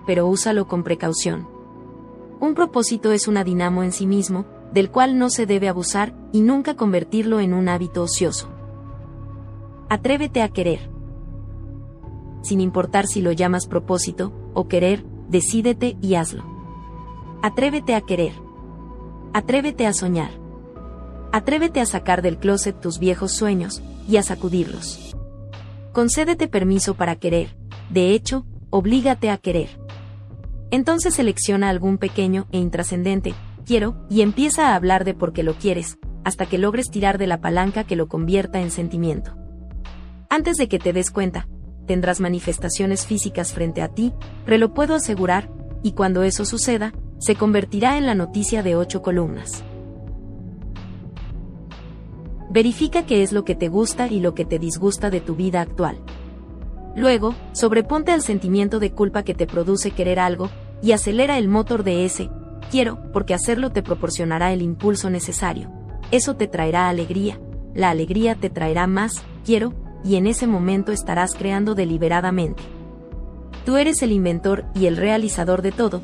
Pero 0.06 0.28
úsalo 0.28 0.68
con 0.68 0.84
precaución. 0.84 1.55
Un 2.40 2.54
propósito 2.54 3.12
es 3.12 3.28
una 3.28 3.44
dinamo 3.44 3.84
en 3.84 3.92
sí 3.92 4.08
mismo, 4.08 4.46
del 4.74 4.92
cual 4.92 5.18
no 5.18 5.30
se 5.30 5.46
debe 5.46 5.70
abusar, 5.70 6.14
y 6.32 6.42
nunca 6.42 6.76
convertirlo 6.76 7.40
en 7.40 7.54
un 7.54 7.70
hábito 7.70 8.04
ocioso. 8.04 8.50
Atrévete 9.90 10.42
a 10.42 10.50
querer. 10.50 10.90
Sin 12.42 12.60
importar 12.60 13.08
si 13.08 13.22
lo 13.22 13.32
llamas 13.32 13.68
propósito, 13.68 14.34
o 14.54 14.68
querer, 14.68 15.06
decídete 15.30 15.98
y 16.02 16.16
hazlo. 16.16 16.44
Atrévete 17.42 17.96
a 17.96 18.02
querer. 18.02 18.34
Atrévete 19.34 19.88
a 19.88 19.94
soñar. 19.94 20.32
Atrévete 21.32 21.82
a 21.82 21.86
sacar 21.86 22.22
del 22.22 22.38
closet 22.38 22.80
tus 22.80 23.00
viejos 23.00 23.32
sueños, 23.32 23.82
y 24.08 24.18
a 24.18 24.24
sacudirlos. 24.24 25.16
Concédete 25.94 26.48
permiso 26.48 26.96
para 26.96 27.16
querer, 27.16 27.56
de 27.90 28.12
hecho, 28.12 28.46
oblígate 28.70 29.30
a 29.30 29.38
querer. 29.38 29.85
Entonces 30.76 31.14
selecciona 31.14 31.70
algún 31.70 31.98
pequeño 31.98 32.48
e 32.52 32.58
intrascendente, 32.58 33.34
quiero, 33.66 33.96
y 34.10 34.20
empieza 34.20 34.68
a 34.68 34.76
hablar 34.76 35.06
de 35.06 35.14
por 35.14 35.32
qué 35.32 35.42
lo 35.42 35.54
quieres, 35.54 35.98
hasta 36.26 36.48
que 36.48 36.58
logres 36.58 36.92
tirar 36.92 37.18
de 37.18 37.28
la 37.28 37.40
palanca 37.40 37.86
que 37.86 37.96
lo 37.96 38.10
convierta 38.10 38.60
en 38.60 38.72
sentimiento. 38.72 39.38
Antes 40.30 40.58
de 40.58 40.68
que 40.68 40.78
te 40.78 40.92
des 40.92 41.12
cuenta, 41.12 41.48
tendrás 41.88 42.20
manifestaciones 42.20 43.06
físicas 43.06 43.54
frente 43.54 43.82
a 43.82 43.88
ti, 43.88 44.12
pero 44.44 44.58
lo 44.58 44.74
puedo 44.74 44.96
asegurar, 44.96 45.50
y 45.82 45.94
cuando 45.94 46.24
eso 46.24 46.44
suceda, 46.44 46.92
se 47.20 47.36
convertirá 47.38 47.98
en 47.98 48.06
la 48.06 48.14
noticia 48.14 48.62
de 48.62 48.76
ocho 48.76 49.02
columnas. 49.02 49.64
Verifica 52.50 53.06
qué 53.06 53.24
es 53.24 53.32
lo 53.32 53.46
que 53.46 53.56
te 53.56 53.70
gusta 53.70 54.08
y 54.08 54.20
lo 54.20 54.36
que 54.36 54.44
te 54.44 54.60
disgusta 54.60 55.10
de 55.10 55.22
tu 55.22 55.38
vida 55.38 55.62
actual. 55.62 56.02
Luego, 56.98 57.34
sobreponte 57.54 58.12
al 58.12 58.22
sentimiento 58.22 58.80
de 58.80 58.92
culpa 58.92 59.24
que 59.24 59.34
te 59.34 59.48
produce 59.48 59.92
querer 59.92 60.20
algo, 60.20 60.50
y 60.82 60.92
acelera 60.92 61.38
el 61.38 61.48
motor 61.48 61.84
de 61.84 62.06
ese, 62.06 62.30
quiero, 62.72 63.12
porque 63.12 63.34
hacerlo 63.34 63.72
te 63.72 63.84
proporcionará 63.84 64.54
el 64.54 64.62
impulso 64.62 65.10
necesario. 65.10 65.72
Eso 66.12 66.36
te 66.36 66.48
traerá 66.48 66.90
alegría, 66.90 67.40
la 67.74 67.90
alegría 67.90 68.36
te 68.36 68.50
traerá 68.50 68.88
más, 68.88 69.24
quiero, 69.46 69.74
y 70.04 70.16
en 70.16 70.28
ese 70.28 70.48
momento 70.48 70.92
estarás 70.92 71.34
creando 71.34 71.76
deliberadamente. 71.76 72.64
Tú 73.66 73.78
eres 73.78 74.02
el 74.04 74.12
inventor 74.12 74.66
y 74.76 74.86
el 74.86 74.98
realizador 74.98 75.62
de 75.62 75.72
todo, 75.72 76.02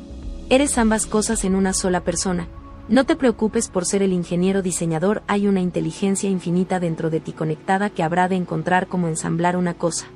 eres 0.50 0.76
ambas 0.78 1.06
cosas 1.06 1.44
en 1.44 1.54
una 1.54 1.72
sola 1.72 2.00
persona. 2.00 2.48
No 2.88 3.04
te 3.04 3.14
preocupes 3.14 3.68
por 3.68 3.86
ser 3.86 4.02
el 4.02 4.12
ingeniero 4.12 4.60
diseñador, 4.60 5.22
hay 5.28 5.46
una 5.46 5.60
inteligencia 5.60 6.28
infinita 6.28 6.80
dentro 6.80 7.10
de 7.10 7.20
ti 7.20 7.32
conectada 7.32 7.90
que 7.90 8.02
habrá 8.02 8.28
de 8.28 8.34
encontrar 8.34 8.88
cómo 8.88 9.06
ensamblar 9.06 9.56
una 9.56 9.74
cosa 9.74 10.06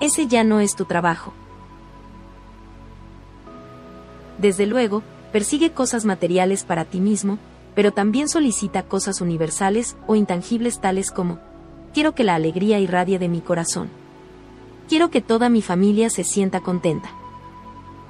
ese 0.00 0.26
ya 0.26 0.44
no 0.44 0.60
es 0.60 0.74
tu 0.74 0.84
trabajo. 0.84 1.32
Desde 4.38 4.66
luego, 4.66 5.02
persigue 5.32 5.72
cosas 5.72 6.04
materiales 6.04 6.64
para 6.64 6.84
ti 6.84 7.00
mismo, 7.00 7.38
pero 7.74 7.92
también 7.92 8.28
solicita 8.28 8.84
cosas 8.84 9.20
universales 9.20 9.96
o 10.06 10.14
intangibles 10.14 10.80
tales 10.80 11.10
como, 11.10 11.38
quiero 11.92 12.14
que 12.14 12.24
la 12.24 12.34
alegría 12.34 12.78
irradie 12.78 13.18
de 13.18 13.28
mi 13.28 13.40
corazón. 13.40 13.88
Quiero 14.88 15.10
que 15.10 15.20
toda 15.20 15.48
mi 15.48 15.62
familia 15.62 16.10
se 16.10 16.24
sienta 16.24 16.60
contenta. 16.60 17.10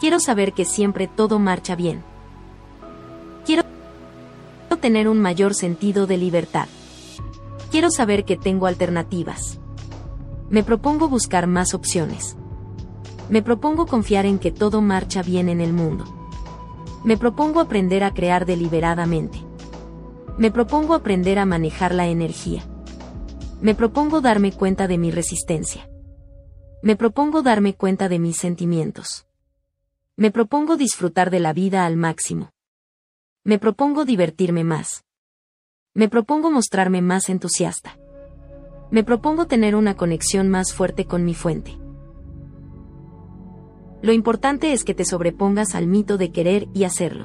Quiero 0.00 0.18
saber 0.20 0.52
que 0.52 0.64
siempre 0.64 1.06
todo 1.06 1.38
marcha 1.38 1.76
bien. 1.76 2.02
Quiero 3.46 3.64
tener 4.80 5.08
un 5.08 5.20
mayor 5.20 5.54
sentido 5.54 6.06
de 6.06 6.18
libertad. 6.18 6.66
Quiero 7.70 7.90
saber 7.90 8.24
que 8.24 8.36
tengo 8.36 8.66
alternativas. 8.66 9.58
Me 10.50 10.62
propongo 10.62 11.08
buscar 11.08 11.46
más 11.46 11.74
opciones. 11.74 12.36
Me 13.30 13.40
propongo 13.40 13.86
confiar 13.86 14.26
en 14.26 14.38
que 14.38 14.50
todo 14.50 14.82
marcha 14.82 15.22
bien 15.22 15.48
en 15.48 15.60
el 15.60 15.72
mundo. 15.72 16.04
Me 17.04 17.18
propongo 17.18 17.60
aprender 17.60 18.02
a 18.02 18.14
crear 18.14 18.46
deliberadamente. 18.46 19.38
Me 20.38 20.50
propongo 20.50 20.94
aprender 20.94 21.38
a 21.38 21.44
manejar 21.44 21.94
la 21.94 22.06
energía. 22.06 22.64
Me 23.60 23.74
propongo 23.74 24.22
darme 24.22 24.52
cuenta 24.52 24.88
de 24.88 24.96
mi 24.96 25.10
resistencia. 25.10 25.86
Me 26.82 26.96
propongo 26.96 27.42
darme 27.42 27.74
cuenta 27.74 28.08
de 28.08 28.18
mis 28.18 28.38
sentimientos. 28.38 29.26
Me 30.16 30.30
propongo 30.30 30.78
disfrutar 30.78 31.30
de 31.30 31.40
la 31.40 31.52
vida 31.52 31.84
al 31.84 31.98
máximo. 31.98 32.52
Me 33.44 33.58
propongo 33.58 34.06
divertirme 34.06 34.64
más. 34.64 35.04
Me 35.92 36.08
propongo 36.08 36.50
mostrarme 36.50 37.02
más 37.02 37.28
entusiasta. 37.28 37.98
Me 38.90 39.04
propongo 39.04 39.46
tener 39.46 39.76
una 39.76 39.94
conexión 39.94 40.48
más 40.48 40.72
fuerte 40.72 41.04
con 41.04 41.22
mi 41.26 41.34
fuente. 41.34 41.83
Lo 44.04 44.12
importante 44.12 44.74
es 44.74 44.84
que 44.84 44.92
te 44.92 45.06
sobrepongas 45.06 45.74
al 45.74 45.86
mito 45.86 46.18
de 46.18 46.30
querer 46.30 46.68
y 46.74 46.84
hacerlo. 46.84 47.24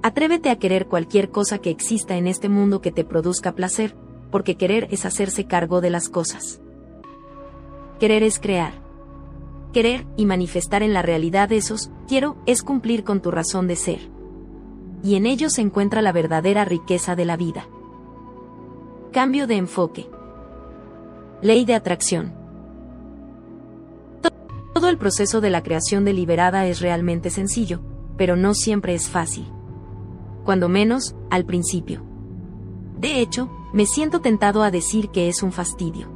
Atrévete 0.00 0.48
a 0.48 0.54
querer 0.54 0.86
cualquier 0.86 1.30
cosa 1.30 1.58
que 1.58 1.70
exista 1.70 2.16
en 2.16 2.28
este 2.28 2.48
mundo 2.48 2.80
que 2.80 2.92
te 2.92 3.02
produzca 3.04 3.56
placer, 3.56 3.96
porque 4.30 4.54
querer 4.54 4.86
es 4.92 5.04
hacerse 5.04 5.48
cargo 5.48 5.80
de 5.80 5.90
las 5.90 6.08
cosas. 6.08 6.60
Querer 7.98 8.22
es 8.22 8.38
crear. 8.38 8.74
Querer 9.72 10.06
y 10.16 10.24
manifestar 10.24 10.84
en 10.84 10.92
la 10.92 11.02
realidad 11.02 11.50
esos, 11.50 11.90
quiero, 12.06 12.36
es 12.46 12.62
cumplir 12.62 13.02
con 13.02 13.20
tu 13.20 13.32
razón 13.32 13.66
de 13.66 13.74
ser. 13.74 14.08
Y 15.02 15.16
en 15.16 15.26
ello 15.26 15.50
se 15.50 15.62
encuentra 15.62 16.00
la 16.00 16.12
verdadera 16.12 16.64
riqueza 16.64 17.16
de 17.16 17.24
la 17.24 17.36
vida. 17.36 17.66
Cambio 19.10 19.48
de 19.48 19.56
enfoque. 19.56 20.08
Ley 21.42 21.64
de 21.64 21.74
atracción. 21.74 22.41
Todo 24.72 24.88
el 24.88 24.98
proceso 24.98 25.40
de 25.40 25.50
la 25.50 25.62
creación 25.62 26.04
deliberada 26.04 26.66
es 26.66 26.80
realmente 26.80 27.30
sencillo, 27.30 27.80
pero 28.16 28.36
no 28.36 28.54
siempre 28.54 28.94
es 28.94 29.08
fácil. 29.08 29.46
Cuando 30.44 30.68
menos, 30.68 31.14
al 31.30 31.44
principio. 31.44 32.02
De 32.98 33.20
hecho, 33.20 33.50
me 33.72 33.86
siento 33.86 34.20
tentado 34.20 34.62
a 34.62 34.70
decir 34.70 35.10
que 35.10 35.28
es 35.28 35.42
un 35.42 35.52
fastidio. 35.52 36.08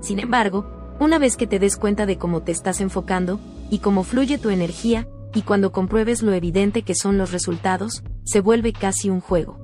Sin 0.00 0.18
embargo, 0.18 0.66
una 0.98 1.18
vez 1.18 1.36
que 1.36 1.46
te 1.46 1.58
des 1.58 1.76
cuenta 1.76 2.06
de 2.06 2.18
cómo 2.18 2.42
te 2.42 2.52
estás 2.52 2.80
enfocando, 2.80 3.40
y 3.70 3.78
cómo 3.78 4.02
fluye 4.02 4.38
tu 4.38 4.50
energía, 4.50 5.06
y 5.34 5.42
cuando 5.42 5.72
compruebes 5.72 6.22
lo 6.22 6.32
evidente 6.32 6.82
que 6.82 6.94
son 6.94 7.18
los 7.18 7.30
resultados, 7.32 8.02
se 8.24 8.40
vuelve 8.40 8.72
casi 8.72 9.10
un 9.10 9.20
juego. 9.20 9.58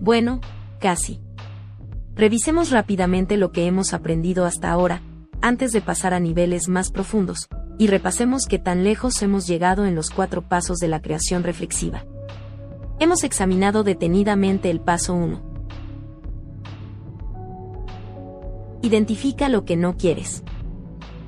Bueno, 0.00 0.40
casi. 0.80 1.20
Revisemos 2.14 2.70
rápidamente 2.70 3.36
lo 3.36 3.52
que 3.52 3.66
hemos 3.66 3.92
aprendido 3.92 4.46
hasta 4.46 4.70
ahora, 4.70 5.02
antes 5.42 5.72
de 5.72 5.80
pasar 5.80 6.14
a 6.14 6.20
niveles 6.20 6.68
más 6.68 6.90
profundos, 6.90 7.48
y 7.78 7.86
repasemos 7.86 8.46
qué 8.46 8.58
tan 8.58 8.84
lejos 8.84 9.22
hemos 9.22 9.46
llegado 9.46 9.86
en 9.86 9.94
los 9.94 10.10
cuatro 10.10 10.42
pasos 10.42 10.78
de 10.78 10.88
la 10.88 11.00
creación 11.00 11.42
reflexiva. 11.42 12.04
Hemos 12.98 13.24
examinado 13.24 13.82
detenidamente 13.82 14.70
el 14.70 14.80
paso 14.80 15.14
1. 15.14 15.42
Identifica 18.82 19.48
lo 19.48 19.64
que 19.64 19.76
no 19.76 19.96
quieres. 19.96 20.42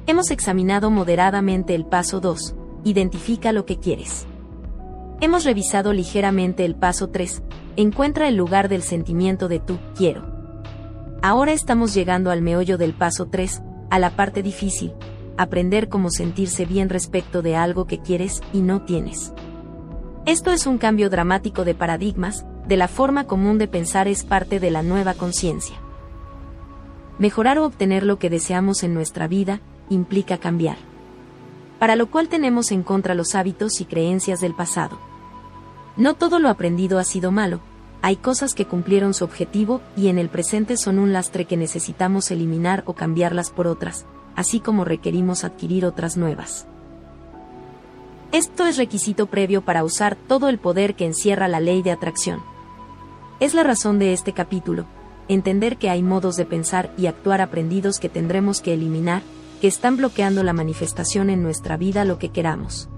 Hemos 0.06 0.30
examinado 0.30 0.90
moderadamente 0.90 1.74
el 1.74 1.86
paso 1.86 2.20
2. 2.20 2.54
Identifica 2.84 3.52
lo 3.52 3.64
que 3.64 3.78
quieres. 3.78 4.26
Hemos 5.22 5.44
revisado 5.44 5.92
ligeramente 5.92 6.64
el 6.64 6.74
paso 6.74 7.08
3. 7.08 7.42
Encuentra 7.76 8.28
el 8.28 8.36
lugar 8.36 8.68
del 8.68 8.82
sentimiento 8.82 9.48
de 9.48 9.60
tú, 9.60 9.78
quiero. 9.96 10.26
Ahora 11.22 11.52
estamos 11.52 11.94
llegando 11.94 12.30
al 12.30 12.42
meollo 12.42 12.76
del 12.76 12.92
paso 12.92 13.28
3, 13.28 13.62
a 13.92 13.98
la 13.98 14.16
parte 14.16 14.42
difícil, 14.42 14.94
aprender 15.36 15.90
cómo 15.90 16.08
sentirse 16.08 16.64
bien 16.64 16.88
respecto 16.88 17.42
de 17.42 17.56
algo 17.56 17.86
que 17.86 17.98
quieres 17.98 18.40
y 18.50 18.62
no 18.62 18.80
tienes. 18.80 19.34
Esto 20.24 20.50
es 20.50 20.66
un 20.66 20.78
cambio 20.78 21.10
dramático 21.10 21.62
de 21.66 21.74
paradigmas, 21.74 22.46
de 22.66 22.78
la 22.78 22.88
forma 22.88 23.26
común 23.26 23.58
de 23.58 23.68
pensar 23.68 24.08
es 24.08 24.24
parte 24.24 24.60
de 24.60 24.70
la 24.70 24.82
nueva 24.82 25.12
conciencia. 25.12 25.76
Mejorar 27.18 27.58
o 27.58 27.66
obtener 27.66 28.02
lo 28.02 28.18
que 28.18 28.30
deseamos 28.30 28.82
en 28.82 28.94
nuestra 28.94 29.28
vida 29.28 29.60
implica 29.90 30.38
cambiar. 30.38 30.78
Para 31.78 31.94
lo 31.94 32.10
cual 32.10 32.30
tenemos 32.30 32.72
en 32.72 32.84
contra 32.84 33.14
los 33.14 33.34
hábitos 33.34 33.82
y 33.82 33.84
creencias 33.84 34.40
del 34.40 34.54
pasado. 34.54 34.98
No 35.98 36.14
todo 36.14 36.38
lo 36.38 36.48
aprendido 36.48 36.98
ha 36.98 37.04
sido 37.04 37.30
malo, 37.30 37.60
hay 38.02 38.16
cosas 38.16 38.54
que 38.54 38.66
cumplieron 38.66 39.14
su 39.14 39.24
objetivo 39.24 39.80
y 39.96 40.08
en 40.08 40.18
el 40.18 40.28
presente 40.28 40.76
son 40.76 40.98
un 40.98 41.12
lastre 41.12 41.44
que 41.44 41.56
necesitamos 41.56 42.32
eliminar 42.32 42.82
o 42.86 42.94
cambiarlas 42.94 43.50
por 43.50 43.68
otras, 43.68 44.06
así 44.34 44.58
como 44.58 44.84
requerimos 44.84 45.44
adquirir 45.44 45.86
otras 45.86 46.16
nuevas. 46.16 46.66
Esto 48.32 48.66
es 48.66 48.76
requisito 48.76 49.26
previo 49.26 49.62
para 49.62 49.84
usar 49.84 50.16
todo 50.16 50.48
el 50.48 50.58
poder 50.58 50.96
que 50.96 51.06
encierra 51.06 51.46
la 51.46 51.60
ley 51.60 51.82
de 51.82 51.92
atracción. 51.92 52.42
Es 53.38 53.54
la 53.54 53.62
razón 53.62 54.00
de 54.00 54.12
este 54.12 54.32
capítulo, 54.32 54.86
entender 55.28 55.76
que 55.76 55.88
hay 55.88 56.02
modos 56.02 56.36
de 56.36 56.44
pensar 56.44 56.92
y 56.98 57.06
actuar 57.06 57.40
aprendidos 57.40 58.00
que 58.00 58.08
tendremos 58.08 58.60
que 58.60 58.74
eliminar, 58.74 59.22
que 59.60 59.68
están 59.68 59.96
bloqueando 59.96 60.42
la 60.42 60.52
manifestación 60.52 61.30
en 61.30 61.42
nuestra 61.42 61.76
vida 61.76 62.04
lo 62.04 62.18
que 62.18 62.30
queramos. 62.30 62.88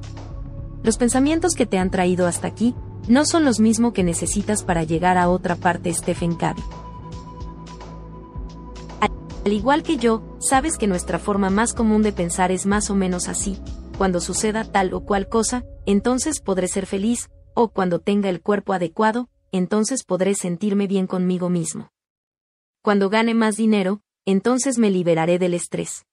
Los 0.83 0.97
pensamientos 0.97 1.55
que 1.55 1.67
te 1.67 1.79
han 1.79 1.91
traído 1.91 2.27
hasta 2.27 2.47
aquí, 2.47 2.75
no 3.09 3.25
son 3.25 3.45
los 3.45 3.61
mismos 3.61 3.93
que 3.93 4.03
necesitas 4.03 4.63
para 4.63 4.85
llegar 4.85 5.19
a 5.19 5.29
otra 5.29 5.57
parte 5.57 5.93
Stephen 5.93 6.35
Covey. 6.35 6.65
Al 9.01 9.53
igual 9.53 9.83
que 9.83 9.99
yo, 9.99 10.23
sabes 10.41 10.79
que 10.79 10.87
nuestra 10.87 11.19
forma 11.19 11.51
más 11.51 11.75
común 11.75 12.03
de 12.03 12.13
pensar 12.13 12.51
es 12.51 12.65
más 12.65 12.89
o 12.89 12.95
menos 12.95 13.29
así, 13.29 13.59
cuando 13.99 14.21
suceda 14.21 14.65
tal 14.65 14.95
o 14.95 15.05
cual 15.05 15.29
cosa, 15.29 15.65
entonces 15.85 16.41
podré 16.41 16.67
ser 16.67 16.87
feliz, 16.87 17.29
o 17.53 17.69
cuando 17.69 17.99
tenga 17.99 18.31
el 18.31 18.41
cuerpo 18.41 18.73
adecuado, 18.73 19.29
entonces 19.53 20.03
podré 20.03 20.35
sentirme 20.35 20.87
bien 20.87 21.07
conmigo 21.07 21.51
mismo. 21.51 21.91
Cuando 22.83 23.11
gane 23.11 23.35
más 23.35 23.57
dinero, 23.57 24.01
entonces 24.25 24.79
me 24.79 24.91
liberaré 24.91 25.39
del 25.39 25.53
estrés. 25.53 26.07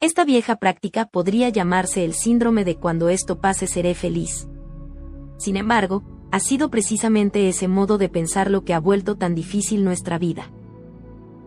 Esta 0.00 0.24
vieja 0.24 0.56
práctica 0.56 1.06
podría 1.06 1.50
llamarse 1.50 2.04
el 2.04 2.14
síndrome 2.14 2.64
de 2.64 2.76
cuando 2.76 3.10
esto 3.10 3.40
pase 3.40 3.66
seré 3.66 3.94
feliz. 3.94 4.48
Sin 5.38 5.56
embargo, 5.56 6.02
ha 6.30 6.40
sido 6.40 6.68
precisamente 6.68 7.48
ese 7.48 7.66
modo 7.66 7.96
de 7.96 8.10
pensar 8.10 8.50
lo 8.50 8.64
que 8.64 8.74
ha 8.74 8.80
vuelto 8.80 9.16
tan 9.16 9.34
difícil 9.34 9.82
nuestra 9.82 10.18
vida 10.18 10.50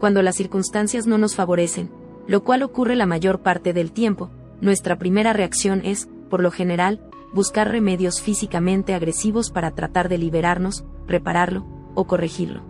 cuando 0.02 0.24
las 0.24 0.36
circunstancias 0.36 1.06
no 1.06 1.20
nos 1.20 1.36
favorecen, 1.36 1.92
lo 2.26 2.44
cual 2.44 2.64
ocurre 2.64 2.95
la 2.95 3.06
mayor 3.06 3.42
parte 3.42 3.72
del 3.72 3.92
tiempo, 3.92 4.32
nuestra 4.60 4.98
primera 4.98 5.32
reacción 5.32 5.82
es, 5.86 6.10
por 6.28 6.42
lo 6.42 6.50
general, 6.50 7.08
buscar 7.34 7.70
remedios 7.70 8.20
físicamente 8.20 8.95
agresivos 8.95 9.52
para 9.52 9.76
tratar 9.76 10.10
de 10.10 10.18
liberarnos, 10.18 10.86
repararlo 11.06 11.68
o 11.94 12.08
corregirlo. 12.08 12.64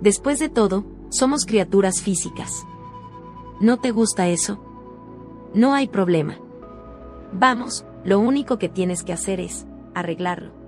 Después 0.00 0.40
de 0.40 0.48
todo, 0.48 0.84
somos 1.10 1.46
criaturas 1.46 2.02
físicas. 2.02 2.66
¿No 3.60 3.78
te 3.78 3.92
gusta 3.92 4.26
eso? 4.26 4.60
No 5.54 5.74
hay 5.74 5.86
problema. 5.86 6.38
Vamos, 7.32 7.86
lo 8.04 8.18
único 8.18 8.58
que 8.58 8.68
tienes 8.68 9.04
que 9.04 9.12
hacer 9.12 9.38
es 9.38 9.64
arreglarlo. 9.94 10.61